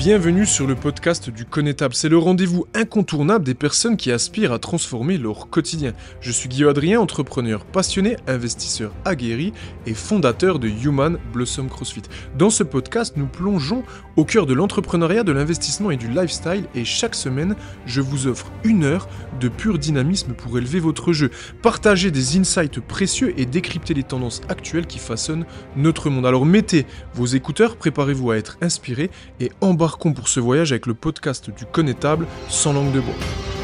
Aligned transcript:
Bienvenue 0.00 0.46
sur 0.46 0.66
le 0.66 0.76
podcast 0.76 1.28
du 1.28 1.44
Connétable. 1.44 1.94
C'est 1.94 2.08
le 2.08 2.16
rendez-vous 2.16 2.64
incontournable 2.72 3.44
des 3.44 3.52
personnes 3.52 3.98
qui 3.98 4.10
aspirent 4.10 4.54
à 4.54 4.58
transformer 4.58 5.18
leur 5.18 5.50
quotidien. 5.50 5.92
Je 6.22 6.32
suis 6.32 6.48
Guillaume 6.48 6.70
Adrien, 6.70 6.98
entrepreneur 6.98 7.66
passionné, 7.66 8.16
investisseur 8.26 8.94
aguerri 9.04 9.52
et 9.84 9.92
fondateur 9.92 10.58
de 10.58 10.68
Human 10.68 11.18
Blossom 11.34 11.68
CrossFit. 11.68 12.00
Dans 12.38 12.48
ce 12.48 12.62
podcast, 12.62 13.18
nous 13.18 13.26
plongeons 13.26 13.82
au 14.16 14.24
cœur 14.24 14.46
de 14.46 14.54
l'entrepreneuriat, 14.54 15.22
de 15.22 15.32
l'investissement 15.32 15.90
et 15.90 15.98
du 15.98 16.08
lifestyle 16.08 16.64
et 16.74 16.86
chaque 16.86 17.14
semaine, 17.14 17.54
je 17.84 18.00
vous 18.00 18.26
offre 18.26 18.50
une 18.64 18.84
heure 18.84 19.06
de 19.38 19.48
pur 19.48 19.78
dynamisme 19.78 20.32
pour 20.32 20.56
élever 20.56 20.80
votre 20.80 21.12
jeu, 21.12 21.30
partager 21.60 22.10
des 22.10 22.38
insights 22.38 22.80
précieux 22.80 23.34
et 23.36 23.44
décrypter 23.44 23.92
les 23.92 24.02
tendances 24.02 24.40
actuelles 24.48 24.86
qui 24.86 24.98
façonnent 24.98 25.44
notre 25.76 26.08
monde. 26.08 26.24
Alors 26.24 26.46
mettez 26.46 26.86
vos 27.12 27.26
écouteurs, 27.26 27.76
préparez-vous 27.76 28.30
à 28.30 28.38
être 28.38 28.56
inspiré 28.62 29.10
et 29.40 29.50
embarquez 29.60 29.89
pour 29.98 30.28
ce 30.28 30.40
voyage 30.40 30.72
avec 30.72 30.86
le 30.86 30.94
podcast 30.94 31.50
du 31.50 31.66
connétable 31.66 32.26
sans 32.48 32.72
langue 32.72 32.92
de 32.92 33.00
bois. 33.00 33.59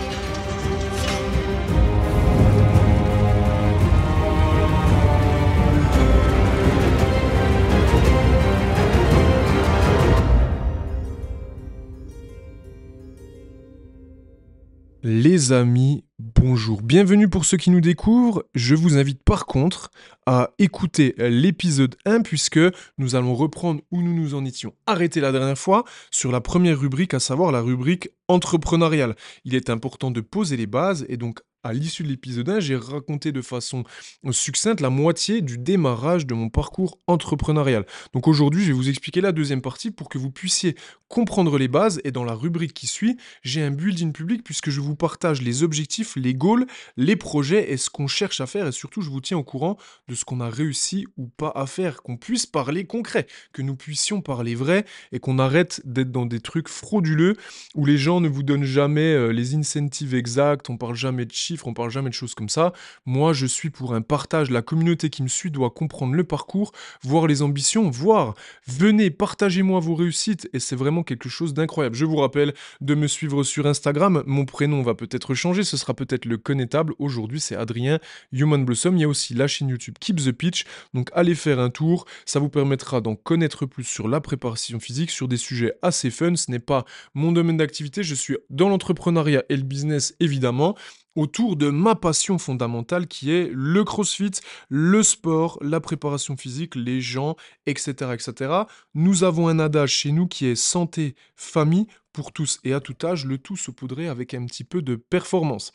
Les 15.09 15.53
amis, 15.53 16.03
bonjour. 16.19 16.83
Bienvenue 16.83 17.29
pour 17.29 17.45
ceux 17.45 17.57
qui 17.57 17.71
nous 17.71 17.81
découvrent. 17.81 18.45
Je 18.57 18.75
vous 18.75 18.99
invite 18.99 19.23
par 19.23 19.47
contre 19.47 19.93
à 20.27 20.51
écouter 20.59 21.15
l'épisode 21.17 21.95
1 22.07 22.23
puisque 22.23 22.59
nous 22.99 23.15
allons 23.15 23.37
reprendre 23.37 23.83
où 23.93 24.03
nous 24.03 24.13
nous 24.13 24.35
en 24.35 24.45
étions 24.45 24.75
arrêtés 24.85 25.21
la 25.21 25.31
dernière 25.31 25.57
fois 25.57 25.85
sur 26.11 26.33
la 26.33 26.41
première 26.41 26.81
rubrique, 26.81 27.15
à 27.15 27.21
savoir 27.21 27.53
la 27.53 27.61
rubrique 27.61 28.09
entrepreneuriale. 28.27 29.15
Il 29.45 29.55
est 29.55 29.71
important 29.71 30.11
de 30.11 30.21
poser 30.21 30.57
les 30.57 30.67
bases 30.67 31.07
et 31.09 31.17
donc 31.17 31.39
à 31.67 31.73
l'issue 31.73 32.03
de 32.03 32.09
l'épisode 32.09 32.49
1, 32.49 32.61
j'ai 32.61 32.77
raconté 32.77 33.33
de 33.33 33.43
façon 33.43 33.85
succincte 34.31 34.81
la 34.81 34.91
moitié 34.91 35.41
du 35.41 35.59
démarrage 35.59 36.27
de 36.27 36.35
mon 36.35 36.49
parcours 36.49 36.99
entrepreneurial. 37.07 37.85
Donc 38.13 38.29
aujourd'hui, 38.29 38.63
je 38.63 38.69
vais 38.69 38.73
vous 38.73 38.89
expliquer 38.89 39.21
la 39.21 39.33
deuxième 39.33 39.63
partie 39.63 39.91
pour 39.91 40.09
que 40.09 40.19
vous 40.19 40.31
puissiez 40.31 40.77
comprendre 41.09 41.59
les 41.59 41.69
bases. 41.69 42.01
Et 42.05 42.13
dans 42.13 42.25
la 42.25 42.35
rubrique 42.35 42.75
qui 42.75 42.87
suit, 42.87 43.17
j'ai 43.43 43.63
un 43.63 43.71
building 43.71 44.13
public 44.13 44.43
puisque 44.45 44.71
je 44.71 44.81
vous 44.81 44.97
partage 44.97 45.43
les 45.43 45.63
objectifs, 45.63 46.17
les 46.17 46.35
goals, 46.35 46.67
les 46.97 47.17
projets 47.17 47.73
et 47.73 47.77
ce 47.77 47.91
qu'on 47.91 48.07
cherche 48.07 48.41
à 48.41 48.47
faire. 48.47 48.67
Et 48.67 48.73
surtout, 48.73 49.03
je 49.03 49.11
vous 49.11 49.21
tiens 49.21 49.39
au 49.39 49.45
courant 49.45 49.77
de 50.09 50.15
ce 50.15 50.25
qu'on 50.25 50.41
a 50.41 50.49
réussi 50.49 51.07
ou 51.17 51.27
pas 51.27 51.53
à 51.55 51.67
faire, 51.67 52.03
qu'on 52.03 52.17
puisse 52.17 52.47
parler 52.47 52.87
concret, 52.87 53.27
que 53.53 53.63
nous 53.63 53.77
puissions 53.77 54.21
parler 54.21 54.55
vrai 54.55 54.85
et 55.13 55.19
qu'on 55.19 55.39
arrête 55.39 55.81
d'être 55.85 56.13
dans 56.13 56.27
des 56.27 56.41
trucs 56.41 56.69
frauduleux 56.69 57.37
où 57.75 57.85
les 57.85 57.99
gens 57.99 58.21
ne 58.21 58.29
vous 58.29 58.43
donnent 58.43 58.65
jamais 58.65 59.13
euh, 59.13 59.29
les 59.29 59.55
incentives 59.55 60.15
exacts, 60.15 60.71
on 60.71 60.77
parle 60.77 60.95
jamais 60.95 61.25
de 61.25 61.33
chiffres 61.33 61.56
on 61.65 61.75
parle 61.75 61.91
jamais 61.91 62.11
de 62.11 62.15
choses 62.15 62.35
comme 62.35 62.49
ça. 62.49 62.73
Moi, 63.07 63.33
je 63.33 63.47
suis 63.47 63.71
pour 63.71 63.95
un 63.95 64.03
partage. 64.03 64.51
La 64.51 64.63
communauté 64.63 65.11
qui 65.11 65.23
me 65.23 65.29
suit 65.29 65.51
doit 65.51 65.71
comprendre 65.71 66.15
le 66.15 66.25
parcours, 66.25 66.73
voir 67.03 67.27
les 67.27 67.43
ambitions, 67.43 67.89
voir. 67.89 68.35
Venez, 68.67 69.11
partagez-moi 69.11 69.81
vos 69.81 69.95
réussites 69.95 70.49
et 70.53 70.59
c'est 70.59 70.77
vraiment 70.77 71.03
quelque 71.03 71.29
chose 71.29 71.55
d'incroyable. 71.55 71.95
Je 71.95 72.05
vous 72.05 72.17
rappelle 72.17 72.55
de 72.81 72.95
me 72.95 73.07
suivre 73.07 73.45
sur 73.45 73.67
Instagram. 73.67 74.23
Mon 74.27 74.45
prénom 74.45 74.83
va 74.83 74.95
peut-être 74.95 75.35
changer, 75.35 75.63
ce 75.63 75.77
sera 75.77 75.95
peut-être 75.95 76.25
le 76.25 76.39
connétable. 76.39 76.95
Aujourd'hui, 76.99 77.41
c'est 77.41 77.57
Adrien 77.57 77.99
Human 78.33 78.65
Blossom. 78.65 78.97
Il 78.97 79.01
y 79.01 79.05
a 79.05 79.09
aussi 79.09 79.35
la 79.35 79.47
chaîne 79.47 79.69
YouTube 79.69 79.97
Keep 80.01 80.17
the 80.17 80.33
Pitch. 80.33 80.65
Donc, 80.95 81.11
allez 81.15 81.35
faire 81.35 81.61
un 81.61 81.71
tour. 81.71 82.07
Ça 82.25 82.41
vous 82.41 82.49
permettra 82.49 83.01
d'en 83.01 83.15
connaître 83.15 83.67
plus 83.67 83.85
sur 83.85 84.09
la 84.09 84.21
préparation 84.21 84.81
physique, 84.81 85.11
sur 85.11 85.29
des 85.29 85.37
sujets 85.37 85.75
assez 85.83 86.11
fun. 86.11 86.35
Ce 86.37 86.51
n'est 86.51 86.59
pas 86.59 86.85
mon 87.15 87.33
domaine 87.33 87.57
d'activité. 87.57 88.03
Je 88.03 88.15
suis 88.15 88.37
dans 88.51 88.69
l'entrepreneuriat 88.69 89.45
et 89.49 89.57
le 89.57 89.63
business, 89.63 90.15
évidemment 90.21 90.77
autour 91.17 91.57
de 91.57 91.71
ma 91.71 91.95
passion 91.95 92.39
fondamentale 92.39 93.07
qui 93.07 93.33
est 93.33 93.51
le 93.53 93.83
crossfit, 93.85 94.31
le 94.69 95.03
sport, 95.03 95.59
la 95.63 95.81
préparation 95.81 96.37
physique, 96.37 96.75
les 96.75 97.01
gens, 97.01 97.37
etc. 97.67 98.13
etc. 98.13 98.53
Nous 98.95 99.25
avons 99.25 99.49
un 99.49 99.59
adage 99.59 99.91
chez 99.91 100.13
nous 100.13 100.29
qui 100.29 100.47
est 100.47 100.55
santé, 100.55 101.17
famille, 101.35 101.87
pour 102.13 102.33
tous 102.33 102.61
et 102.65 102.73
à 102.73 102.81
tout 102.81 102.97
âge, 103.05 103.27
le 103.27 103.37
tout 103.37 103.57
saupoudré 103.57 104.09
avec 104.09 104.33
un 104.33 104.47
petit 104.47 104.65
peu 104.65 104.81
de 104.81 104.97
performance. 104.97 105.73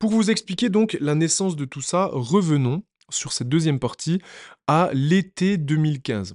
Pour 0.00 0.10
vous 0.10 0.30
expliquer 0.30 0.68
donc 0.68 0.96
la 1.00 1.14
naissance 1.14 1.54
de 1.54 1.64
tout 1.64 1.80
ça, 1.80 2.10
revenons 2.12 2.82
sur 3.10 3.32
cette 3.32 3.48
deuxième 3.48 3.78
partie 3.78 4.20
à 4.66 4.90
l'été 4.92 5.56
2015. 5.56 6.34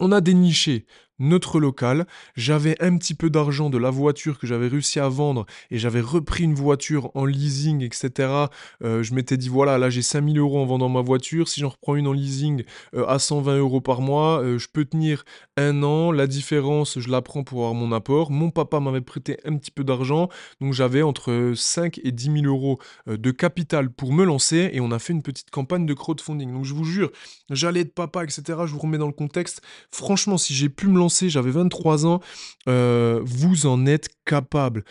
On 0.00 0.12
a 0.12 0.20
déniché 0.20 0.86
notre 1.18 1.60
local. 1.60 2.06
J'avais 2.36 2.80
un 2.82 2.96
petit 2.96 3.14
peu 3.14 3.30
d'argent 3.30 3.70
de 3.70 3.78
la 3.78 3.90
voiture 3.90 4.38
que 4.38 4.46
j'avais 4.46 4.68
réussi 4.68 5.00
à 5.00 5.08
vendre 5.08 5.46
et 5.70 5.78
j'avais 5.78 6.00
repris 6.00 6.44
une 6.44 6.54
voiture 6.54 7.10
en 7.14 7.24
leasing, 7.24 7.82
etc. 7.82 8.46
Euh, 8.84 9.02
je 9.02 9.14
m'étais 9.14 9.36
dit, 9.36 9.48
voilà, 9.48 9.78
là 9.78 9.90
j'ai 9.90 10.02
5000 10.02 10.38
euros 10.38 10.60
en 10.60 10.66
vendant 10.66 10.88
ma 10.88 11.00
voiture. 11.00 11.48
Si 11.48 11.60
j'en 11.60 11.70
reprends 11.70 11.96
une 11.96 12.06
en 12.06 12.12
leasing 12.12 12.64
euh, 12.94 13.06
à 13.06 13.18
120 13.18 13.58
euros 13.58 13.80
par 13.80 14.00
mois, 14.00 14.42
euh, 14.42 14.58
je 14.58 14.68
peux 14.72 14.84
tenir 14.84 15.24
un 15.56 15.82
an. 15.82 16.12
La 16.12 16.26
différence, 16.26 16.98
je 16.98 17.08
la 17.10 17.22
prends 17.22 17.44
pour 17.44 17.60
avoir 17.60 17.74
mon 17.74 17.92
apport. 17.92 18.30
Mon 18.30 18.50
papa 18.50 18.80
m'avait 18.80 19.00
prêté 19.00 19.38
un 19.44 19.56
petit 19.56 19.70
peu 19.70 19.84
d'argent. 19.84 20.28
Donc 20.60 20.72
j'avais 20.72 21.02
entre 21.02 21.52
5 21.54 22.00
et 22.04 22.12
10 22.12 22.42
000 22.42 22.46
euros 22.46 22.78
de 23.06 23.30
capital 23.30 23.90
pour 23.90 24.12
me 24.12 24.24
lancer 24.24 24.70
et 24.72 24.80
on 24.80 24.90
a 24.90 24.98
fait 24.98 25.12
une 25.12 25.22
petite 25.22 25.50
campagne 25.50 25.86
de 25.86 25.94
crowdfunding. 25.94 26.52
Donc 26.52 26.64
je 26.64 26.74
vous 26.74 26.84
jure, 26.84 27.10
j'allais 27.50 27.80
être 27.80 27.94
papa, 27.94 28.24
etc. 28.24 28.42
Je 28.66 28.72
vous 28.72 28.78
remets 28.78 28.98
dans 28.98 29.06
le 29.06 29.12
contexte. 29.12 29.62
Franchement, 29.90 30.38
si 30.38 30.54
j'ai 30.54 30.68
pu 30.68 30.86
me 30.86 30.98
lancer, 30.98 31.07
j'avais 31.08 31.50
23 31.50 32.06
ans, 32.06 32.20
euh, 32.68 33.20
vous 33.24 33.66
en 33.66 33.86
êtes 33.86 34.08
capable. 34.24 34.84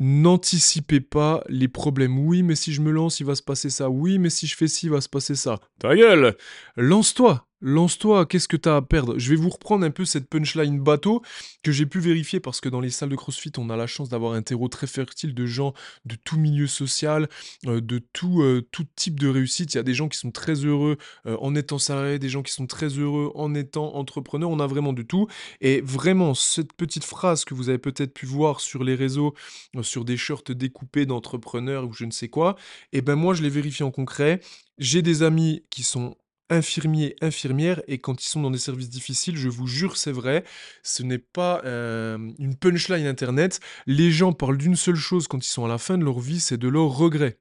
N'anticipez 0.00 1.00
pas 1.00 1.44
les 1.48 1.68
problèmes. 1.68 2.18
Oui, 2.18 2.42
mais 2.42 2.56
si 2.56 2.72
je 2.72 2.80
me 2.80 2.90
lance, 2.90 3.20
il 3.20 3.26
va 3.26 3.36
se 3.36 3.42
passer 3.42 3.70
ça. 3.70 3.88
Oui, 3.88 4.18
mais 4.18 4.30
si 4.30 4.46
je 4.46 4.56
fais 4.56 4.66
ci, 4.66 4.86
il 4.86 4.90
va 4.90 5.00
se 5.00 5.08
passer 5.08 5.36
ça. 5.36 5.60
Ta 5.78 5.94
gueule 5.94 6.36
Lance-toi 6.76 7.46
Lance-toi, 7.66 8.26
qu'est-ce 8.26 8.46
que 8.46 8.58
t'as 8.58 8.76
à 8.76 8.82
perdre? 8.82 9.18
Je 9.18 9.30
vais 9.30 9.36
vous 9.36 9.48
reprendre 9.48 9.86
un 9.86 9.90
peu 9.90 10.04
cette 10.04 10.28
punchline 10.28 10.78
bateau 10.78 11.22
que 11.62 11.72
j'ai 11.72 11.86
pu 11.86 11.98
vérifier 11.98 12.38
parce 12.38 12.60
que 12.60 12.68
dans 12.68 12.82
les 12.82 12.90
salles 12.90 13.08
de 13.08 13.16
CrossFit, 13.16 13.52
on 13.56 13.70
a 13.70 13.76
la 13.76 13.86
chance 13.86 14.10
d'avoir 14.10 14.34
un 14.34 14.42
terreau 14.42 14.68
très 14.68 14.86
fertile 14.86 15.34
de 15.34 15.46
gens 15.46 15.72
de 16.04 16.14
tout 16.14 16.38
milieu 16.38 16.66
social, 16.66 17.26
euh, 17.64 17.80
de 17.80 18.02
tout, 18.12 18.42
euh, 18.42 18.68
tout 18.70 18.84
type 18.96 19.18
de 19.18 19.28
réussite. 19.28 19.72
Il 19.72 19.78
y 19.78 19.80
a 19.80 19.82
des 19.82 19.94
gens 19.94 20.10
qui 20.10 20.18
sont 20.18 20.30
très 20.30 20.56
heureux 20.56 20.98
euh, 21.24 21.38
en 21.40 21.54
étant 21.54 21.78
salariés, 21.78 22.18
des 22.18 22.28
gens 22.28 22.42
qui 22.42 22.52
sont 22.52 22.66
très 22.66 22.88
heureux 22.88 23.32
en 23.34 23.54
étant 23.54 23.94
entrepreneurs. 23.94 24.50
On 24.50 24.60
a 24.60 24.66
vraiment 24.66 24.92
de 24.92 25.00
tout. 25.02 25.26
Et 25.62 25.80
vraiment, 25.80 26.34
cette 26.34 26.74
petite 26.74 27.04
phrase 27.04 27.46
que 27.46 27.54
vous 27.54 27.70
avez 27.70 27.78
peut-être 27.78 28.12
pu 28.12 28.26
voir 28.26 28.60
sur 28.60 28.84
les 28.84 28.94
réseaux, 28.94 29.32
sur 29.80 30.04
des 30.04 30.18
shirts 30.18 30.52
découpés 30.52 31.06
d'entrepreneurs 31.06 31.88
ou 31.88 31.94
je 31.94 32.04
ne 32.04 32.10
sais 32.10 32.28
quoi, 32.28 32.56
et 32.92 32.98
eh 32.98 33.00
ben 33.00 33.14
moi, 33.14 33.32
je 33.32 33.42
l'ai 33.42 33.48
vérifié 33.48 33.86
en 33.86 33.90
concret. 33.90 34.40
J'ai 34.76 35.00
des 35.00 35.22
amis 35.22 35.64
qui 35.70 35.82
sont 35.82 36.16
infirmiers, 36.50 37.16
infirmières, 37.20 37.82
et 37.86 37.98
quand 37.98 38.22
ils 38.22 38.28
sont 38.28 38.42
dans 38.42 38.50
des 38.50 38.58
services 38.58 38.90
difficiles, 38.90 39.36
je 39.36 39.48
vous 39.48 39.66
jure, 39.66 39.96
c'est 39.96 40.12
vrai, 40.12 40.44
ce 40.82 41.02
n'est 41.02 41.18
pas 41.18 41.62
euh, 41.64 42.18
une 42.38 42.56
punchline 42.56 43.06
internet. 43.06 43.60
Les 43.86 44.10
gens 44.10 44.32
parlent 44.32 44.58
d'une 44.58 44.76
seule 44.76 44.96
chose 44.96 45.28
quand 45.28 45.44
ils 45.44 45.50
sont 45.50 45.64
à 45.64 45.68
la 45.68 45.78
fin 45.78 45.98
de 45.98 46.04
leur 46.04 46.20
vie, 46.20 46.40
c'est 46.40 46.58
de 46.58 46.68
leur 46.68 46.88
regret. 46.88 47.38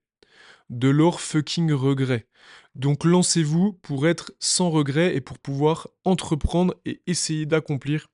De 0.70 0.90
leur 0.90 1.20
fucking 1.20 1.72
regret. 1.74 2.28
Donc 2.76 3.04
lancez-vous 3.04 3.74
pour 3.74 4.08
être 4.08 4.34
sans 4.40 4.70
regret 4.70 5.16
et 5.16 5.22
pour 5.22 5.38
pouvoir 5.38 5.90
entreprendre 6.06 6.76
et 6.86 7.02
essayer 7.06 7.46
d'accomplir 7.46 8.08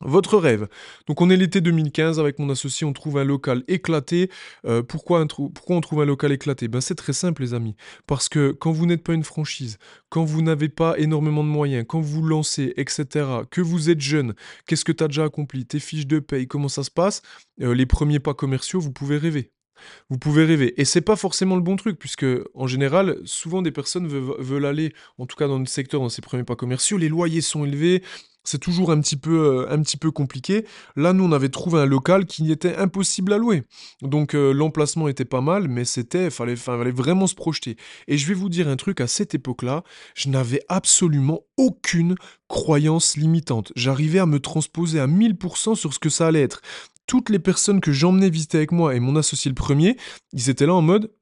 votre 0.00 0.38
rêve. 0.38 0.68
Donc 1.06 1.20
on 1.20 1.30
est 1.30 1.36
l'été 1.36 1.60
2015 1.60 2.20
avec 2.20 2.38
mon 2.38 2.50
associé, 2.50 2.86
on 2.86 2.92
trouve 2.92 3.18
un 3.18 3.24
local 3.24 3.64
éclaté. 3.68 4.30
Euh, 4.64 4.82
pourquoi, 4.82 5.24
on 5.68 5.80
trouve 5.80 6.00
un 6.00 6.04
local 6.04 6.32
éclaté? 6.32 6.68
Ben 6.68 6.80
c'est 6.80 6.94
très 6.94 7.12
simple 7.12 7.42
les 7.42 7.54
amis. 7.54 7.76
Parce 8.06 8.28
que 8.28 8.52
quand 8.52 8.72
vous 8.72 8.86
n'êtes 8.86 9.02
pas 9.02 9.14
une 9.14 9.24
franchise, 9.24 9.78
quand 10.08 10.24
vous 10.24 10.42
n'avez 10.42 10.68
pas 10.68 10.98
énormément 10.98 11.44
de 11.44 11.48
moyens, 11.48 11.84
quand 11.88 12.00
vous 12.00 12.22
lancez, 12.22 12.74
etc., 12.76 13.26
que 13.50 13.60
vous 13.60 13.90
êtes 13.90 14.00
jeune, 14.00 14.34
qu'est-ce 14.66 14.84
que 14.84 14.92
tu 14.92 15.04
as 15.04 15.08
déjà 15.08 15.24
accompli, 15.24 15.66
tes 15.66 15.80
fiches 15.80 16.06
de 16.06 16.18
paye, 16.18 16.46
comment 16.46 16.68
ça 16.68 16.82
se 16.82 16.90
passe, 16.90 17.22
euh, 17.62 17.74
les 17.74 17.86
premiers 17.86 18.20
pas 18.20 18.34
commerciaux, 18.34 18.80
vous 18.80 18.92
pouvez 18.92 19.16
rêver. 19.18 19.55
Vous 20.10 20.18
pouvez 20.18 20.44
rêver. 20.44 20.80
Et 20.80 20.84
c'est 20.84 21.00
pas 21.00 21.16
forcément 21.16 21.56
le 21.56 21.62
bon 21.62 21.76
truc, 21.76 21.98
puisque 21.98 22.26
en 22.54 22.66
général, 22.66 23.18
souvent 23.24 23.62
des 23.62 23.72
personnes 23.72 24.06
veulent, 24.08 24.66
aller, 24.66 24.92
en 25.18 25.26
tout 25.26 25.36
cas 25.36 25.48
dans 25.48 25.58
le 25.58 25.66
secteur, 25.66 26.00
dans 26.00 26.08
ces 26.08 26.22
premiers 26.22 26.44
pas 26.44 26.56
commerciaux, 26.56 26.98
les 26.98 27.08
loyers 27.08 27.40
sont 27.40 27.64
élevés, 27.64 28.02
c'est 28.46 28.58
toujours 28.58 28.92
un 28.92 29.00
petit, 29.00 29.16
peu, 29.16 29.64
euh, 29.66 29.72
un 29.72 29.82
petit 29.82 29.96
peu 29.96 30.10
compliqué. 30.10 30.64
Là, 30.94 31.12
nous, 31.12 31.24
on 31.24 31.32
avait 31.32 31.48
trouvé 31.48 31.80
un 31.80 31.86
local 31.86 32.26
qui 32.26 32.50
était 32.52 32.76
impossible 32.76 33.32
à 33.32 33.38
louer. 33.38 33.64
Donc, 34.02 34.34
euh, 34.34 34.52
l'emplacement 34.52 35.08
était 35.08 35.24
pas 35.24 35.40
mal, 35.40 35.68
mais 35.68 35.84
c'était, 35.84 36.30
fallait, 36.30 36.56
fallait 36.56 36.92
vraiment 36.92 37.26
se 37.26 37.34
projeter. 37.34 37.76
Et 38.06 38.16
je 38.16 38.26
vais 38.28 38.34
vous 38.34 38.48
dire 38.48 38.68
un 38.68 38.76
truc, 38.76 39.00
à 39.00 39.08
cette 39.08 39.34
époque-là, 39.34 39.82
je 40.14 40.28
n'avais 40.28 40.62
absolument 40.68 41.40
aucune 41.56 42.14
croyance 42.48 43.16
limitante. 43.16 43.72
J'arrivais 43.74 44.20
à 44.20 44.26
me 44.26 44.38
transposer 44.38 45.00
à 45.00 45.08
1000% 45.08 45.74
sur 45.74 45.92
ce 45.92 45.98
que 45.98 46.08
ça 46.08 46.28
allait 46.28 46.42
être. 46.42 46.62
Toutes 47.06 47.30
les 47.30 47.38
personnes 47.38 47.80
que 47.80 47.92
j'emmenais 47.92 48.30
visiter 48.30 48.58
avec 48.58 48.72
moi 48.72 48.94
et 48.94 49.00
mon 49.00 49.16
associé 49.16 49.48
le 49.48 49.54
premier, 49.54 49.96
ils 50.32 50.50
étaient 50.50 50.66
là 50.66 50.74
en 50.74 50.82
mode, 50.82 51.12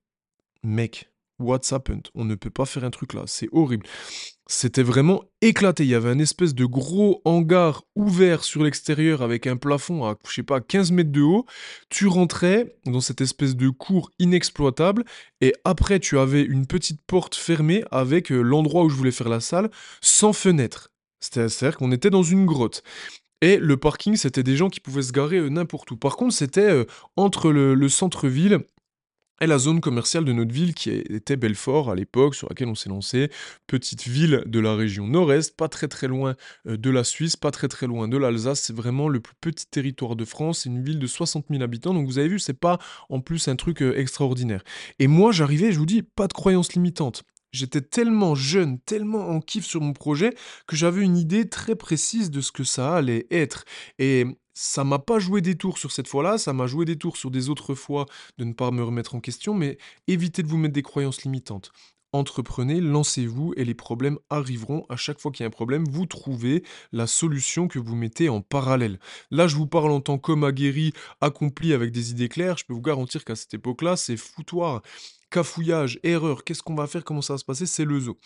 mec, 0.63 1.11
What's 1.41 1.73
happened? 1.73 2.09
On 2.15 2.25
ne 2.25 2.37
peut 2.37 2.51
pas 2.51 2.65
faire 2.65 2.85
un 2.85 2.91
truc 2.91 3.13
là, 3.13 3.25
c'est 3.27 3.49
horrible. 3.51 3.87
C'était 4.47 4.85
vraiment 4.85 5.25
éclaté. 5.41 5.83
Il 5.83 5.91
y 5.91 5.95
avait 5.97 6.11
un 6.11 6.21
espèce 6.21 6.55
de 6.55 6.65
gros 6.65 7.23
hangar 7.25 7.83
ouvert 7.97 8.45
sur 8.45 8.63
l'extérieur 8.63 9.21
avec 9.21 9.49
un 9.49 9.57
plafond 9.57 10.05
à, 10.05 10.17
je 10.29 10.33
sais 10.33 10.43
pas, 10.45 10.61
15 10.61 10.93
mètres 10.93 11.11
de 11.11 11.23
haut. 11.23 11.45
Tu 11.89 12.07
rentrais 12.07 12.77
dans 12.87 13.01
cette 13.01 13.21
espèce 13.21 13.57
de 13.57 13.69
cour 13.69 14.13
inexploitable 14.21 15.05
et 15.41 15.55
après 15.65 15.99
tu 15.99 16.21
avais 16.21 16.43
une 16.43 16.67
petite 16.67 17.01
porte 17.05 17.35
fermée 17.35 17.83
avec 17.91 18.31
euh, 18.31 18.41
l'endroit 18.41 18.85
où 18.85 18.89
je 18.89 18.97
voulais 18.97 19.11
faire 19.11 19.29
la 19.29 19.41
salle 19.41 19.71
sans 20.01 20.33
fenêtre. 20.33 20.93
C'est-à-dire 21.19 21.77
qu'on 21.77 21.91
était 21.91 22.11
dans 22.11 22.23
une 22.23 22.47
grotte. 22.47 22.85
Et 23.45 23.59
le 23.59 23.77
parking, 23.77 24.17
c'était 24.17 24.43
des 24.43 24.57
gens 24.57 24.71
qui 24.71 24.81
pouvaient 24.81 25.03
se 25.03 25.13
garer 25.13 25.37
euh, 25.37 25.51
n'importe 25.51 25.91
où. 25.91 25.99
Par 25.99 26.17
contre, 26.17 26.33
c'était 26.33 26.63
euh, 26.63 26.87
entre 27.19 27.51
le 27.51 27.89
centre-ville 27.91 28.61
et 29.43 29.47
la 29.47 29.59
zone 29.59 29.83
commerciale 29.83 30.25
de 30.25 30.33
notre 30.33 30.55
ville 30.55 30.73
qui 30.73 30.89
était 30.89 31.37
Belfort 31.37 31.91
à 31.91 31.95
l'époque, 31.95 32.35
sur 32.35 32.49
laquelle 32.49 32.69
on 32.69 32.75
s'est 32.75 32.89
lancé. 32.89 33.31
Petite 33.67 34.09
ville 34.09 34.45
de 34.47 34.61
la 34.61 34.75
région 34.75 35.07
nord-est, 35.07 35.59
pas 35.59 35.69
très 35.69 35.89
très 35.89 36.09
loin 36.09 36.37
euh, 36.67 36.79
de 36.79 36.89
la 36.89 37.05
Suisse, 37.05 37.37
pas 37.37 37.51
très 37.51 37.69
très 37.69 37.87
loin 37.87 38.09
de 38.09 38.17
l'Alsace. 38.17 38.63
C'est 38.63 38.75
vraiment 38.75 39.11
le 39.11 39.21
plus 39.21 39.35
petit 39.35 39.67
territoire 39.67 40.17
de 40.17 40.25
France. 40.25 40.61
C'est 40.61 40.71
une 40.71 40.83
ville 40.83 40.99
de 40.99 41.07
60 41.07 41.45
000 41.51 41.63
habitants. 41.63 41.93
Donc 41.93 42.07
vous 42.07 42.19
avez 42.19 42.29
vu, 42.29 42.39
c'est 42.39 42.59
pas 42.59 42.79
en 43.11 43.21
plus 43.21 43.47
un 43.49 43.57
truc 43.57 43.83
extraordinaire. 43.83 44.65
Et 45.01 45.07
moi, 45.07 45.33
j'arrivais, 45.33 45.71
je 45.71 45.79
vous 45.79 45.85
dis, 45.85 46.03
pas 46.03 46.29
de 46.29 46.33
croyances 46.33 46.73
limitantes. 46.73 47.25
J'étais 47.55 47.83
tellement 47.83 48.35
jeune, 48.35 48.81
tellement 48.81 49.29
en 49.29 49.41
kiff 49.41 49.65
sur 49.65 49.81
mon 49.81 49.93
projet 49.93 50.35
que 50.67 50.75
j'avais 50.75 51.03
une 51.03 51.17
idée 51.17 51.49
très 51.49 51.77
précise 51.77 52.33
de 52.33 52.41
ce 52.41 52.51
que 52.51 52.65
ça 52.65 52.97
allait 52.97 53.29
être. 53.31 53.65
Et 54.01 54.27
ça 54.55 54.83
m'a 54.83 54.99
pas 54.99 55.21
joué 55.21 55.41
des 55.41 55.55
tours 55.55 55.79
sur 55.79 55.93
cette 55.93 56.09
fois-là, 56.09 56.37
ça 56.37 56.53
m'a 56.53 56.67
joué 56.67 56.85
des 56.85 56.99
tours 56.99 57.17
sur 57.17 57.31
des 57.31 57.51
autres 57.51 57.77
fois 57.77 58.07
de 58.39 58.45
ne 58.45 58.55
pas 58.55 58.73
me 58.73 58.83
remettre 58.83 59.15
en 59.15 59.21
question, 59.21 59.55
mais 59.55 59.79
évitez 60.09 60.43
de 60.43 60.49
vous 60.49 60.57
mettre 60.57 60.75
des 60.75 60.83
croyances 60.83 61.23
limitantes. 61.23 61.71
Entreprenez, 62.13 62.81
lancez-vous 62.81 63.55
et 63.57 63.65
les 63.65 63.75
problèmes 63.75 64.19
arriveront. 64.31 64.87
À 64.89 64.95
chaque 64.95 65.21
fois 65.21 65.33
qu'il 65.33 65.43
y 65.43 65.45
a 65.45 65.49
un 65.49 65.51
problème, 65.51 65.85
vous 65.91 66.07
trouvez 66.07 66.63
la 66.93 67.09
solution 67.09 67.67
que 67.67 67.81
vous 67.81 67.97
mettez 67.97 68.29
en 68.29 68.41
parallèle. 68.41 69.01
Là, 69.33 69.49
je 69.49 69.57
vous 69.57 69.67
parle 69.67 69.91
en 69.91 70.01
tant 70.01 70.19
qu'homme 70.19 70.45
aguerri, 70.45 70.93
accompli 71.21 71.73
avec 71.73 71.91
des 71.91 72.13
idées 72.13 72.29
claires. 72.29 72.57
Je 72.57 72.65
peux 72.67 72.73
vous 72.73 72.83
garantir 72.83 73.25
qu'à 73.25 73.35
cette 73.35 73.55
époque-là, 73.55 73.97
c'est 73.97 74.17
foutoir, 74.17 74.83
cafouillage, 75.35 75.99
erreur. 76.05 76.45
Qu'est-ce 76.45 76.63
qu'on 76.63 76.77
va 76.77 76.87
faire 76.87 77.03
Comment 77.03 77.21
ça 77.21 77.35
va 77.35 77.39
se 77.39 77.45
passer 77.45 77.67
C'est 77.67 77.85
le 77.85 77.99
zoo. 77.99 78.17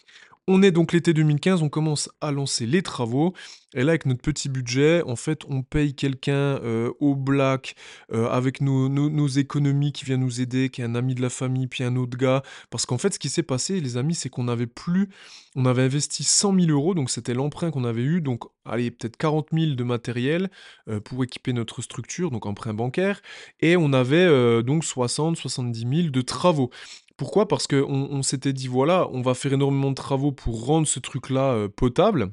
On 0.51 0.63
est 0.63 0.71
donc 0.71 0.95
l'été 0.95 1.13
2015, 1.13 1.63
on 1.63 1.69
commence 1.69 2.09
à 2.23 2.33
lancer 2.33 2.65
les 2.65 2.81
travaux. 2.81 3.35
Et 3.75 3.83
là, 3.83 3.91
avec 3.91 4.07
notre 4.07 4.23
petit 4.23 4.49
budget, 4.49 5.03
en 5.03 5.15
fait, 5.15 5.43
on 5.47 5.63
paye 5.63 5.95
quelqu'un 5.95 6.33
euh, 6.33 6.91
au 7.01 7.15
black 7.15 7.75
euh, 8.15 8.27
avec 8.31 8.63
nos, 8.63 9.27
économies 9.27 9.93
qui 9.93 10.07
vient 10.07 10.17
nous 10.17 10.41
aider, 10.41 10.71
qui 10.71 10.81
est 10.81 10.85
un 10.85 10.95
ami 10.95 11.15
de 11.15 11.21
la 11.21 11.29
famille, 11.29 11.67
puis 11.67 11.85
un 11.85 11.97
autre 11.97 12.17
gars. 12.17 12.43
Parce 12.71 12.87
qu'en 12.87 12.97
fait, 12.97 13.13
ce 13.13 13.19
qui 13.19 13.29
s'est 13.29 13.43
passé, 13.43 13.79
les 13.83 13.99
amis, 13.99 14.15
c'est 14.15 14.31
qu'on 14.31 14.49
avait 14.49 14.67
plus, 14.67 15.11
on 15.55 15.67
avait 15.67 15.83
investi 15.83 16.25
100 16.25 16.59
000 16.61 16.71
euros, 16.71 16.95
donc 16.95 17.11
c'était 17.11 17.35
l'emprunt 17.35 17.71
qu'on 17.71 17.85
avait 17.85 18.01
eu, 18.01 18.23
donc 18.23 18.45
allez, 18.65 18.91
peut-être 18.91 19.19
40 19.19 19.49
000 19.53 19.75
de 19.75 19.85
matériel 19.85 20.51
euh, 20.89 20.99
pour 20.99 21.23
équiper 21.23 21.53
notre 21.53 21.83
structure, 21.83 22.31
donc 22.31 22.47
emprunt 22.47 22.73
bancaire, 22.73 23.21
et 23.61 23.77
on 23.77 23.93
avait 23.93 24.63
donc 24.63 24.83
60, 24.83 25.37
70 25.37 25.81
000 25.81 26.09
de 26.09 26.21
travaux. 26.23 26.71
Pourquoi? 27.19 27.49
Parce 27.49 27.67
qu'on 27.67 27.83
on, 27.83 28.23
s'était 28.23 28.53
dit, 28.53 28.69
voilà, 28.69 29.09
on 29.11 29.23
va 29.23 29.35
faire 29.35 29.53
énormément 29.53 29.91
de 29.91 29.97
travaux 29.97 30.31
pour 30.31 30.65
rendre 30.65 30.87
ce 30.87 31.01
truc-là 31.01 31.53
euh, 31.53 31.69
potable. 31.69 32.31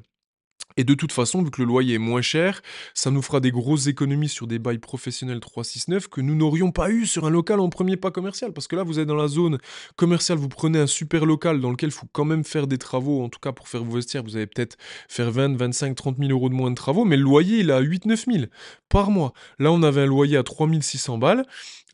Et 0.76 0.84
de 0.84 0.94
toute 0.94 1.12
façon, 1.12 1.42
vu 1.42 1.50
que 1.50 1.62
le 1.62 1.66
loyer 1.66 1.94
est 1.94 1.98
moins 1.98 2.22
cher, 2.22 2.62
ça 2.94 3.10
nous 3.10 3.22
fera 3.22 3.40
des 3.40 3.50
grosses 3.50 3.86
économies 3.86 4.28
sur 4.28 4.46
des 4.46 4.58
bails 4.58 4.78
professionnels 4.78 5.40
369 5.40 6.08
que 6.08 6.20
nous 6.20 6.34
n'aurions 6.34 6.70
pas 6.70 6.90
eu 6.90 7.06
sur 7.06 7.26
un 7.26 7.30
local 7.30 7.60
en 7.60 7.68
premier 7.68 7.96
pas 7.96 8.10
commercial. 8.10 8.52
Parce 8.52 8.66
que 8.66 8.76
là, 8.76 8.82
vous 8.82 8.98
êtes 8.98 9.08
dans 9.08 9.14
la 9.14 9.28
zone 9.28 9.58
commerciale, 9.96 10.38
vous 10.38 10.48
prenez 10.48 10.78
un 10.78 10.86
super 10.86 11.26
local 11.26 11.60
dans 11.60 11.70
lequel 11.70 11.88
il 11.88 11.92
faut 11.92 12.08
quand 12.12 12.24
même 12.24 12.44
faire 12.44 12.66
des 12.66 12.78
travaux, 12.78 13.22
en 13.22 13.28
tout 13.28 13.40
cas 13.40 13.52
pour 13.52 13.68
faire 13.68 13.84
vos 13.84 13.96
vestiaires, 13.96 14.22
vous 14.22 14.36
allez 14.36 14.46
peut-être 14.46 14.76
faire 15.08 15.30
20, 15.30 15.56
25, 15.56 15.94
30 15.94 16.18
000 16.18 16.30
euros 16.30 16.48
de 16.48 16.54
moins 16.54 16.70
de 16.70 16.76
travaux, 16.76 17.04
mais 17.04 17.16
le 17.16 17.22
loyer, 17.22 17.60
il 17.60 17.70
est 17.70 17.72
à 17.72 17.80
8, 17.80 18.06
9 18.06 18.24
000 18.26 18.44
par 18.88 19.10
mois. 19.10 19.32
Là, 19.58 19.72
on 19.72 19.82
avait 19.82 20.02
un 20.02 20.06
loyer 20.06 20.36
à 20.36 20.42
3600 20.42 21.18
balles, 21.18 21.46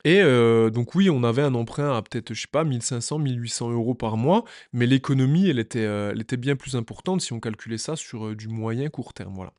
et 0.04 0.20
euh, 0.20 0.70
donc 0.70 0.94
oui, 0.96 1.10
on 1.10 1.22
avait 1.22 1.42
un 1.42 1.54
emprunt 1.54 1.96
à 1.96 2.02
peut-être, 2.02 2.34
je 2.34 2.40
sais 2.42 2.48
pas, 2.50 2.64
1500, 2.64 3.20
1800 3.20 3.70
euros 3.70 3.94
par 3.94 4.16
mois, 4.16 4.44
mais 4.72 4.86
l'économie, 4.86 5.48
elle 5.48 5.60
était, 5.60 5.84
euh, 5.84 6.10
elle 6.12 6.20
était 6.20 6.36
bien 6.36 6.56
plus 6.56 6.74
importante 6.74 7.20
si 7.20 7.32
on 7.32 7.38
calculait 7.38 7.78
ça 7.78 7.94
sur 7.94 8.26
euh, 8.26 8.34
du 8.34 8.48
moyen 8.48 8.71
court 8.90 9.14
terme, 9.14 9.34
voilà. 9.34 9.52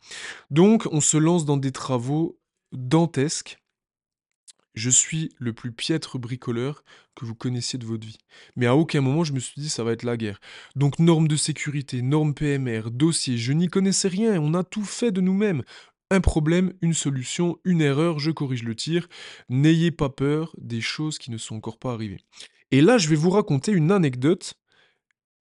Donc 0.50 0.88
on 0.92 1.02
se 1.02 1.18
lance 1.18 1.46
dans 1.46 1.58
des 1.58 1.72
travaux 1.72 2.40
dantesques. 2.72 3.60
Je 4.76 4.90
suis 4.90 5.32
le 5.38 5.54
plus 5.54 5.72
piètre 5.72 6.18
bricoleur 6.18 6.84
que 7.16 7.26
vous 7.26 7.36
connaissiez 7.36 7.78
de 7.78 7.86
votre 7.86 8.08
vie. 8.08 8.18
Mais 8.56 8.66
à 8.66 8.76
aucun 8.76 9.02
moment 9.02 9.24
je 9.24 9.34
me 9.34 9.40
suis 9.40 9.62
dit 9.62 9.70
ça 9.70 9.84
va 9.84 9.92
être 9.92 10.04
la 10.04 10.18
guerre. 10.18 10.40
Donc 10.76 11.00
normes 11.00 11.28
de 11.28 11.36
sécurité, 11.36 12.02
normes 12.02 12.34
PMR, 12.34 12.90
dossiers, 12.92 13.38
je 13.38 13.54
n'y 13.54 13.68
connaissais 13.68 14.08
rien, 14.08 14.42
on 14.42 14.54
a 14.56 14.64
tout 14.64 14.86
fait 14.86 15.12
de 15.12 15.22
nous-mêmes 15.22 15.64
un 16.14 16.22
problème, 16.22 16.74
une 16.82 16.94
solution, 16.94 17.58
une 17.66 17.82
erreur, 17.82 18.20
je 18.20 18.32
corrige 18.32 18.64
le 18.64 18.76
tir. 18.76 19.08
N'ayez 19.50 19.92
pas 19.92 20.10
peur 20.10 20.54
des 20.58 20.82
choses 20.82 21.18
qui 21.18 21.32
ne 21.32 21.38
sont 21.38 21.56
encore 21.56 21.80
pas 21.80 21.94
arrivées. 21.94 22.20
Et 22.72 22.82
là, 22.82 22.98
je 22.98 23.10
vais 23.10 23.16
vous 23.16 23.32
raconter 23.32 23.72
une 23.72 23.92
anecdote 23.92 24.54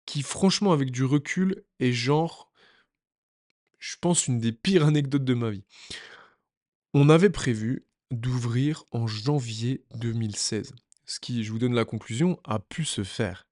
qui, 0.06 0.24
franchement, 0.24 0.72
avec 0.72 0.92
du 0.92 1.04
recul, 1.04 1.64
est 1.80 1.92
genre, 1.92 2.51
je 3.82 3.98
pense, 4.00 4.28
une 4.28 4.40
des 4.40 4.52
pires 4.52 4.86
anecdotes 4.86 5.26
de 5.26 5.34
ma 5.34 5.50
vie. 5.50 5.66
On 6.94 7.10
avait 7.10 7.32
prévu 7.32 7.88
d'ouvrir 8.12 8.86
en 8.92 9.08
janvier 9.08 9.84
2016. 9.96 10.76
Ce 11.06 11.20
qui, 11.20 11.44
je 11.44 11.52
vous 11.52 11.58
donne 11.58 11.74
la 11.74 11.84
conclusion, 11.84 12.40
a 12.46 12.60
pu 12.60 12.86
se 12.86 13.04
faire. 13.04 13.48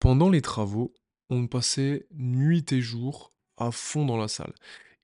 Pendant 0.00 0.28
les 0.28 0.42
travaux, 0.42 0.92
on 1.30 1.46
passait 1.46 2.06
nuit 2.10 2.66
et 2.72 2.80
jour 2.80 3.32
à 3.56 3.70
fond 3.70 4.04
dans 4.04 4.16
la 4.16 4.28
salle 4.28 4.54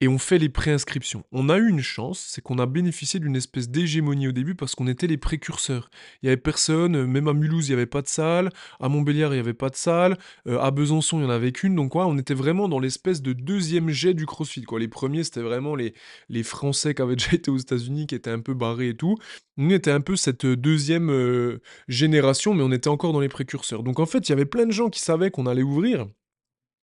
et 0.04 0.08
on 0.08 0.18
fait 0.18 0.36
les 0.36 0.50
préinscriptions. 0.50 1.24
On 1.32 1.48
a 1.48 1.56
eu 1.56 1.66
une 1.66 1.80
chance, 1.80 2.22
c'est 2.28 2.42
qu'on 2.42 2.58
a 2.58 2.66
bénéficié 2.66 3.20
d'une 3.20 3.36
espèce 3.36 3.70
d'hégémonie 3.70 4.28
au 4.28 4.32
début 4.32 4.54
parce 4.54 4.74
qu'on 4.74 4.86
était 4.86 5.06
les 5.06 5.16
précurseurs. 5.16 5.88
Il 6.22 6.26
y 6.26 6.28
avait 6.28 6.36
personne, 6.36 6.94
euh, 6.94 7.06
même 7.06 7.26
à 7.26 7.32
Mulhouse, 7.32 7.68
il 7.68 7.70
n'y 7.70 7.76
avait 7.76 7.86
pas 7.86 8.02
de 8.02 8.06
salle, 8.06 8.50
à 8.80 8.90
Montbéliard, 8.90 9.32
il 9.32 9.36
n'y 9.36 9.40
avait 9.40 9.54
pas 9.54 9.70
de 9.70 9.76
salle, 9.76 10.18
euh, 10.46 10.60
à 10.60 10.70
Besançon, 10.72 11.20
il 11.20 11.20
n'y 11.20 11.26
en 11.26 11.30
avait 11.30 11.52
qu'une, 11.52 11.74
donc 11.74 11.96
on 11.96 12.18
était 12.18 12.34
vraiment 12.34 12.68
dans 12.68 12.80
l'espèce 12.80 13.22
de 13.22 13.32
deuxième 13.32 13.88
jet 13.88 14.12
du 14.12 14.26
CrossFit. 14.26 14.66
Les 14.78 14.88
premiers, 14.88 15.24
c'était 15.24 15.40
vraiment 15.40 15.74
les, 15.74 15.94
les 16.28 16.42
Français 16.42 16.94
qui 16.94 17.00
avaient 17.00 17.16
déjà 17.16 17.32
été 17.32 17.50
aux 17.50 17.56
États-Unis, 17.56 18.06
qui 18.06 18.14
étaient 18.14 18.28
un 18.28 18.40
peu 18.40 18.52
barrés 18.52 18.90
et 18.90 18.96
tout. 18.96 19.16
Nous, 19.56 19.68
on 19.68 19.74
était 19.74 19.90
un 19.90 20.02
peu 20.02 20.16
cette 20.16 20.44
deuxième 20.44 21.08
euh, 21.10 21.62
génération, 21.88 22.52
mais 22.52 22.62
on 22.62 22.72
était 22.72 22.88
encore 22.88 23.14
dans 23.14 23.20
les 23.20 23.30
précurseurs. 23.30 23.82
Donc 23.82 24.00
en 24.00 24.06
fait, 24.06 24.28
il 24.28 24.32
y 24.32 24.34
avait 24.34 24.44
plein 24.44 24.66
de 24.66 24.72
gens 24.72 24.90
qui 24.90 25.00
savaient 25.00 25.30
qu'on 25.30 25.46
allait 25.46 25.62
ouvrir, 25.62 26.08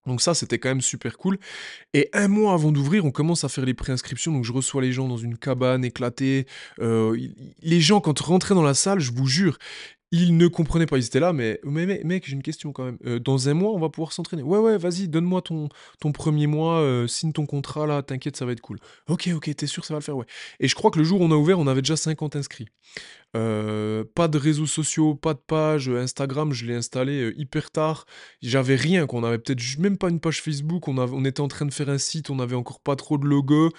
donc 0.05 0.21
ça, 0.21 0.33
c'était 0.33 0.59
quand 0.59 0.69
même 0.69 0.81
super 0.81 1.17
cool. 1.17 1.37
Et 1.93 2.09
un 2.13 2.27
mois 2.27 2.53
avant 2.53 2.71
d'ouvrir, 2.71 3.05
on 3.05 3.11
commence 3.11 3.43
à 3.43 3.49
faire 3.49 3.65
les 3.65 3.73
préinscriptions. 3.73 4.31
Donc 4.31 4.43
je 4.43 4.53
reçois 4.53 4.81
les 4.81 4.91
gens 4.91 5.07
dans 5.07 5.17
une 5.17 5.37
cabane 5.37 5.83
éclatée. 5.83 6.45
Euh, 6.79 7.17
les 7.61 7.81
gens, 7.81 7.99
quand 7.99 8.17
rentraient 8.19 8.55
dans 8.55 8.63
la 8.63 8.73
salle, 8.73 8.99
je 8.99 9.11
vous 9.11 9.27
jure, 9.27 9.57
ils 10.11 10.35
ne 10.35 10.47
comprenaient 10.47 10.85
pas. 10.85 10.97
Ils 10.97 11.05
étaient 11.05 11.19
là, 11.19 11.33
mais, 11.33 11.59
mais 11.63 12.01
mec, 12.03 12.25
j'ai 12.25 12.33
une 12.33 12.41
question 12.41 12.71
quand 12.71 12.85
même. 12.85 12.97
Euh, 13.05 13.19
dans 13.19 13.49
un 13.49 13.53
mois, 13.53 13.71
on 13.71 13.79
va 13.79 13.89
pouvoir 13.89 14.11
s'entraîner. 14.11 14.41
Ouais, 14.41 14.57
ouais, 14.57 14.77
vas-y, 14.77 15.07
donne-moi 15.07 15.41
ton, 15.41 15.69
ton 15.99 16.11
premier 16.11 16.47
mois, 16.47 16.79
euh, 16.79 17.07
signe 17.07 17.31
ton 17.31 17.45
contrat 17.45 17.85
là, 17.85 18.01
t'inquiète, 18.01 18.35
ça 18.35 18.45
va 18.45 18.53
être 18.53 18.61
cool. 18.61 18.79
Ok, 19.07 19.29
ok, 19.33 19.55
t'es 19.55 19.67
sûr, 19.67 19.85
ça 19.85 19.93
va 19.93 19.99
le 19.99 20.03
faire, 20.03 20.17
ouais. 20.17 20.25
Et 20.59 20.67
je 20.67 20.75
crois 20.75 20.91
que 20.91 20.97
le 20.97 21.05
jour 21.05 21.21
où 21.21 21.23
on 21.23 21.31
a 21.31 21.35
ouvert, 21.35 21.59
on 21.59 21.67
avait 21.67 21.81
déjà 21.81 21.97
50 21.97 22.35
inscrits. 22.35 22.67
Euh, 23.35 24.03
pas 24.15 24.27
de 24.27 24.39
réseaux 24.39 24.65
sociaux, 24.65 25.13
pas 25.13 25.33
de 25.33 25.39
page. 25.39 25.89
Instagram, 25.89 26.51
je 26.51 26.65
l'ai 26.65 26.75
installé 26.75 27.21
euh, 27.21 27.39
hyper 27.39 27.69
tard. 27.71 28.05
J'avais 28.41 28.75
rien, 28.75 29.05
qu'on 29.05 29.23
avait 29.23 29.37
peut-être 29.37 29.77
même 29.77 29.97
pas 29.97 30.09
une 30.09 30.19
page 30.19 30.41
Facebook. 30.41 30.87
On, 30.87 31.25
était 31.25 31.41
en 31.41 31.47
train 31.47 31.65
de 31.65 31.73
faire 31.73 31.89
un 31.89 31.99
site, 31.99 32.29
on 32.29 32.39
avait 32.39 32.55
encore 32.55 32.79
pas 32.79 32.95
trop 32.95 33.17
de 33.17 33.25
logo. 33.27 33.71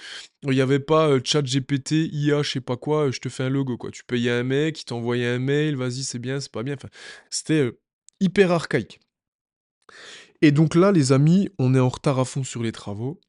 Il 0.45 0.51
n'y 0.51 0.61
avait 0.61 0.79
pas 0.79 1.09
euh, 1.09 1.21
chat 1.25 1.43
GPT, 1.43 2.09
IA, 2.13 2.43
je 2.43 2.51
sais 2.53 2.61
pas 2.61 2.77
quoi, 2.77 3.11
je 3.11 3.19
te 3.19 3.29
fais 3.29 3.45
un 3.45 3.49
logo, 3.49 3.77
quoi. 3.77 3.91
Tu 3.91 4.05
payais 4.05 4.31
un 4.31 4.45
mec, 4.45 4.81
il 4.81 4.85
t'envoyait 4.85 5.27
un 5.27 5.41
mail, 5.41 5.77
vas-y, 5.77 6.05
c'est 6.05 6.21
bien, 6.21 6.41
c'est 6.41 6.53
pas 6.53 6.63
bien. 6.63 6.75
Enfin, 6.75 6.89
c'était 7.31 7.73
hyper 8.21 8.53
archaïque. 8.53 9.01
Et 10.43 10.53
donc 10.53 10.75
là, 10.75 10.93
les 10.93 11.13
amis, 11.13 11.49
on 11.59 11.75
est 11.75 11.81
en 11.81 11.89
retard 11.89 12.19
à 12.19 12.25
fond 12.25 12.45
sur 12.45 12.63
les 12.63 12.73
travaux. 12.73 13.21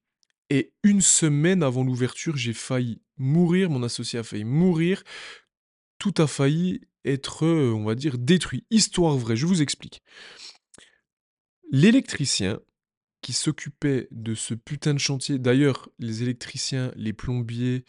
Et 0.49 0.73
une 0.83 1.01
semaine 1.01 1.63
avant 1.63 1.83
l'ouverture, 1.83 2.35
j'ai 2.37 2.53
failli 2.53 3.01
mourir, 3.17 3.69
mon 3.69 3.83
associé 3.83 4.19
a 4.19 4.23
failli 4.23 4.43
mourir 4.43 5.03
tout 6.01 6.15
a 6.17 6.25
failli 6.25 6.81
être, 7.05 7.45
euh, 7.45 7.71
on 7.75 7.83
va 7.83 7.93
dire, 7.93 8.17
détruit. 8.17 8.65
Histoire 8.71 9.15
vraie, 9.15 9.35
je 9.35 9.45
vous 9.45 9.61
explique. 9.61 10.01
L'électricien 11.71 12.59
qui 13.21 13.33
s'occupait 13.33 14.07
de 14.09 14.33
ce 14.33 14.55
putain 14.55 14.95
de 14.95 14.99
chantier, 14.99 15.37
d'ailleurs, 15.37 15.89
les 15.99 16.23
électriciens, 16.23 16.91
les 16.95 17.13
plombiers, 17.13 17.85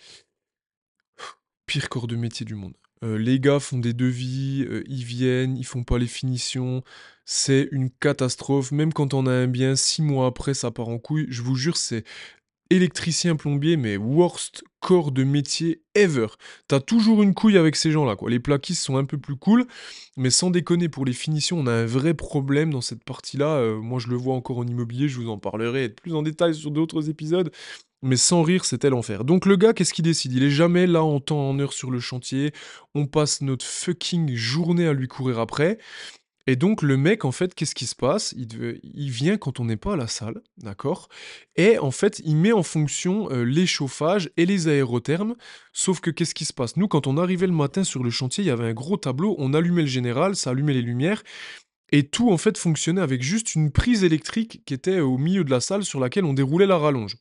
pire 1.65 1.89
corps 1.89 2.07
de 2.07 2.17
métier 2.17 2.45
du 2.45 2.55
monde. 2.55 2.75
Euh, 3.03 3.17
les 3.17 3.41
gars 3.41 3.61
font 3.61 3.79
des 3.79 3.95
devis, 3.95 4.67
euh, 4.69 4.85
ils 4.87 5.05
viennent, 5.05 5.57
ils 5.57 5.65
font 5.65 5.83
pas 5.83 5.97
les 5.97 6.07
finitions, 6.07 6.85
c'est 7.25 7.67
une 7.73 7.89
catastrophe. 7.89 8.73
Même 8.73 8.93
quand 8.93 9.15
on 9.15 9.27
a 9.27 9.33
un 9.33 9.47
bien, 9.47 9.75
six 9.75 10.03
mois 10.03 10.27
après, 10.27 10.53
ça 10.53 10.71
part 10.71 10.91
en 10.91 10.99
couille. 10.99 11.29
Je 11.31 11.41
vous 11.41 11.57
jure, 11.57 11.79
c'est 11.79 12.05
électricien 12.69 13.37
plombier, 13.37 13.79
mais 13.79 13.97
worst 13.97 14.65
corps 14.83 15.13
de 15.13 15.25
métier 15.25 15.81
ever. 15.95 16.27
T'as 16.69 16.81
toujours 16.81 17.23
une 17.23 17.33
couille 17.33 17.57
avec 17.57 17.77
ces 17.77 17.93
gens-là, 17.93 18.17
quoi. 18.17 18.29
Les 18.29 18.41
plaquistes 18.41 18.83
sont 18.83 18.97
un 18.97 19.05
peu 19.05 19.17
plus 19.17 19.37
cool, 19.37 19.67
mais 20.17 20.29
sans 20.31 20.51
déconner, 20.51 20.89
pour 20.89 21.05
les 21.05 21.13
finitions, 21.13 21.59
on 21.61 21.67
a 21.67 21.73
un 21.73 21.87
vrai 21.87 22.13
problème 22.15 22.71
dans 22.73 22.81
cette 22.81 23.05
partie-là. 23.05 23.57
Euh, 23.57 23.81
moi, 23.81 24.01
je 24.01 24.09
le 24.09 24.17
vois 24.17 24.35
encore 24.35 24.59
en 24.59 24.67
immobilier, 24.67 25.09
je 25.09 25.21
vous 25.21 25.31
en 25.31 25.39
parlerai 25.39 25.89
plus 25.89 26.15
en 26.15 26.23
détail 26.23 26.55
sur 26.55 26.73
d'autres 26.73 27.09
épisodes. 27.09 27.51
Mais 28.03 28.17
sans 28.17 28.43
rire, 28.43 28.65
c'était 28.65 28.91
l'enfer. 28.91 29.25
Donc 29.25 29.47
le 29.47 29.55
gars, 29.55 29.73
qu'est-ce 29.73 29.95
qu'il 29.95 30.05
décide? 30.05 30.33
Il 30.33 30.43
est 30.43 30.51
jamais 30.51 30.89
là 30.89 31.05
en 31.05 31.21
temps, 31.21 31.49
en 31.49 31.59
heure 31.61 31.73
sur 31.73 31.93
le 31.93 32.01
chantier. 32.01 32.53
On 32.97 33.07
passe 33.07 33.43
notre 33.43 33.65
fucking 33.65 34.35
journée 34.35 34.89
à 34.89 34.93
lui 34.93 35.07
courir 35.07 35.39
après. 35.39 35.79
Et 36.47 36.57
donc 36.57 36.83
le 36.83 36.97
mec, 36.97 37.25
en 37.25 37.33
fait, 37.33 37.55
qu'est-ce 37.55 37.75
qui 37.75 37.87
se 37.87 37.95
passe? 37.95 38.35
Il, 38.37 39.11
vient 39.11 39.37
quand 39.37 39.61
on 39.61 39.65
n'est 39.65 39.77
pas 39.77 39.95
à 39.95 39.97
la 39.97 40.09
salle, 40.09 40.41
d'accord? 40.57 41.09
Et 41.57 41.79
en 41.79 41.93
fait, 41.93 42.21
il 42.25 42.37
met 42.37 42.53
en 42.53 42.65
fonction 42.65 43.31
euh, 43.31 43.45
les 43.45 43.67
chauffages 43.67 44.31
et 44.37 44.45
les 44.45 44.67
aérothermes. 44.67 45.37
Sauf 45.73 46.01
que 46.01 46.11
qu'est-ce 46.11 46.35
qui 46.35 46.45
se 46.45 46.53
passe? 46.53 46.77
Nous, 46.77 46.89
quand 46.89 47.07
on 47.07 47.17
arrivait 47.17 47.47
le 47.47 47.53
matin 47.53 47.85
sur 47.85 48.03
le 48.03 48.11
chantier, 48.11 48.43
il 48.43 48.49
y 48.49 48.51
avait 48.51 48.67
un 48.67 48.75
gros 48.75 48.97
tableau, 48.97 49.37
on 49.39 49.55
allumait 49.55 49.83
le 49.83 49.89
général, 49.89 50.35
ça 50.35 50.51
allumait 50.51 50.75
les 50.75 50.83
lumières. 50.83 51.23
Et 51.93 52.09
tout, 52.09 52.33
en 52.33 52.39
fait, 52.39 52.59
fonctionnait 52.59 53.03
avec 53.03 53.23
juste 53.23 53.55
une 53.55 53.71
prise 53.71 54.03
électrique 54.03 54.63
qui 54.65 54.75
était 54.75 55.01
au 55.01 55.19
milieu 55.19 55.45
de 55.45 55.51
la 55.51 55.61
salle 55.61 55.85
sur 55.85 56.01
laquelle 56.01 56.25
on 56.25 56.33
déroulait 56.33 56.67
la 56.67 56.79
rallonge. 56.79 57.17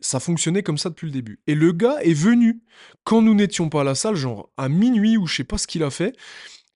Ça 0.00 0.20
fonctionnait 0.20 0.62
comme 0.62 0.78
ça 0.78 0.90
depuis 0.90 1.06
le 1.06 1.12
début. 1.12 1.40
Et 1.48 1.56
le 1.56 1.72
gars 1.72 1.96
est 2.02 2.12
venu 2.12 2.62
quand 3.02 3.20
nous 3.20 3.34
n'étions 3.34 3.68
pas 3.68 3.80
à 3.80 3.84
la 3.84 3.96
salle, 3.96 4.14
genre 4.14 4.52
à 4.56 4.68
minuit 4.68 5.16
ou 5.16 5.26
je 5.26 5.36
sais 5.36 5.44
pas 5.44 5.58
ce 5.58 5.66
qu'il 5.66 5.82
a 5.82 5.90
fait 5.90 6.14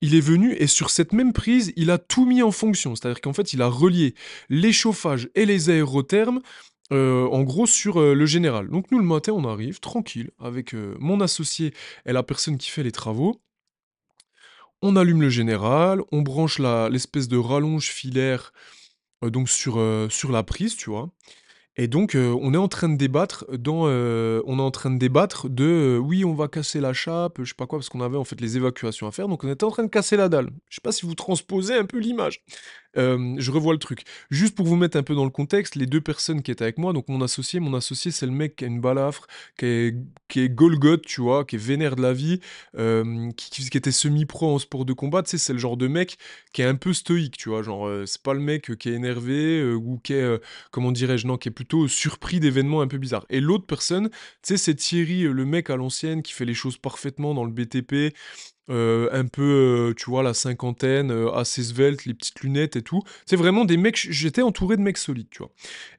il 0.03 0.15
est 0.15 0.19
venu 0.19 0.53
et 0.59 0.67
sur 0.67 0.89
cette 0.89 1.13
même 1.13 1.31
prise, 1.31 1.71
il 1.77 1.89
a 1.89 1.97
tout 1.97 2.25
mis 2.25 2.43
en 2.43 2.51
fonction. 2.51 2.93
C'est-à-dire 2.93 3.21
qu'en 3.21 3.31
fait, 3.31 3.53
il 3.53 3.61
a 3.61 3.67
relié 3.67 4.15
les 4.49 4.73
chauffages 4.73 5.29
et 5.33 5.45
les 5.45 5.69
aérothermes, 5.69 6.41
euh, 6.91 7.25
en 7.27 7.43
gros, 7.43 7.65
sur 7.65 8.01
euh, 8.01 8.13
le 8.13 8.25
général. 8.25 8.67
Donc 8.67 8.91
nous, 8.91 8.99
le 8.99 9.05
matin, 9.05 9.31
on 9.31 9.47
arrive 9.47 9.79
tranquille 9.79 10.31
avec 10.39 10.75
euh, 10.75 10.97
mon 10.99 11.21
associé 11.21 11.73
et 12.05 12.11
la 12.11 12.21
personne 12.21 12.57
qui 12.57 12.69
fait 12.69 12.83
les 12.83 12.91
travaux. 12.91 13.41
On 14.81 14.97
allume 14.97 15.21
le 15.21 15.29
général, 15.29 16.01
on 16.11 16.21
branche 16.21 16.59
l'espèce 16.59 17.29
de 17.29 17.37
rallonge 17.37 17.87
filaire 17.87 18.51
donc 19.21 19.47
sur, 19.47 19.81
sur 20.09 20.33
la 20.33 20.43
prise, 20.43 20.75
tu 20.75 20.89
vois. 20.89 21.09
Et 21.75 21.87
donc, 21.87 22.15
on 22.15 22.53
est 22.53 22.57
en 22.57 22.67
train 22.67 22.87
de 22.87 22.97
débattre 22.97 23.45
dans, 23.51 23.85
on 23.87 24.59
est 24.59 24.61
en 24.61 24.71
train 24.71 24.91
de 24.91 24.99
débattre 24.99 25.49
de, 25.49 25.99
oui, 26.01 26.23
on 26.23 26.35
va 26.35 26.47
casser 26.47 26.79
la 26.79 26.93
chape, 26.93 27.39
je 27.39 27.49
sais 27.49 27.55
pas 27.55 27.65
quoi, 27.65 27.79
parce 27.79 27.89
qu'on 27.89 28.01
avait 28.01 28.17
en 28.17 28.23
fait 28.23 28.39
les 28.39 28.57
évacuations 28.57 29.07
à 29.07 29.11
faire, 29.11 29.27
donc 29.27 29.43
on 29.43 29.51
était 29.51 29.63
en 29.63 29.71
train 29.71 29.83
de 29.83 29.89
casser 29.89 30.15
la 30.15 30.29
dalle. 30.29 30.51
Je 30.69 30.75
sais 30.75 30.81
pas 30.83 30.91
si 30.91 31.05
vous 31.07 31.15
transposez 31.15 31.73
un 31.73 31.85
peu 31.85 31.97
l'image. 31.97 32.43
je 32.95 33.51
revois 33.51 33.73
le 33.73 33.79
truc. 33.79 34.03
Juste 34.29 34.55
pour 34.55 34.67
vous 34.67 34.75
mettre 34.75 34.97
un 34.97 35.03
peu 35.03 35.15
dans 35.15 35.23
le 35.23 35.31
contexte, 35.31 35.75
les 35.75 35.87
deux 35.87 36.01
personnes 36.01 36.43
qui 36.43 36.51
étaient 36.51 36.63
avec 36.63 36.77
moi, 36.77 36.93
donc 36.93 37.07
mon 37.09 37.21
associé, 37.21 37.59
mon 37.59 37.73
associé, 37.73 38.11
c'est 38.11 38.27
le 38.27 38.31
mec 38.31 38.55
qui 38.55 38.65
a 38.65 38.67
une 38.67 38.79
balafre, 38.79 39.25
qui 39.57 39.65
est, 39.65 39.95
qui 40.27 40.41
est 40.41 40.49
Golgoth, 40.49 41.01
tu 41.01 41.21
vois, 41.21 41.43
qui 41.43 41.55
est 41.55 41.59
vénère 41.59 41.95
de 41.95 42.03
la 42.03 42.13
vie, 42.13 42.39
qui, 43.35 43.69
qui, 43.69 43.77
était 43.77 43.91
semi-pro 43.91 44.53
en 44.53 44.59
sport 44.59 44.85
de 44.85 44.93
combat, 44.93 45.23
tu 45.23 45.31
sais, 45.31 45.37
c'est 45.39 45.53
le 45.53 45.59
genre 45.59 45.77
de 45.77 45.87
mec 45.87 46.17
qui 46.53 46.61
est 46.61 46.65
un 46.65 46.75
peu 46.75 46.93
stoïque, 46.93 47.37
tu 47.37 47.49
vois, 47.49 47.63
genre, 47.63 47.89
c'est 48.05 48.21
pas 48.21 48.35
le 48.35 48.41
mec 48.41 48.77
qui 48.77 48.89
est 48.89 48.93
énervé 48.93 49.63
ou 49.73 49.99
qui 50.03 50.13
est, 50.13 50.41
comment 50.69 50.91
dirais-je, 50.91 51.25
non, 51.25 51.37
qui 51.37 51.49
est 51.49 51.62
plutôt 51.63 51.87
surpris 51.87 52.41
d'événements 52.41 52.81
un 52.81 52.87
peu 52.87 52.97
bizarres. 52.97 53.25
Et 53.29 53.39
l'autre 53.39 53.65
personne, 53.65 54.09
tu 54.09 54.17
sais, 54.43 54.57
c'est 54.57 54.75
Thierry, 54.75 55.21
le 55.21 55.45
mec 55.45 55.69
à 55.69 55.77
l'ancienne, 55.77 56.21
qui 56.21 56.33
fait 56.33 56.43
les 56.43 56.53
choses 56.53 56.77
parfaitement 56.77 57.33
dans 57.33 57.45
le 57.45 57.51
BTP, 57.51 58.13
euh, 58.69 59.07
un 59.13 59.25
peu, 59.25 59.89
euh, 59.91 59.93
tu 59.95 60.09
vois, 60.09 60.23
la 60.23 60.33
cinquantaine, 60.33 61.09
euh, 61.09 61.31
assez 61.33 61.63
svelte, 61.63 62.03
les 62.03 62.13
petites 62.13 62.41
lunettes 62.41 62.75
et 62.75 62.81
tout. 62.81 63.01
C'est 63.25 63.37
vraiment 63.37 63.63
des 63.63 63.77
mecs, 63.77 63.95
j'étais 63.95 64.41
entouré 64.41 64.75
de 64.75 64.81
mecs 64.81 64.97
solides, 64.97 65.29
tu 65.31 65.39
vois. 65.39 65.51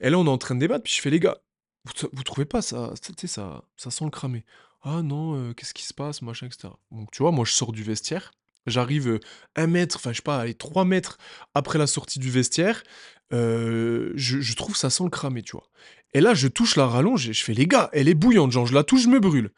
Et 0.03 0.11
là, 0.11 0.19
on 0.19 0.27
est 0.27 0.29
en 0.29 0.39
train 0.39 0.55
de 0.55 0.61
débattre, 0.61 0.85
puis 0.85 0.93
je 0.93 1.01
fais, 1.01 1.11
les 1.11 1.21
gars, 1.21 1.39
vous, 1.87 2.23
trouvez 2.25 2.47
pas 2.47 2.61
ça, 2.61 2.93
ça, 3.27 3.65
ça 3.77 3.91
sent 3.91 4.05
le 4.05 4.11
cramer. 4.11 4.45
Ah 4.83 5.01
non, 5.01 5.55
qu'est-ce 5.55 5.73
qui 5.73 5.85
se 5.85 5.95
passe, 5.95 6.21
machin, 6.21 6.47
etc. 6.47 6.69
Donc, 6.91 7.11
tu 7.11 7.23
vois, 7.23 7.33
moi, 7.33 7.47
je 7.47 7.53
sors 7.53 7.73
du 7.73 7.83
vestiaire, 7.83 8.33
j'arrive 8.67 9.21
un 9.57 9.67
mètre, 9.67 9.97
enfin, 9.97 10.13
je 10.13 10.17
sais 10.17 10.23
pas, 10.23 10.39
allez, 10.41 10.55
trois 10.55 10.85
mètres 10.85 11.19
après 11.55 11.79
la 11.79 11.87
sortie 11.87 12.19
du 12.19 12.31
vestiaire, 12.31 12.83
je, 13.31 14.13
je 14.15 14.55
trouve 14.55 14.77
ça 14.77 14.91
sent 14.91 15.05
le 15.05 15.11
cramer, 15.11 15.43
tu 15.43 15.53
vois. 15.53 15.69
Et 16.13 16.21
là, 16.21 16.35
je 16.35 16.47
touche 16.47 16.77
la 16.77 16.87
rallonge 16.87 17.29
et 17.29 17.33
je 17.33 17.43
fais, 17.43 17.55
les 17.55 17.67
gars, 17.67 17.91
elle 17.93 18.09
est 18.09 18.15
bouillante, 18.15 18.53
genre, 18.53 18.67
je 18.67 18.75
la 18.75 18.85
touche, 18.85 19.03
je 19.03 19.09
me 19.09 19.19
brûle. 19.19 19.51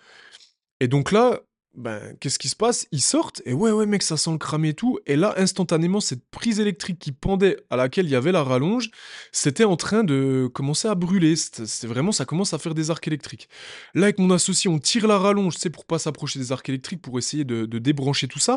Et 0.81 0.89
donc 0.89 1.13
là, 1.13 1.41
ben, 1.77 2.17
qu'est-ce 2.21 2.39
qui 2.39 2.49
se 2.49 2.57
passe? 2.57 2.87
Ils 2.91 3.03
sortent, 3.03 3.43
et 3.45 3.53
ouais, 3.53 3.71
ouais, 3.71 3.87
mec, 3.87 4.03
ça 4.03 4.17
sent 4.17 4.33
le 4.33 4.39
cramer 4.39 4.71
et 4.71 4.75
tout. 4.75 4.99
Et 5.07 5.15
là, 5.15 5.35
instantanément, 5.37 6.01
cette 6.01 6.25
prise 6.31 6.59
électrique 6.59 6.99
qui 6.99 7.13
pendait, 7.13 7.59
à 7.71 7.77
laquelle 7.77 8.07
il 8.07 8.11
y 8.11 8.15
avait 8.15 8.33
la 8.33 8.43
rallonge, 8.43 8.91
c'était 9.31 9.65
en 9.65 9.77
train 9.77 10.03
de 10.03 10.49
commencer 10.53 10.89
à 10.89 10.95
brûler. 10.95 11.37
C'est 11.37 11.87
vraiment, 11.87 12.13
ça 12.13 12.25
commence 12.25 12.55
à 12.55 12.59
faire 12.59 12.75
des 12.75 12.91
arcs 12.91 13.07
électriques. 13.07 13.49
Là, 13.95 14.05
avec 14.05 14.19
mon 14.19 14.31
associé, 14.31 14.71
on 14.71 14.79
tire 14.79 15.07
la 15.07 15.19
rallonge, 15.19 15.55
c'est 15.59 15.71
pour 15.71 15.85
pas 15.85 15.99
s'approcher 15.99 16.39
des 16.39 16.51
arcs 16.51 16.69
électriques, 16.69 17.03
pour 17.03 17.19
essayer 17.19 17.45
de, 17.45 17.67
de 17.67 17.79
débrancher 17.79 18.27
tout 18.27 18.39
ça. 18.39 18.57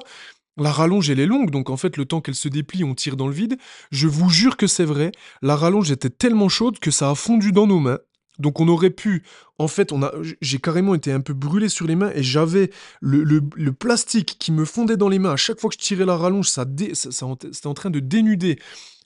La 0.57 0.71
rallonge, 0.71 1.09
elle 1.09 1.19
est 1.19 1.25
longue, 1.25 1.51
donc 1.51 1.69
en 1.69 1.77
fait, 1.77 1.95
le 1.95 2.05
temps 2.05 2.21
qu'elle 2.21 2.35
se 2.35 2.49
déplie, 2.49 2.83
on 2.83 2.95
tire 2.95 3.15
dans 3.15 3.27
le 3.27 3.33
vide. 3.33 3.57
Je 3.91 4.07
vous 4.07 4.29
jure 4.29 4.57
que 4.57 4.67
c'est 4.67 4.85
vrai. 4.85 5.11
La 5.41 5.55
rallonge 5.55 5.91
était 5.91 6.09
tellement 6.09 6.49
chaude 6.49 6.79
que 6.79 6.91
ça 6.91 7.09
a 7.09 7.15
fondu 7.15 7.51
dans 7.51 7.67
nos 7.67 7.79
mains. 7.79 7.99
Donc 8.39 8.60
on 8.60 8.67
aurait 8.67 8.89
pu, 8.89 9.24
en 9.58 9.67
fait, 9.67 9.91
on 9.91 10.01
a, 10.01 10.12
j'ai 10.41 10.60
carrément 10.60 10.96
été 10.96 11.12
un 11.12 11.22
peu 11.22 11.34
brûlé 11.34 11.69
sur 11.69 11.86
les 11.86 11.96
mains 11.96 12.12
et 12.15 12.24
j'avais 12.24 12.72
le, 13.01 13.39
plastique 13.72 14.38
qui 14.39 14.51
me 14.51 14.65
fondait 14.65 14.98
dans 14.98 15.10
les 15.10 15.19
mains. 15.19 15.34
À 15.34 15.38
chaque 15.38 15.60
fois 15.60 15.69
que 15.69 15.75
je 15.75 15.84
tirais 15.86 16.05
la 16.05 16.17
rallonge, 16.17 16.50
ça, 16.50 16.65
c'était 16.93 17.67
en 17.67 17.74
train 17.74 17.89
de 17.89 18.00
dénuder 18.00 18.58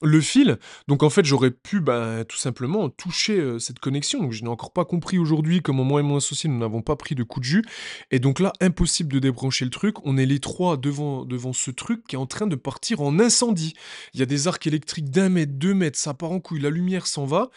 le 0.04 0.22
fil. 0.22 0.60
Donc 0.88 1.02
en 1.04 1.10
fait, 1.10 1.26
j'aurais 1.26 1.52
pu 1.52 1.80
ben, 1.80 2.24
tout 2.26 2.38
simplement 2.38 2.90
toucher 2.90 3.40
euh, 3.40 3.60
cette 3.60 3.80
connexion. 3.80 4.22
Donc 4.22 4.32
je 4.32 4.44
n'ai 4.44 4.50
encore 4.50 4.72
pas 4.72 4.86
compris 4.86 5.18
aujourd'hui 5.18 5.62
comment 5.62 5.84
moi 5.84 6.02
et 6.02 6.04
mon 6.04 6.18
associé, 6.18 6.50
nous 6.50 6.60
n'avons 6.60 6.82
pas 6.82 6.96
pris 6.96 7.16
de 7.16 7.24
coup 7.24 7.40
de 7.40 7.46
jus. 7.46 7.64
Et 8.12 8.20
donc 8.20 8.40
là, 8.40 8.54
impossible 8.62 9.12
de 9.12 9.20
débrancher 9.20 9.66
le 9.66 9.72
truc. 9.72 9.96
On 10.06 10.18
est 10.18 10.26
les 10.26 10.40
trois 10.40 10.78
devant, 10.78 11.26
devant 11.26 11.54
ce 11.54 11.72
truc 11.72 12.06
qui 12.08 12.16
est 12.16 12.20
en 12.20 12.28
train 12.28 12.48
de 12.48 12.56
partir 12.56 13.02
en 13.02 13.20
incendie. 13.20 13.74
Il 14.14 14.20
y 14.20 14.24
a 14.24 14.26
des 14.26 14.48
arcs 14.48 14.68
électriques 14.68 15.10
d'un 15.10 15.30
mètre, 15.30 15.54
deux 15.54 15.74
mètres, 15.74 15.98
ça 15.98 16.14
part 16.14 16.32
en 16.32 16.40
couille, 16.40 16.60
la 16.60 16.70
lumière 16.70 17.08
s'en 17.08 17.26
va. 17.26 17.50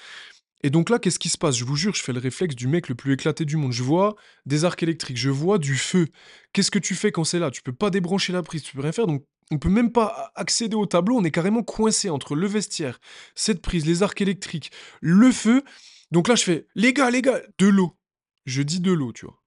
Et 0.63 0.71
donc 0.71 0.91
là, 0.91 0.99
qu'est-ce 0.99 1.19
qui 1.19 1.29
se 1.29 1.39
passe? 1.39 1.57
Je 1.57 1.65
vous 1.65 1.77
jure, 1.77 1.95
je 1.95 2.03
fais 2.03 2.13
le 2.13 2.19
réflexe 2.19 2.55
du 2.55 2.67
mec 2.67 2.89
le 2.89 2.95
plus 2.95 3.13
éclaté 3.13 3.45
du 3.45 3.57
monde. 3.57 3.73
Je 3.73 3.83
vois 3.83 4.17
des 4.47 4.65
arcs 4.65 4.83
électriques, 4.83 5.17
je 5.17 5.31
vois 5.31 5.59
du 5.59 5.77
feu. 5.77 6.09
Qu'est-ce 6.53 6.71
que 6.71 6.79
tu 6.79 6.95
fais 6.95 7.13
quand 7.13 7.25
c'est 7.25 7.39
là? 7.39 7.51
Tu 7.51 7.63
peux 7.63 7.75
pas 7.75 7.91
débrancher 7.91 8.33
la 8.33 8.43
prise, 8.43 8.63
tu 8.63 8.75
peux 8.75 8.83
rien 8.83 8.93
faire. 8.93 9.07
Donc 9.07 9.25
on 9.51 9.59
peut 9.59 9.69
même 9.69 9.93
pas 9.93 10.33
accéder 10.35 10.75
au 10.75 10.87
tableau, 10.87 11.17
on 11.17 11.25
est 11.25 11.31
carrément 11.31 11.63
coincé 11.63 12.11
entre 12.11 12.35
le 12.35 12.47
vestiaire, 12.47 12.99
cette 13.35 13.63
prise, 13.63 13.87
les 13.87 14.03
arcs 14.03 14.21
électriques, 14.21 14.73
le 15.01 15.31
feu. 15.31 15.63
Donc 16.11 16.29
là, 16.29 16.35
je 16.35 16.43
fais 16.43 16.67
les 16.75 16.93
gars, 16.93 17.11
les 17.11 17.23
gars, 17.23 17.41
de 17.59 17.67
l'eau. 17.67 17.97
Je 18.45 18.63
dis 18.63 18.81
de 18.81 18.93
l'eau, 18.93 19.13
tu 19.13 19.27
vois. 19.27 19.41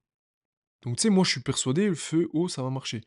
Donc 0.84 0.98
tu 0.98 1.04
sais, 1.04 1.10
moi 1.10 1.24
je 1.26 1.32
suis 1.32 1.42
persuadé, 1.42 1.88
le 1.88 1.96
feu, 1.96 2.30
eau, 2.34 2.48
ça 2.48 2.64
va 2.64 2.70
marcher. 2.70 3.02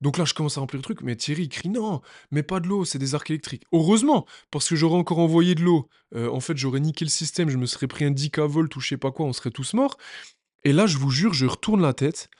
Donc 0.00 0.16
là, 0.18 0.24
je 0.24 0.34
commence 0.34 0.56
à 0.56 0.60
remplir 0.60 0.78
le 0.78 0.82
truc, 0.82 1.02
mais 1.02 1.16
Thierry 1.16 1.48
crie 1.48 1.68
non, 1.68 2.00
mais 2.30 2.42
pas 2.42 2.60
de 2.60 2.68
l'eau, 2.68 2.84
c'est 2.84 2.98
des 2.98 3.14
arcs 3.14 3.30
électriques. 3.30 3.64
Heureusement, 3.72 4.26
parce 4.50 4.68
que 4.68 4.76
j'aurais 4.76 4.96
encore 4.96 5.18
envoyé 5.18 5.54
de 5.54 5.62
l'eau. 5.62 5.88
Euh, 6.14 6.30
en 6.30 6.40
fait, 6.40 6.56
j'aurais 6.56 6.80
niqué 6.80 7.04
le 7.04 7.10
système, 7.10 7.50
je 7.50 7.58
me 7.58 7.66
serais 7.66 7.86
pris 7.86 8.04
un 8.04 8.10
10 8.10 8.30
volt 8.38 8.74
ou 8.76 8.80
je 8.80 8.88
sais 8.88 8.96
pas 8.96 9.12
quoi, 9.12 9.26
on 9.26 9.32
serait 9.32 9.50
tous 9.50 9.74
morts. 9.74 9.96
Et 10.64 10.72
là, 10.72 10.86
je 10.86 10.98
vous 10.98 11.10
jure, 11.10 11.32
je 11.34 11.46
retourne 11.46 11.82
la 11.82 11.92
tête 11.94 12.30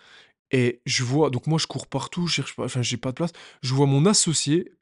et 0.50 0.80
je 0.86 1.04
vois, 1.04 1.30
donc 1.30 1.46
moi 1.46 1.58
je 1.58 1.66
cours 1.66 1.86
partout, 1.86 2.26
je 2.26 2.34
cherche 2.34 2.56
pas, 2.56 2.64
enfin 2.64 2.82
j'ai 2.82 2.96
pas 2.96 3.10
de 3.10 3.16
place. 3.16 3.32
Je 3.62 3.74
vois 3.74 3.86
mon 3.86 4.06
associé, 4.06 4.72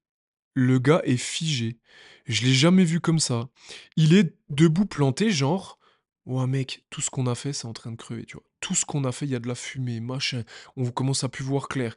le 0.54 0.78
gars 0.78 1.02
est 1.04 1.16
figé. 1.16 1.78
Je 2.26 2.42
l'ai 2.42 2.54
jamais 2.54 2.84
vu 2.84 3.00
comme 3.00 3.18
ça. 3.20 3.48
Il 3.96 4.14
est 4.14 4.34
debout 4.50 4.86
planté, 4.86 5.30
genre, 5.30 5.78
ouais 6.26 6.46
mec, 6.46 6.84
tout 6.90 7.00
ce 7.00 7.10
qu'on 7.10 7.26
a 7.26 7.34
fait, 7.34 7.52
c'est 7.52 7.66
en 7.66 7.72
train 7.72 7.92
de 7.92 7.96
crever, 7.96 8.24
tu 8.24 8.34
vois. 8.34 8.44
Tout 8.60 8.74
ce 8.74 8.84
qu'on 8.84 9.04
a 9.04 9.12
fait, 9.12 9.26
il 9.26 9.32
y 9.32 9.36
a 9.36 9.40
de 9.40 9.48
la 9.48 9.54
fumée, 9.54 10.00
machin. 10.00 10.42
On 10.76 10.90
commence 10.90 11.24
à 11.24 11.28
plus 11.28 11.44
voir 11.44 11.68
clair. 11.68 11.94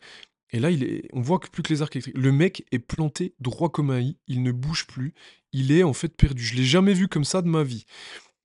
Et 0.51 0.59
là, 0.59 0.69
il 0.69 0.83
est, 0.83 1.07
on 1.13 1.21
voit 1.21 1.39
que 1.39 1.47
plus 1.49 1.63
que 1.63 1.69
les 1.69 1.81
arcs 1.81 1.95
électriques. 1.95 2.17
Le 2.17 2.31
mec 2.31 2.65
est 2.71 2.79
planté 2.79 3.33
droit 3.39 3.69
comme 3.69 3.89
un 3.89 3.99
i, 3.99 4.17
il 4.27 4.43
ne 4.43 4.51
bouge 4.51 4.85
plus, 4.85 5.13
il 5.53 5.71
est 5.71 5.83
en 5.83 5.93
fait 5.93 6.09
perdu. 6.09 6.43
Je 6.43 6.55
l'ai 6.55 6.65
jamais 6.65 6.93
vu 6.93 7.07
comme 7.07 7.23
ça 7.23 7.41
de 7.41 7.47
ma 7.47 7.63
vie. 7.63 7.85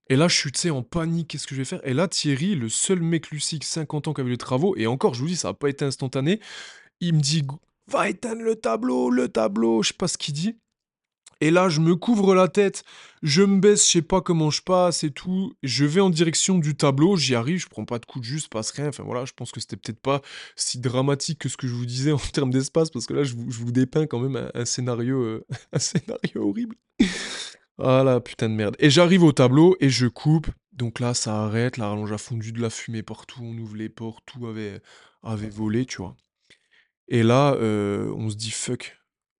Et 0.09 0.15
là, 0.15 0.27
je 0.27 0.35
suis, 0.37 0.69
en 0.69 0.83
panique, 0.83 1.29
qu'est-ce 1.29 1.47
que 1.47 1.53
je 1.53 1.61
vais 1.61 1.65
faire? 1.65 1.85
Et 1.85 1.93
là, 1.93 2.07
Thierry, 2.07 2.55
le 2.55 2.69
seul 2.69 3.01
mec 3.01 3.29
lucide, 3.29 3.63
50 3.63 4.07
ans, 4.07 4.13
qui 4.13 4.21
avait 4.21 4.29
les 4.29 4.37
travaux, 4.37 4.75
et 4.77 4.87
encore, 4.87 5.13
je 5.13 5.21
vous 5.21 5.27
dis, 5.27 5.35
ça 5.35 5.49
n'a 5.49 5.53
pas 5.53 5.69
été 5.69 5.83
instantané, 5.83 6.39
il 7.01 7.13
me 7.13 7.19
dit, 7.19 7.43
va 7.87 8.09
éteindre 8.09 8.41
le 8.41 8.55
tableau, 8.55 9.09
le 9.09 9.27
tableau, 9.27 9.83
je 9.83 9.89
sais 9.89 9.93
pas 9.93 10.07
ce 10.07 10.17
qu'il 10.17 10.33
dit. 10.33 10.57
Et 11.39 11.51
là, 11.51 11.69
je 11.69 11.79
me 11.79 11.95
couvre 11.95 12.33
la 12.33 12.47
tête, 12.47 12.83
je 13.21 13.43
me 13.43 13.59
baisse, 13.59 13.85
je 13.85 13.91
sais 13.91 14.01
pas 14.01 14.21
comment 14.21 14.49
je 14.49 14.61
passe 14.61 15.03
et 15.03 15.11
tout. 15.11 15.53
Je 15.61 15.85
vais 15.85 16.01
en 16.01 16.09
direction 16.09 16.57
du 16.57 16.75
tableau, 16.75 17.15
j'y 17.15 17.35
arrive, 17.35 17.59
je 17.59 17.67
prends 17.67 17.85
pas 17.85 17.99
de 17.99 18.05
coup 18.05 18.19
de 18.19 18.25
jus, 18.25 18.41
passe 18.49 18.71
rien. 18.71 18.87
Enfin 18.87 19.03
voilà, 19.03 19.25
je 19.25 19.33
pense 19.33 19.51
que 19.51 19.59
c'était 19.59 19.77
peut-être 19.77 19.99
pas 19.99 20.21
si 20.55 20.79
dramatique 20.79 21.39
que 21.39 21.49
ce 21.49 21.57
que 21.57 21.67
je 21.67 21.73
vous 21.73 21.85
disais 21.85 22.11
en 22.13 22.17
termes 22.17 22.51
d'espace, 22.51 22.89
parce 22.89 23.05
que 23.05 23.13
là, 23.13 23.23
je 23.23 23.33
vous, 23.35 23.71
dépeins 23.71 24.07
quand 24.07 24.19
même 24.19 24.49
un, 24.53 24.65
scénario, 24.65 25.21
euh, 25.21 25.45
un 25.73 25.79
scénario 25.79 26.49
horrible. 26.49 26.75
Ah 27.79 28.03
la 28.03 28.19
putain 28.19 28.49
de 28.49 28.55
merde. 28.55 28.75
Et 28.79 28.89
j'arrive 28.89 29.23
au 29.23 29.31
tableau 29.31 29.75
et 29.79 29.89
je 29.89 30.07
coupe. 30.07 30.47
Donc 30.71 30.99
là, 30.99 31.13
ça 31.13 31.43
arrête, 31.43 31.77
la 31.77 31.89
rallonge 31.89 32.11
a 32.11 32.17
fondu 32.17 32.51
de 32.51 32.61
la 32.61 32.69
fumée 32.69 33.03
partout, 33.03 33.41
on 33.41 33.57
ouvre 33.57 33.75
les 33.75 33.89
portes, 33.89 34.23
tout 34.27 34.45
avait, 34.45 34.79
volé, 35.49 35.85
tu 35.85 35.97
vois. 35.97 36.15
Et 37.07 37.23
là, 37.23 37.53
euh, 37.55 38.13
on 38.15 38.29
se 38.29 38.35
dit 38.35 38.51
fuck. 38.51 38.97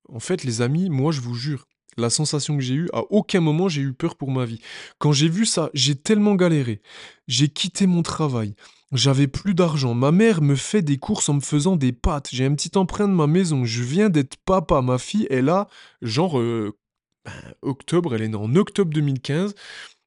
En 0.09 0.19
fait, 0.19 0.43
les 0.43 0.61
amis, 0.61 0.89
moi 0.89 1.11
je 1.11 1.21
vous 1.21 1.35
jure, 1.35 1.67
la 1.97 2.09
sensation 2.09 2.57
que 2.57 2.63
j'ai 2.63 2.75
eue, 2.75 2.89
à 2.93 3.01
aucun 3.09 3.39
moment 3.39 3.67
j'ai 3.67 3.81
eu 3.81 3.93
peur 3.93 4.15
pour 4.15 4.31
ma 4.31 4.45
vie. 4.45 4.61
Quand 4.99 5.11
j'ai 5.11 5.29
vu 5.29 5.45
ça, 5.45 5.69
j'ai 5.73 5.95
tellement 5.95 6.35
galéré. 6.35 6.81
J'ai 7.27 7.49
quitté 7.49 7.87
mon 7.87 8.03
travail. 8.03 8.55
J'avais 8.93 9.27
plus 9.27 9.53
d'argent. 9.53 9.93
Ma 9.93 10.11
mère 10.11 10.41
me 10.41 10.55
fait 10.55 10.81
des 10.81 10.97
courses 10.97 11.27
en 11.27 11.35
me 11.35 11.39
faisant 11.41 11.75
des 11.75 11.91
pâtes. 11.91 12.29
J'ai 12.31 12.45
un 12.45 12.55
petit 12.55 12.77
emprunt 12.77 13.07
de 13.07 13.13
ma 13.13 13.27
maison. 13.27 13.65
Je 13.65 13.83
viens 13.83 14.09
d'être 14.09 14.37
papa. 14.37 14.81
Ma 14.81 14.97
fille 14.97 15.27
est 15.29 15.41
là, 15.41 15.67
genre 16.01 16.39
euh, 16.39 16.77
ben, 17.25 17.33
octobre. 17.61 18.15
Elle 18.15 18.21
est 18.21 18.29
née 18.29 18.37
en 18.37 18.55
octobre 18.55 18.93
2015. 18.93 19.55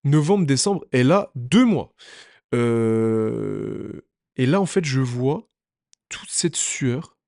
Novembre, 0.05 0.47
décembre, 0.47 0.87
elle 0.93 1.13
a 1.13 1.31
deux 1.35 1.67
mois. 1.67 1.93
Euh, 2.55 4.01
et 4.37 4.47
là, 4.47 4.63
en 4.63 4.67
fait, 4.67 4.85
je 4.85 5.01
vois 5.01 5.47
toute 6.09 6.31
cette 6.31 6.57
sueur, 6.57 7.19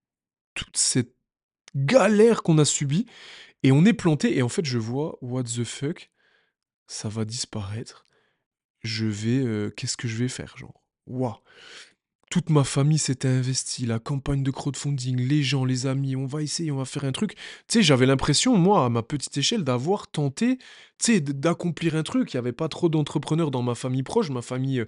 toute 0.54 0.76
cette 0.78 1.14
galère 1.76 2.42
qu'on 2.42 2.56
a 2.56 2.64
subie. 2.64 3.06
Et 3.62 3.72
on 3.72 3.84
est 3.84 3.92
planté. 3.92 4.36
Et 4.36 4.42
en 4.42 4.48
fait, 4.48 4.64
je 4.64 4.78
vois, 4.78 5.18
what 5.20 5.44
the 5.44 5.64
fuck, 5.64 6.10
ça 6.86 7.08
va 7.08 7.24
disparaître. 7.24 8.06
Je 8.82 9.06
vais, 9.06 9.44
euh, 9.44 9.70
qu'est-ce 9.70 9.96
que 9.96 10.08
je 10.08 10.16
vais 10.16 10.28
faire, 10.28 10.56
genre? 10.56 10.82
Waouh 11.06 11.36
toute 12.32 12.48
ma 12.48 12.64
famille 12.64 12.96
s'était 12.96 13.28
investie, 13.28 13.84
la 13.84 13.98
campagne 13.98 14.42
de 14.42 14.50
crowdfunding, 14.50 15.20
les 15.20 15.42
gens, 15.42 15.66
les 15.66 15.86
amis, 15.86 16.16
on 16.16 16.24
va 16.24 16.40
essayer, 16.40 16.70
on 16.70 16.78
va 16.78 16.86
faire 16.86 17.04
un 17.04 17.12
truc. 17.12 17.34
Tu 17.34 17.42
sais, 17.68 17.82
j'avais 17.82 18.06
l'impression, 18.06 18.56
moi, 18.56 18.86
à 18.86 18.88
ma 18.88 19.02
petite 19.02 19.36
échelle, 19.36 19.64
d'avoir 19.64 20.10
tenté, 20.10 20.56
tu 20.56 20.64
sais, 20.98 21.20
d'accomplir 21.20 21.94
un 21.94 22.02
truc. 22.02 22.32
Il 22.32 22.36
n'y 22.36 22.38
avait 22.38 22.52
pas 22.52 22.68
trop 22.68 22.88
d'entrepreneurs 22.88 23.50
dans 23.50 23.60
ma 23.60 23.74
famille 23.74 24.02
proche, 24.02 24.30
ma 24.30 24.40
famille 24.40 24.82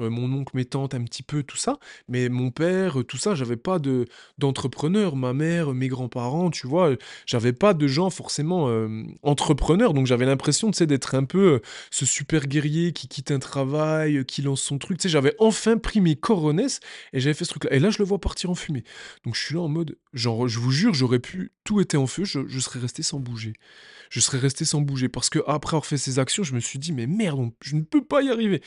euh, 0.00 0.10
euh, 0.10 0.10
mon 0.10 0.32
oncle, 0.32 0.56
mes 0.56 0.64
tantes, 0.64 0.94
un 0.94 1.02
petit 1.04 1.22
peu, 1.22 1.42
tout 1.42 1.56
ça. 1.56 1.78
Mais 2.08 2.28
mon 2.28 2.50
père, 2.50 2.98
tout 3.06 3.16
ça, 3.16 3.34
j'avais 3.34 3.56
pas 3.56 3.78
de 3.78 4.06
d'entrepreneurs. 4.38 5.16
Ma 5.16 5.32
mère, 5.32 5.72
mes 5.72 5.88
grands-parents, 5.88 6.50
tu 6.50 6.66
vois, 6.66 6.96
j'avais 7.26 7.52
pas 7.52 7.74
de 7.74 7.86
gens 7.86 8.10
forcément 8.10 8.68
euh, 8.68 9.04
entrepreneurs. 9.22 9.94
Donc 9.94 10.06
j'avais 10.06 10.26
l'impression, 10.26 10.70
tu 10.70 10.78
sais, 10.78 10.86
d'être 10.86 11.14
un 11.14 11.24
peu 11.24 11.54
euh, 11.54 11.60
ce 11.90 12.06
super 12.06 12.46
guerrier 12.46 12.92
qui 12.92 13.08
quitte 13.08 13.30
un 13.30 13.38
travail, 13.38 14.24
qui 14.24 14.42
lance 14.42 14.62
son 14.62 14.78
truc. 14.78 14.98
Tu 14.98 15.04
sais, 15.04 15.08
j'avais 15.08 15.34
enfin 15.38 15.78
pris 15.78 16.00
mes 16.00 16.16
coronets 16.16 16.80
et 17.12 17.20
j'avais 17.20 17.34
fait 17.34 17.44
ce 17.44 17.50
truc-là. 17.50 17.72
Et 17.72 17.78
là, 17.78 17.90
je 17.90 17.98
le 17.98 18.04
vois 18.04 18.18
partir 18.18 18.50
en 18.50 18.54
fumée. 18.54 18.84
Donc 19.24 19.34
je 19.34 19.40
suis 19.40 19.54
là 19.54 19.60
en 19.62 19.68
mode, 19.68 19.96
genre, 20.12 20.48
je 20.48 20.58
vous 20.58 20.70
jure, 20.70 20.94
j'aurais 20.94 21.20
pu, 21.20 21.52
tout 21.64 21.80
était 21.80 21.96
en 21.96 22.06
feu, 22.06 22.24
je, 22.24 22.40
je 22.48 22.60
serais 22.60 22.80
resté 22.80 23.02
sans 23.02 23.20
bouger. 23.20 23.54
Je 24.10 24.20
serais 24.20 24.38
resté 24.38 24.64
sans 24.64 24.80
bouger. 24.80 25.08
Parce 25.08 25.30
que 25.30 25.38
après 25.46 25.74
avoir 25.76 25.86
fait 25.86 25.96
ces 25.96 26.18
actions, 26.18 26.42
je 26.42 26.54
me 26.54 26.60
suis 26.60 26.78
dit, 26.78 26.92
mais 26.92 27.06
merde, 27.06 27.50
je 27.62 27.76
ne 27.76 27.82
peux 27.82 28.04
pas 28.04 28.22
y 28.22 28.30
arriver. 28.30 28.60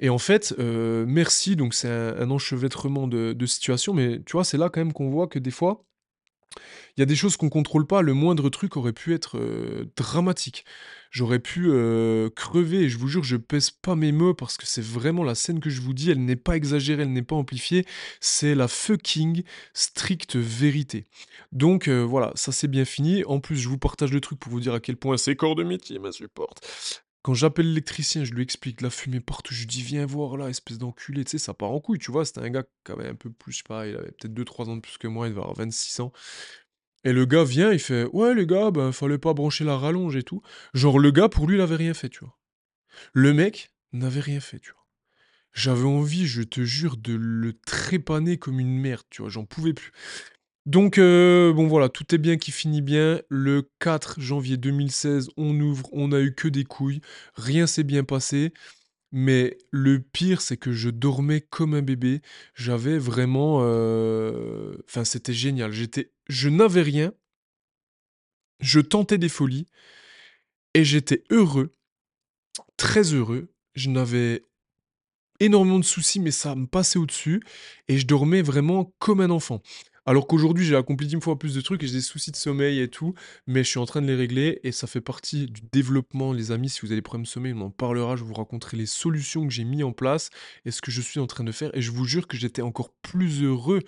Et 0.00 0.08
en 0.08 0.18
fait, 0.18 0.54
euh, 0.58 1.04
merci, 1.06 1.56
donc 1.56 1.74
c'est 1.74 1.88
un, 1.88 2.30
enchevêtrement 2.30 3.06
de, 3.06 3.46
situations, 3.46 3.92
mais 3.92 4.20
tu 4.24 4.32
vois, 4.32 4.44
c'est 4.44 4.56
là 4.56 4.70
quand 4.70 4.80
même 4.80 4.94
qu'on 4.94 5.10
voit 5.10 5.28
que 5.28 5.38
des 5.38 5.50
fois, 5.50 5.84
il 6.96 7.00
y 7.00 7.02
a 7.02 7.06
des 7.06 7.14
choses 7.14 7.36
qu'on 7.36 7.50
contrôle 7.50 7.86
pas, 7.86 8.02
le 8.02 8.14
moindre 8.14 8.48
truc 8.48 8.76
aurait 8.76 8.94
pu 8.94 9.14
être 9.14 9.38
euh, 9.38 9.92
dramatique. 9.96 10.64
J'aurais 11.10 11.38
pu 11.38 11.66
euh, 11.68 12.30
crever, 12.30 12.84
et 12.84 12.88
je 12.88 12.98
vous 12.98 13.08
jure, 13.08 13.22
je 13.24 13.36
pèse 13.36 13.70
pas 13.70 13.94
mes 13.94 14.10
mots 14.10 14.34
parce 14.34 14.56
que 14.56 14.66
c'est 14.66 14.82
vraiment 14.82 15.22
la 15.22 15.34
scène 15.34 15.60
que 15.60 15.70
je 15.70 15.82
vous 15.82 15.92
dis, 15.92 16.10
elle 16.10 16.24
n'est 16.24 16.34
pas 16.34 16.56
exagérée, 16.56 17.02
elle 17.02 17.12
n'est 17.12 17.22
pas 17.22 17.36
amplifiée, 17.36 17.84
c'est 18.20 18.54
la 18.54 18.68
fucking 18.68 19.42
stricte 19.74 20.36
vérité. 20.36 21.06
Donc 21.52 21.88
voilà, 21.88 22.32
ça 22.36 22.52
c'est 22.52 22.68
bien 22.68 22.84
fini. 22.86 23.22
En 23.24 23.38
plus, 23.40 23.56
je 23.56 23.68
vous 23.68 23.78
partage 23.78 24.12
le 24.12 24.20
truc 24.20 24.38
pour 24.38 24.50
vous 24.50 24.60
dire 24.60 24.74
à 24.74 24.80
quel 24.80 24.96
point 24.96 25.18
ces 25.18 25.36
corps 25.36 25.56
de 25.56 25.64
métier 25.64 25.98
m'insupportent. 25.98 26.64
Quand 27.22 27.34
j'appelle 27.34 27.68
l'électricien, 27.68 28.24
je 28.24 28.32
lui 28.32 28.42
explique 28.42 28.80
la 28.80 28.88
fumée 28.88 29.20
partout, 29.20 29.52
je 29.52 29.60
lui 29.60 29.66
dis 29.66 29.82
viens 29.82 30.06
voir 30.06 30.38
là, 30.38 30.48
espèce 30.48 30.78
d'enculé, 30.78 31.24
tu 31.24 31.32
sais, 31.32 31.38
ça 31.38 31.52
part 31.52 31.70
en 31.70 31.80
couille, 31.80 31.98
tu 31.98 32.10
vois, 32.10 32.24
c'était 32.24 32.40
un 32.40 32.48
gars 32.48 32.64
qui 32.84 32.92
avait 32.92 33.08
un 33.08 33.14
peu 33.14 33.30
plus, 33.30 33.62
pas, 33.62 33.86
il 33.86 33.94
avait 33.94 34.12
peut-être 34.12 34.32
2-3 34.32 34.70
ans 34.70 34.76
de 34.76 34.80
plus 34.80 34.96
que 34.96 35.06
moi, 35.06 35.26
il 35.26 35.30
devait 35.30 35.42
avoir 35.42 35.56
26 35.56 36.00
ans. 36.00 36.12
Et 37.04 37.12
le 37.12 37.26
gars 37.26 37.44
vient, 37.44 37.72
il 37.72 37.78
fait 37.78 38.04
ouais 38.12 38.34
les 38.34 38.46
gars, 38.46 38.70
ben 38.70 38.92
fallait 38.92 39.18
pas 39.18 39.34
brancher 39.34 39.64
la 39.64 39.76
rallonge 39.76 40.16
et 40.16 40.22
tout. 40.22 40.42
Genre 40.74 40.98
le 40.98 41.10
gars, 41.10 41.28
pour 41.28 41.46
lui, 41.46 41.56
il 41.56 41.60
avait 41.60 41.76
rien 41.76 41.94
fait, 41.94 42.08
tu 42.08 42.20
vois. 42.20 42.38
Le 43.12 43.32
mec 43.32 43.72
n'avait 43.92 44.20
rien 44.20 44.40
fait, 44.40 44.58
tu 44.58 44.72
vois. 44.72 44.86
J'avais 45.52 45.86
envie, 45.86 46.26
je 46.26 46.42
te 46.42 46.62
jure, 46.62 46.96
de 46.96 47.14
le 47.14 47.52
trépaner 47.52 48.38
comme 48.38 48.60
une 48.60 48.78
merde, 48.78 49.04
tu 49.10 49.22
vois, 49.22 49.30
j'en 49.30 49.44
pouvais 49.44 49.72
plus. 49.72 49.92
Donc, 50.66 50.98
euh, 50.98 51.52
bon 51.52 51.66
voilà, 51.66 51.88
tout 51.88 52.14
est 52.14 52.18
bien 52.18 52.36
qui 52.36 52.52
finit 52.52 52.82
bien. 52.82 53.20
Le 53.28 53.68
4 53.80 54.20
janvier 54.20 54.56
2016, 54.56 55.28
on 55.36 55.58
ouvre, 55.60 55.88
on 55.92 56.08
n'a 56.08 56.20
eu 56.20 56.34
que 56.34 56.48
des 56.48 56.64
couilles, 56.64 57.00
rien 57.34 57.66
s'est 57.66 57.82
bien 57.84 58.04
passé. 58.04 58.52
Mais 59.12 59.58
le 59.72 60.00
pire, 60.00 60.40
c'est 60.40 60.56
que 60.56 60.72
je 60.72 60.90
dormais 60.90 61.40
comme 61.40 61.74
un 61.74 61.82
bébé. 61.82 62.22
J'avais 62.54 62.98
vraiment... 62.98 63.60
euh, 63.62 64.74
Enfin, 64.88 65.04
c'était 65.04 65.34
génial. 65.34 65.72
J'étais... 65.72 66.12
Je 66.28 66.48
n'avais 66.48 66.82
rien. 66.82 67.12
Je 68.60 68.80
tentais 68.80 69.18
des 69.18 69.28
folies. 69.28 69.66
Et 70.74 70.84
j'étais 70.84 71.24
heureux. 71.30 71.74
Très 72.76 73.14
heureux. 73.14 73.52
Je 73.74 73.90
n'avais 73.90 74.46
énormément 75.40 75.78
de 75.78 75.84
soucis, 75.84 76.20
mais 76.20 76.30
ça 76.30 76.54
me 76.54 76.66
passait 76.66 76.98
au-dessus. 76.98 77.42
Et 77.88 77.98
je 77.98 78.06
dormais 78.06 78.42
vraiment 78.42 78.94
comme 78.98 79.20
un 79.20 79.30
enfant. 79.30 79.62
Alors 80.06 80.26
qu'aujourd'hui, 80.26 80.64
j'ai 80.64 80.76
accompli 80.76 81.06
dix 81.06 81.20
fois 81.20 81.38
plus 81.38 81.54
de 81.54 81.60
trucs 81.60 81.82
et 81.82 81.86
j'ai 81.86 81.94
des 81.94 82.00
soucis 82.00 82.30
de 82.30 82.36
sommeil 82.36 82.80
et 82.80 82.88
tout, 82.88 83.14
mais 83.46 83.62
je 83.64 83.68
suis 83.68 83.78
en 83.78 83.86
train 83.86 84.02
de 84.02 84.06
les 84.06 84.14
régler 84.14 84.60
et 84.64 84.72
ça 84.72 84.86
fait 84.86 85.00
partie 85.00 85.46
du 85.46 85.62
développement, 85.72 86.32
les 86.32 86.52
amis. 86.52 86.68
Si 86.68 86.80
vous 86.80 86.88
avez 86.88 86.96
des 86.96 87.02
problèmes 87.02 87.24
de 87.24 87.28
sommeil, 87.28 87.52
on 87.54 87.60
en 87.62 87.70
parlera. 87.70 88.16
Je 88.16 88.24
vous 88.24 88.34
raconterai 88.34 88.76
les 88.76 88.86
solutions 88.86 89.46
que 89.46 89.52
j'ai 89.52 89.64
mis 89.64 89.82
en 89.82 89.92
place 89.92 90.30
et 90.64 90.70
ce 90.70 90.80
que 90.80 90.90
je 90.90 91.00
suis 91.00 91.20
en 91.20 91.26
train 91.26 91.44
de 91.44 91.52
faire. 91.52 91.70
Et 91.76 91.82
je 91.82 91.90
vous 91.90 92.04
jure 92.04 92.26
que 92.26 92.36
j'étais 92.36 92.62
encore 92.62 92.90
plus 93.02 93.42
heureux 93.42 93.80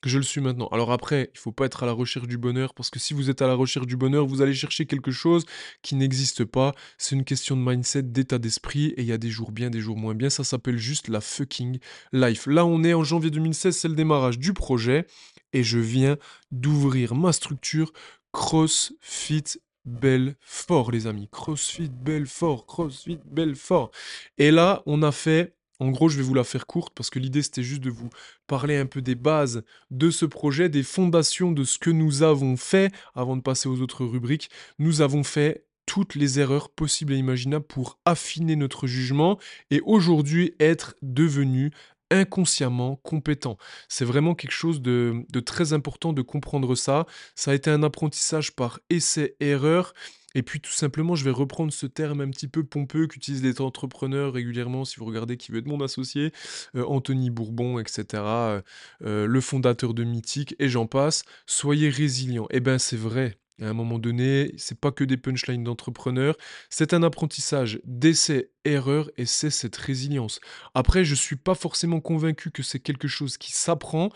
que 0.00 0.08
je 0.08 0.18
le 0.18 0.24
suis 0.24 0.40
maintenant. 0.40 0.68
Alors 0.68 0.92
après, 0.92 1.30
il 1.34 1.38
faut 1.38 1.52
pas 1.52 1.66
être 1.66 1.82
à 1.82 1.86
la 1.86 1.92
recherche 1.92 2.28
du 2.28 2.38
bonheur, 2.38 2.74
parce 2.74 2.90
que 2.90 2.98
si 2.98 3.14
vous 3.14 3.30
êtes 3.30 3.42
à 3.42 3.46
la 3.46 3.54
recherche 3.54 3.86
du 3.86 3.96
bonheur, 3.96 4.26
vous 4.26 4.42
allez 4.42 4.54
chercher 4.54 4.86
quelque 4.86 5.10
chose 5.10 5.44
qui 5.82 5.96
n'existe 5.96 6.44
pas. 6.44 6.74
C'est 6.98 7.16
une 7.16 7.24
question 7.24 7.56
de 7.56 7.62
mindset, 7.62 8.04
d'état 8.04 8.38
d'esprit, 8.38 8.94
et 8.96 9.02
il 9.02 9.06
y 9.06 9.12
a 9.12 9.18
des 9.18 9.30
jours 9.30 9.50
bien, 9.50 9.70
des 9.70 9.80
jours 9.80 9.96
moins 9.96 10.14
bien. 10.14 10.30
Ça 10.30 10.44
s'appelle 10.44 10.78
juste 10.78 11.08
la 11.08 11.20
fucking 11.20 11.78
life. 12.12 12.46
Là, 12.46 12.64
on 12.64 12.84
est 12.84 12.94
en 12.94 13.02
janvier 13.02 13.30
2016, 13.30 13.76
c'est 13.76 13.88
le 13.88 13.94
démarrage 13.94 14.38
du 14.38 14.52
projet, 14.52 15.06
et 15.52 15.62
je 15.62 15.78
viens 15.78 16.16
d'ouvrir 16.50 17.14
ma 17.14 17.32
structure 17.32 17.92
CrossFit 18.32 19.44
Belfort, 19.84 20.90
les 20.90 21.06
amis. 21.06 21.28
CrossFit 21.30 21.88
Belfort, 21.88 22.66
CrossFit 22.66 23.20
Belfort. 23.24 23.90
Et 24.36 24.50
là, 24.50 24.82
on 24.86 25.02
a 25.02 25.12
fait 25.12 25.54
en 25.80 25.90
gros, 25.90 26.08
je 26.08 26.16
vais 26.16 26.24
vous 26.24 26.34
la 26.34 26.42
faire 26.42 26.66
courte 26.66 26.92
parce 26.94 27.08
que 27.08 27.20
l'idée 27.20 27.40
c'était 27.40 27.62
juste 27.62 27.82
de 27.82 27.90
vous 27.90 28.10
parler 28.48 28.76
un 28.76 28.86
peu 28.86 29.00
des 29.00 29.14
bases 29.14 29.62
de 29.92 30.10
ce 30.10 30.26
projet, 30.26 30.68
des 30.68 30.82
fondations 30.82 31.52
de 31.52 31.62
ce 31.62 31.78
que 31.78 31.90
nous 31.90 32.24
avons 32.24 32.56
fait 32.56 32.92
avant 33.14 33.36
de 33.36 33.42
passer 33.42 33.68
aux 33.68 33.80
autres 33.80 34.04
rubriques. 34.04 34.50
Nous 34.80 35.02
avons 35.02 35.22
fait 35.22 35.66
toutes 35.86 36.16
les 36.16 36.40
erreurs 36.40 36.70
possibles 36.70 37.12
et 37.12 37.16
imaginables 37.16 37.64
pour 37.64 37.98
affiner 38.04 38.56
notre 38.56 38.86
jugement 38.86 39.38
et 39.70 39.80
aujourd'hui 39.84 40.54
être 40.58 40.96
devenu 41.00 41.70
inconsciemment 42.10 42.96
compétent. 42.96 43.56
C'est 43.88 44.04
vraiment 44.04 44.34
quelque 44.34 44.52
chose 44.52 44.80
de, 44.82 45.24
très 45.44 45.72
important 45.72 46.12
de 46.12 46.22
comprendre 46.22 46.74
ça. 46.74 47.06
Ça 47.34 47.52
a 47.52 47.54
été 47.54 47.70
un 47.70 47.82
apprentissage 47.82 48.54
par 48.54 48.80
essai-erreur. 48.90 49.92
Et 50.34 50.42
puis 50.42 50.60
tout 50.60 50.72
simplement, 50.72 51.14
je 51.14 51.24
vais 51.24 51.30
reprendre 51.30 51.72
ce 51.72 51.86
terme 51.86 52.20
un 52.20 52.28
petit 52.28 52.48
peu 52.48 52.62
pompeux 52.62 53.06
qu'utilisent 53.06 53.42
les 53.42 53.60
entrepreneurs 53.60 54.34
régulièrement, 54.34 54.84
si 54.84 54.96
vous 54.96 55.06
regardez 55.06 55.36
qui 55.36 55.52
veut 55.52 55.58
être 55.58 55.66
mon 55.66 55.80
associé, 55.80 56.32
euh, 56.76 56.84
Anthony 56.84 57.30
Bourbon, 57.30 57.78
etc., 57.78 58.04
euh, 58.14 58.62
euh, 59.04 59.26
le 59.26 59.40
fondateur 59.40 59.94
de 59.94 60.04
Mythique, 60.04 60.54
et 60.58 60.68
j'en 60.68 60.86
passe. 60.86 61.22
Soyez 61.46 61.88
résilient. 61.88 62.46
Eh 62.50 62.60
bien, 62.60 62.78
c'est 62.78 62.96
vrai. 62.96 63.38
À 63.60 63.66
un 63.66 63.72
moment 63.72 63.98
donné, 63.98 64.54
c'est 64.56 64.78
pas 64.78 64.92
que 64.92 65.02
des 65.02 65.16
punchlines 65.16 65.64
d'entrepreneurs, 65.64 66.36
c'est 66.70 66.94
un 66.94 67.02
apprentissage 67.02 67.80
d'essai, 67.84 68.50
erreur 68.64 69.10
et 69.16 69.26
c'est 69.26 69.50
cette 69.50 69.76
résilience. 69.76 70.40
Après, 70.74 71.04
je 71.04 71.14
suis 71.14 71.36
pas 71.36 71.56
forcément 71.56 72.00
convaincu 72.00 72.50
que 72.52 72.62
c'est 72.62 72.78
quelque 72.78 73.08
chose 73.08 73.36
qui 73.36 73.52
s'apprend, 73.52 74.10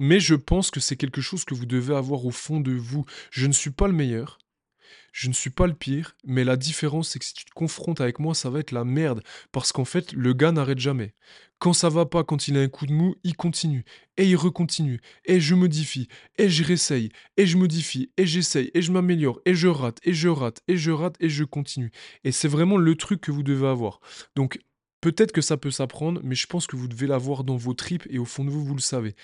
mais 0.00 0.18
je 0.18 0.34
pense 0.34 0.70
que 0.70 0.80
c'est 0.80 0.96
quelque 0.96 1.20
chose 1.20 1.44
que 1.44 1.54
vous 1.54 1.66
devez 1.66 1.94
avoir 1.94 2.26
au 2.26 2.30
fond 2.30 2.60
de 2.60 2.72
vous. 2.72 3.04
Je 3.30 3.46
ne 3.46 3.52
suis 3.52 3.70
pas 3.70 3.86
le 3.86 3.94
meilleur, 3.94 4.38
je 5.18 5.26
ne 5.26 5.32
suis 5.32 5.50
pas 5.50 5.66
le 5.66 5.74
pire, 5.74 6.14
mais 6.24 6.44
la 6.44 6.56
différence, 6.56 7.08
c'est 7.08 7.18
que 7.18 7.24
si 7.24 7.34
tu 7.34 7.44
te 7.44 7.50
confrontes 7.50 8.00
avec 8.00 8.20
moi, 8.20 8.36
ça 8.36 8.50
va 8.50 8.60
être 8.60 8.70
la 8.70 8.84
merde. 8.84 9.20
Parce 9.50 9.72
qu'en 9.72 9.84
fait, 9.84 10.12
le 10.12 10.32
gars 10.32 10.52
n'arrête 10.52 10.78
jamais. 10.78 11.12
Quand 11.58 11.72
ça 11.72 11.88
va 11.88 12.06
pas, 12.06 12.22
quand 12.22 12.46
il 12.46 12.56
a 12.56 12.60
un 12.60 12.68
coup 12.68 12.86
de 12.86 12.92
mou, 12.92 13.16
il 13.24 13.34
continue. 13.34 13.84
Et 14.16 14.26
il 14.26 14.36
recontinue. 14.36 15.00
Et 15.24 15.40
je 15.40 15.56
modifie. 15.56 16.06
Et 16.38 16.48
je 16.48 16.62
réessaye. 16.62 17.10
Et 17.36 17.46
je 17.46 17.56
modifie. 17.56 18.12
Et 18.16 18.26
j'essaye. 18.26 18.70
Et 18.74 18.80
je 18.80 18.92
m'améliore. 18.92 19.40
Et 19.44 19.56
je 19.56 19.66
rate. 19.66 19.98
Et 20.04 20.14
je 20.14 20.28
rate. 20.28 20.62
Et 20.68 20.76
je 20.76 20.92
rate. 20.92 21.16
Et 21.18 21.28
je 21.28 21.42
continue. 21.42 21.90
Et 22.22 22.30
c'est 22.30 22.46
vraiment 22.46 22.76
le 22.76 22.94
truc 22.94 23.20
que 23.20 23.32
vous 23.32 23.42
devez 23.42 23.66
avoir. 23.66 23.98
Donc, 24.36 24.60
Peut-être 25.00 25.30
que 25.30 25.40
ça 25.40 25.56
peut 25.56 25.70
s'apprendre, 25.70 26.20
mais 26.24 26.34
je 26.34 26.48
pense 26.48 26.66
que 26.66 26.74
vous 26.74 26.88
devez 26.88 27.06
l'avoir 27.06 27.44
dans 27.44 27.56
vos 27.56 27.72
tripes 27.72 28.04
et 28.10 28.18
au 28.18 28.24
fond 28.24 28.44
de 28.44 28.50
vous, 28.50 28.64
vous 28.64 28.74
le 28.74 28.80
savez. 28.80 29.14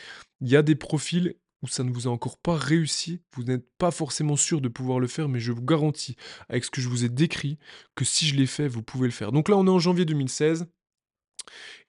Il 0.40 0.48
y 0.48 0.54
a 0.54 0.62
des 0.62 0.76
profils 0.76 1.34
ça 1.66 1.84
ne 1.84 1.92
vous 1.92 2.06
a 2.06 2.10
encore 2.10 2.38
pas 2.38 2.56
réussi, 2.56 3.20
vous 3.34 3.44
n'êtes 3.44 3.66
pas 3.78 3.90
forcément 3.90 4.36
sûr 4.36 4.60
de 4.60 4.68
pouvoir 4.68 5.00
le 5.00 5.06
faire, 5.06 5.28
mais 5.28 5.40
je 5.40 5.52
vous 5.52 5.62
garantis, 5.62 6.16
avec 6.48 6.64
ce 6.64 6.70
que 6.70 6.80
je 6.80 6.88
vous 6.88 7.04
ai 7.04 7.08
décrit, 7.08 7.58
que 7.94 8.04
si 8.04 8.26
je 8.26 8.34
l'ai 8.34 8.46
fait, 8.46 8.68
vous 8.68 8.82
pouvez 8.82 9.06
le 9.06 9.12
faire. 9.12 9.32
Donc 9.32 9.48
là, 9.48 9.56
on 9.56 9.66
est 9.66 9.70
en 9.70 9.78
janvier 9.78 10.04
2016. 10.04 10.66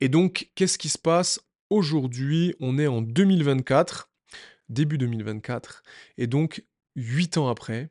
Et 0.02 0.10
donc, 0.10 0.52
qu'est-ce 0.56 0.78
qui 0.78 0.90
se 0.90 0.98
passe? 0.98 1.40
Aujourd'hui, 1.70 2.56
on 2.60 2.78
est 2.78 2.88
en 2.88 3.02
2024, 3.02 4.10
début 4.70 4.98
2024. 4.98 5.84
Et 6.18 6.28
donc, 6.28 6.64
huit 6.96 7.38
ans 7.38 7.48
après, 7.48 7.90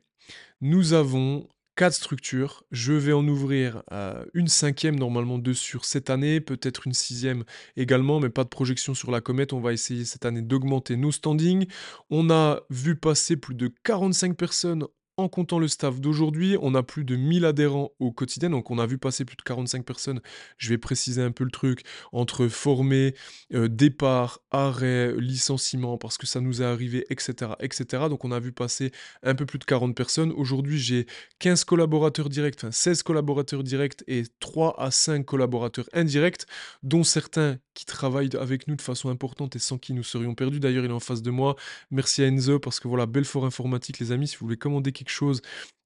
nous 0.61 0.93
avons 0.93 1.47
quatre 1.75 1.93
structures. 1.93 2.63
Je 2.71 2.93
vais 2.93 3.13
en 3.13 3.27
ouvrir 3.27 3.83
euh, 3.91 4.25
une 4.33 4.47
cinquième 4.47 4.97
normalement 4.97 5.37
deux 5.37 5.53
sur 5.53 5.85
cette 5.85 6.09
année, 6.09 6.39
peut-être 6.39 6.87
une 6.87 6.93
sixième 6.93 7.43
également, 7.75 8.19
mais 8.19 8.29
pas 8.29 8.43
de 8.43 8.49
projection 8.49 8.93
sur 8.93 9.11
la 9.11 9.21
comète. 9.21 9.53
On 9.53 9.59
va 9.59 9.73
essayer 9.73 10.05
cette 10.05 10.25
année 10.25 10.41
d'augmenter 10.41 10.95
nos 10.95 11.11
standings. 11.11 11.67
On 12.09 12.29
a 12.29 12.61
vu 12.69 12.95
passer 12.95 13.37
plus 13.37 13.55
de 13.55 13.71
45 13.83 14.35
personnes 14.37 14.85
en 15.17 15.29
comptant 15.29 15.59
le 15.59 15.67
staff 15.67 16.01
d'aujourd'hui, 16.01 16.57
on 16.61 16.75
a 16.75 16.83
plus 16.83 17.05
de 17.05 17.15
1000 17.15 17.45
adhérents 17.45 17.91
au 17.99 18.11
quotidien, 18.11 18.49
donc 18.49 18.69
on 18.69 18.79
a 18.79 18.85
vu 18.85 18.97
passer 18.97 19.23
plus 19.23 19.37
de 19.37 19.41
45 19.43 19.85
personnes. 19.85 20.19
Je 20.57 20.69
vais 20.69 20.77
préciser 20.77 21.21
un 21.21 21.31
peu 21.31 21.45
le 21.45 21.51
truc 21.51 21.83
entre 22.11 22.47
former, 22.47 23.15
euh, 23.53 23.69
départ, 23.69 24.41
arrêt, 24.51 25.13
licenciement, 25.17 25.97
parce 25.97 26.17
que 26.17 26.27
ça 26.27 26.41
nous 26.41 26.61
est 26.61 26.65
arrivé, 26.65 27.05
etc., 27.09 27.51
etc. 27.61 28.03
Donc 28.09 28.25
on 28.25 28.31
a 28.31 28.39
vu 28.39 28.51
passer 28.51 28.91
un 29.23 29.35
peu 29.35 29.45
plus 29.45 29.59
de 29.59 29.63
40 29.63 29.95
personnes. 29.95 30.33
Aujourd'hui, 30.33 30.79
j'ai 30.79 31.05
15 31.39 31.63
collaborateurs 31.63 32.27
directs, 32.27 32.55
enfin 32.57 32.71
16 32.71 33.03
collaborateurs 33.03 33.63
directs 33.63 34.03
et 34.07 34.23
3 34.39 34.75
à 34.81 34.91
5 34.91 35.25
collaborateurs 35.25 35.85
indirects, 35.93 36.45
dont 36.83 37.03
certains 37.03 37.57
qui 37.73 37.85
travaillent 37.85 38.35
avec 38.39 38.67
nous 38.67 38.75
de 38.75 38.81
façon 38.81 39.09
importante 39.09 39.55
et 39.55 39.59
sans 39.59 39.77
qui 39.77 39.93
nous 39.93 40.03
serions 40.03 40.35
perdus. 40.35 40.59
D'ailleurs, 40.59 40.85
il 40.85 40.91
est 40.91 40.93
en 40.93 40.99
face 40.99 41.21
de 41.21 41.31
moi. 41.31 41.55
Merci 41.91 42.23
à 42.23 42.27
Enzo, 42.27 42.59
parce 42.59 42.79
que 42.79 42.87
voilà, 42.87 43.05
Belfort 43.05 43.45
Informatique, 43.45 43.99
les 43.99 44.11
amis, 44.11 44.27
si 44.27 44.37
vous 44.37 44.45
voulez 44.45 44.57
commander 44.57 44.91
quelque 44.91 45.04
chose 45.05 45.41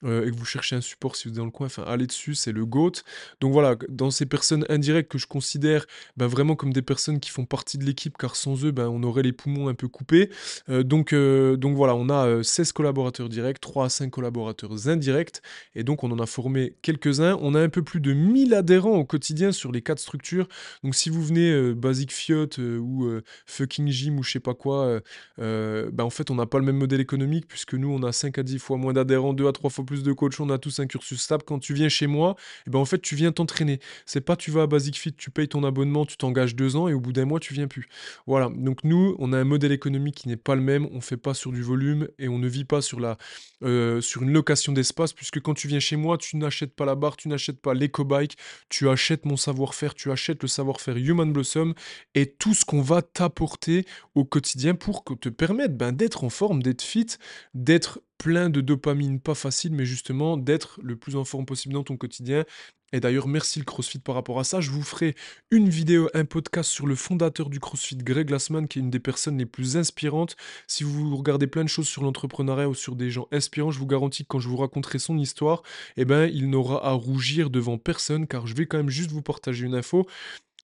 euh, 0.06 0.26
et 0.26 0.32
que 0.32 0.36
vous 0.36 0.46
cherchez 0.46 0.76
un 0.76 0.82
support 0.82 1.16
si 1.16 1.28
vous 1.28 1.34
êtes 1.34 1.38
dans 1.38 1.46
le 1.46 1.52
coin, 1.52 1.68
enfin 1.68 1.84
allez 1.86 2.08
dessus, 2.08 2.36
c'est 2.36 2.52
le 2.52 2.66
GOAT. 2.66 2.92
Donc 3.42 3.52
voilà, 3.52 3.76
dans 3.90 4.12
ces 4.12 4.26
personnes 4.26 4.66
indirectes 4.70 5.12
que 5.12 5.18
je 5.18 5.28
considère 5.28 5.86
ben, 6.18 6.28
vraiment 6.28 6.56
comme 6.56 6.72
des 6.72 6.82
personnes 6.82 7.20
qui 7.20 7.30
font 7.30 7.46
partie 7.46 7.78
de 7.78 7.84
l'équipe, 7.84 8.18
car 8.18 8.36
sans 8.36 8.64
eux, 8.66 8.72
ben, 8.72 8.88
on 8.88 9.04
aurait 9.04 9.24
les 9.24 9.34
poumons 9.34 9.68
un 9.68 9.74
peu 9.74 9.88
coupés. 9.88 10.30
Euh, 10.70 10.84
donc, 10.84 11.14
euh, 11.14 11.58
donc 11.58 11.76
voilà, 11.76 11.96
on 11.96 12.10
a 12.10 12.44
16 12.44 12.72
collaborateurs 12.72 13.30
directs, 13.30 13.60
3 13.60 13.86
à 13.86 13.90
5 13.90 14.10
collaborateurs 14.10 14.88
indirects, 14.88 15.42
et 15.76 15.84
donc 15.84 16.04
on 16.04 16.12
en 16.12 16.20
a 16.20 16.26
formé 16.26 16.76
quelques-uns. 16.82 17.38
On 17.42 17.54
a 17.56 17.62
un 17.62 17.70
peu 17.70 17.84
plus 17.84 18.00
de 18.00 18.14
1000 18.14 18.54
adhérents 18.54 18.98
au 18.98 19.06
quotidien 19.06 19.52
sur 19.52 19.72
les 19.72 19.82
quatre 19.82 20.00
structures. 20.00 20.48
Donc 20.84 20.96
si 20.96 21.10
vous 21.10 21.24
venez 21.24 21.74
Basic 21.74 22.12
Fiat 22.12 22.58
ou 22.60 23.10
Fucking 23.46 23.88
Gym 23.90 24.20
ou 24.20 24.24
je 24.24 24.32
sais 24.32 24.40
pas 24.40 24.54
quoi, 24.54 25.02
ben, 25.38 26.04
en 26.04 26.10
fait 26.10 26.32
on 26.32 26.36
n'a 26.36 26.46
pas 26.46 26.60
le 26.60 26.66
même 26.66 26.78
modèle 26.78 27.02
économique 27.02 27.48
puisque 27.48 27.74
nous 27.74 27.90
on 27.90 28.04
a 28.04 28.12
5 28.12 28.38
à 28.38 28.44
10 28.44 28.60
fois 28.60 28.78
moins 28.78 28.94
d'adhérents, 28.94 29.34
2 29.34 29.48
à 29.48 29.52
3 29.52 29.70
fois 29.70 29.86
plus 29.90 30.04
de 30.04 30.14
coach, 30.14 30.40
on 30.40 30.52
a 30.52 30.60
tous 30.60 30.80
un 30.80 30.86
cursus 30.86 31.20
stable. 31.20 31.44
Quand 31.44 31.58
tu 31.58 31.74
viens 31.74 31.90
chez 31.90 32.06
moi, 32.06 32.36
eh 32.68 32.70
ben 32.70 32.78
en 32.78 32.86
fait, 32.86 33.02
tu 33.02 33.16
viens 33.16 33.32
t'entraîner. 33.32 33.80
C'est 34.06 34.22
pas 34.22 34.36
tu 34.36 34.52
vas 34.52 34.64
à 34.64 34.68
Basic 34.68 34.96
Fit, 34.96 35.14
tu 35.14 35.32
payes 35.32 35.48
ton 35.48 35.64
abonnement, 35.64 36.06
tu 36.06 36.16
t'engages 36.16 36.56
deux 36.56 36.76
ans 36.76 36.88
et 36.88 36.94
au 36.94 37.00
bout 37.00 37.12
d'un 37.12 37.26
mois, 37.26 37.40
tu 37.40 37.56
viens 37.56 37.68
plus. 37.68 37.88
Voilà. 38.28 38.50
Donc 38.56 38.84
nous, 38.84 39.16
on 39.18 39.34
a 39.34 39.38
un 39.40 39.44
modèle 39.46 39.72
économique 39.72 40.16
qui 40.16 40.28
n'est 40.28 40.38
pas 40.38 40.54
le 40.54 40.62
même. 40.62 40.88
On 40.92 41.02
fait 41.02 41.18
pas 41.18 41.34
sur 41.34 41.52
du 41.52 41.64
volume 41.64 42.08
et 42.20 42.28
on 42.28 42.38
ne 42.38 42.48
vit 42.48 42.66
pas 42.66 42.82
sur 42.82 43.00
la 43.00 43.18
euh, 43.64 44.00
sur 44.00 44.22
une 44.22 44.32
location 44.32 44.72
d'espace 44.72 45.12
puisque 45.12 45.42
quand 45.42 45.56
tu 45.56 45.68
viens 45.68 45.80
chez 45.80 45.96
moi, 45.96 46.18
tu 46.18 46.38
n'achètes 46.38 46.76
pas 46.76 46.86
la 46.86 46.96
barre, 46.96 47.18
tu 47.18 47.28
n'achètes 47.28 47.60
pas 47.60 47.74
l'éco-bike, 47.74 48.38
tu 48.70 48.88
achètes 48.90 49.26
mon 49.26 49.38
savoir-faire, 49.38 49.96
tu 49.96 50.12
achètes 50.12 50.44
le 50.44 50.48
savoir-faire 50.48 50.96
Human 50.98 51.34
Blossom 51.34 51.74
et 52.14 52.28
tout 52.28 52.54
ce 52.54 52.64
qu'on 52.64 52.82
va 52.82 53.02
t'apporter 53.02 53.86
au 54.14 54.24
quotidien 54.24 54.76
pour 54.76 55.04
te 55.04 55.30
permettre 55.30 55.74
ben, 55.74 55.92
d'être 55.92 56.24
en 56.24 56.30
forme, 56.30 56.62
d'être 56.62 56.84
fit, 56.84 57.08
d'être 57.54 58.00
plein 58.20 58.52
de 58.52 58.62
dopamine, 58.62 59.20
pas 59.20 59.34
facile, 59.34 59.72
mais 59.74 59.86
justement 59.86 60.38
d'être 60.38 60.80
le 60.84 60.96
plus 60.96 61.16
en 61.16 61.26
forme 61.26 61.48
possible 61.48 61.74
dans 61.74 61.84
ton 61.84 61.98
quotidien. 61.98 62.46
Et 62.92 63.00
d'ailleurs, 63.00 63.28
merci 63.28 63.60
le 63.60 63.66
CrossFit 63.66 64.00
par 64.00 64.16
rapport 64.16 64.40
à 64.40 64.44
ça. 64.44 64.62
Je 64.62 64.72
vous 64.72 64.82
ferai 64.82 65.16
une 65.52 65.70
vidéo, 65.70 66.10
un 66.14 66.26
podcast 66.26 66.70
sur 66.70 66.86
le 66.86 66.96
fondateur 66.96 67.50
du 67.50 67.60
CrossFit, 67.60 67.98
Greg 67.98 68.28
Glassman, 68.28 68.68
qui 68.68 68.80
est 68.80 68.82
une 68.82 68.90
des 68.90 69.00
personnes 69.00 69.38
les 69.38 69.46
plus 69.46 69.78
inspirantes. 69.78 70.36
Si 70.68 70.84
vous 70.84 71.16
regardez 71.16 71.48
plein 71.48 71.64
de 71.64 71.70
choses 71.70 71.88
sur 71.88 72.04
l'entrepreneuriat 72.04 72.68
ou 72.68 72.76
sur 72.76 72.96
des 72.96 73.10
gens 73.12 73.28
inspirants, 73.32 73.72
je 73.72 73.80
vous 73.80 73.88
garantis 73.88 74.24
que 74.24 74.30
quand 74.30 74.40
je 74.40 74.50
vous 74.50 74.58
raconterai 74.58 75.00
son 75.00 75.18
histoire, 75.18 75.62
eh 75.98 76.06
ben, 76.06 76.30
il 76.34 76.50
n'aura 76.50 76.86
à 76.86 76.92
rougir 76.92 77.50
devant 77.50 77.78
personne, 77.78 78.28
car 78.28 78.48
je 78.48 78.56
vais 78.56 78.66
quand 78.66 78.78
même 78.78 78.90
juste 78.90 79.12
vous 79.12 79.22
partager 79.22 79.66
une 79.66 79.76
info. 79.76 80.08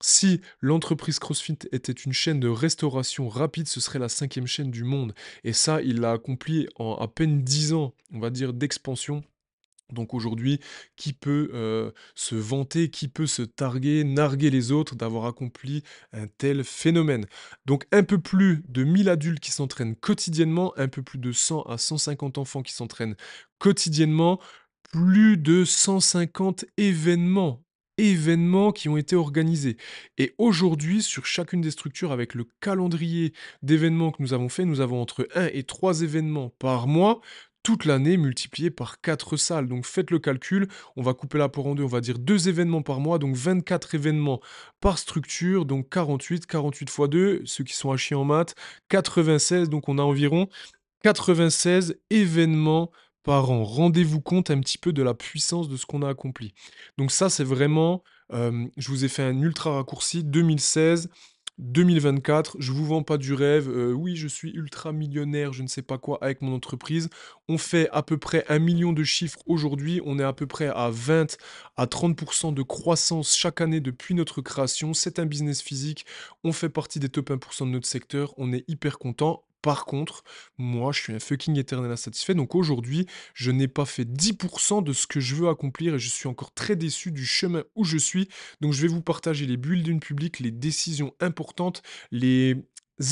Si 0.02 0.40
l'entreprise 0.60 1.18
CrossFit 1.18 1.58
était 1.72 1.92
une 1.92 2.12
chaîne 2.12 2.38
de 2.38 2.48
restauration 2.48 3.28
rapide, 3.28 3.66
ce 3.66 3.80
serait 3.80 3.98
la 3.98 4.10
cinquième 4.10 4.46
chaîne 4.46 4.70
du 4.70 4.84
monde. 4.84 5.14
Et 5.42 5.52
ça, 5.52 5.80
il 5.80 6.00
l'a 6.00 6.12
accompli 6.12 6.68
en 6.76 6.94
à 6.96 7.08
peine 7.08 7.42
dix 7.42 7.72
ans, 7.72 7.94
on 8.12 8.20
va 8.20 8.30
dire, 8.30 8.52
d'expansion. 8.52 9.24
Donc 9.92 10.14
aujourd'hui, 10.14 10.60
qui 10.96 11.12
peut 11.12 11.48
euh, 11.54 11.92
se 12.14 12.34
vanter, 12.34 12.90
qui 12.90 13.08
peut 13.08 13.26
se 13.26 13.42
targuer, 13.42 14.02
narguer 14.04 14.50
les 14.50 14.72
autres 14.72 14.96
d'avoir 14.96 15.26
accompli 15.26 15.84
un 16.12 16.26
tel 16.26 16.64
phénomène? 16.64 17.26
Donc 17.66 17.86
un 17.92 18.02
peu 18.02 18.18
plus 18.20 18.64
de 18.68 18.82
1000 18.84 19.08
adultes 19.08 19.40
qui 19.40 19.52
s'entraînent 19.52 19.94
quotidiennement, 19.94 20.72
un 20.76 20.88
peu 20.88 21.02
plus 21.02 21.18
de 21.18 21.30
100 21.32 21.62
à 21.62 21.78
150 21.78 22.38
enfants 22.38 22.62
qui 22.62 22.72
s'entraînent 22.72 23.16
quotidiennement, 23.58 24.40
plus 24.90 25.36
de 25.36 25.64
150 25.64 26.64
événements 26.76 27.65
événements 27.98 28.72
qui 28.72 28.88
ont 28.88 28.96
été 28.96 29.16
organisés. 29.16 29.76
Et 30.18 30.34
aujourd'hui, 30.38 31.02
sur 31.02 31.26
chacune 31.26 31.60
des 31.60 31.70
structures, 31.70 32.12
avec 32.12 32.34
le 32.34 32.46
calendrier 32.60 33.32
d'événements 33.62 34.10
que 34.10 34.22
nous 34.22 34.32
avons 34.32 34.48
fait, 34.48 34.64
nous 34.64 34.80
avons 34.80 35.00
entre 35.00 35.28
1 35.34 35.48
et 35.52 35.62
3 35.62 36.02
événements 36.02 36.50
par 36.58 36.86
mois, 36.86 37.20
toute 37.62 37.84
l'année 37.84 38.16
multiplié 38.16 38.70
par 38.70 39.00
4 39.00 39.36
salles. 39.36 39.66
Donc 39.66 39.86
faites 39.86 40.12
le 40.12 40.20
calcul, 40.20 40.68
on 40.94 41.02
va 41.02 41.14
couper 41.14 41.36
la 41.36 41.48
pour 41.48 41.66
en 41.66 41.74
deux, 41.74 41.82
on 41.82 41.88
va 41.88 42.00
dire 42.00 42.20
2 42.20 42.48
événements 42.48 42.82
par 42.82 43.00
mois, 43.00 43.18
donc 43.18 43.34
24 43.34 43.96
événements 43.96 44.40
par 44.80 44.98
structure, 44.98 45.64
donc 45.64 45.88
48, 45.88 46.46
48 46.46 46.90
fois 46.90 47.08
2, 47.08 47.42
ceux 47.44 47.64
qui 47.64 47.74
sont 47.74 47.90
à 47.90 47.96
chier 47.96 48.14
en 48.14 48.24
maths, 48.24 48.54
96, 48.88 49.68
donc 49.68 49.88
on 49.88 49.98
a 49.98 50.02
environ 50.02 50.48
96 51.02 51.98
événements 52.10 52.92
par. 53.26 53.46
Rendez-vous 53.46 54.22
compte 54.22 54.50
un 54.50 54.60
petit 54.60 54.78
peu 54.78 54.94
de 54.94 55.02
la 55.02 55.12
puissance 55.12 55.68
de 55.68 55.76
ce 55.76 55.84
qu'on 55.84 56.00
a 56.02 56.08
accompli. 56.08 56.54
Donc 56.96 57.10
ça, 57.10 57.28
c'est 57.28 57.44
vraiment, 57.44 58.02
je 58.30 58.88
vous 58.88 59.04
ai 59.04 59.08
fait 59.08 59.24
un 59.24 59.42
ultra 59.42 59.74
raccourci, 59.74 60.24
2016. 60.24 61.10
2024, 61.58 62.56
je 62.58 62.70
vous 62.70 62.84
vends 62.84 63.02
pas 63.02 63.16
du 63.16 63.32
rêve, 63.32 63.66
oui, 63.96 64.14
je 64.14 64.28
suis 64.28 64.50
ultra 64.50 64.92
millionnaire, 64.92 65.54
je 65.54 65.62
ne 65.62 65.68
sais 65.68 65.80
pas 65.80 65.96
quoi 65.96 66.18
avec 66.20 66.42
mon 66.42 66.54
entreprise. 66.54 67.08
On 67.48 67.56
fait 67.56 67.88
à 67.92 68.02
peu 68.02 68.18
près 68.18 68.44
un 68.50 68.58
million 68.58 68.92
de 68.92 69.02
chiffres 69.04 69.38
aujourd'hui, 69.46 70.02
on 70.04 70.18
est 70.18 70.22
à 70.22 70.34
peu 70.34 70.46
près 70.46 70.66
à 70.66 70.90
20 70.90 71.38
à 71.78 71.86
30% 71.86 72.52
de 72.52 72.60
croissance 72.60 73.34
chaque 73.34 73.62
année 73.62 73.80
depuis 73.80 74.14
notre 74.14 74.42
création. 74.42 74.92
C'est 74.92 75.18
un 75.18 75.24
business 75.24 75.62
physique, 75.62 76.04
on 76.44 76.52
fait 76.52 76.68
partie 76.68 76.98
des 77.00 77.08
top 77.08 77.30
1% 77.30 77.64
de 77.64 77.70
notre 77.70 77.88
secteur, 77.88 78.34
on 78.36 78.52
est 78.52 78.68
hyper 78.68 78.98
content. 78.98 79.45
Par 79.66 79.84
contre, 79.84 80.22
moi, 80.58 80.92
je 80.92 81.00
suis 81.00 81.12
un 81.12 81.18
fucking 81.18 81.58
éternel 81.58 81.90
insatisfait. 81.90 82.34
Donc 82.34 82.54
aujourd'hui, 82.54 83.04
je 83.34 83.50
n'ai 83.50 83.66
pas 83.66 83.84
fait 83.84 84.04
10% 84.04 84.84
de 84.84 84.92
ce 84.92 85.08
que 85.08 85.18
je 85.18 85.34
veux 85.34 85.48
accomplir 85.48 85.96
et 85.96 85.98
je 85.98 86.08
suis 86.08 86.28
encore 86.28 86.54
très 86.54 86.76
déçu 86.76 87.10
du 87.10 87.26
chemin 87.26 87.64
où 87.74 87.82
je 87.82 87.98
suis. 87.98 88.28
Donc 88.60 88.74
je 88.74 88.82
vais 88.82 88.86
vous 88.86 89.02
partager 89.02 89.44
les 89.44 89.56
bulles 89.56 89.82
d'une 89.82 89.98
public, 89.98 90.38
les 90.38 90.52
décisions 90.52 91.14
importantes, 91.18 91.82
les 92.12 92.54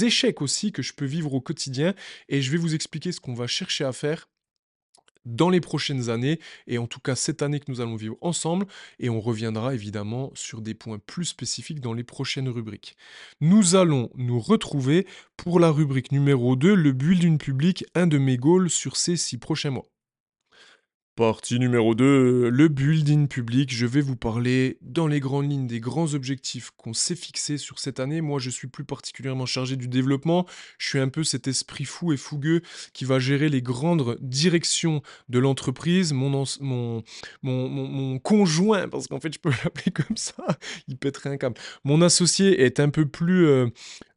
échecs 0.01 0.43
aussi 0.43 0.71
que 0.71 0.81
je 0.81 0.93
peux 0.93 1.07
vivre 1.07 1.35
au 1.35 1.41
quotidien 1.41 1.93
et 2.29 2.41
je 2.41 2.53
vais 2.53 2.57
vous 2.57 2.77
expliquer 2.77 3.11
ce 3.11 3.19
qu'on 3.19 3.35
va 3.35 3.49
chercher 3.49 3.83
à 3.83 3.93
faire 3.93 4.29
dans 5.25 5.51
les 5.51 5.61
prochaines 5.61 6.11
années, 6.11 6.39
et 6.67 6.79
en 6.79 6.87
tout 6.87 7.01
cas 7.01 7.15
cette 7.15 7.43
année 7.43 7.61
que 7.61 7.71
nous 7.71 7.81
allons 7.81 7.97
vivre 7.97 8.17
ensemble, 8.21 8.67
et 8.99 9.09
on 9.11 9.21
reviendra 9.21 9.75
évidemment 9.75 10.31
sur 10.35 10.61
des 10.61 10.75
points 10.75 10.99
plus 10.99 11.27
spécifiques 11.27 11.81
dans 11.81 11.93
les 11.93 12.05
prochaines 12.05 12.49
rubriques. 12.49 12.97
Nous 13.41 13.77
allons 13.77 14.11
nous 14.15 14.41
retrouver 14.41 15.07
pour 15.37 15.61
la 15.61 15.71
rubrique 15.71 16.13
numéro 16.13 16.57
2, 16.57 16.75
le 16.75 16.93
build 16.93 17.21
d'une 17.21 17.39
public, 17.39 17.85
un 17.95 18.07
de 18.07 18.19
mes 18.19 18.37
goals 18.37 18.71
sur 18.71 18.97
ces 18.97 19.17
six 19.17 19.39
prochains 19.39 19.71
mois. 19.71 19.94
Partie 21.17 21.61
numéro 21.61 21.95
2, 21.95 22.49
le 22.49 22.67
building 22.67 23.29
public. 23.29 23.73
Je 23.73 23.87
vais 23.87 24.01
vous 24.01 24.17
parler 24.17 24.79
dans 24.81 25.07
les 25.07 25.21
grandes 25.21 25.49
lignes 25.49 25.69
des 25.69 25.79
grands 25.79 26.13
objectifs 26.13 26.73
qu'on 26.77 26.93
s'est 26.93 27.15
fixés 27.15 27.57
sur 27.57 27.79
cette 27.79 28.01
année. 28.01 28.21
Moi, 28.21 28.41
je 28.41 28.51
suis 28.51 28.67
plus 28.67 28.83
particulièrement 28.83 29.47
chargé 29.47 29.77
du 29.77 29.87
développement. 29.87 30.45
Je 30.77 30.89
suis 30.89 30.99
un 30.99 31.09
peu 31.09 31.23
cet 31.23 31.47
esprit 31.47 31.85
fou 31.85 32.13
et 32.13 32.17
fougueux 32.17 32.63
qui 32.95 33.05
va 33.05 33.21
gérer 33.21 33.49
les 33.49 33.63
grandes 33.63 34.19
directions 34.23 35.03
de 35.29 35.39
l'entreprise. 35.39 36.13
Mon, 36.13 36.45
mon, 36.61 37.05
mon, 37.45 38.19
conjoint, 38.19 38.89
parce 38.89 39.07
qu'en 39.07 39.21
fait, 39.21 39.33
je 39.33 39.39
peux 39.39 39.51
l'appeler 39.65 39.93
comme 39.93 40.17
ça, 40.17 40.59
il 40.89 40.97
pèterait 40.97 41.31
un 41.31 41.37
câble. 41.37 41.55
Mon 41.85 42.03
associé 42.03 42.61
est 42.65 42.81
un 42.81 42.89
peu 42.89 43.07
plus 43.07 43.47
euh, 43.47 43.69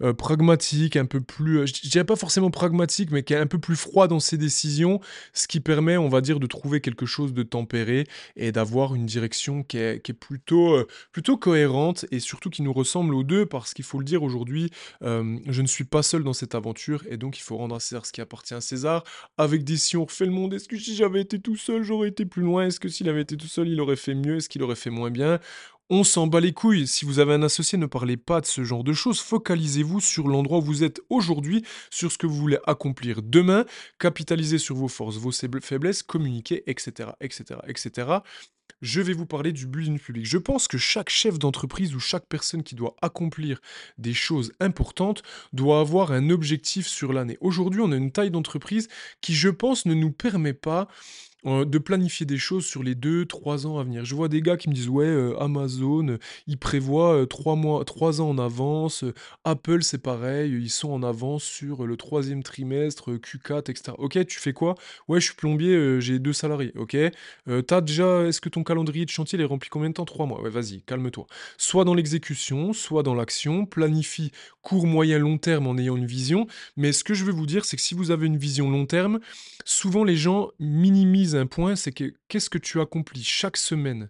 euh, 0.02 0.14
pragmatique, 0.14 0.96
un 0.96 1.06
peu 1.06 1.22
plus, 1.22 1.60
euh, 1.60 1.66
je 1.68 1.88
dirais 1.88 2.06
pas 2.06 2.16
forcément 2.16 2.50
pragmatique, 2.50 3.12
mais 3.12 3.22
qui 3.22 3.34
est 3.34 3.38
un 3.38 3.46
peu 3.46 3.60
plus 3.60 3.76
froid 3.76 4.08
dans 4.08 4.20
ses 4.20 4.40
décisions, 4.40 5.00
ce 5.34 5.48
qui 5.48 5.60
permet, 5.60 5.98
on 5.98 6.10
va 6.10 6.22
dire, 6.22 6.40
de 6.40 6.48
trouver 6.48 6.82
quelque 6.88 7.06
chose 7.06 7.34
de 7.34 7.44
tempéré 7.44 8.06
et 8.38 8.54
d'avoir 8.54 8.96
une 8.96 9.06
direction 9.06 9.62
qui 9.62 9.78
est, 9.78 10.14
plutôt, 10.14 10.74
euh, 10.74 10.88
plutôt 11.12 11.36
cohérente 11.36 12.06
et 12.12 12.22
surtout 12.22 12.50
qui 12.50 12.62
nous 12.62 12.72
ressemble 12.72 13.14
aux 13.14 13.24
deux 13.24 13.46
parce 13.46 13.74
qu'il 13.74 13.84
faut 13.84 14.00
le 14.00 14.06
dire 14.06 14.24
aujourd'hui, 14.24 14.70
euh, 15.04 15.38
je 15.48 15.62
ne 15.62 15.68
suis 15.68 15.84
pas 15.84 16.02
seul 16.02 16.24
dans 16.24 16.32
cette 16.32 16.56
aventure 16.56 17.04
et 17.10 17.18
donc 17.18 17.38
il 17.38 17.42
faut 17.42 17.58
rendre 17.58 17.76
à 17.76 17.82
César 17.82 18.06
ce 18.06 18.14
qui 18.14 18.22
appartient 18.22 18.54
à 18.54 18.62
César. 18.62 19.04
Avec 19.38 19.66
des 19.66 19.76
si 19.76 19.98
on 19.98 20.06
refait 20.06 20.26
le 20.26 20.32
monde, 20.32 20.54
est-ce 20.54 20.70
que 20.70 20.78
si 20.78 20.96
j'avais 20.96 21.20
été 21.20 21.40
tout 21.40 21.58
seul, 21.58 21.84
j'aurais 21.84 22.08
été 22.08 22.26
plus 22.26 22.44
loin? 22.44 22.66
Est-ce 22.66 22.80
que 22.80 22.88
s'il 22.88 23.10
avait 23.10 23.22
été 23.22 23.36
tout 23.36 23.48
seul, 23.48 23.68
il 23.68 23.82
aurait 23.82 23.98
fait 23.98 24.16
mieux? 24.16 24.38
Est-ce 24.38 24.48
qu'il 24.48 24.64
aurait 24.64 24.76
fait 24.76 24.90
moins 24.90 25.12
bien? 25.12 25.40
On 25.90 26.04
s'en 26.04 26.28
bat 26.28 26.42
les 26.42 26.52
couilles. 26.52 26.86
Si 26.86 27.06
vous 27.06 27.20
avez 27.20 27.34
un 27.34 27.44
associé, 27.44 27.78
ne 27.78 27.86
parlez 27.86 28.18
pas 28.18 28.42
de 28.42 28.46
ce 28.46 28.66
genre 28.66 28.84
de 28.84 28.92
choses. 28.92 29.22
Focalisez-vous 29.22 30.02
sur 30.02 30.28
l'endroit 30.28 30.58
où 30.58 30.62
vous 30.62 30.84
êtes 30.84 31.00
aujourd'hui, 31.10 31.64
sur 31.90 32.12
ce 32.12 32.18
que 32.18 32.28
vous 32.28 32.36
voulez 32.36 32.60
accomplir 32.68 33.22
demain. 33.22 33.64
Capitalisez 33.98 34.58
sur 34.58 34.76
vos 34.76 34.90
forces, 34.90 35.16
vos 35.16 35.32
faiblesses, 35.32 36.04
communiquez, 36.04 36.70
etc., 36.70 37.12
etc., 37.22 37.62
etc. 37.68 38.18
Je 38.82 39.00
vais 39.00 39.14
vous 39.14 39.26
parler 39.26 39.54
du 39.54 39.66
business 39.66 40.02
public. 40.02 40.26
Je 40.26 40.38
pense 40.38 40.68
que 40.68 40.78
chaque 40.78 41.10
chef 41.10 41.40
d'entreprise 41.40 41.96
ou 41.96 42.02
chaque 42.02 42.28
personne 42.28 42.64
qui 42.64 42.76
doit 42.76 42.98
accomplir 43.02 43.62
des 43.98 44.14
choses 44.14 44.52
importantes 44.60 45.24
doit 45.54 45.80
avoir 45.80 46.12
un 46.12 46.30
objectif 46.30 46.86
sur 46.86 47.14
l'année. 47.14 47.38
Aujourd'hui, 47.40 47.80
on 47.80 47.94
a 47.94 47.96
une 47.96 48.12
taille 48.12 48.30
d'entreprise 48.30 48.90
qui, 49.22 49.34
je 49.34 49.48
pense, 49.48 49.86
ne 49.86 49.94
nous 49.94 50.12
permet 50.12 50.54
pas 50.54 50.90
euh, 51.48 51.66
de 51.66 51.78
planifier 51.78 52.26
des 52.26 52.38
choses 52.38 52.66
sur 52.66 52.84
les 52.84 52.94
2-3 52.94 53.66
ans 53.66 53.80
à 53.80 53.84
venir. 53.84 54.04
Je 54.04 54.16
vois 54.16 54.28
des 54.28 54.42
gars 54.42 54.58
qui 54.58 54.70
me 54.70 54.74
disent 54.74 54.90
ouais 54.90 55.06
euh, 55.06 55.40
Amazon, 55.40 56.08
euh, 56.10 56.18
ils 56.46 56.58
prévoient 56.58 57.26
3 57.28 57.56
mois, 57.56 57.86
3 57.86 58.22
ans 58.22 58.30
en 58.30 58.38
avance. 58.38 59.06
Apple 59.46 59.84
c'est 59.84 59.98
pareil, 59.98 60.52
ils 60.52 60.70
sont 60.70 60.92
en 60.92 61.04
avance 61.04 61.44
sur 61.44 61.88
le 61.88 61.96
troisième 61.96 62.44
trimestre, 62.44 63.12
Q4, 63.12 63.72
etc. 63.72 63.94
Ok, 63.98 64.26
tu 64.26 64.40
fais 64.40 64.54
quoi? 64.54 64.76
Ouais, 65.08 65.20
je 65.22 65.26
suis 65.28 65.36
plombier, 65.36 66.02
j'ai 66.02 66.20
deux 66.20 66.34
salariés. 66.34 66.74
Ok, 66.76 66.98
t'as 67.68 67.82
déjà, 67.82 68.24
est-ce 68.24 68.42
que 68.42 68.50
ton 68.50 68.64
calendrier 68.64 69.06
de 69.06 69.10
chantier 69.10 69.40
est 69.40 69.46
rempli 69.46 69.70
combien 69.70 69.90
de 69.90 69.94
temps? 69.94 70.06
3 70.06 70.26
mois. 70.26 70.42
Ouais, 70.42 70.50
vas-y, 70.50 70.82
calme-toi. 70.82 71.28
Soit 71.58 71.86
dans 71.86 71.94
l'exécution, 71.94 72.74
soit 72.74 73.04
dans 73.04 73.14
l'action. 73.16 73.66
Planifie 73.66 74.32
court, 74.62 74.86
moyen, 74.86 75.18
long 75.18 75.38
terme 75.38 75.68
en 75.68 75.78
ayant 75.78 75.96
une 75.96 76.06
vision. 76.06 76.46
Mais 76.76 76.92
ce 76.92 77.04
que 77.06 77.14
je 77.14 77.24
veux 77.24 77.32
vous 77.32 77.46
dire, 77.46 77.64
c'est 77.64 77.78
que 77.78 77.82
si 77.82 77.94
vous 77.96 78.12
avez 78.12 78.28
une 78.28 78.38
vision 78.38 78.70
long 78.70 78.86
terme, 78.86 79.20
souvent 79.64 80.04
les 80.04 80.18
gens 80.18 80.50
minimisent 80.60 81.37
point, 81.46 81.76
c'est 81.76 81.92
que 81.92 82.14
qu'est-ce 82.28 82.50
que 82.50 82.58
tu 82.58 82.82
accomplis 82.82 83.24
chaque 83.24 83.58
semaine 83.58 84.10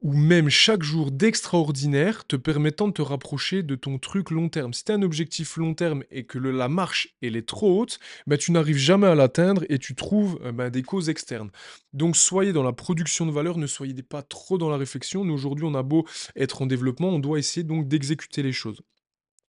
ou 0.00 0.12
même 0.12 0.48
chaque 0.48 0.84
jour 0.84 1.10
d'extraordinaire 1.10 2.24
te 2.24 2.36
permettant 2.36 2.86
de 2.86 2.92
te 2.92 3.02
rapprocher 3.02 3.64
de 3.64 3.74
ton 3.74 3.98
truc 3.98 4.30
long 4.30 4.48
terme? 4.48 4.72
Si 4.72 4.84
tu 4.84 4.92
as 4.92 4.94
un 4.94 5.02
objectif 5.02 5.56
long 5.56 5.74
terme 5.74 6.04
et 6.10 6.24
que 6.24 6.38
la 6.38 6.68
marche 6.68 7.16
elle 7.20 7.36
est 7.36 7.48
trop 7.48 7.80
haute, 7.80 7.98
bah, 8.26 8.36
tu 8.36 8.52
n'arrives 8.52 8.76
jamais 8.76 9.08
à 9.08 9.14
l'atteindre 9.14 9.64
et 9.68 9.78
tu 9.78 9.94
trouves 9.94 10.38
bah, 10.52 10.70
des 10.70 10.82
causes 10.82 11.08
externes. 11.08 11.50
Donc 11.92 12.16
soyez 12.16 12.52
dans 12.52 12.62
la 12.62 12.72
production 12.72 13.26
de 13.26 13.32
valeur, 13.32 13.58
ne 13.58 13.66
soyez 13.66 14.02
pas 14.02 14.22
trop 14.22 14.58
dans 14.58 14.70
la 14.70 14.76
réflexion. 14.76 15.22
Aujourd'hui 15.22 15.64
on 15.64 15.74
a 15.74 15.82
beau 15.82 16.06
être 16.36 16.62
en 16.62 16.66
développement, 16.66 17.08
on 17.08 17.18
doit 17.18 17.38
essayer 17.38 17.64
donc 17.64 17.88
d'exécuter 17.88 18.42
les 18.42 18.52
choses. 18.52 18.82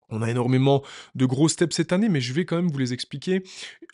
On 0.09 0.21
a 0.21 0.29
énormément 0.29 0.83
de 1.15 1.25
gros 1.25 1.49
steps 1.49 1.75
cette 1.75 1.93
année, 1.93 2.09
mais 2.09 2.21
je 2.21 2.33
vais 2.33 2.45
quand 2.45 2.55
même 2.55 2.69
vous 2.69 2.77
les 2.77 2.93
expliquer. 2.93 3.43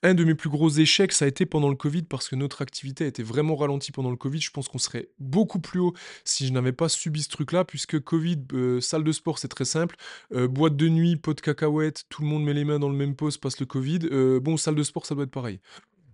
Un 0.04 0.14
de 0.14 0.24
mes 0.24 0.36
plus 0.36 0.50
gros 0.50 0.70
échecs, 0.70 1.12
ça 1.12 1.26
a 1.26 1.28
été 1.28 1.46
pendant 1.46 1.70
le 1.70 1.76
Covid, 1.76 2.04
parce 2.04 2.30
que 2.30 2.36
notre 2.36 2.62
activité 2.62 3.04
a 3.04 3.08
été 3.08 3.24
vraiment 3.24 3.56
ralentie 3.56 3.92
pendant 3.92 4.12
le 4.12 4.16
Covid. 4.16 4.40
Je 4.40 4.52
pense 4.52 4.68
qu'on 4.68 4.78
serait 4.78 5.10
beaucoup 5.20 5.60
plus 5.60 5.80
haut 5.80 5.94
si 6.24 6.48
je 6.48 6.54
n'avais 6.54 6.72
pas 6.72 6.90
subi 6.90 7.24
ce 7.24 7.30
truc-là, 7.30 7.66
puisque 7.66 8.00
Covid, 8.00 8.40
euh, 8.54 8.82
salle 8.82 9.04
de 9.04 9.12
sport, 9.12 9.40
c'est 9.40 9.48
très 9.48 9.66
simple. 9.66 9.96
Euh, 10.34 10.48
boîte 10.48 10.78
de 10.78 10.88
nuit, 10.88 11.18
pot 11.18 11.34
de 11.34 11.42
cacahuètes, 11.42 12.06
tout 12.10 12.22
le 12.22 12.28
monde 12.28 12.44
met 12.44 12.54
les 12.54 12.66
mains 12.66 12.80
dans 12.80 12.90
le 12.90 12.96
même 12.96 13.16
poste, 13.16 13.42
passe 13.42 13.60
le 13.60 13.66
Covid. 13.66 14.00
Euh, 14.12 14.40
bon, 14.40 14.58
salle 14.58 14.76
de 14.76 14.84
sport, 14.84 15.06
ça 15.06 15.16
doit 15.16 15.26
être 15.26 15.32
pareil. 15.32 15.60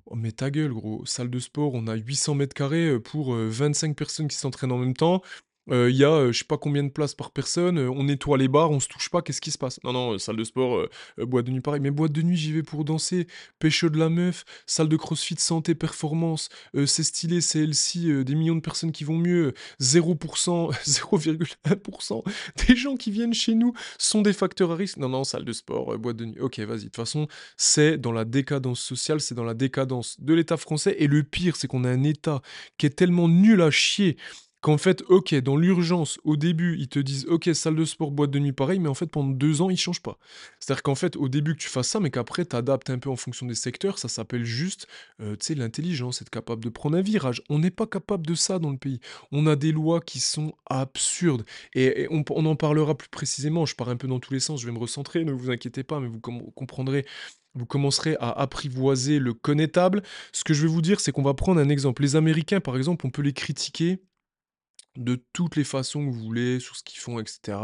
Oh, 0.06 0.16
mais 0.16 0.32
ta 0.32 0.50
gueule, 0.50 0.74
gros. 0.74 1.06
Salle 1.06 1.30
de 1.30 1.40
sport, 1.40 1.74
on 1.74 1.88
a 1.88 1.96
800 1.96 2.36
mètres 2.36 2.54
carrés 2.54 3.00
pour 3.00 3.34
25 3.34 3.96
personnes 3.96 4.28
qui 4.28 4.36
s'entraînent 4.36 4.72
en 4.72 4.78
même 4.78 4.96
temps. 4.96 5.22
Il 5.68 5.96
y 5.96 6.04
a, 6.04 6.32
je 6.32 6.38
sais 6.38 6.46
pas 6.46 6.58
combien 6.58 6.84
de 6.84 6.90
places 6.90 7.14
par 7.14 7.32
personne, 7.32 7.78
on 7.80 8.04
nettoie 8.04 8.38
les 8.38 8.48
bars, 8.48 8.72
on 8.72 8.80
se 8.80 8.88
touche 8.88 9.10
pas, 9.10 9.22
qu'est-ce 9.22 9.42
qui 9.42 9.52
se 9.52 9.58
passe? 9.58 9.80
Non, 9.84 9.94
non, 9.94 10.18
salle 10.18 10.36
de 10.36 10.44
sport, 10.44 10.88
boîte 11.18 11.46
de 11.46 11.52
nuit 11.52 11.62
pareil, 11.62 11.82
mais 11.82 11.92
boîte 11.92 12.12
de 12.12 12.22
nuit, 12.22 12.36
j'y 12.36 12.52
vais 12.52 12.64
pour 12.64 12.84
danser, 12.84 13.28
pécho 13.60 13.90
de 13.90 13.98
la 13.98 14.10
meuf, 14.10 14.44
salle 14.66 14.90
de 14.90 14.98
crossfit 14.98 15.36
santé 15.38 15.76
performance, 15.76 16.50
c'est 16.86 17.04
stylé, 17.04 17.42
c'est 17.42 17.60
healthy, 17.60 18.24
des 18.24 18.36
millions 18.36 18.56
de 18.56 18.62
personnes 18.62 18.92
qui 18.92 19.04
vont 19.04 19.18
mieux, 19.18 19.54
0% 19.80 20.72
0,1% 20.86 22.24
des 22.68 22.76
gens 22.76 22.96
qui 22.96 23.12
viennent 23.12 23.34
chez 23.34 23.56
nous 23.56 23.74
sont 23.98 24.22
des 24.22 24.34
facteurs 24.34 24.72
à 24.72 24.76
risque. 24.76 24.98
Non, 24.98 25.10
non, 25.10 25.24
salle 25.24 25.46
de 25.46 25.54
sport, 25.54 25.98
boîte 25.98 26.18
de 26.18 26.26
nuit. 26.26 26.40
OK, 26.40 26.60
vas-y, 26.60 26.80
de 26.80 26.84
toute 26.86 26.96
façon, 26.96 27.28
c'est 27.58 27.98
dans 27.98 28.12
la 28.12 28.26
décadence 28.26 28.80
sociale, 28.80 29.22
c'est 29.22 29.36
dans 29.36 29.44
la 29.44 29.54
décadence 29.54 30.20
de 30.20 30.34
l'État 30.34 30.58
français 30.58 30.96
et 31.00 31.08
le 31.08 31.24
pire, 31.24 31.56
c'est 31.56 31.68
qu'on 31.68 31.84
a 31.84 31.90
un 31.90 32.04
État 32.04 32.42
qui 32.78 32.86
est 32.86 32.92
tellement 32.92 33.28
nul 33.28 33.62
à 33.62 33.72
chier 33.72 34.18
Qu'en 34.62 34.78
fait, 34.78 35.04
OK, 35.10 35.34
dans 35.36 35.56
l'urgence, 35.58 36.20
au 36.24 36.38
début, 36.38 36.78
ils 36.78 36.88
te 36.88 37.00
disent: 37.00 37.26
«OK, 37.28 37.50
salle 37.54 37.76
de 37.76 37.84
sport, 37.84 38.12
boîte 38.12 38.30
de 38.30 38.38
nuit, 38.38 38.52
pareil», 38.52 38.80
mais 38.80 38.90
en 38.90 38.94
fait, 38.94 39.08
pendant 39.08 39.32
deux 39.32 39.62
ans, 39.62 39.72
ils 39.72 39.78
changent 39.78 40.04
pas. 40.04 40.20
C'est-à-dire 40.60 40.84
qu'en 40.84 40.94
fait, 40.94 41.16
au 41.16 41.30
début, 41.30 41.56
que 41.56 41.62
tu 41.62 41.68
fasses 41.68 41.90
ça, 41.90 42.00
mais 42.00 42.12
qu'après, 42.12 42.46
tu 42.46 42.56
adaptes 42.56 42.92
un 42.92 43.00
peu 43.00 43.10
en 43.10 43.16
fonction 43.16 43.48
des 43.48 43.56
secteurs, 43.56 43.98
ça 43.98 44.08
s'appelle 44.08 44.44
juste, 44.44 44.88
euh, 45.20 45.36
tu 45.36 45.48
sais, 45.48 45.56
l'intelligence, 45.56 46.22
être 46.22 46.30
capable 46.30 46.64
de 46.64 46.70
prendre 46.70 46.96
un 46.96 47.02
virage. 47.02 47.42
On 47.50 47.58
n'est 47.58 47.72
pas 47.72 47.88
capable 47.88 48.28
de 48.28 48.36
ça 48.36 48.60
dans 48.60 48.70
le 48.70 48.78
pays. 48.78 49.00
On 49.32 49.48
a 49.48 49.56
des 49.56 49.72
lois 49.72 50.00
qui 50.00 50.20
sont 50.20 50.54
absurdes 50.70 51.44
et 51.74 52.08
on 52.12 52.46
en 52.46 52.56
parlera 52.56 52.96
plus 52.96 53.10
précisément. 53.10 53.66
Je 53.66 53.76
pars 53.76 53.90
un 53.90 53.96
peu 53.96 54.08
dans 54.08 54.20
tous 54.20 54.34
les 54.34 54.40
sens, 54.40 54.62
je 54.62 54.68
vais 54.68 54.72
me 54.72 54.80
recentrer, 54.80 55.26
ne 55.26 55.32
vous 55.32 55.50
inquiétez 55.50 55.84
pas, 55.84 56.00
mais 56.00 56.08
vous 56.08 56.20
comprendrez 56.20 57.06
vous 57.54 57.66
commencerez 57.66 58.16
à 58.20 58.30
apprivoiser 58.30 59.20
le 59.20 59.34
connétable. 59.34 60.04
Ce 60.32 60.44
que 60.44 60.54
je 60.54 60.62
vais 60.62 60.72
vous 60.72 60.82
dire, 60.82 61.02
c'est 61.02 61.12
qu'on 61.12 61.22
va 61.22 61.34
prendre 61.34 61.60
un 61.60 61.68
exemple. 61.68 62.02
Les 62.02 62.16
Américains, 62.16 62.62
par 62.62 62.78
exemple, 62.78 63.06
on 63.06 63.10
peut 63.10 63.22
les 63.22 63.34
critiquer 63.34 64.00
de 64.98 65.24
toutes 65.34 65.56
les 65.56 65.64
façons 65.64 66.06
que 66.06 66.12
vous 66.12 66.24
voulez, 66.24 66.60
sur 66.60 66.76
ce 66.76 66.84
qu'ils 66.84 67.00
font, 67.00 67.20
etc. 67.20 67.58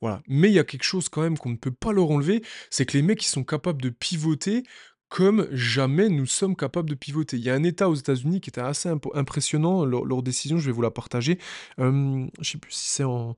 Voilà. 0.00 0.22
Mais 0.28 0.48
il 0.48 0.54
y 0.54 0.58
a 0.58 0.64
quelque 0.64 0.84
chose 0.84 1.08
quand 1.08 1.22
même 1.22 1.38
qu'on 1.38 1.50
ne 1.50 1.56
peut 1.56 1.70
pas 1.70 1.92
leur 1.92 2.10
enlever, 2.10 2.42
c'est 2.70 2.86
que 2.86 2.96
les 2.96 3.02
mecs, 3.02 3.24
ils 3.24 3.28
sont 3.28 3.44
capables 3.44 3.82
de 3.82 3.90
pivoter 3.90 4.64
comme 5.08 5.46
jamais 5.52 6.08
nous 6.08 6.26
sommes 6.26 6.56
capables 6.56 6.90
de 6.90 6.94
pivoter. 6.94 7.36
Il 7.36 7.44
y 7.44 7.50
a 7.50 7.54
un 7.54 7.62
État 7.62 7.88
aux 7.88 7.94
États-Unis 7.94 8.40
qui 8.40 8.50
était 8.50 8.60
assez 8.60 8.90
impressionnant, 9.14 9.84
leur, 9.84 10.22
décision, 10.22 10.58
je 10.58 10.66
vais 10.66 10.72
vous 10.72 10.82
la 10.82 10.90
partager. 10.90 11.38
je 11.78 11.84
ne 11.84 12.28
sais 12.42 12.58
plus 12.58 12.72
si 12.72 12.88
c'est 12.88 13.04
en, 13.04 13.36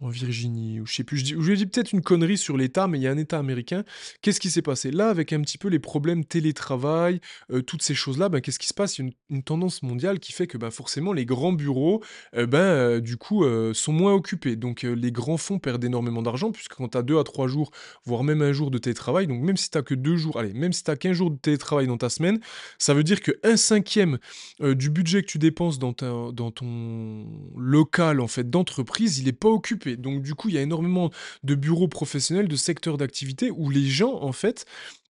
en 0.00 0.08
Virginie, 0.08 0.80
ou 0.80 0.86
je 0.86 0.94
sais 0.94 1.04
plus, 1.04 1.18
je, 1.18 1.24
dis, 1.24 1.34
je 1.38 1.52
dis 1.52 1.66
peut-être 1.66 1.92
une 1.92 2.00
connerie 2.00 2.38
sur 2.38 2.56
l'État, 2.56 2.88
mais 2.88 2.98
il 2.98 3.02
y 3.02 3.06
a 3.06 3.10
un 3.10 3.18
État 3.18 3.38
américain. 3.38 3.84
Qu'est-ce 4.22 4.40
qui 4.40 4.50
s'est 4.50 4.62
passé 4.62 4.90
là 4.90 5.10
avec 5.10 5.32
un 5.32 5.40
petit 5.42 5.58
peu 5.58 5.68
les 5.68 5.78
problèmes 5.78 6.24
télétravail, 6.24 7.20
euh, 7.52 7.60
toutes 7.60 7.82
ces 7.82 7.94
choses-là 7.94 8.30
ben, 8.30 8.40
Qu'est-ce 8.40 8.58
qui 8.58 8.66
se 8.66 8.74
passe? 8.74 8.98
Il 8.98 9.04
y 9.04 9.08
a 9.08 9.12
une, 9.28 9.42
tendance 9.42 9.82
mondiale 9.82 10.18
qui 10.18 10.32
fait 10.32 10.46
que 10.46 10.56
ben, 10.56 10.70
forcément 10.70 11.12
les 11.12 11.26
grands 11.26 11.52
bureaux, 11.52 12.02
euh, 12.34 12.46
ben, 12.46 12.58
euh, 12.58 13.00
du 13.00 13.16
coup, 13.16 13.44
sont 13.74 13.92
moins 13.92 14.14
occupés. 14.14 14.56
Donc 14.56 14.82
les 14.82 15.12
grands 15.12 15.36
fonds 15.36 15.58
perdent 15.58 15.84
énormément 15.84 16.22
d'argent, 16.22 16.50
puisque 16.50 16.74
quand 16.74 16.88
tu 16.88 16.98
as 16.98 17.02
deux 17.02 17.18
à 17.18 17.24
trois 17.24 17.46
jours, 17.46 17.70
voire 18.04 18.24
même 18.24 18.42
un 18.42 18.52
jour 18.52 18.70
de 18.70 18.78
télétravail, 18.78 19.26
donc 19.26 19.42
même 19.42 19.56
si 19.56 19.70
tu 19.70 19.82
que 19.82 19.94
deux 19.94 20.16
jours, 20.16 20.38
allez, 20.38 20.52
même 20.52 20.72
si 20.72 20.84
tu 20.84 20.90
as 20.90 20.96
qu'un 20.96 21.12
jour 21.12 21.30
de 21.30 21.36
télétravail 21.36 21.86
dans 21.86 21.96
ta 21.96 22.10
semaine, 22.10 22.38
ça 22.78 22.92
veut 22.92 23.02
dire 23.02 23.20
qu'un 23.20 23.56
cinquième 23.56 24.18
du 24.60 24.90
budget 24.90 25.22
que 25.22 25.26
tu 25.26 25.38
dépenses 25.38 25.78
dans, 25.78 25.92
dans 25.92 26.50
ton 26.50 27.26
local 27.56 28.20
en 28.20 28.26
fait 28.26 28.48
d'entreprise, 28.48 29.18
il 29.18 29.24
n'est 29.24 29.32
pas 29.32 29.48
occupé. 29.48 29.89
Donc 29.96 30.22
du 30.22 30.34
coup, 30.34 30.48
il 30.48 30.54
y 30.54 30.58
a 30.58 30.62
énormément 30.62 31.10
de 31.42 31.54
bureaux 31.54 31.88
professionnels, 31.88 32.48
de 32.48 32.56
secteurs 32.56 32.96
d'activité 32.96 33.50
où 33.50 33.70
les 33.70 33.86
gens, 33.86 34.22
en 34.22 34.32
fait, 34.32 34.66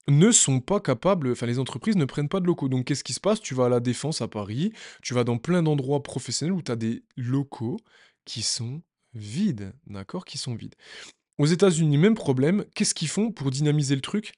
ne 0.07 0.31
sont 0.31 0.59
pas 0.59 0.79
capables, 0.79 1.31
enfin 1.31 1.45
les 1.45 1.59
entreprises 1.59 1.95
ne 1.95 2.05
prennent 2.05 2.29
pas 2.29 2.39
de 2.39 2.45
locaux. 2.45 2.69
Donc 2.69 2.85
qu'est-ce 2.85 3.03
qui 3.03 3.13
se 3.13 3.19
passe? 3.19 3.41
Tu 3.41 3.53
vas 3.53 3.65
à 3.65 3.69
la 3.69 3.79
Défense 3.79 4.21
à 4.21 4.27
Paris, 4.27 4.73
tu 5.01 5.13
vas 5.13 5.23
dans 5.23 5.37
plein 5.37 5.63
d'endroits 5.63 6.03
professionnels 6.03 6.53
où 6.53 6.61
tu 6.61 6.71
as 6.71 6.75
des 6.75 7.03
locaux 7.15 7.77
qui 8.25 8.41
sont 8.41 8.81
vides, 9.13 9.73
d'accord? 9.87 10.25
Qui 10.25 10.37
sont 10.37 10.55
vides. 10.55 10.75
Aux 11.37 11.45
États-Unis, 11.45 11.97
même 11.97 12.15
problème, 12.15 12.65
qu'est-ce 12.75 12.93
qu'ils 12.93 13.07
font 13.07 13.31
pour 13.31 13.49
dynamiser 13.49 13.95
le 13.95 14.01
truc? 14.01 14.33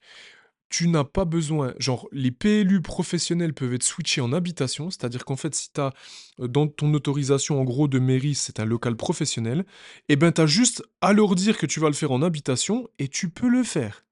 Tu 0.72 0.88
n'as 0.88 1.04
pas 1.04 1.26
besoin, 1.26 1.74
genre 1.78 2.08
les 2.12 2.30
PLU 2.30 2.80
professionnels 2.80 3.52
peuvent 3.52 3.74
être 3.74 3.82
switchés 3.82 4.22
en 4.22 4.32
habitation, 4.32 4.88
c'est-à-dire 4.88 5.26
qu'en 5.26 5.36
fait 5.36 5.54
si 5.54 5.70
tu 5.70 5.82
as 5.82 5.92
euh, 6.40 6.48
dans 6.48 6.66
ton 6.66 6.94
autorisation 6.94 7.60
en 7.60 7.64
gros 7.64 7.88
de 7.88 7.98
mairie, 7.98 8.34
c'est 8.34 8.58
un 8.58 8.64
local 8.64 8.96
professionnel, 8.96 9.66
et 10.08 10.14
eh 10.14 10.16
ben 10.16 10.32
tu 10.32 10.40
as 10.40 10.46
juste 10.46 10.82
à 11.02 11.12
leur 11.12 11.34
dire 11.34 11.58
que 11.58 11.66
tu 11.66 11.78
vas 11.78 11.88
le 11.88 11.94
faire 11.94 12.10
en 12.10 12.22
habitation 12.22 12.88
et 12.98 13.08
tu 13.08 13.28
peux 13.28 13.48
le 13.48 13.64
faire. 13.64 14.06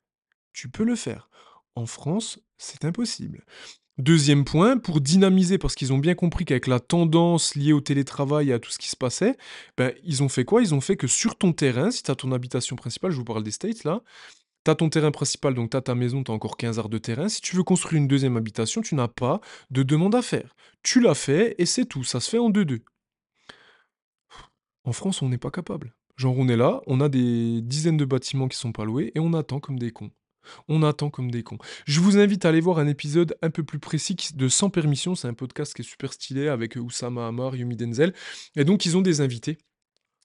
Tu 0.52 0.68
peux 0.68 0.84
le 0.84 0.96
faire. 0.96 1.30
En 1.76 1.86
France, 1.86 2.38
c'est 2.58 2.84
impossible. 2.84 3.46
Deuxième 3.96 4.44
point, 4.44 4.76
pour 4.76 5.00
dynamiser, 5.00 5.56
parce 5.56 5.74
qu'ils 5.74 5.94
ont 5.94 5.98
bien 5.98 6.14
compris 6.14 6.44
qu'avec 6.44 6.66
la 6.66 6.80
tendance 6.80 7.54
liée 7.54 7.72
au 7.72 7.80
télétravail 7.80 8.50
et 8.50 8.52
à 8.52 8.58
tout 8.58 8.70
ce 8.70 8.78
qui 8.78 8.88
se 8.88 8.96
passait, 8.96 9.36
ben, 9.78 9.94
ils 10.04 10.22
ont 10.22 10.28
fait 10.28 10.44
quoi? 10.44 10.60
Ils 10.60 10.74
ont 10.74 10.80
fait 10.82 10.96
que 10.96 11.06
sur 11.06 11.36
ton 11.36 11.52
terrain, 11.52 11.90
si 11.90 12.02
tu 12.02 12.10
as 12.10 12.14
ton 12.14 12.32
habitation 12.32 12.76
principale, 12.76 13.12
je 13.12 13.16
vous 13.16 13.24
parle 13.24 13.44
des 13.44 13.50
States 13.50 13.84
là, 13.84 14.02
tu 14.64 14.70
as 14.70 14.74
ton 14.74 14.88
terrain 14.88 15.10
principal, 15.10 15.54
donc 15.54 15.70
tu 15.70 15.76
as 15.76 15.80
ta 15.80 15.94
maison, 15.94 16.22
tu 16.22 16.30
as 16.30 16.34
encore 16.34 16.56
15 16.56 16.78
heures 16.78 16.88
de 16.88 16.98
terrain. 16.98 17.28
Si 17.28 17.40
tu 17.40 17.56
veux 17.56 17.62
construire 17.62 18.00
une 18.00 18.08
deuxième 18.08 18.36
habitation, 18.36 18.82
tu 18.82 18.94
n'as 18.94 19.08
pas 19.08 19.40
de 19.70 19.82
demande 19.82 20.14
à 20.14 20.22
faire. 20.22 20.54
Tu 20.82 21.00
l'as 21.00 21.14
fait 21.14 21.54
et 21.58 21.66
c'est 21.66 21.86
tout, 21.86 22.04
ça 22.04 22.20
se 22.20 22.30
fait 22.30 22.38
en 22.38 22.50
2-2. 22.50 22.80
En 24.84 24.92
France, 24.92 25.22
on 25.22 25.28
n'est 25.28 25.38
pas 25.38 25.50
capable. 25.50 25.94
Genre, 26.16 26.36
on 26.36 26.48
est 26.48 26.56
là, 26.56 26.82
on 26.86 27.00
a 27.00 27.08
des 27.08 27.60
dizaines 27.62 27.96
de 27.96 28.04
bâtiments 28.04 28.48
qui 28.48 28.58
sont 28.58 28.72
pas 28.72 28.84
loués 28.84 29.12
et 29.14 29.20
on 29.20 29.32
attend 29.32 29.60
comme 29.60 29.78
des 29.78 29.90
cons. 29.90 30.10
On 30.68 30.82
attend 30.82 31.10
comme 31.10 31.30
des 31.30 31.42
cons. 31.42 31.58
Je 31.86 32.00
vous 32.00 32.18
invite 32.18 32.44
à 32.44 32.48
aller 32.48 32.60
voir 32.60 32.78
un 32.78 32.86
épisode 32.86 33.36
un 33.42 33.50
peu 33.50 33.62
plus 33.62 33.78
précis 33.78 34.16
de 34.34 34.48
Sans 34.48 34.70
Permission. 34.70 35.14
C'est 35.14 35.28
un 35.28 35.34
podcast 35.34 35.74
qui 35.74 35.82
est 35.82 35.84
super 35.84 36.12
stylé 36.12 36.48
avec 36.48 36.76
Oussama 36.76 37.26
Hamar, 37.26 37.56
Yumi 37.56 37.76
Denzel. 37.76 38.14
Et 38.56 38.64
donc, 38.64 38.84
ils 38.84 38.96
ont 38.96 39.02
des 39.02 39.20
invités. 39.20 39.58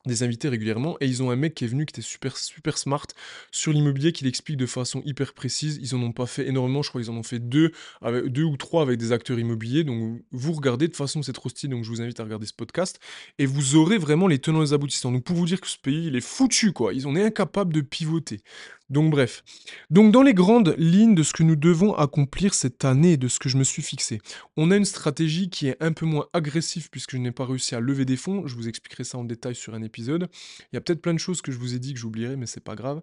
Des 0.06 0.24
invités 0.24 0.50
régulièrement 0.50 0.98
et 1.02 1.08
ils 1.08 1.24
ont 1.24 1.32
un 1.32 1.36
mec 1.36 1.56
qui 1.56 1.66
est 1.66 1.68
venu 1.68 1.86
qui 1.86 1.94
était 1.94 2.02
super 2.02 2.38
super 2.38 2.78
smart 2.78 3.08
sur 3.52 3.72
l'immobilier 3.72 4.12
qui 4.12 4.24
l'explique 4.24 4.58
de 4.58 4.66
façon 4.66 5.02
hyper 5.06 5.34
précise. 5.34 5.80
Ils 5.82 5.96
en 5.96 6.02
ont 6.02 6.12
pas 6.12 6.26
fait 6.26 6.48
énormément, 6.48 6.82
je 6.82 6.90
crois 6.90 7.02
qu'ils 7.02 7.12
en 7.12 7.16
ont 7.16 7.24
fait 7.24 7.40
deux 7.40 7.72
avec 8.02 8.28
deux 8.28 8.44
ou 8.44 8.58
trois 8.58 8.82
avec 8.84 9.00
des 9.00 9.12
acteurs 9.12 9.40
immobiliers. 9.40 9.84
Donc 9.84 10.22
vous 10.32 10.54
regardez 10.54 10.88
de 10.88 10.96
façon 10.96 11.22
c'est 11.24 11.34
trop 11.34 11.50
stylé 11.50 11.72
donc 11.72 11.84
je 11.84 11.90
vous 11.90 12.02
invite 12.02 12.20
à 12.20 12.24
regarder 12.24 12.46
ce 12.46 12.54
podcast 12.54 13.00
et 13.40 13.46
vous 13.46 13.76
aurez 13.76 13.98
vraiment 13.98 14.28
les 14.28 14.40
tenants 14.40 14.62
et 14.62 14.66
les 14.66 14.74
aboutissants. 14.74 15.12
Donc 15.12 15.24
pour 15.24 15.36
vous 15.36 15.46
dire 15.46 15.62
que 15.62 15.68
ce 15.68 15.78
pays 15.78 16.08
il 16.08 16.16
est 16.16 16.22
foutu 16.22 16.72
quoi, 16.72 16.94
ils 16.94 17.08
ont 17.08 17.16
est 17.16 17.24
incapables 17.24 17.74
de 17.74 17.82
pivoter. 17.82 18.42
Donc 18.90 19.10
bref. 19.10 19.44
Donc 19.90 20.12
dans 20.12 20.22
les 20.22 20.36
grandes 20.36 20.76
lignes 20.78 21.16
de 21.16 21.24
ce 21.24 21.34
que 21.34 21.42
nous 21.42 21.56
devons 21.56 21.96
accomplir 21.96 22.54
cette 22.54 22.86
année, 22.86 23.18
de 23.18 23.28
ce 23.28 23.40
que 23.40 23.50
je 23.50 23.58
me 23.58 23.64
suis 23.64 23.82
fixé, 23.82 24.20
on 24.58 24.70
a 24.70 24.76
une 24.76 24.86
stratégie 24.86 25.50
qui 25.50 25.68
est 25.68 25.78
un 25.82 25.92
peu 25.92 26.06
moins 26.06 26.28
agressive 26.34 26.90
puisque 26.92 27.12
je 27.12 27.18
n'ai 27.18 27.32
pas 27.32 27.46
réussi 27.46 27.74
à 27.74 27.80
lever 27.80 28.06
des 28.06 28.18
fonds. 28.18 28.46
Je 28.46 28.56
vous 28.56 28.68
expliquerai 28.68 29.04
ça 29.04 29.18
en 29.18 29.24
détail 29.24 29.56
sur 29.56 29.74
un 29.74 29.82
épisode. 29.82 30.30
Il 30.72 30.76
y 30.76 30.78
a 30.78 30.82
peut-être 30.82 31.02
plein 31.02 31.14
de 31.14 31.20
choses 31.20 31.42
que 31.42 31.52
je 31.52 31.58
vous 31.58 31.74
ai 31.74 31.80
dit 31.80 31.94
que 31.94 32.00
j'oublierai, 32.00 32.36
mais 32.36 32.46
c'est 32.46 32.64
pas 32.64 32.76
grave. 32.76 33.02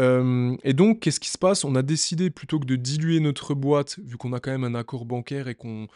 Euh, 0.00 0.56
et 0.64 0.72
donc, 0.72 1.00
qu'est-ce 1.00 1.20
qui 1.20 1.28
se 1.28 1.38
passe? 1.38 1.64
On 1.64 1.74
a 1.76 1.82
décidé, 1.82 2.30
plutôt 2.30 2.58
que 2.58 2.66
de 2.66 2.76
diluer 2.76 3.20
notre 3.20 3.54
boîte, 3.54 3.98
vu 4.04 4.16
qu'on 4.16 4.32
a 4.32 4.40
quand 4.40 4.50
même 4.50 4.64
un 4.64 4.74
accord 4.74 5.04
bancaire 5.04 5.48
et 5.48 5.54
qu'on, 5.54 5.86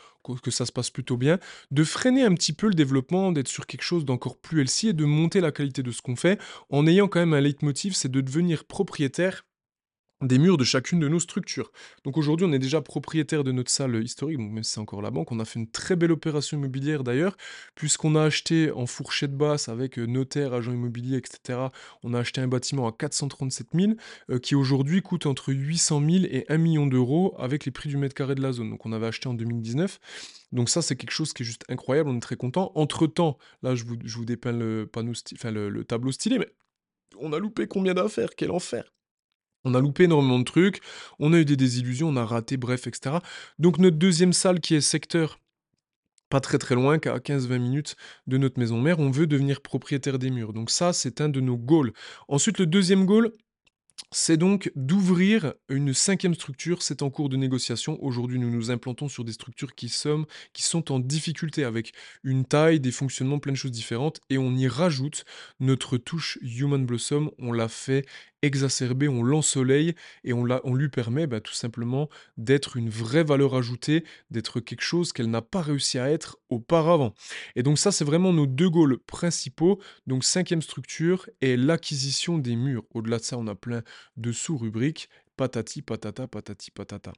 que 0.43 0.51
ça 0.51 0.67
se 0.67 0.73
passe 0.73 0.91
plutôt 0.91 1.17
bien, 1.17 1.39
de 1.71 1.85
freiner 1.85 2.23
un 2.23 2.35
petit 2.35 2.53
peu 2.53 2.69
le 2.69 2.75
développement, 2.75 3.33
d'être 3.33 3.49
sur 3.49 3.67
quelque 3.67 3.83
chose 3.83 4.05
d'encore 4.05 4.37
plus 4.37 4.61
healthy 4.61 4.89
et 4.89 4.93
de 4.93 5.05
monter 5.05 5.41
la 5.41 5.53
qualité 5.53 5.83
de 5.83 5.91
ce 5.91 6.03
qu'on 6.03 6.17
fait, 6.17 6.41
en 6.71 6.87
ayant 6.87 7.09
quand 7.09 7.21
même 7.21 7.35
un 7.35 7.41
leitmotiv, 7.41 7.95
c'est 7.95 8.11
de 8.11 8.21
devenir 8.21 8.65
propriétaire 8.65 9.18
des 10.23 10.39
murs 10.39 10.57
de 10.57 10.65
chacune 10.65 10.99
de 10.99 11.09
nos 11.09 11.21
structures. 11.21 11.71
Donc 12.05 12.17
aujourd'hui, 12.17 12.45
on 12.45 12.53
est 12.53 12.59
déjà 12.59 12.81
propriétaire 12.81 13.45
de 13.45 13.53
notre 13.53 13.71
salle 13.71 14.03
historique, 14.03 14.39
même 14.39 14.65
si 14.65 14.73
c'est 14.73 14.81
encore 14.81 15.01
la 15.01 15.11
banque, 15.11 15.31
on 15.31 15.39
a 15.39 15.45
fait 15.45 15.61
une 15.61 15.71
très 15.71 15.95
belle 15.95 16.11
opération 16.11 16.59
immobilière 16.59 17.05
d'ailleurs, 17.05 17.37
puisqu'on 17.77 18.17
a 18.17 18.23
acheté 18.23 18.73
en 18.73 18.87
fourchette 18.87 19.37
basse 19.37 19.69
avec 19.69 19.99
euh, 19.99 20.07
notaire, 20.07 20.55
agent 20.55 20.73
immobilier, 20.73 21.19
etc. 21.19 21.69
On 22.03 22.15
a 22.15 22.21
acheté 22.21 22.41
un 22.41 22.49
bâtiment 22.49 22.89
à 22.89 22.93
437 22.93 23.69
000, 23.75 23.93
euh, 24.31 24.39
qui 24.41 24.57
aujourd'hui 24.57 25.03
coûte 25.03 25.27
entre 25.27 25.53
800 25.53 26.01
000 26.01 26.25
et 26.25 26.45
1 26.49 26.59
million 26.59 26.87
d'euros 26.87 27.37
avec 27.39 27.65
les 27.65 27.71
prix 27.71 27.89
du 27.89 27.97
mètre 27.97 28.15
carré 28.15 28.35
de 28.35 28.43
la 28.43 28.51
zone. 28.51 28.71
Donc 28.71 28.87
on 28.87 28.93
avait 28.93 29.07
acheté 29.07 29.29
en 29.29 29.35
2019. 29.35 30.01
Donc 30.51 30.69
ça, 30.69 30.83
c'est 30.83 30.97
quelque 30.97 31.13
chose 31.13 31.33
qui 31.33 31.45
est 31.45 31.47
juste 31.47 31.65
incroyable, 31.69 32.11
on 32.11 32.17
est 32.17 32.21
très 32.21 32.37
content. 32.37 32.73
Entre-temps, 32.75 33.39
là, 33.63 33.77
je 33.77 33.85
vous, 33.85 33.97
je 34.05 34.17
vous 34.17 34.25
dépeins 34.25 34.53
le, 34.53 34.89
panneau 34.91 35.13
enfin, 35.35 35.53
le 35.53 35.85
tableau 35.85 36.11
stylé, 36.11 36.39
mais 36.39 36.49
on 37.21 37.33
a 37.33 37.39
loupé 37.39 37.69
combien 37.69 37.95
d'affaires? 37.95 38.31
Quel 38.37 38.51
enfer 38.51 38.91
on 39.65 39.75
a 39.75 39.81
loupé 39.81 40.05
énormément 40.05 40.39
de 40.39 40.45
trucs, 40.45 40.81
on 41.19 41.33
a 41.33 41.39
eu 41.39 41.45
des 41.45 41.57
désillusions, 41.57 42.09
on 42.09 42.17
a 42.17 42.25
raté, 42.25 42.57
bref, 42.57 42.87
etc. 42.87 43.17
Donc 43.59 43.79
notre 43.79 43.97
deuxième 43.97 44.33
salle 44.33 44.61
qui 44.61 44.75
est 44.75 44.81
secteur 44.81 45.39
pas 46.29 46.41
très 46.41 46.59
très 46.59 46.75
loin, 46.75 46.99
qu'à 46.99 47.19
15-20 47.19 47.59
minutes 47.59 47.97
de 48.27 48.37
notre 48.37 48.59
maison 48.59 48.81
mère, 48.81 48.99
on 48.99 49.11
veut 49.11 49.27
devenir 49.27 49.61
propriétaire 49.61 50.19
des 50.19 50.31
murs. 50.31 50.53
Donc 50.53 50.71
ça, 50.71 50.93
c'est 50.93 51.21
un 51.21 51.29
de 51.29 51.41
nos 51.41 51.57
goals. 51.57 51.93
Ensuite, 52.29 52.59
le 52.59 52.67
deuxième 52.67 53.07
goal, 53.07 53.33
c'est 54.11 54.37
donc 54.37 54.71
d'ouvrir 54.75 55.55
une 55.69 55.93
cinquième 55.93 56.35
structure. 56.35 56.83
C'est 56.83 57.03
en 57.03 57.11
cours 57.11 57.29
de 57.29 57.37
négociation. 57.37 58.03
Aujourd'hui, 58.03 58.39
nous 58.39 58.51
nous 58.51 58.71
implantons 58.71 59.09
sur 59.09 59.25
des 59.25 59.33
structures 59.33 59.75
qui, 59.75 59.89
sont, 59.89 60.25
qui 60.53 60.63
sont 60.63 60.93
en 60.93 60.99
difficulté 60.99 61.65
avec 61.65 61.93
une 62.23 62.45
taille, 62.45 62.81
des 62.81 62.93
fonctionnements, 62.93 63.39
plein 63.39 63.53
de 63.53 63.59
choses 63.59 63.73
différentes. 63.73 64.21
Et 64.31 64.39
on 64.39 64.55
y 64.55 64.69
rajoute 64.69 65.25
notre 65.61 65.99
touche 65.99 66.39
Human 66.43 66.85
Blossom. 66.87 67.31
On 67.39 67.53
l'a 67.53 67.69
fait 67.69 68.07
exacerbé, 68.43 69.09
on 69.09 69.23
l'ensoleille 69.23 69.95
et 70.25 70.33
on, 70.33 70.45
lui 70.75 70.89
permet 70.89 71.27
bah, 71.27 71.41
tout 71.41 71.55
simplement 71.55 72.09
d'être 72.37 72.77
une 72.77 72.91
vraie 72.91 73.25
valeur 73.25 73.55
ajoutée, 73.55 74.05
d'être 74.31 74.61
quelque 74.61 74.83
chose 74.83 75.13
qu'elle 75.13 75.31
n'a 75.31 75.43
pas 75.43 75.63
réussi 75.63 75.99
à 75.99 76.11
être 76.11 76.39
auparavant. 76.49 77.15
Et 77.57 77.63
donc 77.63 77.79
ça, 77.79 77.93
c'est 77.93 78.05
vraiment 78.05 78.33
nos 78.33 78.47
deux 78.47 78.71
goals 78.71 78.99
principaux. 78.99 79.81
Donc 80.07 80.25
cinquième 80.25 80.63
structure 80.63 81.29
et 81.41 81.57
l'acquisition 81.57 82.39
des 82.39 82.57
murs. 82.57 82.85
Au-delà 82.95 83.19
de 83.19 83.25
ça, 83.25 83.39
on 83.39 83.47
a 83.47 83.55
plein 83.55 83.83
de 84.17 84.33
sous-rubriques 84.33 85.09
patati 85.39 85.83
patata 85.83 86.27
patati 86.27 86.71
patata. 86.73 87.13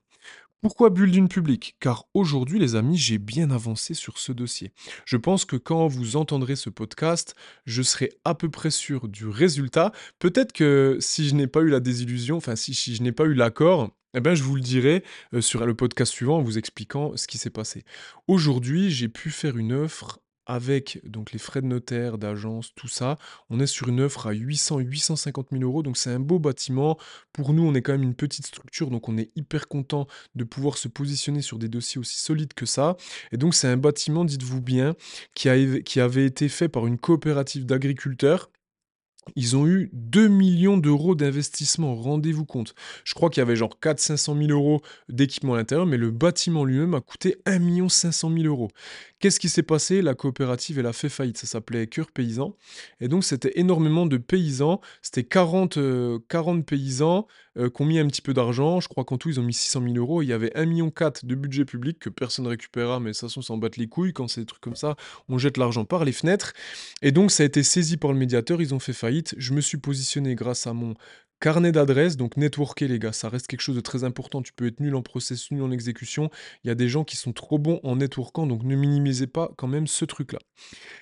Pourquoi 0.61 0.90
Building 0.90 1.26
Public? 1.26 1.76
Car 1.80 2.04
aujourd'hui, 2.12 2.59
les 2.59 2.74
amis, 2.74 2.98
j'ai 2.98 3.16
bien 3.16 3.50
avancé 3.50 3.94
sur 3.94 4.18
ce 4.18 4.30
dossier. 4.30 4.72
Je 5.06 5.16
pense 5.16 5.46
que 5.46 5.56
quand 5.56 5.87
vous 5.87 6.16
entendrez 6.16 6.54
ce 6.54 6.68
podcast, 6.68 7.35
je 7.64 7.80
serai 7.80 8.11
à 8.26 8.35
peu 8.35 8.50
près 8.50 8.70
sûr 8.70 9.09
du 9.09 9.26
résultat. 9.26 9.90
Peut-être 10.18 10.52
que 10.52 10.98
si 11.00 11.26
je 11.26 11.35
n'ai 11.35 11.46
pas 11.46 11.62
eu 11.62 11.70
la 11.70 11.80
désillusion, 11.80 12.37
enfin 12.37 12.56
si, 12.56 12.74
je 12.74 13.02
n'ai 13.02 13.12
pas 13.12 13.24
eu 13.24 13.33
l'accord, 13.33 13.90
eh 14.12 14.20
ben, 14.20 14.35
je 14.35 14.42
vous 14.42 14.54
le 14.54 14.61
dirai 14.61 15.02
euh, 15.33 15.40
sur 15.40 15.64
le 15.64 15.74
podcast 15.74 16.12
suivant 16.12 16.37
en 16.37 16.42
vous 16.42 16.59
expliquant 16.59 17.16
ce 17.16 17.26
qui 17.26 17.38
s'est 17.38 17.48
passé. 17.48 17.85
Aujourd'hui, 18.28 18.90
j'ai 18.90 19.09
pu 19.09 19.30
faire 19.30 19.56
une 19.56 19.72
offre 19.72 20.20
avec 20.50 21.00
donc 21.04 21.30
les 21.30 21.38
frais 21.38 21.62
de 21.62 21.66
notaire, 21.66 22.18
d'agence, 22.18 22.74
tout 22.74 22.88
ça, 22.88 23.18
on 23.50 23.60
est 23.60 23.68
sur 23.68 23.88
une 23.88 24.00
offre 24.00 24.26
à 24.26 24.32
800-850 24.32 25.46
000 25.52 25.62
euros. 25.62 25.84
Donc 25.84 25.96
c'est 25.96 26.10
un 26.10 26.18
beau 26.18 26.40
bâtiment. 26.40 26.98
Pour 27.32 27.52
nous, 27.52 27.62
on 27.62 27.72
est 27.74 27.82
quand 27.82 27.92
même 27.92 28.02
une 28.02 28.16
petite 28.16 28.46
structure, 28.46 28.90
donc 28.90 29.08
on 29.08 29.16
est 29.16 29.30
hyper 29.36 29.68
content 29.68 30.08
de 30.34 30.42
pouvoir 30.42 30.76
se 30.76 30.88
positionner 30.88 31.40
sur 31.40 31.58
des 31.58 31.68
dossiers 31.68 32.00
aussi 32.00 32.18
solides 32.18 32.52
que 32.54 32.66
ça. 32.66 32.96
Et 33.30 33.36
donc 33.36 33.54
c'est 33.54 33.68
un 33.68 33.76
bâtiment, 33.76 34.24
dites-vous 34.24 34.60
bien, 34.60 34.96
qui, 35.34 35.82
qui 35.84 36.00
avait 36.00 36.26
été 36.26 36.48
fait 36.48 36.68
par 36.68 36.86
une 36.88 36.98
coopérative 36.98 37.64
d'agriculteurs 37.64 38.50
ils 39.37 39.56
ont 39.56 39.66
eu 39.66 39.90
2 39.92 40.28
millions 40.28 40.76
d'euros 40.76 41.14
d'investissement, 41.14 41.94
rendez-vous 41.94 42.44
compte. 42.44 42.74
Je 43.04 43.14
crois 43.14 43.30
qu'il 43.30 43.40
y 43.40 43.42
avait 43.42 43.56
genre 43.56 43.76
400-500 43.80 44.46
000 44.46 44.50
euros 44.50 44.80
d'équipement 45.09 45.54
à 45.54 45.56
l'intérieur, 45.59 45.87
mais 45.87 45.96
le 45.96 46.11
bâtiment 46.11 46.64
lui-même 46.64 46.94
a 46.94 47.00
coûté 47.00 47.37
1 47.46 47.88
500 47.88 48.33
000 48.33 48.44
euros. 48.44 48.70
Qu'est-ce 49.18 49.38
qui 49.38 49.48
s'est 49.48 49.62
passé? 49.62 50.02
La 50.02 50.14
coopérative, 50.14 50.78
elle 50.78 50.87
a 50.87 50.92
fait 50.92 51.09
faillite, 51.09 51.38
ça 51.38 51.46
s'appelait 51.46 51.87
Cœur 51.87 52.11
Paysan. 52.11 52.56
Et 53.00 53.09
donc 53.09 53.24
c'était 53.24 53.52
énormément 53.56 54.06
de 54.06 54.16
paysans, 54.16 54.80
c'était 55.02 55.24
40, 55.24 55.78
40 56.28 56.59
euh, 56.59 56.62
paysans 56.62 57.26
euh, 57.56 57.70
qui 57.70 57.82
ont 57.82 57.84
mis 57.84 57.98
un 57.98 58.06
petit 58.06 58.22
peu 58.22 58.34
d'argent, 58.34 58.80
je 58.80 58.88
crois 58.88 59.04
qu'en 59.04 59.18
tout 59.18 59.28
ils 59.28 59.40
ont 59.40 59.42
mis 59.42 59.54
600 59.54 59.82
000 59.82 59.94
euros, 59.96 60.22
il 60.22 60.26
y 60.26 60.32
avait 60.32 60.50
1,4 60.50 60.66
million 60.66 60.92
de 61.22 61.34
budget 61.34 61.64
public 61.64 61.98
que 61.98 62.08
personne 62.08 62.44
ne 62.44 62.50
récupérera, 62.50 63.00
mais 63.00 63.10
de 63.10 63.14
toute 63.14 63.20
façon 63.20 63.42
s'en 63.42 63.56
battent 63.56 63.76
les 63.76 63.88
couilles, 63.88 64.12
quand 64.12 64.28
c'est 64.28 64.42
des 64.42 64.46
trucs 64.46 64.62
comme 64.62 64.76
ça, 64.76 64.96
on 65.28 65.38
jette 65.38 65.56
l'argent 65.56 65.84
par 65.84 66.04
les 66.04 66.12
fenêtres. 66.12 66.52
Et 67.02 67.12
donc 67.12 67.30
ça 67.30 67.42
a 67.42 67.46
été 67.46 67.62
saisi 67.62 67.96
par 67.96 68.12
le 68.12 68.18
médiateur, 68.18 68.60
ils 68.60 68.74
ont 68.74 68.78
fait 68.78 68.92
faillite. 68.92 69.34
Je 69.38 69.52
me 69.52 69.60
suis 69.60 69.78
positionné 69.78 70.34
grâce 70.34 70.66
à 70.66 70.72
mon 70.72 70.94
carnet 71.40 71.72
d'adresses, 71.72 72.16
donc 72.18 72.36
networker 72.36 72.86
les 72.86 72.98
gars, 72.98 73.12
ça 73.12 73.30
reste 73.30 73.46
quelque 73.46 73.62
chose 73.62 73.74
de 73.74 73.80
très 73.80 74.04
important. 74.04 74.42
Tu 74.42 74.52
peux 74.52 74.66
être 74.66 74.78
nul 74.78 74.94
en 74.94 75.02
process, 75.02 75.50
nul 75.50 75.62
en 75.62 75.70
exécution. 75.70 76.30
Il 76.62 76.68
y 76.68 76.70
a 76.70 76.74
des 76.74 76.88
gens 76.88 77.02
qui 77.02 77.16
sont 77.16 77.32
trop 77.32 77.58
bons 77.58 77.80
en 77.82 77.96
networkant, 77.96 78.46
donc 78.46 78.62
ne 78.62 78.76
minimisez 78.76 79.26
pas 79.26 79.50
quand 79.56 79.66
même 79.66 79.86
ce 79.86 80.04
truc-là. 80.04 80.38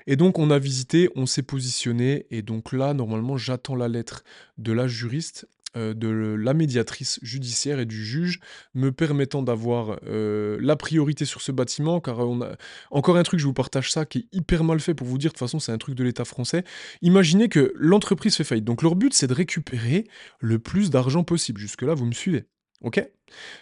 Et 0.07 0.17
donc 0.17 0.39
on 0.39 0.51
a 0.51 0.59
visité, 0.59 1.11
on 1.17 1.27
s'est 1.27 1.43
positionné, 1.43 2.27
et 2.31 2.43
donc 2.43 2.73
là, 2.73 2.95
normalement, 2.95 3.37
j'attends 3.37 3.75
la 3.75 3.89
lettre 3.89 4.23
de 4.57 4.73
la 4.73 4.87
juriste 4.87 5.49
de 5.77 6.09
la 6.09 6.55
médiatrice 6.55 7.19
judiciaire 7.23 7.79
et 7.79 7.87
du 7.87 8.05
juge 8.05 8.41
me 8.75 8.91
permettant 8.91 9.43
d'avoir 9.43 9.99
euh, 10.07 10.59
la 10.61 10.77
priorité 10.77 11.25
sur 11.25 11.41
ce 11.41 11.53
bâtiment, 11.53 12.01
car 12.01 12.19
on 12.21 12.43
a 12.43 12.57
encore 12.91 13.17
un 13.17 13.23
truc, 13.23 13.39
je 13.39 13.47
vous 13.47 13.53
partage 13.53 13.93
ça, 13.93 14.05
qui 14.05 14.19
est 14.19 14.37
hyper 14.37 14.65
mal 14.65 14.81
fait 14.81 14.95
pour 14.95 15.07
vous 15.07 15.19
dire, 15.19 15.31
de 15.31 15.35
toute 15.35 15.41
façon 15.41 15.59
c'est 15.59 15.73
un 15.73 15.79
truc 15.79 15.95
de 15.95 16.05
l'État 16.05 16.25
français. 16.25 16.65
Imaginez 17.03 17.49
que 17.49 17.73
l'entreprise 17.77 18.35
fait 18.35 18.45
faillite, 18.45 18.65
donc 18.65 18.83
leur 18.83 18.97
but 18.97 19.13
c'est 19.15 19.27
de 19.27 19.35
récupérer 19.35 20.07
le 20.41 20.59
plus 20.59 20.91
d'argent 20.91 21.23
possible. 21.23 21.61
Jusque-là, 21.61 21.95
vous 21.95 22.07
me 22.07 22.13
suivez. 22.13 22.47
Ok? 22.83 23.05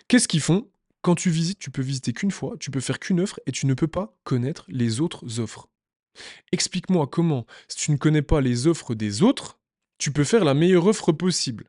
Qu'est-ce 0.08 0.28
qu'ils 0.28 0.40
font? 0.40 0.68
Quand 1.02 1.14
tu 1.14 1.30
visites, 1.30 1.58
tu 1.58 1.70
peux 1.70 1.82
visiter 1.82 2.12
qu'une 2.12 2.30
fois, 2.30 2.56
tu 2.58 2.70
peux 2.70 2.80
faire 2.80 2.98
qu'une 2.98 3.20
offre 3.20 3.40
et 3.46 3.52
tu 3.52 3.66
ne 3.66 3.74
peux 3.74 3.86
pas 3.86 4.16
connaître 4.24 4.64
les 4.68 5.00
autres 5.00 5.40
offres. 5.40 5.68
Explique-moi 6.52 7.06
comment, 7.06 7.46
si 7.68 7.76
tu 7.76 7.90
ne 7.90 7.96
connais 7.96 8.22
pas 8.22 8.40
les 8.40 8.66
offres 8.66 8.94
des 8.94 9.22
autres, 9.22 9.58
tu 9.98 10.10
peux 10.12 10.24
faire 10.24 10.44
la 10.44 10.54
meilleure 10.54 10.86
offre 10.86 11.12
possible. 11.12 11.68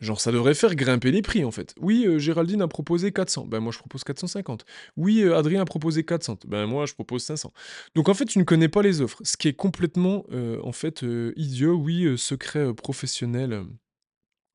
Genre, 0.00 0.20
ça 0.20 0.32
devrait 0.32 0.54
faire 0.54 0.74
grimper 0.74 1.10
les 1.10 1.22
prix, 1.22 1.44
en 1.44 1.50
fait. 1.50 1.74
Oui, 1.80 2.04
euh, 2.06 2.18
Géraldine 2.18 2.62
a 2.62 2.68
proposé 2.68 3.12
400. 3.12 3.46
Ben, 3.46 3.60
moi, 3.60 3.72
je 3.72 3.78
propose 3.78 4.02
450. 4.04 4.64
Oui, 4.96 5.22
euh, 5.22 5.36
Adrien 5.36 5.62
a 5.62 5.64
proposé 5.64 6.04
400. 6.04 6.40
Ben, 6.46 6.66
moi, 6.66 6.84
je 6.86 6.94
propose 6.94 7.22
500. 7.22 7.52
Donc, 7.94 8.08
en 8.08 8.14
fait, 8.14 8.24
tu 8.24 8.38
ne 8.38 8.44
connais 8.44 8.68
pas 8.68 8.82
les 8.82 9.00
offres. 9.00 9.20
Ce 9.24 9.36
qui 9.36 9.48
est 9.48 9.54
complètement, 9.54 10.24
euh, 10.32 10.58
en 10.62 10.72
fait, 10.72 11.04
idiot. 11.36 11.74
Oui, 11.74 12.18
secret 12.18 12.74
professionnel. 12.74 13.64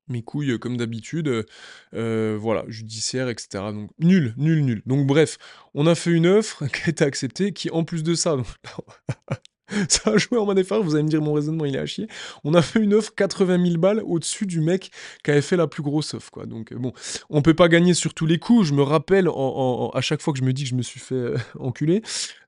mes 0.08 0.22
couilles, 0.22 0.58
comme 0.58 0.76
d'habitude. 0.76 1.46
voilà, 1.92 2.64
judiciaire, 2.68 3.28
etc. 3.28 3.64
Donc, 3.72 3.90
nul, 3.98 4.34
nul, 4.36 4.64
nul. 4.64 4.82
Donc, 4.86 5.06
bref, 5.06 5.38
on 5.74 5.86
a 5.86 5.94
fait 5.94 6.10
une 6.10 6.26
offre 6.26 6.66
qui 6.72 6.82
a 6.84 6.88
été 6.90 7.04
acceptée, 7.04 7.52
qui, 7.52 7.70
en 7.70 7.84
plus 7.84 8.02
de 8.02 8.14
ça... 8.14 8.36
ça 9.88 10.10
a 10.10 10.16
joué 10.16 10.38
en 10.38 10.46
ma 10.46 10.54
défense, 10.54 10.84
vous 10.84 10.94
allez 10.94 11.04
me 11.04 11.08
dire 11.08 11.22
mon 11.22 11.32
raisonnement 11.32 11.64
il 11.64 11.76
est 11.76 11.78
à 11.78 11.86
chier. 11.86 12.08
On 12.44 12.54
a 12.54 12.62
fait 12.62 12.80
une 12.80 12.94
offre 12.94 13.14
80 13.14 13.64
000 13.64 13.78
balles 13.78 14.02
au-dessus 14.04 14.46
du 14.46 14.60
mec 14.60 14.90
qui 15.24 15.30
avait 15.30 15.42
fait 15.42 15.56
la 15.56 15.66
plus 15.66 15.82
grosse 15.82 16.14
offre 16.14 16.30
quoi. 16.30 16.46
Donc 16.46 16.72
euh, 16.72 16.76
bon, 16.76 16.92
on 17.28 17.42
peut 17.42 17.54
pas 17.54 17.68
gagner 17.68 17.94
sur 17.94 18.14
tous 18.14 18.26
les 18.26 18.38
coups. 18.38 18.68
Je 18.68 18.74
me 18.74 18.82
rappelle 18.82 19.28
à 19.28 20.00
chaque 20.00 20.22
fois 20.22 20.32
que 20.32 20.38
je 20.38 20.44
me 20.44 20.52
dis 20.52 20.64
que 20.64 20.70
je 20.70 20.74
me 20.74 20.82
suis 20.82 21.00
fait 21.00 21.14
euh, 21.14 21.36
enculer 21.58 22.02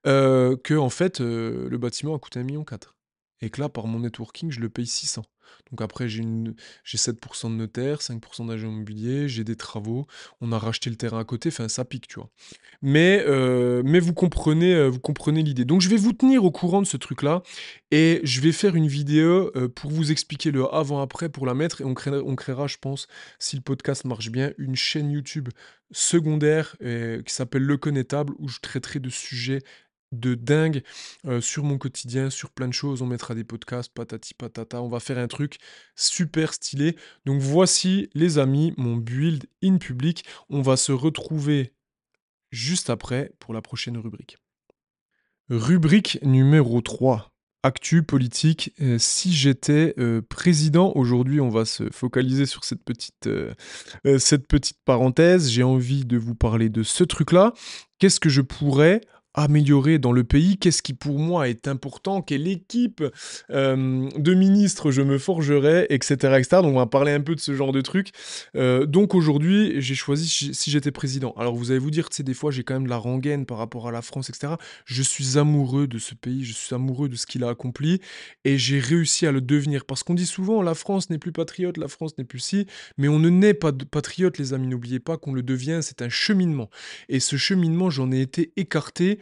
euh, 0.06 0.56
que 0.56 0.74
en 0.74 0.90
fait 0.90 1.20
le 1.20 1.76
bâtiment 1.76 2.14
a 2.14 2.18
coûté 2.18 2.40
1,4 2.40 2.44
million 2.44 2.64
et 3.40 3.50
que 3.50 3.60
là 3.60 3.68
par 3.68 3.86
mon 3.86 4.00
networking 4.00 4.50
je 4.50 4.60
le 4.60 4.68
paye 4.68 4.86
600. 4.86 5.22
Donc 5.70 5.80
après, 5.80 6.08
j'ai 6.08 6.22
j'ai 6.84 6.98
7% 6.98 7.50
de 7.50 7.56
notaire, 7.56 7.98
5% 7.98 8.46
d'agent 8.46 8.68
immobilier, 8.68 9.28
j'ai 9.28 9.44
des 9.44 9.56
travaux, 9.56 10.06
on 10.40 10.52
a 10.52 10.58
racheté 10.58 10.90
le 10.90 10.96
terrain 10.96 11.18
à 11.18 11.24
côté, 11.24 11.48
enfin 11.48 11.68
ça 11.68 11.84
pique, 11.84 12.08
tu 12.08 12.16
vois. 12.16 12.30
Mais, 12.82 13.24
euh, 13.26 13.82
mais 13.84 14.00
vous 14.00 14.12
comprenez, 14.12 14.74
euh, 14.74 14.88
vous 14.88 14.98
comprenez 15.00 15.42
l'idée. 15.42 15.64
Donc 15.64 15.80
je 15.80 15.88
vais 15.88 15.96
vous 15.96 16.12
tenir 16.12 16.44
au 16.44 16.50
courant 16.50 16.82
de 16.82 16.86
ce 16.86 16.96
truc-là 16.96 17.42
et 17.90 18.20
je 18.24 18.40
vais 18.40 18.52
faire 18.52 18.74
une 18.74 18.88
vidéo 18.88 19.52
euh, 19.56 19.68
pour 19.68 19.90
vous 19.90 20.10
expliquer 20.10 20.50
le 20.50 20.64
avant-après 20.74 21.28
pour 21.28 21.46
la 21.46 21.54
mettre 21.54 21.80
et 21.80 21.84
on 21.84 21.94
créera, 21.94 22.18
on 22.18 22.34
créera, 22.34 22.66
je 22.66 22.76
pense, 22.78 23.06
si 23.38 23.56
le 23.56 23.62
podcast 23.62 24.04
marche 24.04 24.30
bien, 24.30 24.52
une 24.58 24.76
chaîne 24.76 25.10
YouTube 25.10 25.48
secondaire 25.92 26.76
qui 26.80 27.34
s'appelle 27.34 27.62
Le 27.62 27.76
Connétable 27.76 28.32
où 28.38 28.48
je 28.48 28.60
traiterai 28.60 28.98
de 28.98 29.10
sujets 29.10 29.60
de 30.12 30.34
dingue 30.34 30.82
sur 31.40 31.64
mon 31.64 31.78
quotidien, 31.78 32.30
sur 32.30 32.50
plein 32.50 32.68
de 32.68 32.72
choses. 32.72 33.02
On 33.02 33.06
mettra 33.06 33.34
des 33.34 33.44
podcasts, 33.44 33.92
patati 33.92 34.34
patata. 34.34 34.80
On 34.82 34.88
va 34.88 35.00
faire 35.00 35.18
un 35.18 35.28
truc 35.28 35.58
super 35.96 36.54
stylé. 36.54 36.96
Donc 37.24 37.40
voici, 37.40 38.10
les 38.14 38.38
amis, 38.38 38.72
mon 38.76 38.96
build 38.96 39.46
in 39.64 39.78
public. 39.78 40.24
On 40.48 40.62
va 40.62 40.76
se 40.76 40.92
retrouver 40.92 41.72
juste 42.50 42.90
après 42.90 43.32
pour 43.38 43.54
la 43.54 43.62
prochaine 43.62 43.96
rubrique. 43.96 44.36
Rubrique 45.48 46.18
numéro 46.22 46.80
3. 46.80 47.28
Actu 47.64 48.02
politique. 48.02 48.74
si 48.98 49.32
j'étais 49.32 49.94
président, 50.28 50.92
aujourd'hui 50.96 51.40
on 51.40 51.48
va 51.48 51.64
se 51.64 51.90
focaliser 51.92 52.44
sur 52.44 52.64
cette 52.64 52.82
petite, 52.82 53.28
cette 54.18 54.48
petite 54.48 54.78
parenthèse. 54.84 55.48
J'ai 55.48 55.62
envie 55.62 56.04
de 56.04 56.16
vous 56.16 56.34
parler 56.34 56.70
de 56.70 56.82
ce 56.82 57.04
truc-là. 57.04 57.52
Qu'est-ce 58.00 58.18
que 58.18 58.28
je 58.28 58.40
pourrais 58.40 59.00
améliorer 59.34 59.98
dans 59.98 60.12
le 60.12 60.24
pays, 60.24 60.58
qu'est-ce 60.58 60.82
qui 60.82 60.92
pour 60.92 61.18
moi 61.18 61.48
est 61.48 61.68
important, 61.68 62.22
quelle 62.22 62.46
équipe 62.48 63.02
euh, 63.50 64.08
de 64.16 64.34
ministres 64.34 64.90
je 64.90 65.02
me 65.02 65.18
forgerai, 65.18 65.86
etc., 65.90 66.12
etc. 66.38 66.46
Donc 66.62 66.74
on 66.74 66.78
va 66.78 66.86
parler 66.86 67.12
un 67.12 67.20
peu 67.20 67.34
de 67.34 67.40
ce 67.40 67.54
genre 67.54 67.72
de 67.72 67.80
trucs. 67.80 68.10
Euh, 68.56 68.84
donc 68.86 69.14
aujourd'hui, 69.14 69.80
j'ai 69.80 69.94
choisi 69.94 70.52
si 70.52 70.70
j'étais 70.70 70.90
président. 70.90 71.34
Alors 71.36 71.54
vous 71.54 71.70
allez 71.70 71.80
vous 71.80 71.90
dire, 71.90 72.08
tu 72.10 72.16
sais, 72.16 72.22
des 72.22 72.34
fois 72.34 72.50
j'ai 72.50 72.62
quand 72.62 72.74
même 72.74 72.84
de 72.84 72.90
la 72.90 72.96
rengaine 72.98 73.46
par 73.46 73.58
rapport 73.58 73.88
à 73.88 73.92
la 73.92 74.02
France, 74.02 74.28
etc. 74.28 74.54
Je 74.84 75.02
suis 75.02 75.38
amoureux 75.38 75.86
de 75.86 75.98
ce 75.98 76.14
pays, 76.14 76.44
je 76.44 76.52
suis 76.52 76.74
amoureux 76.74 77.08
de 77.08 77.16
ce 77.16 77.26
qu'il 77.26 77.44
a 77.44 77.48
accompli, 77.48 78.00
et 78.44 78.58
j'ai 78.58 78.80
réussi 78.80 79.26
à 79.26 79.32
le 79.32 79.40
devenir. 79.40 79.86
Parce 79.86 80.02
qu'on 80.02 80.14
dit 80.14 80.26
souvent, 80.26 80.62
la 80.62 80.74
France 80.74 81.08
n'est 81.10 81.18
plus 81.18 81.32
patriote, 81.32 81.78
la 81.78 81.88
France 81.88 82.18
n'est 82.18 82.24
plus 82.24 82.40
si, 82.40 82.66
mais 82.98 83.08
on 83.08 83.18
ne 83.18 83.30
naît 83.30 83.54
pas 83.54 83.72
de 83.72 83.84
patriote, 83.84 84.38
les 84.38 84.52
amis, 84.52 84.66
n'oubliez 84.66 85.00
pas 85.00 85.16
qu'on 85.16 85.32
le 85.32 85.42
devient, 85.42 85.80
c'est 85.82 86.02
un 86.02 86.08
cheminement. 86.08 86.68
Et 87.08 87.20
ce 87.20 87.36
cheminement, 87.36 87.88
j'en 87.88 88.12
ai 88.12 88.20
été 88.20 88.52
écarté 88.56 89.18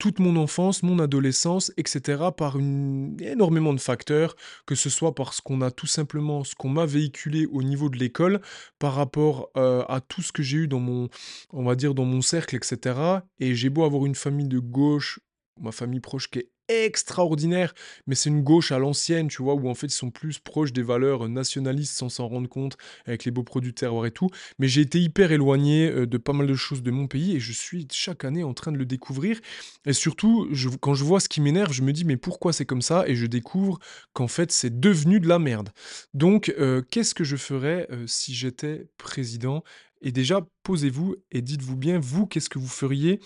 toute 0.00 0.18
mon 0.18 0.36
enfance, 0.36 0.82
mon 0.82 0.98
adolescence, 0.98 1.72
etc., 1.76 2.22
par 2.36 2.56
énormément 2.56 3.74
de 3.74 3.80
facteurs, 3.80 4.34
que 4.66 4.74
ce 4.74 4.88
soit 4.88 5.14
parce 5.14 5.40
qu'on 5.40 5.60
a 5.60 5.70
tout 5.70 5.86
simplement 5.86 6.42
ce 6.42 6.54
qu'on 6.54 6.70
m'a 6.70 6.86
véhiculé 6.86 7.46
au 7.46 7.62
niveau 7.62 7.90
de 7.90 7.98
l'école, 7.98 8.40
par 8.78 8.94
rapport 8.94 9.50
euh, 9.56 9.84
à 9.88 10.00
tout 10.00 10.22
ce 10.22 10.32
que 10.32 10.42
j'ai 10.42 10.58
eu 10.58 10.68
dans 10.68 10.80
mon, 10.80 11.08
on 11.52 11.62
va 11.62 11.76
dire, 11.76 11.94
dans 11.94 12.06
mon 12.06 12.22
cercle, 12.22 12.56
etc. 12.56 12.98
Et 13.38 13.54
j'ai 13.54 13.68
beau 13.68 13.84
avoir 13.84 14.06
une 14.06 14.14
famille 14.14 14.48
de 14.48 14.58
gauche, 14.58 15.20
ma 15.60 15.70
famille 15.70 16.00
proche 16.00 16.30
qui 16.30 16.40
est 16.40 16.50
extraordinaire, 16.70 17.74
mais 18.06 18.14
c'est 18.14 18.30
une 18.30 18.42
gauche 18.42 18.72
à 18.72 18.78
l'ancienne, 18.78 19.28
tu 19.28 19.42
vois, 19.42 19.54
où 19.54 19.68
en 19.68 19.74
fait 19.74 19.88
ils 19.88 19.90
sont 19.90 20.10
plus 20.10 20.38
proches 20.38 20.72
des 20.72 20.82
valeurs 20.82 21.28
nationalistes 21.28 21.94
sans 21.96 22.08
s'en 22.08 22.28
rendre 22.28 22.48
compte, 22.48 22.76
avec 23.06 23.24
les 23.24 23.30
beaux 23.30 23.42
produits 23.42 23.74
terroir 23.74 24.06
et 24.06 24.10
tout. 24.10 24.28
Mais 24.58 24.68
j'ai 24.68 24.82
été 24.82 25.00
hyper 25.00 25.32
éloigné 25.32 25.88
euh, 25.90 26.06
de 26.06 26.18
pas 26.18 26.32
mal 26.32 26.46
de 26.46 26.54
choses 26.54 26.82
de 26.82 26.90
mon 26.90 27.06
pays 27.06 27.36
et 27.36 27.40
je 27.40 27.52
suis 27.52 27.86
chaque 27.92 28.24
année 28.24 28.44
en 28.44 28.54
train 28.54 28.72
de 28.72 28.78
le 28.78 28.86
découvrir. 28.86 29.40
Et 29.86 29.92
surtout, 29.92 30.48
quand 30.80 30.94
je 30.94 31.04
vois 31.04 31.20
ce 31.20 31.28
qui 31.28 31.40
m'énerve, 31.40 31.72
je 31.72 31.82
me 31.82 31.92
dis 31.92 32.04
mais 32.04 32.16
pourquoi 32.16 32.52
c'est 32.52 32.66
comme 32.66 32.82
ça? 32.82 33.04
Et 33.06 33.16
je 33.16 33.26
découvre 33.26 33.78
qu'en 34.12 34.28
fait 34.28 34.52
c'est 34.52 34.80
devenu 34.80 35.20
de 35.20 35.28
la 35.28 35.38
merde. 35.38 35.70
Donc 36.14 36.52
euh, 36.58 36.82
qu'est-ce 36.90 37.14
que 37.14 37.24
je 37.24 37.36
ferais 37.36 37.86
euh, 37.90 38.06
si 38.06 38.34
j'étais 38.34 38.88
président? 38.98 39.62
Et 40.02 40.12
déjà, 40.12 40.46
posez-vous 40.62 41.16
et 41.30 41.42
dites-vous 41.42 41.76
bien, 41.76 41.98
vous, 42.00 42.26
qu'est-ce 42.26 42.48
que 42.48 42.58
vous 42.58 42.68
feriez 42.68 43.20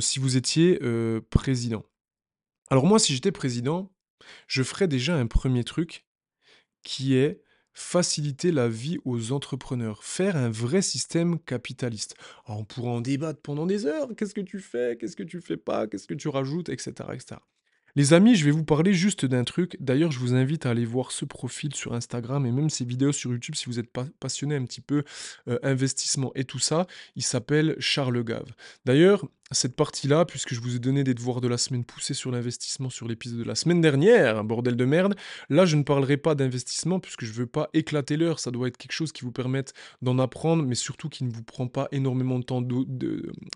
si 0.00 0.18
vous 0.18 0.36
étiez 0.36 0.80
président? 1.30 1.84
Alors 2.70 2.86
moi, 2.86 2.98
si 2.98 3.14
j'étais 3.14 3.32
président, 3.32 3.92
je 4.48 4.62
ferais 4.62 4.88
déjà 4.88 5.16
un 5.16 5.26
premier 5.26 5.64
truc 5.64 6.04
qui 6.82 7.14
est 7.14 7.42
faciliter 7.72 8.52
la 8.52 8.68
vie 8.68 8.98
aux 9.04 9.32
entrepreneurs, 9.32 10.02
faire 10.02 10.34
un 10.36 10.48
vrai 10.48 10.80
système 10.80 11.38
capitaliste. 11.40 12.16
on 12.46 12.64
pourra 12.64 12.90
en 12.90 13.00
débattre 13.02 13.40
pendant 13.42 13.66
des 13.66 13.84
heures, 13.84 14.08
qu'est-ce 14.16 14.32
que 14.34 14.40
tu 14.40 14.60
fais, 14.60 14.96
qu'est-ce 14.98 15.14
que 15.14 15.22
tu 15.22 15.42
fais 15.42 15.58
pas, 15.58 15.86
qu'est-ce 15.86 16.06
que 16.06 16.14
tu 16.14 16.28
rajoutes, 16.28 16.70
etc. 16.70 16.94
Les 17.96 18.12
amis, 18.14 18.34
je 18.34 18.44
vais 18.46 18.50
vous 18.50 18.64
parler 18.64 18.92
juste 18.92 19.24
d'un 19.24 19.44
truc. 19.44 19.76
D'ailleurs, 19.80 20.10
je 20.10 20.18
vous 20.18 20.34
invite 20.34 20.66
à 20.66 20.70
aller 20.70 20.84
voir 20.84 21.12
ce 21.12 21.24
profil 21.24 21.74
sur 21.74 21.94
Instagram 21.94 22.44
et 22.46 22.52
même 22.52 22.70
ses 22.70 22.84
vidéos 22.84 23.12
sur 23.12 23.30
YouTube 23.30 23.54
si 23.54 23.66
vous 23.66 23.78
êtes 23.78 23.90
passionné 24.20 24.54
un 24.54 24.64
petit 24.64 24.82
peu 24.82 25.02
euh, 25.48 25.58
investissement 25.62 26.30
et 26.34 26.44
tout 26.44 26.58
ça. 26.58 26.86
Il 27.14 27.22
s'appelle 27.22 27.74
Charles 27.78 28.22
Gave. 28.22 28.52
D'ailleurs, 28.84 29.26
cette 29.52 29.76
partie-là, 29.76 30.24
puisque 30.24 30.54
je 30.54 30.60
vous 30.60 30.74
ai 30.74 30.78
donné 30.80 31.04
des 31.04 31.14
devoirs 31.14 31.40
de 31.40 31.46
la 31.46 31.56
semaine 31.56 31.84
poussés 31.84 32.14
sur 32.14 32.32
l'investissement 32.32 32.90
sur 32.90 33.06
l'épisode 33.06 33.38
de 33.38 33.44
la 33.44 33.54
semaine 33.54 33.80
dernière, 33.80 34.42
bordel 34.42 34.76
de 34.76 34.84
merde, 34.84 35.14
là 35.50 35.66
je 35.66 35.76
ne 35.76 35.84
parlerai 35.84 36.16
pas 36.16 36.34
d'investissement 36.34 36.98
puisque 36.98 37.24
je 37.24 37.30
ne 37.30 37.36
veux 37.36 37.46
pas 37.46 37.70
éclater 37.72 38.16
l'heure, 38.16 38.40
ça 38.40 38.50
doit 38.50 38.66
être 38.66 38.76
quelque 38.76 38.92
chose 38.92 39.12
qui 39.12 39.22
vous 39.22 39.30
permette 39.30 39.72
d'en 40.02 40.18
apprendre, 40.18 40.64
mais 40.64 40.74
surtout 40.74 41.08
qui 41.08 41.22
ne 41.22 41.30
vous 41.30 41.44
prend 41.44 41.68
pas 41.68 41.86
énormément 41.92 42.38
de 42.40 42.44
temps 42.44 42.62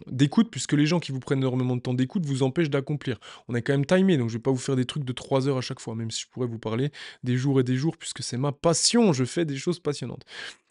d'écoute, 0.07 0.49
puisque 0.51 0.75
les 0.75 0.87
gens 0.87 1.01
qui 1.01 1.11
vous 1.11 1.21
prennent 1.21 1.41
énormément 1.41 1.75
de 1.75 1.83
temps 1.83 1.95
d'écoute 1.95 2.25
vous 2.25 2.45
empêchent 2.45 2.71
d'accomplir. 2.71 3.19
On 3.49 3.55
est 3.55 3.63
quand 3.63 3.73
même 3.73 3.87
timé, 3.87 4.17
donc 4.17 4.29
je 4.29 4.35
ne 4.35 4.39
vais 4.39 4.43
pas 4.43 4.53
vous 4.53 4.59
faire 4.59 4.77
des 4.77 4.85
trucs 4.85 5.05
de 5.05 5.13
3 5.13 5.49
heures 5.49 5.59
à 5.59 5.63
chaque 5.63 5.81
fois, 5.81 5.97
même 5.97 6.11
si 6.11 6.23
je 6.23 6.29
pourrais 6.29 6.47
vous 6.47 6.59
parler 6.59 6.91
des 7.25 7.37
jours 7.37 7.59
et 7.59 7.65
des 7.65 7.77
jours, 7.77 7.97
puisque 7.97 8.23
c'est 8.23 8.37
ma 8.37 8.53
passion, 8.53 9.13
je 9.13 9.25
fais 9.25 9.45
des 9.45 9.57
choses 9.57 9.81
passionnantes. 9.81 10.25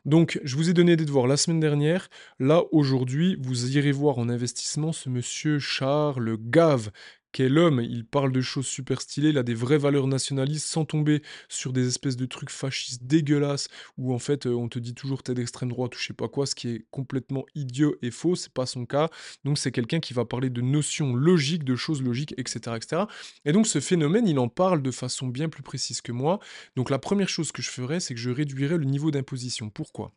Donc, 0.05 0.39
je 0.43 0.55
vous 0.55 0.69
ai 0.69 0.73
donné 0.73 0.95
des 0.95 1.05
devoirs 1.05 1.27
la 1.27 1.37
semaine 1.37 1.59
dernière. 1.59 2.09
Là, 2.39 2.63
aujourd'hui, 2.71 3.37
vous 3.39 3.75
irez 3.77 3.91
voir 3.91 4.17
en 4.17 4.29
investissement 4.29 4.91
ce 4.91 5.09
monsieur 5.09 5.59
Charles 5.59 6.37
Gave, 6.39 6.91
quel 7.31 7.57
homme, 7.57 7.81
il 7.81 8.05
parle 8.05 8.31
de 8.31 8.41
choses 8.41 8.65
super 8.65 9.01
stylées, 9.01 9.29
il 9.29 9.37
a 9.37 9.43
des 9.43 9.53
vraies 9.53 9.77
valeurs 9.77 10.07
nationalistes 10.07 10.67
sans 10.67 10.85
tomber 10.85 11.21
sur 11.47 11.73
des 11.73 11.87
espèces 11.87 12.17
de 12.17 12.25
trucs 12.25 12.49
fascistes 12.49 13.03
dégueulasses 13.03 13.67
où 13.97 14.13
en 14.13 14.19
fait 14.19 14.45
euh, 14.47 14.53
on 14.53 14.67
te 14.67 14.79
dit 14.79 14.93
toujours 14.93 15.23
t'es 15.23 15.33
d'extrême 15.33 15.69
droite 15.69 15.95
ou 15.95 15.99
je 15.99 16.07
sais 16.07 16.13
pas 16.13 16.27
quoi, 16.27 16.45
ce 16.45 16.55
qui 16.55 16.69
est 16.69 16.85
complètement 16.91 17.45
idiot 17.55 17.95
et 18.01 18.11
faux, 18.11 18.35
c'est 18.35 18.51
pas 18.53 18.65
son 18.65 18.85
cas. 18.85 19.09
Donc 19.43 19.57
c'est 19.57 19.71
quelqu'un 19.71 19.99
qui 19.99 20.13
va 20.13 20.25
parler 20.25 20.49
de 20.49 20.61
notions 20.61 21.15
logiques, 21.15 21.63
de 21.63 21.75
choses 21.75 22.01
logiques, 22.01 22.33
etc., 22.37 22.75
etc. 22.75 23.03
Et 23.45 23.51
donc 23.51 23.67
ce 23.67 23.79
phénomène, 23.79 24.27
il 24.27 24.39
en 24.39 24.49
parle 24.49 24.81
de 24.81 24.91
façon 24.91 25.27
bien 25.27 25.49
plus 25.49 25.63
précise 25.63 26.01
que 26.01 26.11
moi. 26.11 26.39
Donc 26.75 26.89
la 26.89 26.99
première 26.99 27.29
chose 27.29 27.51
que 27.51 27.61
je 27.61 27.69
ferais, 27.69 27.99
c'est 27.99 28.13
que 28.13 28.19
je 28.19 28.29
réduirais 28.29 28.77
le 28.77 28.85
niveau 28.85 29.11
d'imposition. 29.11 29.69
Pourquoi? 29.69 30.13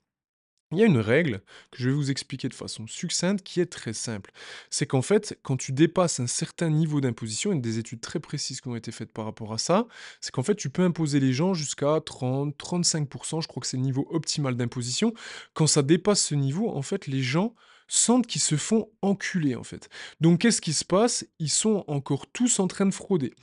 Il 0.72 0.78
y 0.78 0.82
a 0.82 0.86
une 0.86 0.98
règle 0.98 1.42
que 1.70 1.78
je 1.78 1.88
vais 1.88 1.94
vous 1.94 2.10
expliquer 2.10 2.48
de 2.48 2.54
façon 2.54 2.86
succincte 2.86 3.44
qui 3.44 3.60
est 3.60 3.66
très 3.66 3.92
simple. 3.92 4.32
C'est 4.70 4.86
qu'en 4.86 5.02
fait, 5.02 5.38
quand 5.42 5.56
tu 5.56 5.72
dépasses 5.72 6.20
un 6.20 6.26
certain 6.26 6.70
niveau 6.70 7.00
d'imposition, 7.00 7.52
et 7.52 7.58
des 7.58 7.78
études 7.78 8.00
très 8.00 8.20
précises 8.20 8.60
qui 8.60 8.68
ont 8.68 8.76
été 8.76 8.92
faites 8.92 9.12
par 9.12 9.24
rapport 9.24 9.52
à 9.52 9.58
ça, 9.58 9.86
c'est 10.20 10.32
qu'en 10.32 10.42
fait, 10.42 10.54
tu 10.54 10.70
peux 10.70 10.82
imposer 10.82 11.20
les 11.20 11.32
gens 11.32 11.54
jusqu'à 11.54 12.00
30, 12.00 12.56
35%, 12.56 13.42
je 13.42 13.48
crois 13.48 13.60
que 13.60 13.66
c'est 13.66 13.76
le 13.76 13.82
niveau 13.82 14.06
optimal 14.10 14.56
d'imposition. 14.56 15.12
Quand 15.54 15.66
ça 15.66 15.82
dépasse 15.82 16.22
ce 16.22 16.34
niveau, 16.34 16.70
en 16.70 16.82
fait, 16.82 17.06
les 17.06 17.22
gens 17.22 17.54
sentent 17.93 18.26
qu'ils 18.26 18.40
se 18.40 18.57
font 18.57 18.88
enculer 19.03 19.55
en 19.55 19.64
fait. 19.64 19.90
Donc 20.20 20.40
qu'est-ce 20.40 20.62
qui 20.62 20.72
se 20.72 20.84
passe? 20.84 21.26
Ils 21.38 21.51
sont 21.51 21.84
encore 21.88 22.26
tous 22.26 22.59
en 22.59 22.66
train 22.66 22.86
de 22.86 22.95
frauder. 22.95 23.34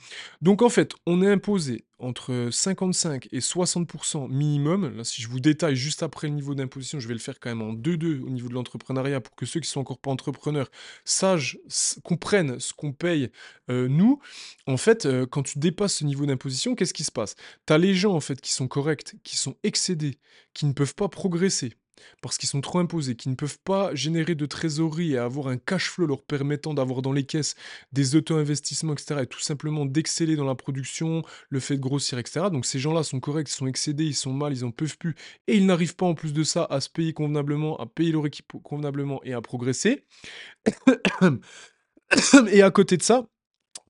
Donc 0.42 0.62
en 0.62 0.68
fait, 0.68 0.92
on 1.06 1.22
est 1.22 1.30
imposé 1.30 1.84
entre 2.00 2.48
55 2.50 3.28
et 3.30 3.38
60% 3.38 4.28
minimum. 4.28 4.96
Là, 4.96 5.04
si 5.04 5.22
je 5.22 5.28
vous 5.28 5.38
détaille 5.38 5.76
juste 5.76 6.02
après 6.02 6.26
le 6.26 6.34
niveau 6.34 6.56
d'imposition, 6.56 6.98
je 6.98 7.06
vais 7.06 7.14
le 7.14 7.20
faire 7.20 7.38
quand 7.38 7.50
même 7.50 7.62
en 7.62 7.74
2-2 7.74 8.22
au 8.22 8.30
niveau 8.30 8.48
de 8.48 8.54
l'entrepreneuriat 8.54 9.20
pour 9.20 9.36
que 9.36 9.46
ceux 9.46 9.60
qui 9.60 9.68
sont 9.68 9.80
encore 9.80 9.98
pas 9.98 10.10
entrepreneurs 10.10 10.70
sachent, 11.04 11.58
comprennent 12.02 12.58
ce 12.58 12.72
qu'on 12.72 12.92
paye 12.92 13.30
euh, 13.70 13.86
nous. 13.86 14.18
En 14.66 14.78
fait, 14.78 15.06
euh, 15.06 15.26
quand 15.26 15.44
tu 15.44 15.60
dépasses 15.60 15.96
ce 15.96 16.04
niveau 16.04 16.26
d'imposition, 16.26 16.74
qu'est-ce 16.74 16.94
qui 16.94 17.04
se 17.04 17.12
passe? 17.12 17.36
Tu 17.66 17.72
as 17.72 17.78
les 17.78 17.94
gens 17.94 18.14
en 18.14 18.20
fait 18.20 18.40
qui 18.40 18.52
sont 18.52 18.66
corrects, 18.66 19.14
qui 19.22 19.36
sont 19.36 19.54
excédés, 19.62 20.18
qui 20.54 20.66
ne 20.66 20.72
peuvent 20.72 20.96
pas 20.96 21.08
progresser 21.08 21.74
parce 22.22 22.38
qu'ils 22.38 22.48
sont 22.48 22.60
trop 22.60 22.78
imposés, 22.78 23.14
qui 23.16 23.28
ne 23.28 23.34
peuvent 23.34 23.58
pas 23.64 23.94
générer 23.94 24.34
de 24.34 24.46
trésorerie 24.46 25.12
et 25.12 25.18
avoir 25.18 25.48
un 25.48 25.56
cash 25.56 25.90
flow 25.90 26.06
leur 26.06 26.22
permettant 26.22 26.74
d'avoir 26.74 27.02
dans 27.02 27.12
les 27.12 27.24
caisses 27.24 27.54
des 27.92 28.16
auto-investissements, 28.16 28.92
etc., 28.92 29.20
et 29.22 29.26
tout 29.26 29.40
simplement 29.40 29.86
d'exceller 29.86 30.36
dans 30.36 30.44
la 30.44 30.54
production, 30.54 31.22
le 31.48 31.60
fait 31.60 31.76
de 31.76 31.80
grossir, 31.80 32.18
etc. 32.18 32.46
Donc 32.50 32.66
ces 32.66 32.78
gens-là 32.78 33.02
sont 33.02 33.20
corrects, 33.20 33.50
ils 33.50 33.54
sont 33.54 33.66
excédés, 33.66 34.04
ils 34.04 34.14
sont 34.14 34.32
mal, 34.32 34.52
ils 34.52 34.64
en 34.64 34.70
peuvent 34.70 34.98
plus, 34.98 35.14
et 35.46 35.56
ils 35.56 35.66
n'arrivent 35.66 35.96
pas 35.96 36.06
en 36.06 36.14
plus 36.14 36.32
de 36.32 36.42
ça 36.42 36.66
à 36.70 36.80
se 36.80 36.88
payer 36.88 37.12
convenablement, 37.12 37.76
à 37.78 37.86
payer 37.86 38.12
leur 38.12 38.26
équipe 38.26 38.52
convenablement 38.62 39.20
et 39.24 39.32
à 39.32 39.40
progresser. 39.40 40.04
et 42.50 42.62
à 42.62 42.70
côté 42.70 42.96
de 42.96 43.02
ça, 43.02 43.26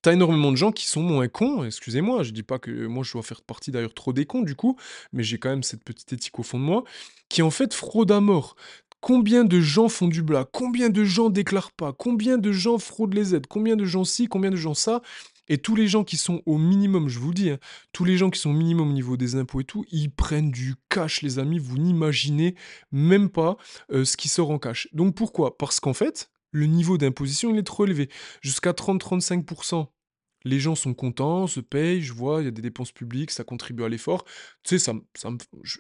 T'as 0.03 0.15
énormément 0.15 0.51
de 0.51 0.57
gens 0.57 0.73
qui 0.73 0.87
sont 0.87 1.03
moins 1.03 1.29
cons, 1.29 1.63
excusez-moi, 1.63 2.23
je 2.23 2.31
dis 2.31 2.43
pas 2.43 2.59
que 2.59 2.87
moi 2.87 3.05
je 3.05 3.13
dois 3.13 3.23
faire 3.23 3.43
partie 3.43 3.71
d'ailleurs 3.71 3.93
trop 3.93 4.15
des 4.15 4.25
cons 4.25 4.41
du 4.41 4.55
coup, 4.55 4.79
mais 5.13 5.23
j'ai 5.23 5.39
quand 5.39 5.51
même 5.51 5.63
cette 5.63 5.85
petite 5.85 6.11
éthique 6.15 6.39
au 6.39 6.43
fond 6.43 6.59
de 6.59 6.65
moi, 6.65 6.85
qui 7.29 7.43
en 7.43 7.51
fait 7.51 7.75
fraudent 7.75 8.13
à 8.13 8.21
mort. 8.21 8.57
Combien 9.03 9.45
de 9.45 9.61
gens 9.61 9.89
font 9.89 10.09
du 10.09 10.23
blas 10.23 10.47
Combien 10.51 10.91
de 10.91 11.05
gens 11.05 11.31
déclarent 11.31 11.73
pas 11.73 11.93
Combien 11.93 12.39
de 12.39 12.53
gens 12.53 12.79
fraudent 12.79 13.15
les 13.15 13.35
aides 13.35 13.47
Combien 13.47 13.77
de 13.77 13.85
gens 13.85 14.05
ci 14.05 14.27
Combien 14.27 14.51
de 14.51 14.57
gens 14.57 14.75
ça 14.75 15.01
Et 15.49 15.57
tous 15.57 15.75
les 15.75 15.89
gens 15.89 16.05
qui 16.05 16.19
sont 16.19 16.43
au 16.45 16.59
minimum, 16.59 17.09
je 17.09 17.19
vous 17.19 17.29
le 17.29 17.35
dis, 17.35 17.51
hein, 17.51 17.59
tous 17.93 18.05
les 18.05 18.19
gens 18.19 18.29
qui 18.29 18.39
sont 18.39 18.51
au 18.51 18.55
minimum 18.55 18.91
au 18.91 18.93
niveau 18.93 19.17
des 19.17 19.37
impôts 19.37 19.61
et 19.61 19.65
tout, 19.65 19.87
ils 19.91 20.11
prennent 20.11 20.51
du 20.51 20.75
cash, 20.91 21.23
les 21.23 21.39
amis. 21.39 21.59
Vous 21.59 21.79
n'imaginez 21.79 22.55
même 22.93 23.31
pas 23.31 23.57
euh, 23.91 24.05
ce 24.05 24.19
qui 24.19 24.29
sort 24.29 24.51
en 24.51 24.59
cash. 24.59 24.89
Donc 24.93 25.15
pourquoi? 25.15 25.57
Parce 25.57 25.81
qu'en 25.81 25.95
fait, 25.95 26.31
le 26.53 26.67
niveau 26.67 26.99
d'imposition, 26.99 27.51
il 27.51 27.59
est 27.59 27.63
trop 27.63 27.87
élevé. 27.87 28.09
Jusqu'à 28.41 28.73
30-35% 28.73 29.89
les 30.45 30.59
gens 30.59 30.75
sont 30.75 30.95
contents, 30.95 31.47
se 31.47 31.61
payent, 31.61 32.03
je 32.03 32.13
vois, 32.13 32.43
il 32.43 32.45
y 32.45 32.49
a 32.49 32.51
des 32.51 32.63
dépenses 32.63 32.93
publiques, 32.93 33.31
ça 33.31 33.45
contribue 33.45 33.85
à 33.85 33.89
l'effort. 33.89 34.25
Tu 34.63 34.79
sais, 34.79 34.79
ça, 34.79 34.95
ça 35.15 35.31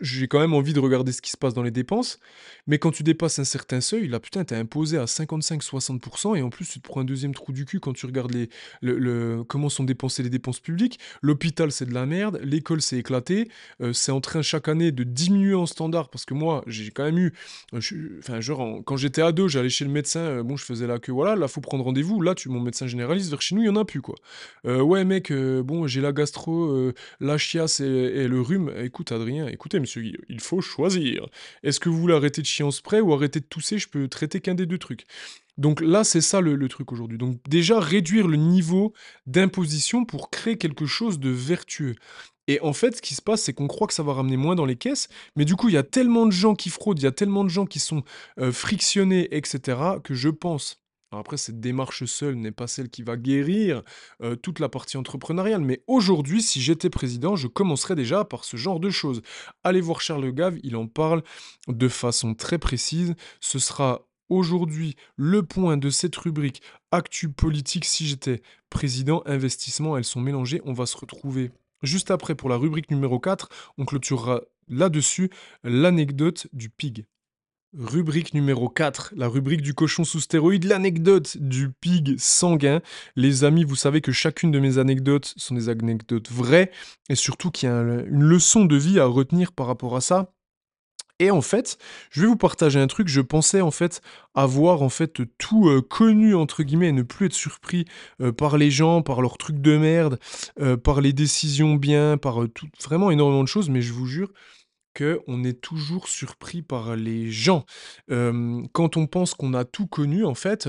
j'ai 0.02 0.28
quand 0.28 0.40
même 0.40 0.54
envie 0.54 0.72
de 0.72 0.80
regarder 0.80 1.12
ce 1.12 1.22
qui 1.22 1.30
se 1.30 1.36
passe 1.36 1.54
dans 1.54 1.62
les 1.62 1.70
dépenses. 1.70 2.18
Mais 2.66 2.78
quand 2.78 2.90
tu 2.90 3.02
dépasses 3.02 3.38
un 3.38 3.44
certain 3.44 3.80
seuil, 3.80 4.08
là, 4.08 4.20
putain, 4.20 4.44
t'es 4.44 4.54
imposé 4.54 4.98
à 4.98 5.04
55-60%, 5.04 6.36
et 6.36 6.42
en 6.42 6.50
plus, 6.50 6.68
tu 6.68 6.80
te 6.80 6.88
prends 6.88 7.00
un 7.00 7.04
deuxième 7.04 7.34
trou 7.34 7.52
du 7.52 7.64
cul 7.64 7.80
quand 7.80 7.92
tu 7.92 8.06
regardes 8.06 8.32
les, 8.32 8.48
le, 8.82 9.44
comment 9.44 9.68
sont 9.68 9.84
dépensées 9.84 10.22
les 10.22 10.30
dépenses 10.30 10.60
publiques. 10.60 10.98
L'hôpital, 11.22 11.72
c'est 11.72 11.86
de 11.86 11.94
la 11.94 12.06
merde, 12.06 12.40
l'école, 12.42 12.82
c'est 12.82 12.98
éclaté, 12.98 13.48
euh, 13.80 13.92
c'est 13.92 14.12
en 14.12 14.20
train 14.20 14.42
chaque 14.42 14.68
année 14.68 14.92
de 14.92 15.04
diminuer 15.04 15.54
en 15.54 15.66
standard, 15.66 16.08
parce 16.08 16.24
que 16.24 16.34
moi, 16.34 16.62
j'ai 16.66 16.90
quand 16.90 17.04
même 17.04 17.18
eu, 17.18 17.32
euh, 17.74 18.18
enfin, 18.18 18.40
genre, 18.40 18.80
quand 18.84 18.96
j'étais 18.96 19.22
ado, 19.22 19.48
j'allais 19.48 19.68
chez 19.68 19.84
le 19.84 19.90
médecin, 19.90 20.20
euh, 20.20 20.42
bon, 20.42 20.56
je 20.56 20.64
faisais 20.64 20.86
la 20.86 20.98
queue, 20.98 21.12
voilà, 21.12 21.36
là, 21.36 21.48
faut 21.48 21.60
prendre 21.60 21.84
rendez-vous, 21.84 22.20
là, 22.20 22.34
tu, 22.34 22.48
mon 22.48 22.60
médecin 22.60 22.86
généraliste, 22.86 23.30
vers 23.30 23.42
chez 23.42 23.54
nous, 23.54 23.62
il 23.62 23.66
y 23.66 23.70
en 23.70 23.76
a 23.76 23.84
plus, 23.84 24.00
quoi. 24.00 24.16
Euh, 24.66 24.80
ouais, 24.80 25.04
mec, 25.04 25.30
euh, 25.30 25.62
bon, 25.62 25.86
j'ai 25.86 26.00
la 26.00 26.12
gastro, 26.12 26.66
euh, 26.66 26.94
la 27.20 27.38
chiasse 27.38 27.80
et, 27.80 28.28
le 28.28 28.40
rhume. 28.40 28.72
Écoute, 28.78 29.12
Adrien, 29.12 29.46
écoutez, 29.48 29.80
monsieur, 29.80 30.02
il 30.28 30.40
faut 30.40 30.60
choisir. 30.60 31.26
Est-ce 31.62 31.80
que 31.80 31.88
vous 31.88 31.98
voulez 31.98 32.14
arrêter 32.14 32.42
de 32.42 32.46
chier 32.46 32.64
en 32.64 32.70
spray 32.70 33.00
ou 33.00 33.12
arrêter 33.12 33.40
de 33.40 33.46
tousser? 33.46 33.78
Je 33.78 33.88
peux 33.88 34.08
traiter 34.08 34.40
qu'un 34.40 34.54
des 34.54 34.66
deux 34.66 34.78
trucs. 34.78 35.04
Donc 35.58 35.80
là, 35.80 36.04
c'est 36.04 36.20
ça 36.20 36.40
le, 36.40 36.68
truc 36.68 36.92
aujourd'hui. 36.92 37.18
Donc 37.18 37.38
déjà, 37.48 37.80
réduire 37.80 38.28
le 38.28 38.36
niveau 38.36 38.92
d'imposition 39.26 40.04
pour 40.04 40.30
créer 40.30 40.56
quelque 40.56 40.86
chose 40.86 41.18
de 41.18 41.30
vertueux. 41.30 41.96
Et 42.48 42.60
en 42.62 42.72
fait, 42.72 42.96
ce 42.96 43.02
qui 43.02 43.14
se 43.14 43.22
passe, 43.22 43.42
c'est 43.42 43.52
qu'on 43.52 43.68
croit 43.68 43.86
que 43.86 43.94
ça 43.94 44.02
va 44.02 44.12
ramener 44.12 44.36
moins 44.36 44.54
dans 44.54 44.64
les 44.64 44.76
caisses, 44.76 45.08
mais 45.36 45.44
du 45.44 45.56
coup, 45.56 45.68
il 45.68 45.74
y 45.74 45.78
a 45.78 45.82
tellement 45.82 46.26
de 46.26 46.32
gens 46.32 46.54
qui 46.54 46.70
fraudent, 46.70 46.98
il 46.98 47.04
y 47.04 47.06
a 47.06 47.12
tellement 47.12 47.44
de 47.44 47.48
gens 47.50 47.66
qui 47.66 47.78
sont 47.78 48.02
frictionnés, 48.50 49.28
etc., 49.36 49.78
que 50.02 50.14
je 50.14 50.30
pense 50.30 50.79
après, 51.18 51.36
cette 51.36 51.60
démarche 51.60 52.04
seule 52.04 52.36
n'est 52.36 52.52
pas 52.52 52.68
celle 52.68 52.88
qui 52.88 53.02
va 53.02 53.16
guérir 53.16 53.82
euh, 54.22 54.36
toute 54.36 54.60
la 54.60 54.68
partie 54.68 54.96
entrepreneuriale, 54.96 55.62
mais 55.62 55.82
aujourd'hui, 55.88 56.40
si 56.40 56.60
j'étais 56.60 56.88
président, 56.88 57.34
je 57.34 57.48
commencerais 57.48 57.96
déjà 57.96 58.24
par 58.24 58.44
ce 58.44 58.56
genre 58.56 58.78
de 58.78 58.90
choses. 58.90 59.20
Allez 59.64 59.80
voir 59.80 60.00
Charles 60.00 60.32
Gave, 60.32 60.58
il 60.62 60.76
en 60.76 60.86
parle 60.86 61.24
de 61.66 61.88
façon 61.88 62.34
très 62.34 62.58
précise. 62.58 63.14
Ce 63.40 63.58
sera 63.58 64.06
aujourd'hui 64.28 64.94
le 65.16 65.42
point 65.42 65.76
de 65.76 65.90
cette 65.90 66.14
rubrique 66.14 66.62
Actu 66.92 67.28
politique. 67.28 67.84
Si 67.84 68.06
j'étais 68.06 68.40
président, 68.68 69.22
investissement, 69.26 69.96
elles 69.96 70.04
sont 70.04 70.20
mélangées. 70.20 70.62
On 70.64 70.72
va 70.72 70.86
se 70.86 70.96
retrouver 70.96 71.50
juste 71.82 72.12
après 72.12 72.36
pour 72.36 72.48
la 72.48 72.56
rubrique 72.56 72.90
numéro 72.90 73.18
4. 73.18 73.48
On 73.78 73.84
clôturera 73.84 74.42
là-dessus 74.68 75.30
l'anecdote 75.64 76.46
du 76.52 76.70
pig. 76.70 77.04
Rubrique 77.78 78.34
numéro 78.34 78.68
4, 78.68 79.14
la 79.16 79.28
rubrique 79.28 79.62
du 79.62 79.74
cochon 79.74 80.02
sous 80.02 80.18
stéroïde, 80.18 80.64
l'anecdote 80.64 81.36
du 81.36 81.70
pig 81.70 82.18
sanguin. 82.18 82.80
Les 83.14 83.44
amis, 83.44 83.62
vous 83.62 83.76
savez 83.76 84.00
que 84.00 84.10
chacune 84.10 84.50
de 84.50 84.58
mes 84.58 84.78
anecdotes 84.78 85.34
sont 85.36 85.54
des 85.54 85.68
anecdotes 85.68 86.28
vraies 86.32 86.72
et 87.08 87.14
surtout 87.14 87.52
qu'il 87.52 87.68
y 87.68 87.72
a 87.72 87.80
une 87.80 88.24
leçon 88.24 88.64
de 88.64 88.74
vie 88.74 88.98
à 88.98 89.04
retenir 89.04 89.52
par 89.52 89.68
rapport 89.68 89.94
à 89.94 90.00
ça. 90.00 90.32
Et 91.20 91.30
en 91.30 91.42
fait, 91.42 91.78
je 92.10 92.22
vais 92.22 92.26
vous 92.26 92.36
partager 92.36 92.80
un 92.80 92.88
truc, 92.88 93.06
je 93.06 93.20
pensais 93.20 93.60
en 93.60 93.70
fait 93.70 94.00
avoir 94.34 94.82
en 94.82 94.88
fait 94.88 95.20
tout 95.38 95.68
euh, 95.68 95.80
connu 95.80 96.34
entre 96.34 96.64
guillemets 96.64 96.88
et 96.88 96.92
ne 96.92 97.02
plus 97.02 97.26
être 97.26 97.34
surpris 97.34 97.84
euh, 98.20 98.32
par 98.32 98.58
les 98.58 98.72
gens, 98.72 99.02
par 99.02 99.22
leurs 99.22 99.38
trucs 99.38 99.60
de 99.60 99.76
merde, 99.76 100.18
euh, 100.60 100.76
par 100.76 101.00
les 101.00 101.12
décisions 101.12 101.76
bien, 101.76 102.16
par 102.16 102.46
tout, 102.52 102.66
vraiment 102.82 103.12
énormément 103.12 103.42
de 103.44 103.48
choses, 103.48 103.68
mais 103.68 103.82
je 103.82 103.92
vous 103.92 104.06
jure, 104.06 104.32
on 105.26 105.44
est 105.44 105.60
toujours 105.60 106.08
surpris 106.08 106.62
par 106.62 106.96
les 106.96 107.30
gens. 107.30 107.64
quand 108.08 108.96
on 108.96 109.06
pense 109.06 109.34
qu'on 109.34 109.54
a 109.54 109.64
tout 109.64 109.86
connu, 109.86 110.24
en 110.24 110.34
fait, 110.34 110.68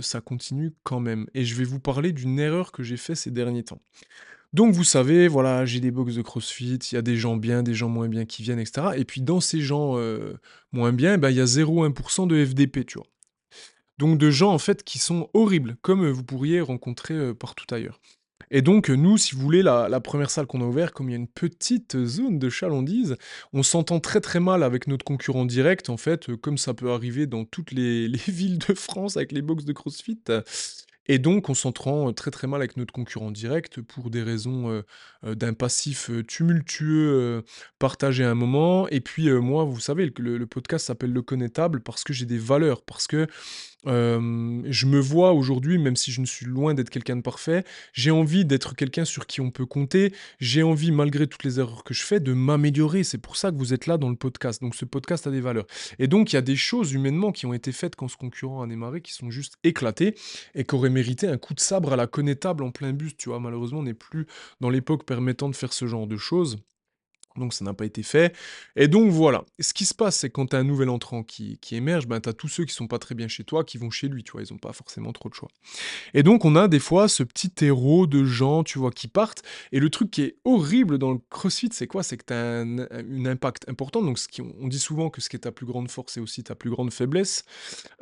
ça 0.00 0.20
continue 0.20 0.72
quand 0.82 1.00
même. 1.00 1.26
Et 1.34 1.44
je 1.44 1.54
vais 1.54 1.64
vous 1.64 1.80
parler 1.80 2.12
d'une 2.12 2.38
erreur 2.38 2.72
que 2.72 2.82
j'ai 2.82 2.96
fait 2.96 3.14
ces 3.14 3.30
derniers 3.30 3.64
temps. 3.64 3.80
Donc 4.52 4.72
vous 4.72 4.84
savez, 4.84 5.28
voilà, 5.28 5.66
j'ai 5.66 5.80
des 5.80 5.90
box 5.90 6.14
de 6.14 6.22
CrossFit, 6.22 6.76
il 6.76 6.94
y 6.94 6.98
a 6.98 7.02
des 7.02 7.16
gens 7.16 7.36
bien, 7.36 7.62
des 7.62 7.74
gens 7.74 7.88
moins 7.90 8.08
bien 8.08 8.24
qui 8.24 8.42
viennent, 8.42 8.60
etc. 8.60 8.88
Et 8.96 9.04
puis 9.04 9.20
dans 9.20 9.40
ces 9.40 9.60
gens 9.60 9.98
moins 10.72 10.92
bien, 10.92 11.18
bah, 11.18 11.30
il 11.30 11.36
y 11.36 11.40
a 11.40 11.44
0,1% 11.44 12.26
de 12.26 12.44
FDP, 12.44 12.86
tu 12.86 12.98
vois. 12.98 13.06
Donc 13.98 14.18
de 14.18 14.30
gens 14.30 14.52
en 14.52 14.58
fait 14.58 14.84
qui 14.84 14.98
sont 14.98 15.28
horribles, 15.34 15.76
comme 15.82 16.08
vous 16.08 16.24
pourriez 16.24 16.60
rencontrer 16.60 17.34
partout 17.34 17.66
ailleurs. 17.74 18.00
Et 18.50 18.62
donc, 18.62 18.90
nous, 18.90 19.18
si 19.18 19.34
vous 19.34 19.40
voulez, 19.40 19.62
la, 19.62 20.00
première 20.00 20.30
salle 20.30 20.46
qu'on 20.46 20.60
a 20.60 20.64
ouverte, 20.64 20.94
comme 20.94 21.08
il 21.08 21.12
y 21.12 21.16
a 21.16 21.18
une 21.18 21.28
petite 21.28 22.04
zone 22.04 22.38
de 22.38 22.48
chalandise, 22.48 23.16
on 23.52 23.62
s'entend 23.62 23.98
très 24.00 24.20
très 24.20 24.40
mal 24.40 24.62
avec 24.62 24.86
notre 24.86 25.04
concurrent 25.04 25.46
direct, 25.46 25.90
en 25.90 25.96
fait, 25.96 26.34
comme 26.36 26.58
ça 26.58 26.74
peut 26.74 26.92
arriver 26.92 27.26
dans 27.26 27.44
toutes 27.44 27.72
les, 27.72 28.08
les 28.08 28.18
villes 28.28 28.58
de 28.58 28.74
France 28.74 29.16
avec 29.16 29.32
les 29.32 29.42
box 29.42 29.64
de 29.64 29.72
CrossFit. 29.72 30.20
Et 31.08 31.18
donc, 31.18 31.48
on 31.48 31.54
s'entend 31.54 32.12
très 32.12 32.32
très 32.32 32.48
mal 32.48 32.60
avec 32.60 32.76
notre 32.76 32.92
concurrent 32.92 33.30
direct 33.30 33.80
pour 33.80 34.10
des 34.10 34.24
raisons 34.24 34.82
d'un 35.22 35.54
passif 35.54 36.10
tumultueux 36.26 37.44
partagé 37.78 38.24
à 38.24 38.30
un 38.30 38.34
moment. 38.34 38.88
Et 38.88 39.00
puis, 39.00 39.30
moi, 39.30 39.62
vous 39.62 39.78
savez, 39.78 40.12
le, 40.18 40.36
le 40.36 40.46
podcast 40.48 40.86
s'appelle 40.86 41.12
Le 41.12 41.22
Connétable 41.22 41.80
parce 41.80 42.02
que 42.02 42.12
j'ai 42.12 42.26
des 42.26 42.38
valeurs, 42.38 42.82
parce 42.82 43.06
que 43.06 43.28
je 43.86 44.86
me 44.86 44.98
vois 44.98 45.32
aujourd'hui, 45.32 45.78
même 45.78 45.96
si 45.96 46.12
je 46.12 46.20
ne 46.20 46.26
suis 46.26 46.46
loin 46.46 46.74
d'être 46.74 46.90
quelqu'un 46.90 47.16
de 47.16 47.22
parfait, 47.22 47.64
j'ai 47.92 48.10
envie 48.10 48.44
d'être 48.44 48.74
quelqu'un 48.74 49.04
sur 49.04 49.26
qui 49.26 49.40
on 49.40 49.50
peut 49.50 49.66
compter. 49.66 50.12
J'ai 50.40 50.62
envie, 50.62 50.92
malgré 50.92 51.26
toutes 51.26 51.44
les 51.44 51.60
erreurs 51.60 51.84
que 51.84 51.94
je 51.94 52.02
fais, 52.02 52.20
de 52.20 52.32
m'améliorer. 52.32 53.04
C'est 53.04 53.18
pour 53.18 53.36
ça 53.36 53.50
que 53.50 53.56
vous 53.56 53.74
êtes 53.74 53.86
là 53.86 53.98
dans 53.98 54.10
le 54.10 54.16
podcast. 54.16 54.60
Donc 54.60 54.74
ce 54.74 54.84
podcast 54.84 55.26
a 55.26 55.30
des 55.30 55.40
valeurs. 55.40 55.66
Et 55.98 56.06
donc 56.08 56.32
il 56.32 56.36
y 56.36 56.38
a 56.38 56.42
des 56.42 56.56
choses 56.56 56.92
humainement 56.92 57.32
qui 57.32 57.46
ont 57.46 57.54
été 57.54 57.72
faites 57.72 57.96
quand 57.96 58.08
ce 58.08 58.16
concurrent 58.16 58.62
a 58.62 58.66
démarré 58.66 59.00
qui 59.00 59.12
sont 59.12 59.30
juste 59.30 59.54
éclatées 59.64 60.14
et 60.54 60.64
qui 60.64 60.74
auraient 60.74 60.90
mérité 60.90 61.28
un 61.28 61.38
coup 61.38 61.54
de 61.54 61.60
sabre 61.60 61.92
à 61.92 61.96
la 61.96 62.06
connétable 62.06 62.64
en 62.64 62.70
plein 62.70 62.92
bus. 62.92 63.16
Tu 63.16 63.28
vois, 63.28 63.40
malheureusement, 63.40 63.80
on 63.80 63.84
n'est 63.84 63.94
plus 63.94 64.26
dans 64.60 64.70
l'époque 64.70 65.04
permettant 65.04 65.48
de 65.48 65.56
faire 65.56 65.72
ce 65.72 65.86
genre 65.86 66.06
de 66.06 66.16
choses. 66.16 66.58
Donc 67.38 67.52
ça 67.54 67.64
n'a 67.64 67.74
pas 67.74 67.84
été 67.84 68.02
fait. 68.02 68.34
Et 68.76 68.88
donc 68.88 69.10
voilà. 69.10 69.44
Ce 69.60 69.72
qui 69.72 69.84
se 69.84 69.94
passe, 69.94 70.16
c'est 70.16 70.30
quand 70.30 70.46
tu 70.46 70.56
as 70.56 70.58
un 70.58 70.64
nouvel 70.64 70.88
entrant 70.88 71.22
qui, 71.22 71.58
émerge, 71.72 72.06
ben, 72.06 72.20
tu 72.20 72.28
as 72.28 72.32
tous 72.32 72.48
ceux 72.48 72.64
qui 72.64 72.74
sont 72.74 72.86
pas 72.86 72.98
très 72.98 73.14
bien 73.14 73.28
chez 73.28 73.44
toi 73.44 73.64
qui 73.64 73.78
vont 73.78 73.90
chez 73.90 74.08
lui, 74.08 74.22
tu 74.22 74.32
vois, 74.32 74.42
ils 74.42 74.52
n'ont 74.52 74.58
pas 74.58 74.72
forcément 74.72 75.12
trop 75.12 75.28
de 75.28 75.34
choix. 75.34 75.48
Et 76.14 76.22
donc 76.22 76.44
on 76.44 76.56
a 76.56 76.68
des 76.68 76.78
fois 76.78 77.08
ce 77.08 77.22
petit 77.22 77.52
héros 77.62 78.06
de 78.06 78.24
gens, 78.24 78.64
tu 78.64 78.78
vois, 78.78 78.90
qui 78.90 79.08
partent. 79.08 79.42
Et 79.72 79.80
le 79.80 79.90
truc 79.90 80.10
qui 80.10 80.22
est 80.22 80.36
horrible 80.44 80.98
dans 80.98 81.12
le 81.12 81.20
crossfit, 81.30 81.68
c'est 81.72 81.86
quoi? 81.86 82.02
C'est 82.02 82.16
que 82.16 82.24
tu 82.26 82.32
as 82.32 82.60
un, 82.60 83.26
impact 83.26 83.68
important. 83.68 84.02
Donc 84.02 84.18
ce 84.18 84.28
qui, 84.28 84.40
on 84.42 84.68
dit 84.68 84.78
souvent 84.78 85.10
que 85.10 85.20
ce 85.20 85.28
qui 85.28 85.36
est 85.36 85.40
ta 85.40 85.52
plus 85.52 85.66
grande 85.66 85.90
force, 85.90 86.14
c'est 86.14 86.20
aussi 86.20 86.44
ta 86.44 86.54
plus 86.54 86.70
grande 86.70 86.92
faiblesse. 86.92 87.44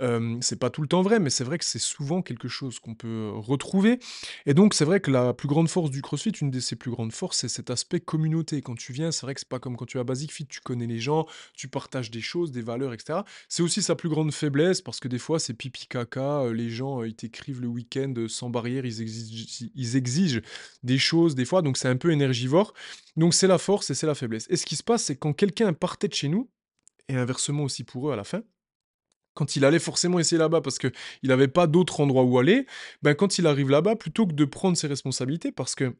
Euh, 0.00 0.36
c'est 0.40 0.58
pas 0.58 0.70
tout 0.70 0.82
le 0.82 0.88
temps 0.88 1.02
vrai, 1.02 1.18
mais 1.18 1.30
c'est 1.30 1.44
vrai 1.44 1.58
que 1.58 1.64
c'est 1.64 1.78
souvent 1.78 2.22
quelque 2.22 2.48
chose 2.48 2.78
qu'on 2.78 2.94
peut 2.94 3.30
retrouver. 3.34 3.98
Et 4.46 4.54
donc 4.54 4.74
c'est 4.74 4.84
vrai 4.84 5.00
que 5.00 5.10
la 5.10 5.32
plus 5.32 5.48
grande 5.48 5.68
force 5.68 5.90
du 5.90 6.02
crossfit, 6.02 6.30
une 6.30 6.50
de 6.50 6.60
ses 6.60 6.76
plus 6.76 6.90
grandes 6.90 7.12
forces, 7.12 7.38
c'est 7.38 7.48
cet 7.48 7.70
aspect 7.70 8.00
communauté. 8.00 8.62
Quand 8.62 8.74
tu 8.74 8.92
viens, 8.92 9.10
c'est 9.24 9.28
vrai 9.28 9.34
que 9.34 9.40
c'est 9.40 9.48
pas 9.48 9.58
comme 9.58 9.76
quand 9.76 9.86
tu 9.86 9.98
as 9.98 10.04
Basic 10.04 10.30
Fit, 10.30 10.46
tu 10.46 10.60
connais 10.60 10.86
les 10.86 11.00
gens, 11.00 11.26
tu 11.54 11.68
partages 11.68 12.10
des 12.10 12.20
choses, 12.20 12.52
des 12.52 12.60
valeurs, 12.60 12.92
etc. 12.92 13.20
C'est 13.48 13.62
aussi 13.62 13.80
sa 13.80 13.94
plus 13.94 14.10
grande 14.10 14.32
faiblesse 14.32 14.82
parce 14.82 15.00
que 15.00 15.08
des 15.08 15.18
fois, 15.18 15.38
c'est 15.38 15.54
pipi 15.54 15.86
caca, 15.86 16.42
euh, 16.42 16.52
les 16.52 16.68
gens, 16.68 17.00
euh, 17.00 17.08
ils 17.08 17.14
t'écrivent 17.14 17.62
le 17.62 17.68
week-end 17.68 18.12
euh, 18.18 18.28
sans 18.28 18.50
barrière, 18.50 18.84
ils 18.84 19.96
exigent, 19.96 20.40
des 20.82 20.98
choses 20.98 21.34
des 21.34 21.46
fois, 21.46 21.62
donc 21.62 21.78
c'est 21.78 21.88
un 21.88 21.96
peu 21.96 22.12
énergivore. 22.12 22.74
Donc 23.16 23.32
c'est 23.32 23.46
la 23.46 23.58
force 23.58 23.88
et 23.90 23.94
c'est 23.94 24.06
la 24.06 24.14
faiblesse. 24.14 24.46
Et 24.50 24.56
ce 24.56 24.66
qui 24.66 24.76
se 24.76 24.82
passe, 24.82 25.04
c'est 25.04 25.16
quand 25.16 25.32
quelqu'un 25.32 25.72
partait 25.72 26.08
de 26.08 26.14
chez 26.14 26.28
nous, 26.28 26.50
et 27.08 27.16
inversement 27.16 27.64
aussi 27.64 27.82
pour 27.84 28.10
eux 28.10 28.12
à 28.12 28.16
la 28.16 28.24
fin, 28.24 28.42
quand 29.34 29.56
il 29.56 29.64
allait 29.64 29.78
forcément 29.78 30.18
essayer 30.18 30.38
là-bas 30.38 30.60
parce 30.60 30.78
qu'il 30.78 30.92
n'avait 31.24 31.48
pas 31.48 31.66
d'autre 31.66 32.00
endroit 32.00 32.22
où 32.22 32.38
aller, 32.38 32.66
ben 33.02 33.14
quand 33.14 33.38
il 33.38 33.46
arrive 33.46 33.70
là-bas, 33.70 33.96
plutôt 33.96 34.26
que 34.26 34.32
de 34.32 34.44
prendre 34.44 34.76
ses 34.76 34.86
responsabilités, 34.86 35.50
parce 35.50 35.74
que 35.74 35.96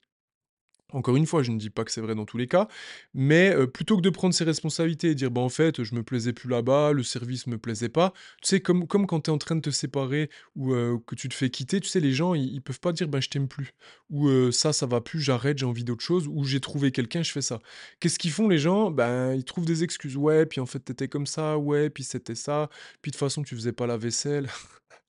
encore 0.92 1.16
une 1.16 1.26
fois, 1.26 1.42
je 1.42 1.50
ne 1.50 1.58
dis 1.58 1.70
pas 1.70 1.84
que 1.84 1.90
c'est 1.90 2.00
vrai 2.00 2.14
dans 2.14 2.24
tous 2.24 2.36
les 2.36 2.46
cas, 2.46 2.68
mais 3.14 3.54
plutôt 3.66 3.96
que 3.96 4.02
de 4.02 4.10
prendre 4.10 4.34
ses 4.34 4.44
responsabilités 4.44 5.10
et 5.10 5.14
dire 5.14 5.30
bah 5.30 5.40
en 5.40 5.48
fait 5.48 5.82
je 5.82 5.94
me 5.94 6.02
plaisais 6.02 6.32
plus 6.32 6.48
là-bas, 6.48 6.92
le 6.92 7.02
service 7.02 7.46
me 7.46 7.58
plaisait 7.58 7.88
pas, 7.88 8.12
tu 8.42 8.48
sais 8.48 8.60
comme, 8.60 8.86
quand 8.86 9.20
tu 9.20 9.30
es 9.30 9.34
en 9.34 9.38
train 9.38 9.56
de 9.56 9.60
te 9.60 9.70
séparer 9.70 10.30
ou 10.56 10.74
que 11.06 11.14
tu 11.14 11.28
te 11.28 11.34
fais 11.34 11.50
quitter, 11.50 11.80
tu 11.80 11.88
sais 11.88 12.00
les 12.00 12.12
gens 12.12 12.34
ils, 12.34 12.60
peuvent 12.62 12.80
pas 12.80 12.92
dire 12.92 13.08
ben 13.08 13.20
je 13.20 13.28
t'aime 13.28 13.48
plus 13.48 13.74
ou 14.10 14.50
ça 14.52 14.72
ça 14.72 14.86
va 14.86 15.00
plus, 15.00 15.20
j'arrête, 15.20 15.58
j'ai 15.58 15.66
envie 15.66 15.84
d'autre 15.84 16.04
chose 16.04 16.28
ou 16.28 16.44
j'ai 16.44 16.60
trouvé 16.60 16.92
quelqu'un, 16.92 17.22
je 17.22 17.32
fais 17.32 17.42
ça. 17.42 17.60
Qu'est-ce 18.00 18.18
qu'ils 18.18 18.30
font 18.32 18.48
les 18.48 18.58
gens? 18.58 18.90
Ben 18.90 19.34
ils 19.34 19.44
trouvent 19.44 19.66
des 19.66 19.84
excuses. 19.84 20.16
Ouais, 20.16 20.46
puis 20.46 20.60
en 20.60 20.66
fait 20.66 20.80
t'étais 20.80 21.08
comme 21.08 21.26
ça, 21.26 21.58
ouais, 21.58 21.90
puis 21.90 22.04
c'était 22.04 22.34
ça, 22.34 22.68
puis 23.02 23.10
de 23.10 23.16
toute 23.16 23.20
façon 23.20 23.42
tu 23.42 23.54
faisais 23.56 23.72
pas 23.72 23.86
la 23.86 23.96
vaisselle. 23.96 24.48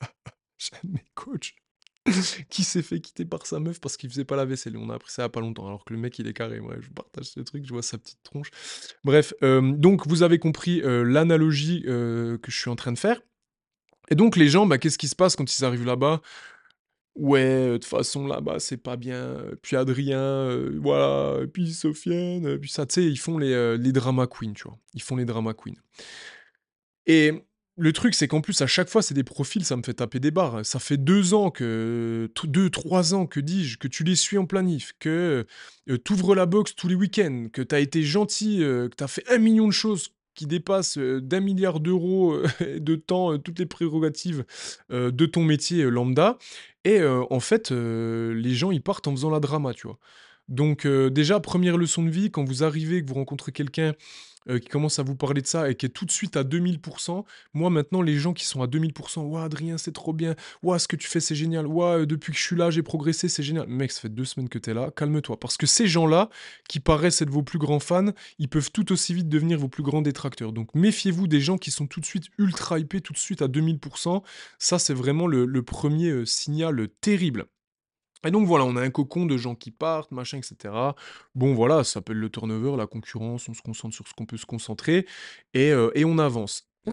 J'aime 0.58 0.92
mes 0.94 1.06
coachs. 1.14 1.54
qui 2.50 2.64
s'est 2.64 2.82
fait 2.82 3.00
quitter 3.00 3.26
par 3.26 3.46
sa 3.46 3.60
meuf 3.60 3.80
parce 3.80 3.98
qu'il 3.98 4.10
faisait 4.10 4.26
pas 4.26 4.36
la 4.36 4.46
vaisselle. 4.46 4.78
On 4.78 4.90
a 4.90 4.96
appris 4.96 5.12
ça 5.12 5.26
il 5.26 5.30
pas 5.30 5.42
longtemps, 5.42 5.68
alors 5.68 5.86
que 5.86 5.94
le 5.94 6.00
mec 6.00 6.18
il 6.20 6.28
est 6.28 6.34
carré. 6.34 6.60
Ouais, 6.60 6.78
je 6.80 6.90
partage 6.90 7.26
ce 7.26 7.40
truc, 7.40 7.66
je 7.66 7.74
vois 7.74 7.82
sa 7.82 7.98
petite 7.98 8.22
tronche. 8.24 8.50
Bref, 9.04 9.34
euh, 9.44 9.62
donc 9.62 10.08
vous 10.08 10.24
avez 10.24 10.40
compris 10.40 10.82
euh, 10.82 11.04
l'analogie 11.04 11.84
euh, 11.88 12.38
que 12.38 12.52
je 12.52 12.58
suis 12.60 12.70
en 12.70 12.76
train 12.76 12.92
de 12.92 13.00
faire. 13.00 13.22
Et 14.10 14.16
donc 14.16 14.36
les 14.36 14.50
gens, 14.50 14.66
bah, 14.66 14.78
qu'est-ce 14.78 15.00
qui 15.00 15.08
se 15.08 15.16
passe 15.16 15.36
quand 15.36 15.58
ils 15.58 15.66
arrivent 15.66 15.86
là-bas? 15.86 16.22
Ouais, 17.16 17.70
de 17.70 17.78
toute 17.78 17.86
façon 17.86 18.28
là-bas 18.28 18.60
c'est 18.60 18.78
pas 18.78 18.98
bien, 18.98 19.38
puis 19.62 19.78
Adrien, 19.78 20.50
voilà, 20.82 21.48
puis 21.48 21.72
Sofiane, 21.72 22.60
puis 22.60 22.70
ça, 22.70 22.86
tu 22.86 22.96
sais, 22.96 23.06
ils 23.06 23.18
font 23.18 23.38
les, 23.38 23.78
les 23.78 23.94
drama 23.94 24.28
queens, 24.28 24.52
tu 24.54 24.64
vois? 24.66 24.78
Ils 24.94 25.02
font 25.02 25.16
les 25.16 25.24
drama 25.24 25.54
queens 25.54 25.76
et 27.06 27.34
le 27.78 27.92
truc, 27.94 28.14
c'est 28.16 28.28
qu'en 28.28 28.42
plus, 28.42 28.62
à 28.62 28.68
chaque 28.68 28.90
fois, 28.90 29.02
c'est 29.02 29.14
des 29.14 29.24
profils, 29.24 29.66
ça 29.66 29.76
me 29.76 29.84
fait 29.84 29.96
taper 29.96 30.20
des 30.20 30.32
barres. 30.32 30.66
Ça 30.66 30.80
fait 30.80 30.98
2 30.98 31.34
ans 31.34 31.52
que 31.52 32.30
t 32.34 32.48
2-3 32.48 33.14
ans, 33.14 33.26
que 33.28 33.40
dis-je, 33.42 33.78
que 33.78 33.88
tu 33.90 34.04
les 34.06 34.16
suis 34.16 34.38
en 34.38 34.46
planif, 34.46 34.94
que, 35.00 35.46
heu, 35.90 35.98
tu 35.98 36.14
ouvres 36.14 36.36
la 36.36 36.46
box 36.46 36.74
tous 36.76 36.88
les 36.88 36.96
week-ends, 36.96 37.48
que 37.52 37.62
tu 37.62 37.76
as 37.76 37.80
été 37.80 38.02
gentil, 38.04 38.62
heu, 38.64 38.88
que 38.90 38.96
tu 38.96 39.04
as 39.04 39.08
fait 39.10 39.24
un 39.30 39.40
million 39.40 39.68
de 39.68 39.74
choses 39.74 40.10
qui 40.36 40.46
dépassent, 40.48 40.98
heu, 40.98 41.20
d'1 41.22 41.42
000 41.42 41.58
000 41.58 42.44
de 42.80 42.96
temps, 42.96 43.38
toutes 43.40 43.60
les 43.60 43.66
prérogatives, 43.66 44.46
de 44.90 45.26
ton 45.26 45.44
métier, 45.44 45.84
lambda 45.84 46.38
et 46.86 47.02
en 47.04 47.40
fait, 47.40 47.72
les 47.72 48.54
gens, 48.54 48.72
ils 48.72 48.82
partent 48.82 49.08
en 49.08 49.12
faisant 49.12 49.32
la 49.32 49.40
drama, 49.40 49.74
tu 49.74 49.88
vois? 49.88 49.98
Donc 50.48 50.86
déjà, 50.88 51.40
première 51.40 51.78
leçon 51.78 52.04
de 52.04 52.10
vie, 52.12 52.30
quand 52.32 52.44
vous 52.46 52.64
arrivez, 52.64 53.02
que 53.04 53.08
vous 53.10 53.16
rencontrez 53.16 53.52
quelqu'un, 53.52 53.94
heu, 54.50 54.60
qui 54.60 54.68
commence 54.70 55.00
à 55.00 55.04
vous 55.04 55.16
parler 55.16 55.42
de 55.42 55.48
ça 55.48 55.70
et 55.70 55.76
qui 55.76 55.86
est 55.86 55.90
tout 55.90 56.06
de 56.06 56.12
suite 56.12 56.38
à 56.38 56.44
2000% 56.44 57.26
moi 57.54 57.70
maintenant 57.70 58.02
les 58.02 58.16
gens 58.18 58.34
qui 58.34 58.46
sont 58.46 58.62
à 58.62 58.68
2000% 58.68 59.24
«Waouh 59.24 59.44
Adrien, 59.44 59.78
c'est 59.78 59.92
trop 59.94 60.14
bien. 60.14 60.36
Waouh, 60.64 60.80
ce 60.80 60.88
que 60.88 60.96
tu 60.96 61.08
fais, 61.08 61.20
c'est 61.20 61.36
génial. 61.36 61.68
Waouh, 61.68 62.02
heu, 62.02 62.06
depuis 62.06 62.32
que 62.34 62.38
je 62.38 62.44
suis 62.44 62.56
là, 62.56 62.70
j'ai 62.72 62.84
progressé, 62.84 63.28
c'est 63.30 63.44
génial». 63.44 63.68
Mec, 63.68 63.92
ça 63.92 64.02
fait 64.02 64.10
2 64.10 64.26
semaines 64.26 64.50
que 64.50 64.60
tu 64.60 64.70
es 64.72 64.74
là, 64.74 64.92
calme-toi. 64.96 65.40
Parce 65.40 65.58
que 65.58 65.66
ces 65.68 65.88
gens-là, 65.88 66.30
qui 66.70 66.80
paraissent 66.80 67.22
être 67.22 67.30
vos 67.30 67.44
plus 67.44 67.60
grands 67.60 67.80
fans, 67.80 68.12
ils 68.40 68.50
peuvent 68.50 68.72
tout 68.72 68.92
aussi 68.92 69.14
vite 69.14 69.30
devenir 69.30 69.60
vos 69.60 69.70
plus 69.70 69.84
grands 69.84 70.02
détracteurs. 70.02 70.52
Donc 70.54 70.74
méfiez-vous 70.76 71.28
des 71.28 71.40
gens 71.42 71.58
qui 71.58 71.72
sont 71.72 71.88
tout 71.88 72.00
de 72.00 72.06
suite 72.06 72.26
ultra 72.38 72.80
hypés, 72.80 73.02
tout 73.02 73.14
de 73.14 73.18
suite 73.18 73.42
à 73.42 73.48
2000% 73.48 74.24
Ça, 74.60 74.80
c'est 74.80 74.94
vraiment 74.94 75.28
le 75.28 75.46
1 75.46 76.10
heu, 76.10 76.26
signal, 76.26 76.88
terrible. 77.02 77.46
Et 78.26 78.32
donc 78.32 78.48
voilà, 78.48 78.66
on 78.66 78.76
a 78.76 78.82
un 78.82 78.90
cocon 78.90 79.26
de 79.26 79.38
gens 79.38 79.56
qui 79.56 79.72
partent, 79.72 80.12
machin, 80.12 80.40
et 80.40 80.42
cetera. 80.42 80.96
Bon 81.36 81.54
voilà, 81.54 81.84
ça 81.84 81.94
s'appelle 81.94 82.18
le 82.18 82.30
turnover, 82.30 82.76
la 82.78 82.88
concurrence, 82.88 83.48
on 83.50 83.54
se 83.54 83.62
concentre 83.62 83.94
sur 83.96 84.08
ce 84.08 84.14
qu'on 84.14 84.26
peut 84.26 84.38
se 84.38 84.46
concentrer 84.46 85.06
et 85.54 85.72
heu 85.72 85.92
et 85.96 86.06
on 86.06 86.18
avance. 86.18 86.68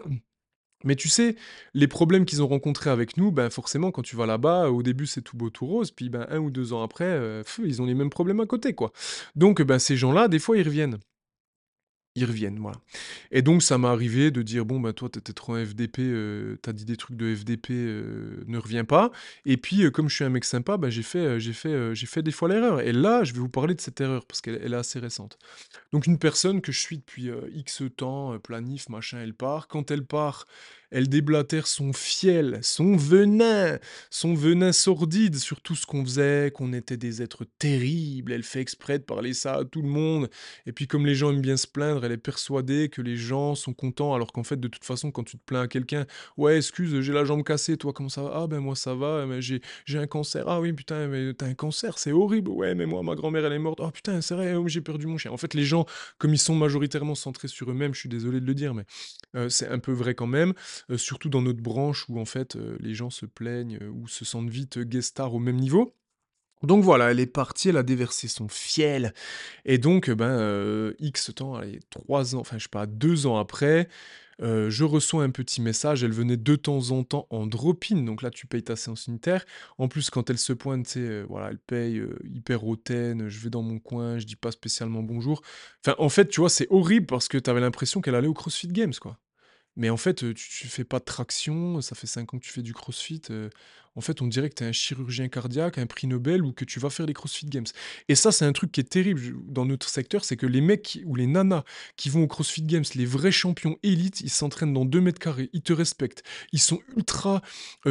Mais 0.85 0.95
tu 0.95 1.09
sais, 1.09 1.35
les 1.73 1.87
problèmes 1.87 2.25
qu'ils 2.25 2.43
ont 2.43 2.47
rencontrés 2.47 2.89
avec 2.89 3.17
nous, 3.17 3.31
ben, 3.31 3.49
forcément 3.49 3.91
quand 3.91 4.01
tu 4.01 4.15
vas 4.17 4.25
là-bas, 4.25 4.69
au 4.69 4.83
début 4.83 5.07
c'est 5.07 5.21
tout 5.21 5.37
beau 5.37 5.49
tout 5.49 5.65
rose, 5.65 5.91
puis 5.91 6.09
ben, 6.09 6.27
1 6.29 6.39
ou 6.39 6.51
2 6.51 6.73
ans 6.73 6.83
après, 6.83 7.05
heu, 7.05 7.43
ils 7.63 7.81
ont 7.81 7.85
les 7.85 7.93
mêmes 7.95 8.09
problèmes 8.09 8.41
à 8.41 8.45
côté, 8.45 8.73
quoi. 8.73 8.91
Donc 9.35 9.61
ben, 9.61 9.79
ces 9.79 9.95
gens-là, 9.97 10.27
des 10.27 10.39
fois, 10.39 10.57
ils 10.57 10.63
reviennent. 10.67 10.97
Ils 12.15 12.25
reviennent, 12.25 12.59
voilà. 12.59 12.77
Et 13.31 13.41
donc 13.41 13.63
ça 13.63 13.79
m'est 13.79 13.87
arrivé 13.87 14.29
de 14.29 14.43
dire: 14.43 14.65
«Bon, 14.65 14.79
bah, 14.79 14.93
toi, 14.93 15.09
tu 15.11 15.17
étais 15.17 15.33
trop 15.33 15.55
un 15.55 15.65
FDP, 15.65 15.99
heu, 16.03 16.59
tu 16.63 16.71
dit 16.73 16.85
des 16.85 16.95
trucs 16.95 17.17
de 17.17 17.33
FDP, 17.33 17.73
heu, 17.73 18.43
ne 18.45 18.59
reviens 18.59 18.85
pas» 18.85 19.11
et 19.47 19.57
puis, 19.57 19.83
heu, 19.83 19.89
comme 19.89 20.09
je 20.09 20.15
suis 20.15 20.23
un 20.23 20.29
mec 20.29 20.45
sympa, 20.45 20.77
bah, 20.77 20.91
j'ai 20.91 21.01
fait, 21.01 21.39
j'ai 21.39 21.53
fait, 21.53 21.95
j'ai 21.95 22.05
fait 22.05 22.21
des 22.21 22.31
fois 22.31 22.49
l'erreur 22.49 22.81
et 22.81 22.91
là, 22.91 23.23
je 23.23 23.33
vais 23.33 23.39
vous 23.39 23.49
parler 23.49 23.73
de 23.73 23.81
cette 23.81 23.99
erreur 23.99 24.25
parce 24.27 24.41
qu'elle 24.41 24.59
elle 24.63 24.73
est 24.73 24.77
assez 24.77 24.99
récente. 24.99 25.39
Donc 25.93 26.07
une 26.07 26.19
personne 26.19 26.61
que 26.61 26.71
je 26.71 26.79
suis 26.79 26.97
depuis, 26.97 27.29
X 27.53 27.83
temps, 27.97 28.37
planif, 28.39 28.89
machin, 28.89 29.19
elle 29.21 29.33
part. 29.35 29.67
Quand 29.67 29.91
elle 29.91 30.05
part, 30.05 30.47
elle 30.93 31.09
déblatère 31.09 31.67
son 31.67 31.91
fiel, 31.91 32.59
son 32.61 32.95
venin, 32.95 33.79
son 34.09 34.35
venin 34.35 34.71
sordide 34.71 35.37
sur 35.37 35.59
tout 35.61 35.75
ce 35.75 35.85
qu'on 35.85 36.05
faisait, 36.05 36.51
qu'on 36.53 36.71
était 36.71 36.97
des 36.97 37.21
êtres 37.21 37.45
terribles. 37.57 38.31
Elle 38.31 38.43
fait 38.43 38.61
exprès 38.61 38.99
de 38.99 39.03
parler 39.03 39.33
ça 39.33 39.55
à 39.55 39.65
tout 39.65 39.81
le 39.81 39.89
monde 39.89 40.29
et 40.65 40.71
puis 40.71 40.87
comme 40.87 41.05
les 41.05 41.15
gens 41.15 41.31
aiment 41.31 41.41
bien 41.41 41.57
se 41.57 41.67
plaindre, 41.67 42.05
elle 42.05 42.11
est 42.11 42.17
persuadée 42.17 42.89
que 42.89 43.01
les 43.01 43.17
gens 43.17 43.55
sont 43.55 43.73
contents 43.73 44.13
alors 44.13 44.31
qu'en 44.31 44.43
fait, 44.43 44.59
de 44.59 44.67
toute 44.67 44.85
façon, 44.85 45.11
quand 45.11 45.23
tu 45.23 45.37
te 45.37 45.43
plains 45.43 45.61
à 45.61 45.67
quelqu'un: 45.67 46.05
«Ouais, 46.37 46.57
excuse, 46.57 47.01
j'ai 47.01 47.13
la 47.13 47.25
jambe 47.25 47.43
cassée, 47.43 47.75
toi 47.77 47.91
comment 47.91 48.09
ça 48.09 48.21
va?» 48.23 48.31
«Ah 48.35 48.47
ben 48.47 48.59
moi 48.59 48.75
ça 48.75 48.93
va, 48.93 49.25
mais 49.25 49.41
j'ai 49.41 49.61
j'ai 49.85 49.97
un 49.97 50.07
cancer». 50.07 50.47
«Ah 50.47 50.61
oui 50.61 50.73
putain, 50.73 51.07
mais 51.07 51.33
tu 51.33 51.43
un 51.43 51.55
cancer, 51.55 51.97
c'est 51.97 52.11
horrible». 52.11 52.51
«Ouais, 52.51 52.75
mais 52.75 52.85
moi 52.85 53.01
ma 53.01 53.15
grand-mère 53.15 53.45
elle 53.45 53.53
est 53.53 53.59
morte». 53.59 53.79
«Oh 53.81 53.89
putain, 53.91 54.21
c'est 54.21 54.35
vrai, 54.35 54.53
oh 54.53 54.67
j'ai 54.67 54.81
perdu 54.81 55.07
mon 55.07 55.17
chien». 55.17 55.31
En 55.31 55.37
fait, 55.37 55.55
les 55.55 55.63
gens, 55.63 55.85
comme 56.19 56.33
ils 56.33 56.37
sont 56.37 56.55
majoritairement 56.55 57.15
centrés 57.15 57.47
sur 57.47 57.69
eux-mêmes, 57.71 57.93
je 57.95 57.99
suis 58.01 58.09
désolé 58.09 58.39
de 58.39 58.45
le 58.45 58.53
dire, 58.53 58.73
mais 58.73 58.85
heu, 59.35 59.49
c'est 59.49 59.67
un 59.67 59.79
peu 59.79 59.91
vrai 59.91 60.13
quand 60.15 60.27
même, 60.27 60.53
heu, 60.89 60.97
surtout 60.97 61.29
dans 61.29 61.41
notre 61.41 61.61
branche 61.61 62.05
où 62.09 62.19
en 62.19 62.25
fait, 62.25 62.55
heu, 62.55 62.77
les 62.79 62.93
gens 62.93 63.09
se 63.09 63.25
plaignent, 63.25 63.77
heu, 63.81 63.89
ou 63.89 64.07
se 64.07 64.25
sentent 64.25 64.49
vite, 64.49 64.79
guest 64.79 65.09
stars 65.09 65.33
au 65.33 65.39
même 65.39 65.57
niveau. 65.57 65.95
Donc 66.63 66.83
voilà, 66.83 67.11
elle 67.11 67.19
est 67.19 67.25
partie, 67.27 67.69
elle 67.69 67.77
a 67.77 67.83
déversé 67.83 68.27
son 68.29 68.47
fiel 68.47 69.13
et 69.65 69.77
donc, 69.79 70.09
ben, 70.11 70.93
X 70.99 71.31
temps, 71.35 71.55
allez 71.55 71.79
3 71.89 72.35
ans, 72.35 72.39
enfin 72.39 72.57
je 72.57 72.63
sais 72.63 72.69
pas, 72.69 72.85
2 72.87 73.27
ans 73.27 73.37
après, 73.37 73.89
je 74.41 74.83
reçois 74.85 75.23
un 75.23 75.29
petit 75.31 75.61
message. 75.61 76.03
Elle 76.03 76.13
venait 76.13 76.37
de 76.37 76.55
temps 76.55 76.91
en 76.91 77.03
temps 77.03 77.27
en 77.31 77.47
drop-in, 77.47 78.03
donc 78.03 78.21
là 78.21 78.31
tu 78.31 78.47
payes 78.47 78.63
ta 78.63 78.75
séance 78.77 79.07
unitaire. 79.07 79.45
En 79.77 79.87
plus 79.89 80.09
quand 80.09 80.29
elle 80.29 80.37
se 80.37 80.53
pointe, 80.53 80.87
tu 80.87 81.23
voilà, 81.23 81.49
elle 81.51 81.59
paye, 81.59 82.01
hyper 82.25 82.65
hautaine, 82.65 83.29
je 83.29 83.39
vais 83.39 83.49
dans 83.49 83.63
mon 83.63 83.79
coin, 83.79 84.19
je 84.19 84.25
dis 84.25 84.35
pas 84.37 84.51
spécialement 84.51 85.03
bonjour. 85.03 85.41
Enfin, 85.85 85.95
en 85.99 86.09
fait, 86.09 86.27
tu 86.29 86.41
vois, 86.41 86.49
c'est 86.49 86.67
horrible 86.69 87.07
parce 87.07 87.27
que 87.27 87.37
tu 87.37 87.49
avais 87.49 87.61
l'impression 87.61 88.01
qu'elle 88.01 88.15
allait 88.15 88.27
au 88.27 88.33
CrossFit 88.33 88.69
Games, 88.69 88.93
quoi. 89.01 89.17
Mais 89.75 89.89
en 89.89 89.97
fait, 89.97 90.15
tu 90.15 90.33
tu 90.33 90.67
fais 90.67 90.83
pas 90.83 90.99
de 90.99 91.05
traction, 91.05 91.81
ça 91.81 91.95
fait 91.95 92.07
5 92.07 92.33
ans 92.33 92.39
que 92.39 92.45
tu 92.45 92.51
fais 92.51 92.61
du 92.61 92.73
crossfit, 92.73 93.21
en 93.95 94.01
fait, 94.01 94.21
on 94.21 94.27
dirait 94.27 94.49
que 94.49 94.55
tu 94.55 94.63
es 94.63 94.67
un 94.67 94.71
chirurgien 94.71 95.27
cardiaque, 95.27 95.77
un 95.77 95.85
prix 95.85 96.07
Nobel 96.07 96.43
ou 96.43 96.51
que 96.51 96.65
tu 96.65 96.79
vas 96.79 96.89
faire 96.89 97.05
les 97.05 97.13
CrossFit 97.13 97.45
Games. 97.45 97.67
Et 98.07 98.15
ça, 98.15 98.31
c'est 98.31 98.45
un 98.45 98.51
truc 98.51 98.71
qui 98.71 98.79
est 98.79 98.89
terrible 98.89 99.35
dans 99.47 99.65
notre 99.65 99.87
secteur, 99.87 100.25
c'est 100.25 100.35
que 100.35 100.47
les 100.47 100.61
mecs 100.61 100.99
ou 101.05 101.15
les 101.15 101.27
nanas 101.27 101.63
qui 101.95 102.09
vont 102.09 102.23
aux 102.23 102.27
CrossFit 102.27 102.63
Games, 102.63 102.85
les 102.95 103.05
vrais 103.05 103.31
champions 103.31 103.77
élites, 103.83 104.21
ils 104.21 104.31
s'entraînent 104.31 104.73
dans 104.73 104.85
2 104.85 104.99
mètres 104.99 105.19
carrés, 105.19 105.49
ils 105.53 105.61
te 105.61 105.73
respectent, 105.73 106.23
ils 106.51 106.59
sont 106.59 106.79
ultra, 106.95 107.41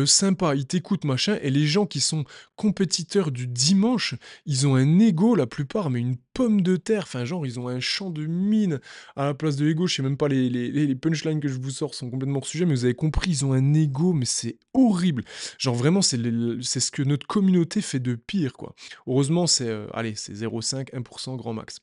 sympas, 0.04 0.56
ils 0.56 0.66
t'écoutent, 0.66 1.04
machin 1.04 1.38
et 1.40 1.50
les 1.50 1.66
gens 1.66 1.86
qui 1.86 2.00
sont 2.00 2.24
compétiteurs 2.56 3.30
du 3.30 3.46
dimanche, 3.46 4.16
ils 4.44 4.66
ont 4.66 4.74
un 4.74 4.98
ego 4.98 5.36
la 5.36 5.46
plupart, 5.46 5.88
mais 5.88 6.00
une 6.00 6.16
pomme 6.34 6.62
de 6.62 6.76
terre, 6.76 7.04
enfin 7.04 7.24
genre 7.24 7.46
ils 7.46 7.60
ont 7.60 7.68
un 7.68 7.80
champ 7.80 8.10
de 8.10 8.26
mine 8.26 8.80
à 9.14 9.26
la 9.26 9.34
place 9.34 9.54
de 9.56 9.68
ego, 9.68 9.86
je 9.86 9.96
sais 9.96 10.02
même 10.02 10.16
pas 10.16 10.28
les 10.28 10.48
les 10.48 10.70
les 10.70 10.94
punchlines 10.96 11.40
que 11.40 11.48
je 11.48 11.58
vous 11.60 11.70
sors 11.72 11.94
sont 11.94 12.10
complètement 12.10 12.38
hors 12.38 12.46
sujet, 12.46 12.64
mais 12.64 12.74
vous 12.74 12.84
avez 12.84 12.94
compris, 12.94 13.30
ils 13.30 13.44
ont 13.44 13.52
un 13.52 13.74
ego, 13.74 14.12
mais 14.12 14.24
c'est 14.26 14.58
horrible. 14.74 15.24
Genre 15.58 15.74
vraiment, 15.74 16.02
c'est 16.02 16.18
ce 16.18 16.90
que 16.90 17.02
notre 17.02 17.26
communauté 17.26 17.80
fait 17.82 18.00
de 18.00 18.14
pire, 18.14 18.52
quoi. 18.54 18.74
Heureusement, 19.06 19.46
c'est, 19.46 19.68
heu, 19.68 19.86
allez, 19.94 20.14
c'est 20.14 20.34
0,5-1% 20.34 21.36
grand 21.36 21.54
max. 21.54 21.80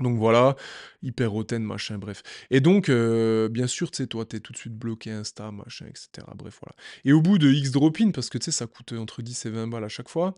Donc 0.00 0.18
voilà, 0.18 0.56
hyper 1.02 1.34
hautaine, 1.36 1.62
machin, 1.62 1.98
bref. 1.98 2.24
Et 2.50 2.60
donc, 2.60 2.88
heu, 2.88 3.48
bien 3.48 3.68
sûr, 3.68 3.92
tu 3.92 3.98
sais, 3.98 4.08
toi, 4.08 4.26
tu 4.26 4.34
es 4.36 4.40
tout 4.40 4.52
de 4.52 4.58
suite 4.58 4.74
bloqué 4.76 5.12
Insta, 5.12 5.52
machin, 5.52 5.86
et 5.86 5.92
cetera, 5.94 6.34
bref, 6.34 6.58
voilà. 6.60 6.74
Et 7.04 7.12
au 7.12 7.22
bout 7.22 7.38
de 7.38 7.48
X 7.48 7.70
drop-in, 7.70 8.10
parce 8.10 8.28
que 8.28 8.38
tu 8.38 8.46
sais, 8.46 8.50
ça 8.50 8.66
coûte, 8.66 8.92
entre 8.92 9.22
10 9.22 9.46
et 9.46 9.50
20 9.50 9.68
balles 9.68 9.84
à 9.84 9.88
chaque 9.88 10.08
fois, 10.08 10.34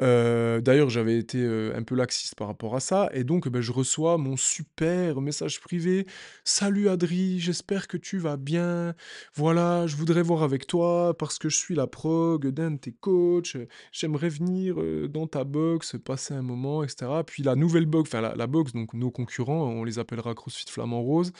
Heu, 0.00 0.60
d'ailleurs, 0.62 0.90
j'avais 0.90 1.18
été, 1.18 1.38
heu, 1.38 1.72
un 1.74 1.82
peu 1.82 1.94
laxiste 1.96 2.36
par 2.36 2.46
rapport 2.46 2.76
à 2.76 2.80
ça 2.80 3.08
et 3.12 3.24
donc, 3.24 3.48
bah, 3.48 3.60
je 3.60 3.72
reçois 3.72 4.16
mon 4.16 4.36
super 4.36 5.20
message 5.20 5.60
privé: 5.60 6.06
«Salut 6.44 6.88
Adri, 6.88 7.40
j'espère 7.40 7.88
que 7.88 7.96
tu 7.96 8.18
vas 8.18 8.36
bien. 8.36 8.94
Voilà, 9.34 9.86
je 9.88 9.96
voudrais 9.96 10.22
voir 10.22 10.42
avec 10.44 10.66
toi 10.68 11.16
parce 11.18 11.38
que 11.38 11.48
je 11.48 11.56
suis 11.56 11.74
la 11.74 11.86
prog 11.88 12.46
d'un 12.48 12.70
de 12.72 12.78
tes 12.78 12.92
coachs, 12.92 13.56
j'aimerais 13.92 14.28
venir, 14.28 14.80
heu, 14.80 15.08
dans 15.08 15.26
ta 15.26 15.42
box, 15.44 15.96
passer 16.04 16.34
un 16.34 16.42
moment 16.42 16.84
et 16.84 16.88
cetera». 16.88 17.24
Puis 17.24 17.42
la 17.42 17.56
nouvelle 17.56 17.86
box, 17.86 18.08
enfin 18.10 18.20
la 18.20 18.34
la 18.36 18.46
box, 18.46 18.72
donc 18.72 18.94
nos 18.94 19.10
concurrents, 19.10 19.64
on 19.68 19.82
les 19.84 19.98
appellera 19.98 20.34
CrossFit 20.34 20.70
Flamand 20.70 21.02
Rose, 21.02 21.32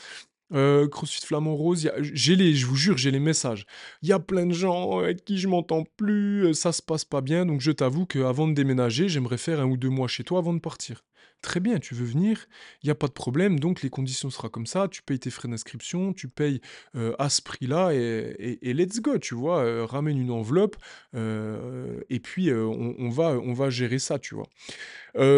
Heu, 0.53 0.88
CrossFit 0.88 1.26
Flamand 1.26 1.55
Rose, 1.57 1.90
j'ai 2.01 2.36
les 2.36 2.55
je 2.55 2.66
vous 2.66 2.76
jure, 2.76 2.96
j'ai 2.96 3.11
les 3.11 3.18
messages. 3.20 3.66
Il 4.03 4.09
y 4.09 4.12
a 4.12 4.18
plein 4.18 4.46
de 4.46 4.53
gens 4.55 4.99
avec 4.99 5.24
qui 5.24 5.38
je 5.38 5.49
m'entends 5.49 5.84
plus, 5.96 6.44
heu, 6.46 6.53
ça 6.55 6.72
se 6.72 6.82
passe 6.82 7.05
pas 7.05 7.20
bien, 7.20 7.44
donc 7.46 7.61
je 7.61 7.70
t'avoue 7.72 8.07
qu'avant 8.07 8.49
de 8.49 8.55
déménager, 8.55 9.09
j'aimerais 9.09 9.38
faire 9.38 9.61
un 9.61 9.66
ou 9.66 9.76
2 9.76 9.90
mois 9.90 10.09
chez 10.09 10.24
toi 10.24 10.38
avant 10.38 10.55
de 10.55 10.61
partir. 10.61 11.05
Très 11.43 11.61
bien, 11.61 11.78
tu 11.78 11.95
veux 11.95 12.05
venir, 12.05 12.47
il 12.82 12.89
y 12.89 12.91
a 12.91 12.97
pas 12.97 13.07
de 13.07 13.12
problème, 13.12 13.61
donc 13.61 13.82
les 13.82 13.91
conditions 13.91 14.28
sera 14.28 14.49
comme 14.49 14.66
ça, 14.66 14.89
tu 14.89 15.03
payes 15.03 15.20
tes 15.20 15.30
frais 15.30 15.47
d'inscription, 15.47 16.12
tu 16.12 16.26
payes, 16.28 16.61
heu, 16.97 17.14
à 17.20 17.28
ce 17.30 17.41
prix-là 17.43 17.93
et 17.95 18.34
et 18.41 18.70
et 18.70 18.74
let's 18.74 19.01
go, 19.01 19.18
tu 19.18 19.36
vois? 19.36 19.62
Heu, 19.64 19.84
ramène 19.84 20.18
une 20.18 20.32
enveloppe, 20.32 20.76
heu 21.14 22.05
et 22.11 22.18
puis, 22.18 22.51
on 22.53 23.09
va 23.11 23.39
on 23.39 23.53
va 23.53 23.70
gérer 23.70 24.01
ça, 24.01 24.18
tu 24.18 24.34
vois? 24.34 24.49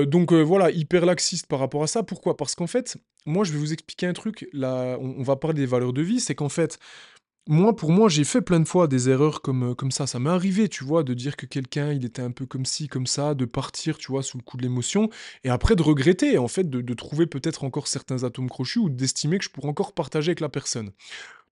Donc 0.06 0.32
voilà, 0.32 0.70
hyper 0.70 1.06
laxiste 1.06 1.46
par 1.46 1.58
rapport 1.60 1.82
à 1.82 1.86
ça. 1.86 2.02
Pourquoi? 2.02 2.36
Parce 2.36 2.54
qu'en 2.54 2.66
fait, 2.66 2.96
moi, 3.26 3.44
je 3.44 3.52
vais 3.52 3.58
vous 3.58 3.72
expliquer 3.72 4.06
un 4.06 4.12
truc, 4.14 4.48
là, 4.52 4.98
on 5.00 5.22
va 5.22 5.36
parler 5.36 5.56
des 5.60 5.66
valeurs 5.66 5.92
de 5.92 6.02
vie, 6.02 6.20
c'est 6.20 6.34
qu'en 6.34 6.48
fait, 6.48 6.78
moi, 7.50 7.76
pour 7.76 7.90
moi, 7.92 8.08
j'ai 8.08 8.24
fait 8.24 8.40
plein 8.40 8.60
de 8.60 8.66
fois 8.68 8.88
des 8.88 9.08
erreurs 9.10 9.42
comme, 9.42 9.70
heu, 9.72 9.74
comme 9.74 9.90
ça. 9.90 10.06
Ça 10.06 10.18
m'est 10.18 10.30
arrivé, 10.30 10.68
tu 10.68 10.84
vois, 10.84 11.02
de 11.02 11.12
dire 11.14 11.36
que 11.36 11.46
quelqu'un, 11.46 11.92
il 11.92 12.04
était 12.04 12.22
un 12.22 12.30
peu 12.30 12.46
comme 12.46 12.64
ci, 12.64 12.88
comme 12.88 13.06
ça, 13.06 13.34
de 13.34 13.44
partir, 13.44 13.98
tu 13.98 14.12
vois, 14.12 14.22
sous 14.22 14.38
le 14.38 14.42
coup 14.42 14.56
de 14.56 14.62
l'émotion 14.62 15.10
et 15.44 15.50
après 15.50 15.76
de 15.76 15.82
regretter, 15.82 16.38
en 16.38 16.48
fait, 16.48 16.70
de 16.70 16.94
trouver 16.94 17.26
peut-être 17.26 17.64
encore 17.64 17.88
certains 17.88 18.24
atomes 18.24 18.48
crochus 18.48 18.78
ou 18.78 18.88
d'estimer 18.88 19.38
que 19.38 19.44
je 19.44 19.50
pourrais 19.50 19.68
encore 19.68 19.92
partager 19.94 20.30
avec 20.30 20.40
la 20.40 20.48
personne. 20.48 20.92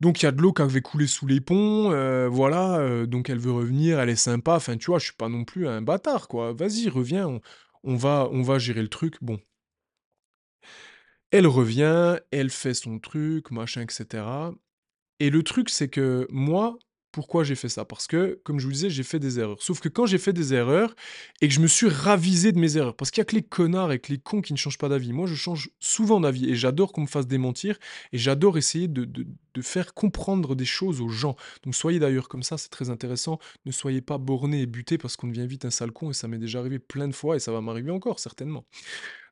Donc 0.01 0.21
il 0.21 0.25
y 0.25 0.29
a 0.29 0.31
de 0.31 0.41
l'eau 0.41 0.53
qui 0.53 0.61
avait 0.63 0.81
coulé 0.81 1.07
sous 1.07 1.27
les 1.27 1.41
ponts, 1.41 1.91
heu, 1.91 2.27
voilà, 2.27 2.79
heu, 2.81 3.07
donc 3.07 3.29
elle 3.29 3.39
veut 3.39 3.51
revenir, 3.51 3.99
elle 3.99 4.09
est 4.09 4.15
sympa, 4.15 4.55
enfin, 4.55 4.77
tu 4.77 4.87
vois, 4.87 4.99
je 4.99 5.05
suis 5.05 5.15
pas 5.15 5.29
non 5.29 5.45
plus 5.45 5.67
un 5.67 5.81
bâtard, 5.81 6.27
quoi. 6.27 6.53
Vas-y, 6.53 6.89
reviens, 6.89 7.39
on 7.83 7.95
va 7.95 8.29
on 8.31 8.41
va 8.43 8.59
gérer 8.59 8.81
le 8.81 8.89
truc. 8.89 9.15
Bon, 9.21 9.39
elle 11.31 11.47
revient, 11.47 12.19
elle 12.31 12.49
fait 12.49 12.73
son 12.73 12.99
truc, 12.99 13.51
machin 13.51 13.83
et 13.87 13.91
cetera 13.91 14.53
et 15.19 15.29
le 15.29 15.43
truc, 15.43 15.69
c'est 15.69 15.89
que 15.89 16.27
moi, 16.31 16.77
Pourquoi 17.13 17.43
j'ai 17.43 17.55
fait 17.55 17.69
ça? 17.69 17.83
Parce 17.83 18.05
que, 18.05 18.39
comme 18.43 18.59
je 18.59 18.67
vous 18.67 18.73
disais, 18.73 18.89
j'ai 18.91 19.01
fait 19.01 19.17
des 19.17 19.39
erreurs. 19.39 19.59
Sauf 19.63 19.79
que 19.79 19.89
quand 19.89 20.05
j'ai 20.05 20.19
fait 20.19 20.33
des 20.33 20.53
erreurs 20.53 20.93
et 21.41 21.47
que 21.47 21.53
je 21.53 21.61
me 21.61 21.67
suis 21.67 21.89
ravisé 21.89 22.51
de 22.51 22.59
mes 22.59 22.77
erreurs, 22.77 22.95
parce 22.95 23.09
qu'il 23.09 23.21
y 23.21 23.23
a 23.23 23.25
que 23.25 23.35
les 23.35 23.41
connards 23.41 23.91
et 23.91 23.99
que 23.99 24.11
les 24.11 24.19
cons 24.19 24.41
qui 24.41 24.53
ne 24.53 24.57
changent 24.57 24.77
pas 24.77 24.89
d'avis. 24.89 25.13
Moi, 25.13 25.25
je 25.25 25.33
change 25.33 25.71
souvent 25.79 26.19
d'avis 26.19 26.47
et 26.49 26.55
j'adore 26.55 26.91
qu'on 26.91 27.01
me 27.01 27.07
fasse 27.07 27.25
démentir 27.25 27.79
et 28.11 28.19
j'adore 28.19 28.57
essayer 28.59 28.87
de 28.87 29.07
faire 29.61 29.95
comprendre 29.95 30.53
des 30.55 30.65
choses 30.65 31.01
aux 31.01 31.09
gens. 31.09 31.35
Donc 31.63 31.73
soyez 31.73 31.97
d'ailleurs 31.97 32.29
comme 32.29 32.43
ça, 32.43 32.59
c'est 32.59 32.69
très 32.69 32.91
intéressant. 32.91 33.39
Ne 33.65 33.71
soyez 33.71 34.01
pas 34.01 34.19
borné 34.19 34.61
et 34.61 34.65
buté 34.67 34.99
parce 34.99 35.15
qu'on 35.15 35.27
devient 35.27 35.47
vite 35.47 35.65
un 35.65 35.71
sale 35.71 35.91
con 35.91 36.11
et 36.11 36.13
ça 36.13 36.27
m'est 36.27 36.37
déjà 36.37 36.59
arrivé 36.59 36.77
plein 36.77 37.07
de 37.07 37.15
fois 37.15 37.35
et 37.35 37.39
ça 37.39 37.51
va 37.51 37.61
m'arriver 37.61 37.89
encore 37.89 38.19
certainement. 38.19 38.65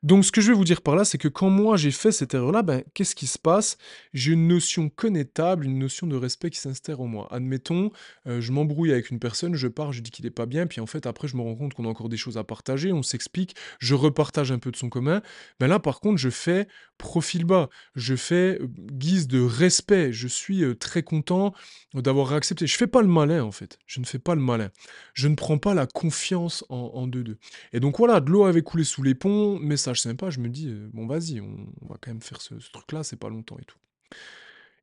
Donc 0.05 0.23
ce 0.23 0.31
que 0.31 0.39
je 0.39 0.51
vais 0.51 0.53
vous 0.53 0.65
dire 0.65 0.83
par 0.83 0.95
là, 0.95 1.03
c'est 1.03 1.17
que 1.17 1.27
quand 1.27 1.49
moi 1.49 1.77
j'ai 1.77 1.89
fait 1.89 2.11
cette 2.11 2.35
erreur-là, 2.35 2.61
ben, 2.61 2.83
qu'est-ce 2.93 3.15
qui 3.15 3.25
se 3.25 3.39
passe? 3.39 3.79
J'ai 4.13 4.33
une 4.33 4.47
notion 4.47 4.87
connétable, 4.87 5.65
une 5.65 5.79
notion 5.79 6.05
de 6.05 6.15
respect 6.15 6.51
qui 6.51 6.59
s'instaure 6.59 7.01
en 7.01 7.07
moi. 7.07 7.27
Admettons, 7.31 7.89
euh, 8.27 8.39
je 8.39 8.51
m'embrouille 8.51 8.91
avec 8.91 9.09
une 9.09 9.17
personne, 9.17 9.55
je 9.55 9.67
pars, 9.67 9.93
je 9.93 10.01
dis 10.01 10.11
qu'il 10.11 10.25
n'est 10.25 10.31
pas 10.31 10.45
bien, 10.45 10.67
puis 10.67 10.79
en 10.79 10.85
fait 10.85 11.07
après 11.07 11.27
je 11.27 11.35
me 11.35 11.41
rends 11.41 11.55
compte 11.55 11.73
qu'on 11.73 11.85
a 11.85 11.87
encore 11.87 12.09
des 12.09 12.17
choses 12.17 12.37
à 12.37 12.43
partager, 12.43 12.93
on 12.93 13.01
s'explique, 13.01 13.55
je 13.79 13.95
repartage 13.95 14.51
un 14.51 14.59
peu 14.59 14.69
de 14.69 14.75
son 14.75 14.89
commun. 14.89 15.23
Ben 15.59 15.65
là 15.65 15.79
par 15.79 15.99
contre 16.01 16.17
je 16.17 16.29
fais 16.29 16.67
profil 16.99 17.43
bas, 17.43 17.69
je 17.95 18.15
fais 18.15 18.59
euh, 18.61 18.67
guise 18.91 19.27
de 19.27 19.41
respect, 19.41 20.13
je 20.13 20.27
suis 20.27 20.63
euh, 20.63 20.75
très 20.75 21.01
content 21.01 21.51
d'avoir 21.95 22.33
accepté. 22.33 22.67
Je 22.67 22.77
fais 22.77 22.85
pas 22.85 23.01
le 23.01 23.07
malin 23.07 23.43
en 23.43 23.51
fait, 23.51 23.79
je 23.87 23.99
ne 23.99 24.05
fais 24.05 24.19
pas 24.19 24.35
le 24.35 24.41
malin. 24.41 24.69
Je 25.15 25.27
ne 25.27 25.33
prends 25.33 25.57
pas 25.57 25.73
la 25.73 25.87
confiance 25.87 26.63
en 26.69 27.07
deux-deux. 27.07 27.37
Et 27.73 27.79
donc 27.79 27.97
voilà, 27.97 28.19
de 28.19 28.29
l'eau 28.29 28.45
avait 28.45 28.61
coulé 28.61 28.83
sous 28.83 29.01
les 29.01 29.15
ponts, 29.15 29.57
message 29.59 29.94
sympa, 29.94 29.94
je 29.95 30.39
me 30.39 30.49
dis, 30.49 30.69
euh, 30.69 30.89
bon 30.93 31.07
vas-y, 31.07 31.41
on, 31.41 31.67
va 31.81 31.97
quand 31.99 32.11
même 32.11 32.21
faire 32.21 32.41
ce, 32.41 32.55
truc-là, 32.71 33.03
c'est 33.03 33.19
pas 33.19 33.29
longtemps 33.29 33.57
et 33.59 33.65
tout. 33.65 33.77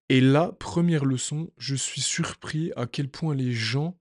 Et 0.08 0.20
là, 0.20 0.52
première 0.58 1.04
leçon, 1.04 1.50
je 1.58 1.74
suis 1.74 2.00
surpris 2.00 2.72
à 2.76 2.86
quel 2.86 3.08
point 3.08 3.34
les 3.34 3.52
gens 3.52 3.98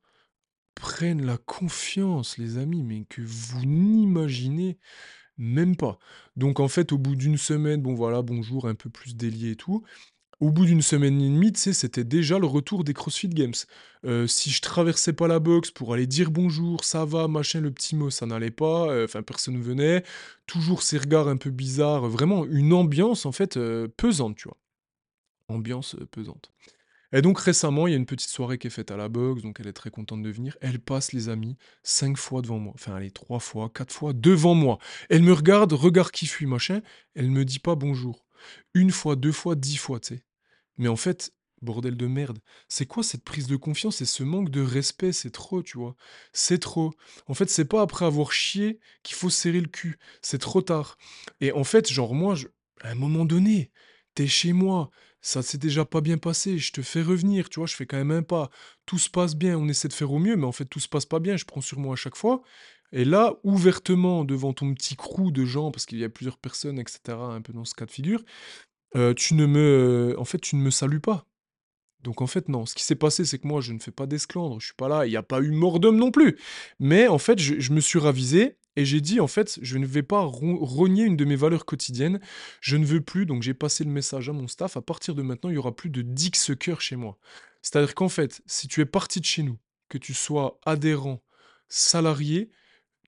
prennent 0.76 1.26
la 1.26 1.38
confiance, 1.38 2.38
les 2.38 2.58
amis, 2.58 2.84
mais 2.84 3.06
que 3.06 3.22
vous 3.22 3.66
n'imaginez 3.66 4.80
même 5.38 5.76
pas. 5.76 6.00
Donc 6.36 6.60
en 6.60 6.68
fait, 6.68 6.92
au 6.92 6.98
bout 6.98 7.16
d'une 7.16 7.38
semaine, 7.38 7.82
bon 7.82 7.94
voilà, 7.94 8.22
bonjour, 8.22 8.68
un 8.68 8.76
peu 8.76 8.90
plus 8.90 9.16
délié 9.16 9.52
et 9.52 9.56
tout, 9.56 9.84
au 10.42 10.50
bout 10.50 10.66
d'une 10.66 10.82
semaine 10.82 11.22
et 11.22 11.30
demie, 11.30 11.54
tu 11.54 11.60
sais, 11.60 11.74
c'était 11.74 12.04
déjà 12.04 12.40
le 12.40 12.48
retour 12.48 12.84
des 12.84 12.94
CrossFit 12.94 13.30
Games. 13.30 13.54
Euh, 14.06 14.26
si 14.26 14.50
je 14.50 14.60
traversais 14.62 15.14
pas 15.14 15.28
la 15.28 15.40
boxe 15.40 15.70
pour 15.70 15.94
aller 15.94 16.08
dire 16.08 16.32
bonjour, 16.32 16.84
ça 16.84 17.06
va, 17.06 17.28
machin, 17.28 17.62
le 17.62 17.72
petit 17.72 17.96
mot, 17.96 18.10
ça 18.10 18.26
n'allait 18.26 18.50
pas, 18.50 18.90
euh, 18.90 19.06
enfin 19.06 19.22
personne 19.22 19.54
ne 19.54 19.62
venait, 19.62 20.04
toujours 20.48 20.82
ces 20.82 20.98
regards 20.98 21.28
un 21.28 21.38
peu 21.38 21.52
bizarres, 21.52 22.10
vraiment 22.10 22.46
une 22.46 22.74
ambiance 22.74 23.28
en 23.28 23.32
fait 23.32 23.56
euh, 23.56 23.88
pesante, 23.96 24.36
tu 24.36 24.48
vois. 24.48 24.58
Ambiance 25.48 25.96
pesante. 26.10 26.52
Et 27.14 27.22
donc 27.22 27.40
récemment, 27.40 27.86
il 27.86 27.92
y 27.92 27.94
a 27.94 27.98
une 27.98 28.06
petite 28.08 28.30
soirée 28.30 28.58
qui 28.58 28.68
est 28.68 28.72
faite 28.72 28.90
à 28.90 28.98
la 28.98 29.10
boxe, 29.10 29.44
donc 29.44 29.60
elle 29.60 29.68
est 29.68 29.74
très 29.74 29.92
contente 29.92 30.24
de 30.24 30.30
venir. 30.32 30.58
Elle 30.62 30.80
passe, 30.80 31.14
les 31.14 31.30
amis, 31.30 31.56
cinq 31.84 32.18
fois 32.18 32.42
devant 32.42 32.58
moi. 32.58 32.72
Enfin, 32.76 32.96
allez, 32.96 33.12
trois 33.12 33.40
fois, 33.40 33.70
quatre 33.70 33.94
fois 33.94 34.14
devant 34.14 34.56
moi. 34.56 34.80
Elle 35.10 35.22
me 35.22 35.34
regarde, 35.34 35.74
regarde 35.74 36.12
qui 36.12 36.26
fuit, 36.26 36.48
machin. 36.48 36.82
Elle 37.14 37.30
me 37.30 37.46
dit 37.46 37.60
pas 37.60 37.76
bonjour. 37.76 38.26
Une 38.74 38.92
fois, 38.92 39.16
deux 39.16 39.34
fois, 39.34 39.56
dix 39.56 39.78
fois, 39.78 40.00
tu 40.00 40.16
sais. 40.16 40.24
Mais 40.82 40.88
en 40.88 40.96
fait, 40.96 41.32
bordel 41.62 41.96
de 41.96 42.08
merde, 42.08 42.40
c'est 42.68 42.88
quoi 42.88 43.04
cette 43.04 43.24
prise 43.24 43.46
de 43.46 43.56
confiance 43.56 44.02
et 44.02 44.06
ce 44.06 44.24
manque 44.24 44.50
de 44.50 44.62
respect? 44.62 45.12
C'est 45.12 45.30
trop, 45.30 45.62
tu 45.62 45.78
vois. 45.78 45.96
C'est 46.34 46.58
trop. 46.58 46.92
En 47.28 47.36
fait, 47.36 47.52
c'est 47.52 47.66
pas 47.66 47.84
après 47.84 48.06
avoir 48.06 48.32
chié 48.32 48.80
qu'il 49.04 49.16
faut 49.16 49.30
serrer 49.30 49.62
le 49.62 49.68
cul. 49.68 50.00
C'est 50.24 50.40
trop 50.40 50.64
tard. 50.64 50.98
Et 51.40 51.52
en 51.52 51.64
fait, 51.64 51.88
genre, 51.88 52.16
moi, 52.16 52.36
à 52.82 52.90
un 52.90 52.96
moment 52.96 53.26
donné, 53.26 53.70
t'es 54.16 54.26
chez 54.26 54.54
moi, 54.54 54.90
ça 55.22 55.44
s'est 55.44 55.60
déjà 55.60 55.86
pas 55.86 56.02
bien 56.02 56.18
passé, 56.18 56.58
je 56.58 56.72
te 56.72 56.82
fais 56.82 57.04
revenir, 57.04 57.50
tu 57.50 57.60
vois, 57.60 57.68
je 57.68 57.76
fais 57.76 57.86
quand 57.86 57.98
même 57.98 58.10
un 58.10 58.24
pas. 58.24 58.50
Tout 58.88 58.98
se 58.98 59.12
passe 59.12 59.36
bien, 59.36 59.56
on 59.60 59.68
essaie 59.68 59.88
de 59.88 59.94
faire 59.94 60.12
au 60.12 60.18
mieux, 60.18 60.36
mais 60.36 60.48
en 60.48 60.52
fait, 60.52 60.66
tout 60.66 60.80
se 60.80 60.90
passe 60.90 61.06
pas 61.06 61.20
bien, 61.20 61.38
je 61.38 61.46
prends 61.46 61.62
sur 61.62 61.78
moi 61.78 61.94
à 61.94 61.96
chaque 61.96 62.16
fois. 62.16 62.42
Et 62.92 63.06
là, 63.06 63.36
ouvertement, 63.44 64.26
devant 64.26 64.54
ton 64.54 64.74
petit 64.74 64.96
crew 64.96 65.32
de 65.32 65.46
gens, 65.46 65.70
parce 65.70 65.86
qu'il 65.86 66.00
y 66.00 66.04
a 66.04 66.10
plusieurs 66.10 66.40
personnes, 66.40 66.80
etc., 66.80 67.02
un 67.36 67.42
peu 67.42 67.54
dans 67.54 67.66
ce 67.66 67.76
cas 67.76 67.86
de 67.86 67.92
figure, 67.92 68.24
tu 69.16 69.34
ne 69.36 69.46
me 69.46 70.16
en 70.18 70.26
fait, 70.26 70.40
tu 70.40 70.56
ne 70.56 70.62
me 70.62 70.72
salues 70.72 71.00
pas. 71.00 71.26
Donc 72.02 72.22
en 72.22 72.28
fait, 72.28 72.50
non. 72.50 72.66
Ce 72.66 72.76
qui 72.76 72.84
s'est 72.84 72.96
passé, 72.96 73.26
c'est 73.26 73.40
que 73.40 73.48
moi, 73.48 73.62
je 73.62 73.74
ne 73.74 73.80
fais 73.80 73.92
pas 73.92 74.08
d'esclandre, 74.08 74.60
je 74.60 74.66
suis 74.68 74.76
pas 74.76 74.88
là, 74.88 75.06
il 75.06 75.10
n'y 75.10 75.18
a 75.18 75.24
pas 75.24 75.40
eu 75.42 75.52
mort 75.52 75.80
d'homme 75.80 75.98
non 75.98 76.12
plus. 76.12 76.38
Mais 76.80 77.08
en 77.08 77.20
fait, 77.20 77.40
je 77.40 77.74
me 77.74 77.80
suis 77.80 78.00
ravisé 78.00 78.58
et 78.76 78.86
j'ai 78.86 79.02
dit: 79.02 79.20
«En 79.20 79.28
fait, 79.28 79.60
je 79.62 79.78
ne 79.78 79.86
vais 79.86 80.04
pas 80.04 80.22
rogner 80.22 81.04
une 81.04 81.18
de 81.18 81.26
mes 81.26 81.36
valeurs 81.36 81.66
quotidiennes. 81.66 82.20
Je 82.62 82.78
ne 82.78 82.86
veux 82.86 83.02
plus» 83.02 83.26
donc 83.26 83.44
j'ai 83.44 83.54
passé 83.54 83.84
le 83.84 83.92
message 83.92 84.30
à 84.30 84.34
mon 84.34 84.48
staff: 84.48 84.78
«À 84.78 84.82
partir 84.82 85.14
de 85.16 85.22
maintenant, 85.22 85.50
il 85.50 85.56
y 85.56 85.58
aura 85.58 85.76
plus 85.76 85.90
de 85.90 86.02
dick 86.02 86.36
sucker 86.36 86.76
chez 86.80 86.96
moi». 86.96 87.18
C'est-à-dire 87.62 87.94
qu'en 87.94 88.10
fait, 88.10 88.42
si 88.48 88.68
tu 88.68 88.82
es 88.82 88.86
parti 88.86 89.20
de 89.20 89.26
chez 89.26 89.44
nous, 89.44 89.60
que 89.90 89.98
tu 89.98 90.14
sois 90.14 90.60
adhérent, 90.66 91.22
salarié, 91.68 92.50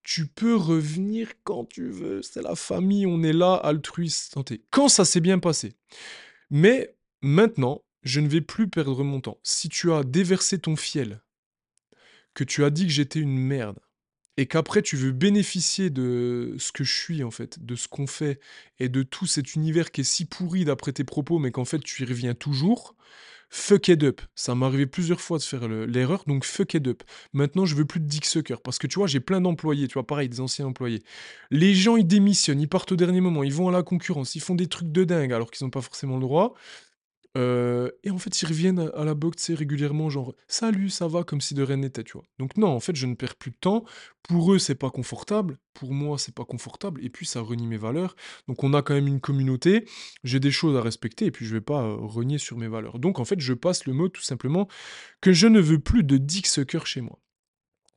tu 0.04 0.28
peux 0.28 0.56
revenir 0.56 1.32
quand 1.43 1.66
tu 1.66 1.89
veux. 1.89 2.22
C'est 2.22 2.41
la 2.41 2.56
famille, 2.56 3.06
on 3.06 3.24
est 3.24 3.34
là, 3.34 3.56
altruiste, 3.56 4.34
santé. 4.34 4.62
Quand 4.70 4.89
ça 4.89 5.06
s'est 5.06 5.22
bien 5.22 5.39
passé. 5.39 5.74
Mais 6.49 6.95
maintenant, 7.22 7.82
je 8.04 8.20
ne 8.20 8.28
vais 8.28 8.41
plus 8.41 8.70
perdre 8.70 9.04
mon 9.04 9.22
temps. 9.22 9.39
Si 9.43 9.70
tu 9.70 9.91
as 9.91 10.04
déversé 10.04 10.60
ton 10.60 10.76
fiel, 10.76 11.22
que 12.34 12.43
tu 12.43 12.64
as 12.64 12.70
dit 12.70 12.86
que 12.86 12.91
j'étais 12.91 13.20
une 13.20 13.38
merde, 13.38 13.80
et 14.36 14.47
qu'après 14.47 14.82
tu 14.82 14.95
veux 14.95 15.12
bénéficier 15.12 15.89
de 15.89 16.56
ce 16.58 16.72
que 16.72 16.84
je 16.84 16.93
suis 16.93 17.24
en 17.24 17.32
fait, 17.32 17.64
de 17.64 17.76
ce 17.76 17.88
qu'on 17.88 18.08
fait, 18.08 18.39
et 18.80 18.89
de 18.89 19.04
tout 19.04 19.28
cet 19.28 19.56
univers 19.56 19.91
qui 19.91 20.01
est 20.01 20.06
si 20.06 20.26
pourri 20.26 20.66
d'après 20.66 20.91
tes 20.91 21.04
propos, 21.04 21.39
mais 21.39 21.51
qu'en 21.51 21.66
fait 21.66 21.80
tu 21.80 22.04
y 22.04 22.06
reviens 22.06 22.34
toujours, 22.34 22.95
fuck 23.54 23.88
it 23.88 24.04
up. 24.04 24.20
Ça 24.34 24.56
m'est 24.56 24.66
arrivé 24.66 24.88
plusieurs 24.88 25.22
fois 25.22 25.38
de 25.38 25.43
faire 25.43 25.68
l'erreur, 25.68 26.24
donc 26.26 26.43
fuck 26.43 26.74
it 26.74 26.88
up. 26.88 27.04
Maintenant, 27.34 27.66
je 27.66 27.76
veux 27.76 27.86
plus 27.86 27.99
de 27.99 28.06
dick 28.06 28.26
sucker 28.26 28.56
parce 28.64 28.80
que 28.80 28.88
tu 28.88 28.97
vois, 28.97 29.06
j'ai 29.06 29.20
plein 29.20 29.41
d'employés, 29.41 29.88
tu 29.88 29.93
vois, 29.93 30.08
pareil, 30.08 30.28
des 30.28 30.39
anciens 30.39 30.66
employés. 30.66 31.04
Les 31.51 31.76
gens, 31.76 31.95
ils 31.95 32.08
démissionnent, 32.08 32.60
ils 32.60 32.68
partent 32.68 32.91
au 32.91 32.95
dernier 32.95 33.22
moment, 33.22 33.43
ils 33.43 33.54
vont 33.54 33.70
à 33.70 33.72
la 33.72 33.84
concurrence, 33.84 34.36
ils 34.36 34.41
font 34.41 34.56
des 34.56 34.68
trucs 34.68 34.91
de 34.91 35.04
dingue 35.04 35.32
alors 35.32 35.51
qu'ils 35.51 35.66
n'ont 35.66 35.72
pas 35.72 35.82
forcément 35.82 36.16
le 36.16 36.22
droit. 36.22 36.56
Euh, 37.36 37.89
et 38.03 38.11
en 38.11 38.17
fait, 38.17 38.41
ils 38.41 38.45
reviennent 38.45 38.91
à, 38.93 39.03
la 39.03 39.15
boxe 39.15 39.49
régulièrement, 39.51 40.09
genre 40.09 40.36
salut, 40.47 40.89
ça 40.89 41.07
va, 41.07 41.23
comme 41.23 41.41
si 41.41 41.53
de 41.53 41.63
rien 41.63 41.77
n'était, 41.77 42.03
tu 42.03 42.13
vois. 42.13 42.25
Donc, 42.38 42.57
non, 42.57 42.67
en 42.67 42.79
fait, 42.79 42.95
je 42.95 43.07
ne 43.07 43.15
perds 43.15 43.36
plus 43.36 43.51
de 43.51 43.57
temps. 43.59 43.84
Pour 44.23 44.53
eux, 44.53 44.59
c'est 44.59 44.75
pas 44.75 44.89
confortable. 44.89 45.57
Pour 45.73 45.93
moi, 45.93 46.17
c'est 46.17 46.36
pas 46.36 46.45
confortable. 46.45 47.03
Et 47.03 47.09
puis, 47.09 47.25
ça 47.25 47.41
renie 47.41 47.67
mes 47.67 47.77
valeurs. 47.77 48.15
Donc, 48.47 48.63
on 48.63 48.73
a 48.73 48.81
quand 48.81 48.93
même 48.93 49.07
une 49.07 49.19
communauté. 49.19 49.86
J'ai 50.23 50.39
des 50.39 50.51
choses 50.51 50.77
à 50.77 50.81
respecter. 50.81 51.25
Et 51.25 51.31
puis, 51.31 51.45
je 51.45 51.53
vais 51.53 51.61
pas 51.61 51.81
euh, 51.81 51.95
renier 51.95 52.38
sur 52.38 52.57
mes 52.57 52.67
valeurs. 52.67 52.99
Donc, 52.99 53.19
en 53.19 53.25
fait, 53.25 53.39
je 53.39 53.53
passe 53.53 53.86
le 53.86 53.93
mot 53.93 54.09
tout 54.09 54.21
simplement 54.21 54.67
que 55.21 55.34
je 55.34 55.47
ne 55.47 55.59
veux 55.59 55.79
plus 55.79 56.03
de 56.03 56.17
dick 56.17 56.47
sucker 56.47 56.86
chez 56.86 57.01
moi. 57.01 57.19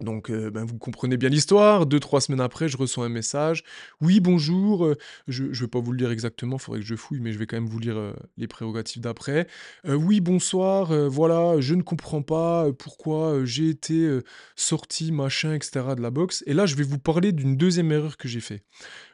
Donc, 0.01 0.31
euh, 0.31 0.51
ben, 0.51 0.65
vous 0.65 0.77
comprenez 0.77 1.17
bien 1.17 1.31
l'histoire. 1.31 1.87
Deux, 1.87 2.01
trois 2.01 2.21
semaines 2.21 2.43
après, 2.43 2.69
je 2.69 2.77
reçois 2.77 3.07
un 3.07 3.09
message. 3.09 3.65
Oui, 4.03 4.21
bonjour. 4.21 4.85
Euh, 4.85 4.99
je 5.27 5.45
ne 5.45 5.53
vais 5.53 5.69
pas 5.69 5.81
vous 5.81 5.93
le 5.93 5.99
lire 5.99 6.11
exactement, 6.11 6.57
il 6.57 6.59
faudrait 6.59 6.81
que 6.81 6.87
je 6.87 6.97
fouille, 6.97 7.21
mais 7.21 7.33
je 7.33 7.39
vais 7.39 7.47
quand 7.47 7.57
même 7.57 7.69
vous 7.69 7.79
lire 7.79 7.97
euh, 7.97 8.13
les 8.37 8.47
prérogatives 8.47 9.01
d'après. 9.01 9.47
oui, 9.85 10.21
bonsoir. 10.21 10.93
voilà, 11.09 11.61
je 11.61 11.75
ne 11.75 11.83
comprends 11.83 12.23
pas 12.23 12.71
pourquoi 12.73 13.45
j'ai 13.45 13.71
été 13.71 14.21
sorti, 14.55 15.13
machin, 15.13 15.55
etc. 15.55 15.95
de 15.97 16.03
la 16.03 16.11
boxe. 16.11 16.45
Et 16.47 16.53
là, 16.53 16.67
je 16.67 16.75
vais 16.75 16.85
vous 16.85 16.99
parler 16.99 17.33
d'une 17.33 17.57
deuxième 17.57 17.91
erreur 17.91 18.17
que 18.19 18.29
j'ai 18.29 18.41
fait. 18.41 18.65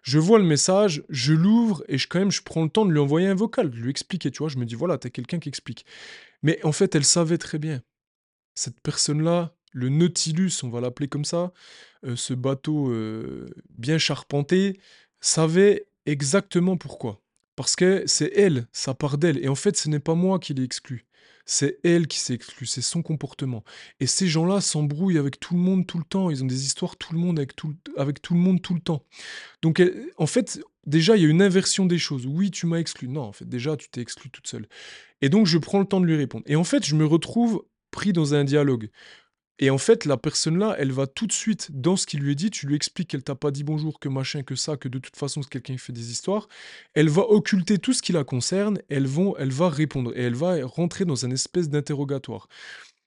Je 0.02 0.18
vois 0.18 0.38
le 0.38 0.44
message, 0.44 1.04
je 1.08 1.32
l'ouvre 1.32 1.84
et 1.88 1.98
je, 1.98 2.08
quand 2.08 2.18
même, 2.18 2.32
je 2.32 2.42
prends 2.42 2.64
le 2.64 2.70
temps 2.70 2.84
de 2.84 2.90
lui 2.92 2.98
envoyer 2.98 3.28
un 3.28 3.34
vocal, 3.34 3.70
de 3.70 3.76
lui 3.76 3.90
expliquer. 3.90 4.30
Tu 4.30 4.38
vois, 4.38 4.48
je 4.48 4.58
me 4.58 4.64
dis, 4.64 4.74
voilà, 4.74 4.98
tu 4.98 5.06
as 5.06 5.10
quelqu'un 5.10 5.38
qui 5.38 5.48
explique. 5.48 5.86
Mais 6.42 6.58
en 6.64 6.72
fait, 6.72 6.94
elle 6.94 7.04
savait 7.04 7.38
très 7.38 7.58
bien. 7.58 7.82
Cette 8.54 8.80
personne-là, 8.80 9.54
le 9.72 9.88
Nautilus, 9.88 10.52
on 10.62 10.68
va 10.68 10.80
l'appeler 10.80 11.08
comme 11.08 11.24
ça, 11.24 11.52
euh, 12.04 12.16
ce 12.16 12.34
bateau 12.34 12.90
euh, 12.90 13.48
bien 13.70 13.98
charpenté, 13.98 14.78
savait 15.20 15.86
exactement 16.06 16.76
pourquoi. 16.76 17.20
Parce 17.56 17.76
que 17.76 18.04
c'est 18.06 18.32
elle, 18.34 18.66
ça 18.72 18.94
part 18.94 19.18
d'elle. 19.18 19.42
Et 19.44 19.48
en 19.48 19.54
fait, 19.54 19.76
ce 19.76 19.88
n'est 19.88 20.00
pas 20.00 20.14
moi 20.14 20.38
qui 20.38 20.54
l'ai 20.54 20.64
exclu. 20.64 21.06
C'est 21.44 21.80
elle 21.82 22.06
qui 22.06 22.18
s'est 22.18 22.34
exclue, 22.34 22.66
c'est 22.66 22.82
son 22.82 23.02
comportement. 23.02 23.64
Et 23.98 24.06
ces 24.06 24.28
gens-là 24.28 24.60
s'embrouillent 24.60 25.18
avec 25.18 25.40
tout 25.40 25.54
le 25.54 25.60
monde 25.60 25.86
tout 25.86 25.98
le 25.98 26.04
temps. 26.04 26.30
Ils 26.30 26.42
ont 26.42 26.46
des 26.46 26.64
histoires 26.64 26.94
avec 27.26 27.54
tout 28.22 28.34
le 28.34 28.40
monde 28.40 28.62
tout 28.62 28.74
le 28.74 28.80
temps. 28.80 29.04
Donc, 29.60 29.82
en 30.18 30.26
fait, 30.26 30.60
déjà, 30.86 31.16
il 31.16 31.22
y 31.22 31.26
a 31.26 31.28
une 31.28 31.42
inversion 31.42 31.84
des 31.84 31.98
choses. 31.98 32.26
Oui, 32.26 32.50
tu 32.52 32.66
m'as 32.66 32.78
exclu. 32.78 33.08
Non, 33.08 33.22
en 33.22 33.32
fait, 33.32 33.48
déjà, 33.48 33.76
tu 33.76 33.88
t'es 33.88 34.00
exclu 34.00 34.30
toute 34.30 34.46
seule. 34.46 34.68
Et 35.20 35.28
donc, 35.28 35.46
je 35.46 35.58
prends 35.58 35.80
le 35.80 35.84
temps 35.84 36.00
de 36.00 36.06
lui 36.06 36.16
répondre. 36.16 36.44
Et 36.46 36.56
en 36.56 36.64
fait, 36.64 36.86
je 36.86 36.94
me 36.94 37.04
retrouve 37.04 37.64
pris 37.90 38.12
dans 38.12 38.34
un 38.34 38.44
dialogue. 38.44 38.88
Et 39.58 39.70
en 39.70 39.78
fait, 39.78 40.06
la 40.06 40.16
personne-là, 40.16 40.74
elle 40.78 40.92
va 40.92 41.06
tout 41.06 41.26
de 41.26 41.32
suite 41.32 41.70
dans 41.72 41.96
ce 41.96 42.06
qu'il 42.06 42.20
lui 42.20 42.32
est 42.32 42.34
dit, 42.34 42.50
tu 42.50 42.66
lui 42.66 42.74
expliques 42.74 43.08
qu'elle 43.08 43.22
t'a 43.22 43.34
pas 43.34 43.50
dit 43.50 43.64
bonjour, 43.64 44.00
que 44.00 44.08
machin, 44.08 44.42
que 44.42 44.54
ça, 44.56 44.76
que 44.76 44.88
de 44.88 44.98
toute 44.98 45.16
façon 45.16 45.42
c'est 45.42 45.50
quelqu'un 45.50 45.74
qui 45.74 45.78
fait 45.78 45.92
des 45.92 46.10
histoires, 46.10 46.48
elle 46.94 47.08
va 47.08 47.22
occulter 47.22 47.78
tout 47.78 47.92
ce 47.92 48.02
qui 48.02 48.12
la 48.12 48.24
concerne, 48.24 48.80
elle, 48.88 49.06
vont, 49.06 49.36
elle 49.36 49.52
va 49.52 49.68
répondre, 49.68 50.12
et 50.16 50.22
elle 50.22 50.34
va 50.34 50.64
rentrer 50.64 51.04
dans 51.04 51.24
un 51.26 51.30
espèce 51.30 51.68
d'interrogatoire. 51.68 52.48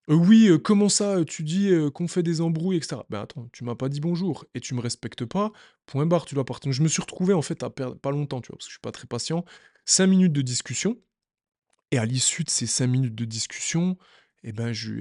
Euh, 0.09 0.15
oui, 0.15 0.47
euh, 0.47 0.57
comment 0.59 0.89
ça, 0.89 1.25
tu 1.25 1.43
dis 1.43 1.69
euh, 1.69 1.89
qu'on 1.89 2.07
fait 2.07 2.23
des 2.23 2.39
embrouilles, 2.41 2.77
etc. 2.77 3.01
Ben 3.09 3.21
attends, 3.21 3.49
tu 3.51 3.63
m'as 3.63 3.75
pas 3.75 3.89
dit 3.89 3.99
bonjour, 3.99 4.45
et 4.53 4.59
tu 4.59 4.75
me 4.75 4.81
respectes 4.81 5.25
pas, 5.25 5.51
point 5.87 6.05
barre, 6.05 6.25
tu 6.25 6.35
dois 6.35 6.45
partir. 6.45 6.71
je 6.71 6.83
me 6.83 6.87
suis 6.87 7.01
retrouvé 7.01 7.33
en 7.33 7.41
fait 7.41 7.63
à 7.63 7.69
perdre, 7.69 7.97
pas 7.97 8.11
longtemps, 8.11 8.41
tu 8.41 8.49
vois, 8.49 8.57
parce 8.57 8.67
que 8.67 8.69
je 8.69 8.75
suis 8.75 8.81
pas 8.81 8.91
très 8.91 9.07
patient, 9.07 9.45
cinq 9.85 10.07
minutes 10.07 10.33
de 10.33 10.41
discussion, 10.41 10.97
et 11.91 11.97
à 11.97 12.05
l'issue 12.05 12.43
de 12.43 12.49
ces 12.49 12.67
cinq 12.67 12.87
minutes 12.87 13.15
de 13.15 13.25
discussion, 13.25 13.97
et 14.43 14.51
ben, 14.51 14.73
je 14.73 14.91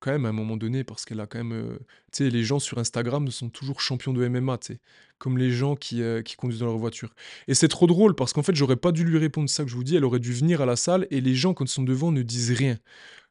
quand 0.00 0.10
même, 0.10 0.26
à 0.26 0.30
un 0.30 0.32
moment 0.32 0.56
donné, 0.56 0.84
parce 0.84 1.04
qu'elle 1.04 1.20
a 1.20 1.26
quand 1.26 1.42
même, 1.42 1.78
tu 2.12 2.24
sais, 2.24 2.30
les 2.30 2.42
gens 2.42 2.58
sur 2.58 2.78
Instagram 2.78 3.28
sont 3.30 3.48
toujours 3.48 3.80
champions 3.80 4.12
de 4.12 4.26
MMA, 4.28 4.58
tu 4.58 4.74
sais? 4.74 4.80
Comme 5.18 5.38
les 5.38 5.50
gens 5.50 5.76
qui, 5.76 6.02
qui 6.24 6.36
conduisent 6.36 6.60
dans 6.60 6.66
leur 6.66 6.76
voiture 6.76 7.14
et 7.48 7.54
c'est 7.54 7.68
trop 7.68 7.86
drôle 7.86 8.14
parce 8.14 8.32
qu'en 8.34 8.42
fait, 8.42 8.54
j'aurais 8.54 8.76
pas 8.76 8.92
dû 8.92 9.04
lui 9.04 9.18
répondre 9.18 9.48
ça 9.48 9.64
que 9.64 9.70
je 9.70 9.74
vous 9.74 9.84
dis. 9.84 9.96
Elle 9.96 10.04
aurait 10.04 10.18
dû 10.20 10.32
venir 10.32 10.60
à 10.60 10.66
la 10.66 10.76
salle 10.76 11.06
et 11.10 11.20
les 11.22 11.34
gens, 11.34 11.54
quand 11.54 11.64
ils 11.64 11.68
sont 11.68 11.82
devant, 11.82 12.12
ne 12.12 12.22
disent 12.22 12.52
rien. 12.52 12.78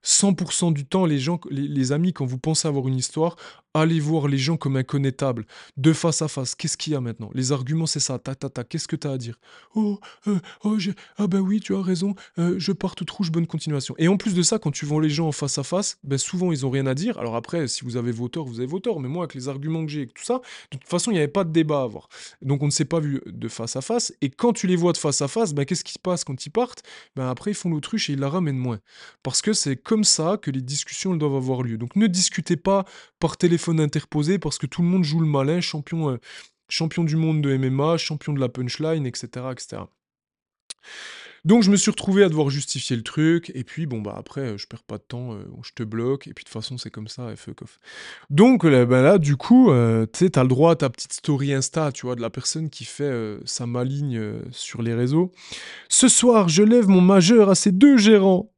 100% 0.03 0.73
du 0.73 0.85
temps, 0.85 1.05
les 1.05 1.19
gens, 1.19 1.39
les 1.49 1.91
amis, 1.91 2.13
quand 2.13 2.25
vous 2.25 2.37
pensez 2.37 2.67
avoir 2.67 2.87
une 2.87 2.95
histoire, 2.95 3.35
allez 3.75 3.99
voir 3.99 4.27
les 4.27 4.37
gens 4.37 4.57
comme 4.57 4.77
inconnaissables, 4.77 5.45
de 5.77 5.93
face 5.93 6.21
à 6.21 6.27
face. 6.27 6.55
Qu'est-ce 6.55 6.77
qu'il 6.77 6.93
y 6.93 6.95
a 6.95 7.01
maintenant? 7.01 7.29
Les 7.33 7.51
arguments, 7.51 7.85
c'est 7.85 7.99
ça. 7.99 8.17
Ta, 8.17 8.33
ta, 8.35 8.49
ta. 8.49 8.63
Qu'est-ce 8.63 8.87
que 8.87 8.95
tu 8.95 9.05
as 9.07 9.11
à 9.11 9.17
dire? 9.17 9.35
Oh, 9.75 9.99
euh, 10.27 10.39
oh 10.63 10.79
j'ai- 10.79 10.95
ah 11.17 11.27
ben 11.27 11.39
oui, 11.39 11.59
tu 11.59 11.75
as 11.75 11.81
raison. 11.81 12.15
euh, 12.39 12.55
je 12.57 12.71
pars 12.71 12.95
toute 12.95 13.09
rouge, 13.11 13.31
bonne 13.31 13.47
continuation. 13.47 13.93
Et 13.97 14.07
en 14.07 14.17
plus 14.17 14.33
de 14.33 14.41
ça, 14.41 14.57
quand 14.59 14.71
tu 14.71 14.85
vois 14.85 15.01
les 15.01 15.09
gens 15.09 15.27
en 15.27 15.31
face 15.31 15.57
à 15.57 15.63
face, 15.63 15.97
ben 16.03 16.17
souvent, 16.17 16.51
ils 16.51 16.65
ont 16.65 16.69
rien 16.69 16.87
à 16.87 16.93
dire. 16.93 17.17
Alors 17.19 17.35
après, 17.35 17.67
si 17.67 17.83
vous 17.83 17.97
avez 17.97 18.11
vos 18.11 18.29
torts, 18.29 18.45
vous 18.47 18.59
avez 18.59 18.67
vos 18.67 18.79
torts. 18.79 18.99
Mais 18.99 19.09
moi, 19.09 19.23
avec 19.25 19.35
les 19.35 19.47
arguments 19.49 19.85
que 19.85 19.91
j'ai 19.91 20.01
et 20.03 20.07
tout 20.07 20.23
ça, 20.23 20.41
de 20.71 20.77
toute 20.77 20.87
façon, 20.87 21.11
il 21.11 21.15
n'y 21.15 21.19
avait 21.19 21.27
pas 21.27 21.43
de 21.43 21.51
débat 21.51 21.81
à 21.81 21.83
avoir. 21.83 22.07
Donc, 22.41 22.63
on 22.63 22.67
ne 22.67 22.71
s'est 22.71 22.85
pas 22.85 22.99
vu 22.99 23.21
de 23.25 23.47
face 23.47 23.75
à 23.75 23.81
face. 23.81 24.13
Et 24.21 24.29
quand 24.29 24.53
tu 24.53 24.67
les 24.67 24.75
vois 24.75 24.93
de 24.93 24.97
face 24.97 25.21
à 25.21 25.27
face, 25.27 25.53
ben, 25.53 25.65
qu'est-ce 25.65 25.83
qui 25.83 25.93
se 25.93 25.99
passe 25.99 26.23
quand 26.23 26.45
ils 26.45 26.49
partent? 26.51 26.83
Ben, 27.15 27.27
Après, 27.29 27.51
ils 27.51 27.55
font 27.55 27.69
l'autruche 27.69 28.09
et 28.09 28.13
ils 28.13 28.19
la 28.19 28.29
ramènent 28.29 28.57
moins. 28.57 28.79
Parce 29.23 29.41
que 29.41 29.53
c'est 29.53 29.75
comme 29.75 30.03
ça 30.03 30.37
que 30.41 30.51
les 30.51 30.61
discussions 30.61 31.15
doivent 31.15 31.35
avoir 31.35 31.63
lieu. 31.63 31.77
Donc 31.77 31.95
ne 31.95 32.07
discutez 32.07 32.55
pas 32.57 32.85
par 33.19 33.37
téléphone 33.37 33.64
interposé 33.79 34.39
parce 34.39 34.57
que 34.57 34.65
tout 34.65 34.81
le 34.81 34.87
monde 34.87 35.03
joue 35.03 35.19
le 35.19 35.27
malin, 35.27 35.61
champion, 35.61 36.11
euh, 36.11 36.17
champion 36.69 37.03
du 37.03 37.15
monde 37.15 37.41
de 37.41 37.55
MMA, 37.57 37.97
champion 37.97 38.33
de 38.33 38.39
la 38.39 38.49
punchline, 38.49 39.05
etc., 39.05 39.27
etc. 39.51 39.83
Donc 41.43 41.61
je 41.61 41.69
me 41.69 41.75
suis 41.75 41.91
retrouvé 41.91 42.23
à 42.23 42.29
devoir 42.29 42.49
justifier 42.49 42.95
le 42.95 43.03
truc, 43.03 43.51
et 43.53 43.63
puis 43.63 43.85
bon 43.85 44.01
bah 44.01 44.15
après 44.17 44.41
euh, 44.41 44.57
je 44.57 44.65
perds 44.65 44.81
pas 44.81 44.97
de 44.97 45.03
temps, 45.03 45.33
euh, 45.33 45.45
je 45.63 45.73
te 45.75 45.83
bloque, 45.83 46.27
et 46.27 46.33
puis 46.33 46.43
de 46.43 46.49
toute 46.49 46.53
façon 46.53 46.79
c'est 46.79 46.89
comme 46.89 47.07
ça, 47.07 47.31
et 47.31 47.35
fuck. 47.35 47.59
Donc 48.31 48.63
là, 48.63 48.85
ben 48.87 49.03
là 49.03 49.19
du 49.19 49.37
coup, 49.37 49.71
tu 50.11 50.19
sais, 50.19 50.31
t'as 50.31 50.41
le 50.41 50.49
droit 50.49 50.71
à 50.71 50.75
ta 50.75 50.89
petite 50.89 51.13
story 51.13 51.53
Insta, 51.53 51.91
tu 51.91 52.07
vois, 52.07 52.15
de 52.15 52.21
la 52.21 52.31
personne 52.31 52.71
qui 52.71 52.83
fait 52.83 53.37
sa 53.45 53.67
maligne 53.67 54.19
sur 54.49 54.81
les 54.81 54.95
réseaux. 54.95 55.31
Ce 55.87 56.07
soir, 56.07 56.49
je 56.49 56.63
lève 56.63 56.87
mon 56.87 57.01
majeur 57.01 57.49
à 57.49 57.55
ces 57.55 57.71
deux 57.71 57.97
gérants 57.97 58.54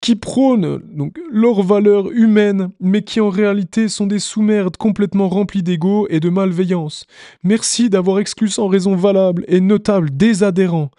qui 0.00 0.16
prônent 0.16 0.82
leurs 1.30 1.62
valeurs 1.62 2.10
humaines, 2.10 2.72
mais 2.80 3.02
qui 3.02 3.20
en 3.20 3.28
réalité 3.28 3.88
sont 3.88 4.06
des 4.06 4.18
sous-merdes 4.18 4.76
complètement 4.76 5.28
remplis 5.28 5.62
d'ego 5.62 6.06
et 6.08 6.20
de 6.20 6.30
malveillance. 6.30 7.06
Merci 7.42 7.90
d'avoir 7.90 8.18
exclu 8.18 8.48
sans 8.48 8.68
raison 8.68 8.96
valable 8.96 9.44
et 9.46 9.60
notable 9.60 10.16
des 10.16 10.42
adhérents. 10.42 10.90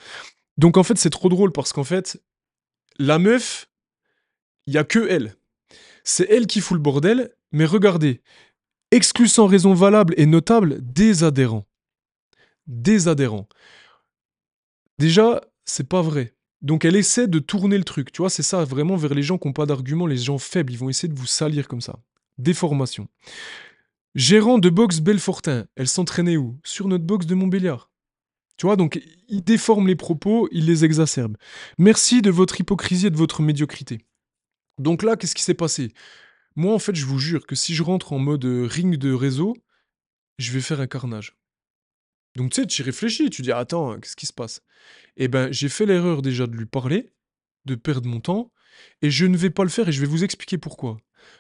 Donc 0.58 0.78
en 0.78 0.84
fait, 0.84 0.98
c'est 0.98 1.10
trop 1.10 1.30
drôle 1.30 1.52
parce 1.52 1.74
qu'en 1.74 1.84
fait, 1.84 2.22
la 3.00 3.18
meuf, 3.18 3.70
il 4.68 4.74
y 4.74 4.78
a 4.78 4.84
que 4.84 5.08
elle. 5.10 5.36
C'est 6.04 6.30
elle 6.30 6.46
qui 6.46 6.62
fout 6.62 6.76
le 6.76 6.84
bordel, 6.84 7.32
mais 7.52 7.66
regardez, 7.66 8.22
exclu 8.92 9.28
sans 9.28 9.48
raison 9.48 9.74
valable 9.74 10.14
et 10.18 10.28
notable 10.28 10.78
des 10.82 11.24
adhérents. 11.24 11.66
Des 12.68 13.08
adhérents. 13.08 13.48
Déjà, 15.00 15.42
c'est 15.66 15.88
pas 15.88 16.04
vrai. 16.04 16.36
Donc 16.62 16.86
elle 16.86 16.96
essaie 16.96 17.28
de 17.28 17.40
tourner 17.40 17.78
le 17.78 17.84
truc, 17.84 18.12
tu 18.12 18.22
vois, 18.22 18.30
c'est 18.30 18.44
ça, 18.44 18.64
vraiment 18.64 18.96
vers 18.96 19.14
les 19.14 19.24
gens 19.24 19.38
qui 19.38 19.48
n'ont 19.48 19.54
pas 19.54 19.66
d'arguments, 19.66 20.06
les 20.06 20.18
gens 20.18 20.38
faibles, 20.38 20.72
ils 20.72 20.78
vont 20.78 20.90
essayer 20.90 21.12
de 21.12 21.18
vous 21.18 21.26
salir 21.26 21.68
comme 21.68 21.82
ça. 21.82 22.00
Déformation. 22.38 23.08
Gérant 24.14 24.60
de 24.60 24.70
boxe 24.70 25.00
Belfortin, 25.00 25.66
elle 25.76 25.88
s'entraînait 25.88 26.38
où? 26.38 26.60
Sur 26.64 26.88
notre 26.88 27.06
boxe 27.06 27.26
de 27.26 27.34
Montbéliard. 27.34 27.90
Tu 28.58 28.68
vois, 28.68 28.76
donc 28.76 29.02
il 29.28 29.44
déforme 29.44 29.88
les 29.88 29.96
propos, 29.96 30.48
il 30.52 30.66
les 30.66 30.86
exacerbe. 30.86 31.36
Merci 31.80 32.22
de 32.22 32.30
votre 32.30 32.60
hypocrisie 32.60 33.08
et 33.08 33.10
de 33.10 33.18
votre 33.18 33.42
médiocrité. 33.42 34.06
Donc 34.78 35.02
là, 35.02 35.16
qu'est-ce 35.16 35.34
qui 35.34 35.44
s'est 35.44 35.56
passé? 35.56 35.94
Moi, 36.56 36.74
en 36.74 36.80
fait, 36.80 36.96
je 36.96 37.06
vous 37.06 37.18
jure 37.18 37.48
que 37.48 37.56
si 37.56 37.74
je 37.74 37.82
rentre 37.82 38.14
en 38.14 38.20
mode 38.20 38.46
euh, 38.46 38.68
ring 38.68 38.98
de 38.98 39.14
réseau, 39.14 39.56
je 40.38 40.52
vais 40.52 40.62
faire 40.62 40.82
un 40.82 40.88
carnage. 40.88 41.38
Donc 42.36 42.52
tu 42.52 42.62
sais, 42.62 42.68
tu 42.68 42.82
réfléchis, 42.82 43.30
tu 43.30 43.42
dis 43.42 43.52
attends, 43.52 44.00
qu'est-ce 44.00 44.16
qui 44.16 44.26
se 44.26 44.34
passe? 44.34 44.62
Eh 45.18 45.28
ben, 45.28 45.52
j'ai 45.52 45.70
fait 45.70 45.86
l'erreur 45.86 46.22
déjà 46.22 46.48
de 46.48 46.56
lui 46.56 46.66
parler, 46.66 47.12
de 47.66 47.76
perdre 47.76 48.08
mon 48.10 48.20
temps, 48.20 48.52
et 49.02 49.12
je 49.12 49.26
ne 49.26 49.38
vais 49.38 49.50
pas 49.50 49.64
le 49.64 49.70
faire 49.70 49.90
et 49.90 49.92
je 49.92 50.02
vais 50.02 50.08
vous 50.08 50.24
expliquer 50.24 50.58
pourquoi. 50.58 50.98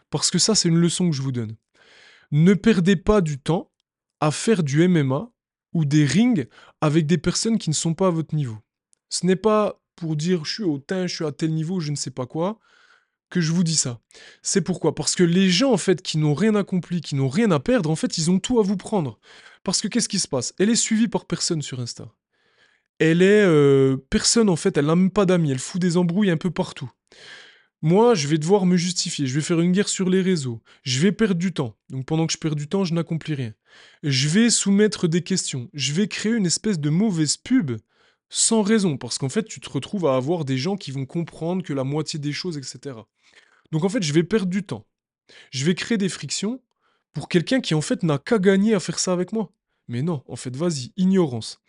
Parce 0.09 0.29
que 0.29 0.39
ça, 0.39 0.55
c'est 0.55 0.69
une 0.69 0.77
leçon 0.77 1.09
que 1.09 1.15
je 1.15 1.21
vous 1.21 1.31
donne. 1.31 1.55
Ne 2.31 2.53
perdez 2.53 2.95
pas 2.95 3.21
du 3.21 3.39
temps 3.39 3.71
à 4.19 4.31
faire 4.31 4.63
du 4.63 4.87
MMA 4.87 5.31
ou 5.73 5.85
des 5.85 6.05
rings 6.05 6.45
avec 6.81 7.05
des 7.05 7.17
personnes 7.17 7.57
qui 7.57 7.69
ne 7.69 7.75
sont 7.75 7.93
pas 7.93 8.07
à 8.07 8.11
votre 8.11 8.35
niveau. 8.35 8.57
Ce 9.09 9.25
n'est 9.25 9.35
pas 9.35 9.81
pour 9.95 10.15
dire 10.15 10.45
je 10.45 10.53
suis 10.53 10.63
hautain, 10.63 11.07
je 11.07 11.15
suis 11.15 11.25
à 11.25 11.31
tel 11.31 11.53
niveau, 11.53 11.79
je 11.79 11.91
ne 11.91 11.95
sais 11.95 12.11
pas 12.11 12.25
quoi, 12.25 12.59
que 13.29 13.41
je 13.41 13.51
vous 13.51 13.63
dis 13.63 13.75
ça. 13.75 13.99
C'est 14.41 14.61
pourquoi? 14.61 14.93
Parce 14.93 15.15
que 15.15 15.23
les 15.23 15.49
gens, 15.49 15.71
en 15.71 15.77
fait, 15.77 16.01
qui 16.01 16.17
n'ont 16.17 16.33
rien 16.33 16.55
accompli, 16.55 17.01
qui 17.01 17.15
n'ont 17.15 17.29
rien 17.29 17.49
à 17.51 17.59
perdre, 17.59 17.89
en 17.89 17.95
fait, 17.95 18.17
ils 18.17 18.29
ont 18.29 18.39
tout 18.39 18.59
à 18.59 18.63
vous 18.63 18.77
prendre. 18.77 19.19
Parce 19.64 19.82
que 19.82 19.88
qu'est-ce 19.88 20.09
qui 20.09 20.20
se 20.20 20.28
passe? 20.28 20.53
Elle 20.59 20.70
est 20.70 20.76
suivie 20.76 21.07
par 21.07 21.26
personne 21.26 21.62
sur 21.62 21.80
Insta. 21.80 22.12
Elle 22.99 23.22
est... 23.22 23.43
euh, 23.43 23.97
personne, 24.09 24.49
en 24.49 24.55
fait, 24.55 24.78
elle 24.78 24.86
n'a 24.86 24.95
même 24.95 25.12
pas 25.12 25.26
d'amis, 25.26 25.51
elle 25.51 25.59
fout 25.59 25.82
des 25.82 25.97
embrouilles 25.97 26.32
un 26.32 26.38
peu 26.38 26.51
partout. 26.51 26.91
Moi, 27.84 28.14
je 28.14 28.28
vais 28.28 28.38
devoir 28.38 28.68
me 28.68 28.78
justifier, 28.78 29.26
je 29.26 29.34
vais 29.34 29.41
faire 29.41 29.59
une 29.59 29.72
guerre 29.72 29.89
sur 29.89 30.07
les 30.07 30.22
réseaux, 30.22 30.62
je 30.84 30.99
vais 30.99 31.12
perdre 31.12 31.34
du 31.34 31.51
temps. 31.51 31.76
Donc 31.89 32.05
pendant 32.05 32.28
que 32.28 32.34
je 32.34 32.38
perds 32.38 32.55
du 32.55 32.68
temps, 32.68 32.84
je 32.84 32.93
n'accomplis 32.93 33.34
rien. 33.34 33.53
Je 34.03 34.28
vais 34.30 34.51
soumettre 34.51 35.07
des 35.07 35.24
questions, 35.24 35.68
je 35.74 35.93
vais 35.93 36.07
créer 36.07 36.34
une 36.34 36.45
espèce 36.45 36.80
de 36.80 36.89
mauvaise 36.89 37.38
pub 37.38 37.72
sans 38.30 38.62
raison, 38.62 38.97
parce 38.97 39.18
qu'en 39.18 39.30
fait, 39.30 39.43
tu 39.43 39.59
te 39.59 39.70
retrouves 39.70 40.05
à 40.05 40.16
avoir 40.16 40.45
des 40.45 40.57
gens 40.57 40.78
qui 40.78 40.91
vont 40.91 41.07
comprendre 41.07 41.64
que 41.64 41.74
la 41.74 41.84
moitié 41.84 42.20
des 42.20 42.32
choses, 42.32 42.57
etc. 42.57 42.97
Donc 43.72 43.84
en 43.84 43.89
fait, 43.89 44.03
je 44.03 44.14
vais 44.14 44.24
perdre 44.24 44.49
du 44.49 44.64
temps. 44.64 44.86
Je 45.49 45.66
vais 45.66 45.76
créer 45.76 45.97
des 45.97 46.07
frictions 46.07 46.62
pour 47.14 47.30
quelqu'un 47.30 47.62
qui 47.62 47.74
en 47.74 47.82
fait 47.82 48.03
n'a 48.03 48.18
qu'à 48.18 48.39
gagner 48.39 48.74
à 48.74 48.80
faire 48.80 48.99
ça 48.99 49.14
avec 49.14 49.34
moi. 49.34 49.51
Mais 49.88 50.01
non, 50.01 50.24
en 50.28 50.36
fait, 50.36 50.55
vas-y, 50.55 50.93
ignorance. 50.95 51.59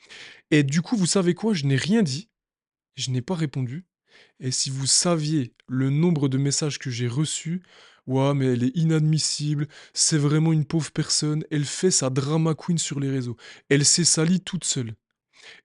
Et 0.51 0.63
du 0.63 0.83
coup, 0.83 0.97
vous 0.97 1.07
savez 1.07 1.35
quoi? 1.35 1.55
Je 1.55 1.65
n'ai 1.67 1.77
rien 1.77 2.03
dit, 2.03 2.29
je 2.95 3.11
n'ai 3.11 3.23
pas 3.23 3.35
répondu. 3.35 3.85
Et 4.41 4.51
si 4.51 4.71
vous 4.71 4.87
saviez 4.87 5.55
le 5.67 5.91
nombre 5.91 6.29
de 6.29 6.39
messages 6.39 6.79
que 6.79 6.91
j'ai 6.91 7.09
reçus, 7.09 7.63
Ouah, 8.07 8.35
mais 8.35 8.47
elle 8.47 8.65
est 8.65 8.77
inadmissible, 8.77 9.69
c'est 9.95 10.19
vraiment 10.19 10.53
une 10.53 10.65
pauvre 10.65 10.91
personne, 10.91 11.45
elle 11.51 11.65
fait 11.65 11.93
sa 11.93 12.11
drama 12.11 12.55
queen 12.55 12.79
sur 12.79 12.99
les 12.99 13.11
réseaux. 13.11 13.37
Elle 13.69 13.85
s'est 13.85 14.05
salie 14.05 14.41
toute 14.41 14.65
seule. 14.65 14.95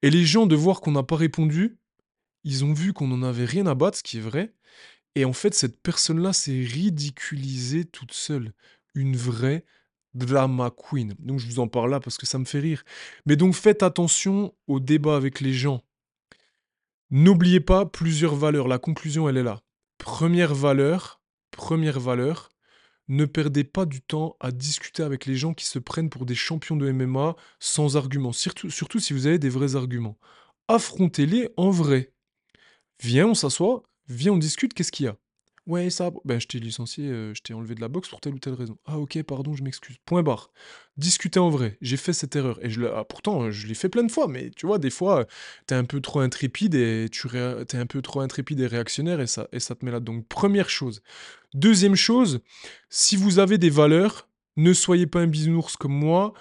Et 0.02 0.10
les 0.12 0.26
gens, 0.26 0.46
de 0.46 0.56
voir 0.56 0.82
qu'on 0.82 0.92
n'a 0.92 1.04
pas 1.04 1.16
répondu, 1.16 1.78
ils 2.44 2.64
ont 2.64 2.74
vu 2.74 2.94
qu'on 2.94 3.08
n'en 3.08 3.24
avait 3.24 3.46
rien 3.46 3.66
à 3.66 3.76
battre, 3.76 3.98
ce 3.98 4.04
qui 4.04 4.18
est 4.18 4.22
vrai. 4.22 4.54
Et 5.16 5.26
en 5.26 5.34
fait, 5.34 5.56
cette 5.56 5.82
personne-là 5.82 6.32
s'est 6.32 6.64
ridiculisée 6.64 7.86
toute 7.86 8.14
seule. 8.14 8.54
Une 8.98 9.16
vraie 9.16 9.64
drama 10.16 10.72
queen. 10.72 11.14
Donc 11.20 11.40
je 11.40 11.46
vous 11.46 11.60
en 11.60 11.68
parle 11.68 11.92
là 11.92 12.00
parce 12.00 12.18
que 12.18 12.26
ça 12.26 12.40
me 12.40 12.46
fait 12.46 12.60
rire. 12.60 12.84
Mais 13.28 13.36
donc 13.36 13.54
faites 13.54 13.84
attention 13.84 14.56
au 14.66 14.80
débat 14.80 15.16
avec 15.16 15.40
les 15.40 15.54
gens. 15.54 15.84
N'oubliez 17.12 17.60
pas 17.60 17.86
plusieurs 17.86 18.36
valeurs. 18.36 18.68
La 18.68 18.80
conclusion, 18.80 19.30
elle 19.30 19.38
est 19.38 19.44
là. 19.44 19.62
Première 20.00 20.56
valeur, 20.56 21.22
première 21.52 22.00
valeur, 22.00 22.50
ne 23.08 23.26
perdez 23.26 23.64
pas 23.64 23.86
du 23.86 24.02
temps 24.02 24.36
à 24.40 24.52
discuter 24.52 25.04
avec 25.04 25.28
les 25.28 25.36
gens 25.36 25.54
qui 25.54 25.66
se 25.66 25.80
prennent 25.80 26.10
pour 26.10 26.26
des 26.26 26.36
champions 26.36 26.76
de 26.76 26.92
MMA 26.92 27.36
sans 27.60 27.96
arguments. 27.96 28.34
Surtout, 28.34 28.70
surtout 28.72 29.00
si 29.00 29.14
vous 29.14 29.28
avez 29.28 29.40
des 29.40 29.50
vrais 29.50 29.76
arguments. 29.76 30.18
Affrontez-les 30.68 31.50
en 31.56 31.70
vrai. 31.70 32.12
Viens, 33.02 33.28
on 33.28 33.36
s'assoit, 33.36 33.84
viens, 34.08 34.34
on 34.34 34.38
discute, 34.38 34.74
qu'est-ce 34.74 34.92
qu'il 34.92 35.06
y 35.06 35.10
a? 35.10 35.18
Ouais, 35.68 35.90
ça, 35.90 36.12
ben 36.24 36.40
je 36.40 36.48
t'ai 36.48 36.60
licencié, 36.60 37.10
euh, 37.10 37.34
je 37.34 37.42
t'ai 37.42 37.54
enlevé 37.54 37.76
de 37.76 37.82
la 37.82 37.90
boxe 37.90 38.08
pour 38.08 38.22
telle 38.22 38.34
ou 38.34 38.40
telle 38.40 38.54
raison. 38.54 38.78
Ah 38.86 38.98
ok, 39.00 39.22
pardon, 39.24 39.54
je 39.54 39.64
m'excuse. 39.64 39.98
Point 40.06 40.24
barre. 40.24 40.50
Discuter 40.96 41.40
en 41.42 41.50
vrai, 41.50 41.78
j'ai 41.82 41.98
fait 41.98 42.14
cette 42.14 42.38
erreur. 42.38 42.58
Et 42.64 42.70
je 42.70 42.82
ah, 42.86 43.04
pourtant, 43.04 43.52
je 43.52 43.68
l'ai 43.68 43.74
fait 43.74 43.90
plein 43.90 44.04
de 44.04 44.12
fois, 44.12 44.30
mais 44.30 44.50
tu 44.52 44.66
vois, 44.66 44.80
des 44.80 44.90
fois, 44.90 45.28
t'es 45.68 45.76
un 45.76 45.84
peu 45.84 46.00
trop 46.00 46.22
intrépide 46.22 46.74
et 46.74 47.10
tu 47.12 47.28
ré- 47.28 47.66
t'es 47.68 47.78
un 47.78 47.86
peu 47.86 48.02
trop 48.02 48.22
intrépide 48.22 48.62
et 48.62 48.68
réactionnaire 48.68 49.20
et 49.20 49.28
ça, 49.28 49.50
et 49.52 49.60
ça 49.60 49.76
te 49.76 49.84
met 49.84 49.92
là. 49.92 50.00
Donc, 50.00 50.26
première 50.30 50.70
chose. 50.70 51.02
Deuxième 51.54 51.96
chose, 51.96 52.40
si 52.90 53.18
vous 53.18 53.40
avez 53.40 53.58
des 53.58 53.70
valeurs, 53.70 54.30
ne 54.56 54.72
soyez 54.74 55.06
pas 55.06 55.20
un 55.20 55.28
bisounours 55.28 55.76
comme 55.76 55.94
moi, 55.94 56.34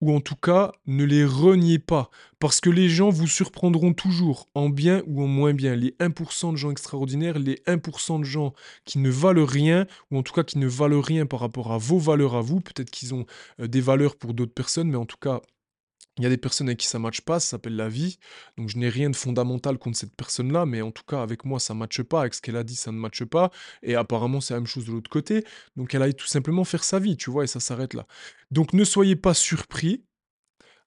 ou 0.00 0.14
en 0.14 0.20
tout 0.20 0.36
cas, 0.36 0.72
ne 0.86 1.04
les 1.04 1.24
reniez 1.24 1.78
pas, 1.78 2.10
parce 2.38 2.60
que 2.60 2.70
les 2.70 2.88
gens 2.88 3.10
vous 3.10 3.26
surprendront 3.26 3.92
toujours, 3.92 4.48
en 4.54 4.68
bien 4.68 5.02
ou 5.06 5.22
en 5.22 5.26
moins 5.26 5.54
bien. 5.54 5.74
Les 5.74 5.94
1% 5.98 6.52
de 6.52 6.56
gens 6.56 6.70
extraordinaires, 6.70 7.38
les 7.38 7.56
1% 7.66 8.20
de 8.20 8.24
gens 8.24 8.52
qui 8.84 8.98
ne 8.98 9.10
valent 9.10 9.44
rien, 9.44 9.86
ou 10.10 10.18
en 10.18 10.22
tout 10.22 10.32
cas 10.32 10.44
qui 10.44 10.58
ne 10.58 10.68
valent 10.68 11.00
rien 11.00 11.26
par 11.26 11.40
rapport 11.40 11.72
à 11.72 11.78
vos 11.78 11.98
valeurs 11.98 12.36
à 12.36 12.40
vous, 12.40 12.60
peut-être 12.60 12.90
qu'ils 12.90 13.14
ont 13.14 13.26
euh, 13.60 13.66
des 13.66 13.80
valeurs 13.80 14.16
pour 14.16 14.34
d'autres 14.34 14.54
personnes, 14.54 14.90
mais 14.90 14.96
en 14.96 15.06
tout 15.06 15.18
cas, 15.20 15.40
il 16.18 16.24
y 16.24 16.26
a 16.26 16.30
des 16.30 16.36
personnes 16.36 16.68
avec 16.68 16.78
qui 16.78 16.86
ça 16.86 16.98
ne 16.98 17.04
matche 17.04 17.20
pas, 17.20 17.40
ça 17.40 17.50
s'appelle 17.50 17.76
la 17.76 17.88
vie. 17.88 18.18
Donc 18.56 18.68
je 18.68 18.78
n'ai 18.78 18.88
rien 18.88 19.10
de 19.10 19.16
fondamental 19.16 19.78
contre 19.78 19.96
cette 19.96 20.14
personne-là, 20.14 20.66
mais 20.66 20.82
en 20.82 20.90
tout 20.90 21.04
cas 21.04 21.22
avec 21.22 21.44
moi 21.44 21.60
ça 21.60 21.74
ne 21.74 21.78
matche 21.78 22.02
pas, 22.02 22.20
avec 22.20 22.34
ce 22.34 22.42
qu'elle 22.42 22.56
a 22.56 22.64
dit 22.64 22.76
ça 22.76 22.92
ne 22.92 22.98
matche 22.98 23.24
pas, 23.24 23.50
et 23.82 23.94
apparemment 23.94 24.40
c'est 24.40 24.54
la 24.54 24.60
même 24.60 24.66
chose 24.66 24.84
de 24.84 24.92
l'autre 24.92 25.10
côté. 25.10 25.44
Donc 25.76 25.94
elle 25.94 26.02
aille 26.02 26.14
tout 26.14 26.26
simplement 26.26 26.64
faire 26.64 26.84
sa 26.84 26.98
vie, 26.98 27.16
tu 27.16 27.30
vois, 27.30 27.44
et 27.44 27.46
ça 27.46 27.60
s'arrête 27.60 27.94
là. 27.94 28.06
Donc 28.50 28.72
ne 28.72 28.84
soyez 28.84 29.16
pas 29.16 29.34
surpris 29.34 30.04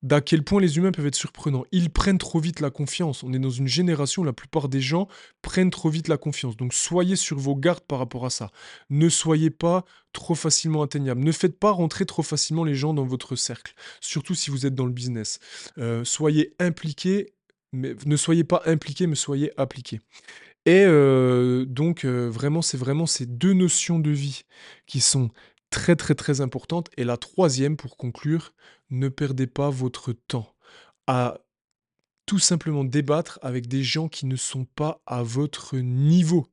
d'à 0.03 0.21
quel 0.21 0.43
point 0.43 0.59
les 0.59 0.77
humains 0.77 0.91
peuvent 0.91 1.05
être 1.05 1.15
surprenants. 1.15 1.65
Ils 1.71 1.89
prennent 1.89 2.17
trop 2.17 2.39
vite 2.39 2.59
la 2.59 2.69
confiance. 2.69 3.23
On 3.23 3.33
est 3.33 3.39
dans 3.39 3.49
une 3.49 3.67
génération 3.67 4.23
où 4.23 4.25
la 4.25 4.33
plupart 4.33 4.67
des 4.67 4.81
gens 4.81 5.07
prennent 5.41 5.69
trop 5.69 5.89
vite 5.89 6.07
la 6.07 6.17
confiance. 6.17 6.57
Donc 6.57 6.73
soyez 6.73 7.15
sur 7.15 7.37
vos 7.37 7.55
gardes 7.55 7.83
par 7.83 7.99
rapport 7.99 8.25
à 8.25 8.29
ça. 8.29 8.51
Ne 8.89 9.09
soyez 9.09 9.49
pas 9.49 9.85
trop 10.13 10.35
facilement 10.35 10.81
atteignable. 10.81 11.23
Ne 11.23 11.31
faites 11.31 11.57
pas 11.57 11.71
rentrer 11.71 12.05
trop 12.05 12.23
facilement 12.23 12.63
les 12.63 12.75
gens 12.75 12.93
dans 12.93 13.05
votre 13.05 13.35
cercle, 13.35 13.73
surtout 13.99 14.35
si 14.35 14.49
vous 14.49 14.65
êtes 14.65 14.75
dans 14.75 14.85
le 14.85 14.91
business. 14.91 15.39
Euh, 15.77 16.03
soyez 16.03 16.53
impliqués, 16.59 17.33
mais 17.71 17.95
ne 18.05 18.17
soyez 18.17 18.43
pas 18.43 18.63
impliqués, 18.65 19.07
mais 19.07 19.15
soyez 19.15 19.51
appliqués. 19.57 19.99
Et 20.65 20.83
euh, 20.85 21.65
donc 21.65 22.05
euh, 22.05 22.29
vraiment, 22.29 22.61
c'est 22.61 22.77
vraiment 22.77 23.07
ces 23.07 23.25
deux 23.25 23.53
notions 23.53 23.99
de 23.99 24.11
vie 24.11 24.43
qui 24.85 25.01
sont 25.01 25.31
très 25.71 25.95
très 25.95 26.13
très 26.13 26.41
importantes. 26.41 26.89
Et 26.97 27.03
la 27.03 27.17
troisième, 27.17 27.77
pour 27.77 27.97
conclure, 27.97 28.53
ne 28.91 29.09
perdez 29.09 29.47
pas 29.47 29.71
votre 29.71 30.13
temps 30.13 30.53
à 31.07 31.39
tout 32.27 32.39
simplement 32.39 32.83
débattre 32.83 33.39
avec 33.41 33.67
des 33.67 33.83
gens 33.83 34.07
qui 34.07 34.25
ne 34.27 34.35
sont 34.35 34.65
pas 34.65 35.01
à 35.07 35.23
votre 35.23 35.77
niveau 35.77 36.47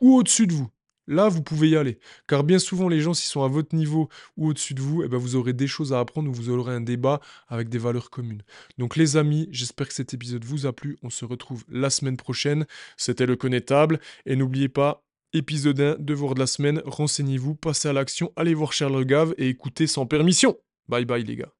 ou 0.00 0.16
au-dessus 0.16 0.46
de 0.46 0.52
vous. 0.52 0.70
Là, 1.08 1.28
vous 1.28 1.42
pouvez 1.42 1.70
y 1.70 1.76
aller. 1.76 1.98
Car 2.26 2.42
bien 2.42 2.58
souvent, 2.58 2.88
les 2.88 3.00
gens, 3.00 3.14
s'ils 3.14 3.30
sont 3.30 3.44
à 3.44 3.48
votre 3.48 3.74
niveau 3.76 4.08
ou 4.36 4.48
au-dessus 4.48 4.74
de 4.74 4.82
vous, 4.82 5.04
eh 5.04 5.08
ben, 5.08 5.18
vous 5.18 5.36
aurez 5.36 5.52
des 5.52 5.68
choses 5.68 5.92
à 5.92 6.00
apprendre 6.00 6.28
ou 6.28 6.32
vous 6.32 6.50
aurez 6.50 6.74
un 6.74 6.80
débat 6.80 7.20
avec 7.48 7.68
des 7.68 7.78
valeurs 7.78 8.10
communes. 8.10 8.42
Donc 8.78 8.96
les 8.96 9.16
amis, 9.16 9.48
j'espère 9.52 9.86
que 9.86 9.94
cet 9.94 10.14
épisode 10.14 10.44
vous 10.44 10.66
a 10.66 10.72
plu. 10.72 10.98
On 11.02 11.10
se 11.10 11.24
retrouve 11.24 11.64
la 11.68 11.90
semaine 11.90 12.16
prochaine. 12.16 12.66
C'était 12.96 13.26
le 13.26 13.36
connétable. 13.36 14.00
Et 14.26 14.34
n'oubliez 14.34 14.68
pas, 14.68 15.05
épisode 15.32 15.80
1, 15.80 15.96
devoir 15.98 16.34
de 16.34 16.40
la 16.40 16.46
semaine, 16.46 16.82
renseignez-vous, 16.84 17.54
passez 17.54 17.88
à 17.88 17.92
l'action, 17.92 18.32
allez 18.36 18.54
voir 18.54 18.72
Charles 18.72 19.04
Gave 19.04 19.34
et 19.38 19.48
écoutez 19.48 19.86
sans 19.86 20.06
permission. 20.06 20.58
Bye 20.88 21.04
bye 21.04 21.24
les 21.24 21.36
gars. 21.36 21.52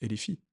Et 0.00 0.08
les 0.08 0.16
filles. 0.16 0.43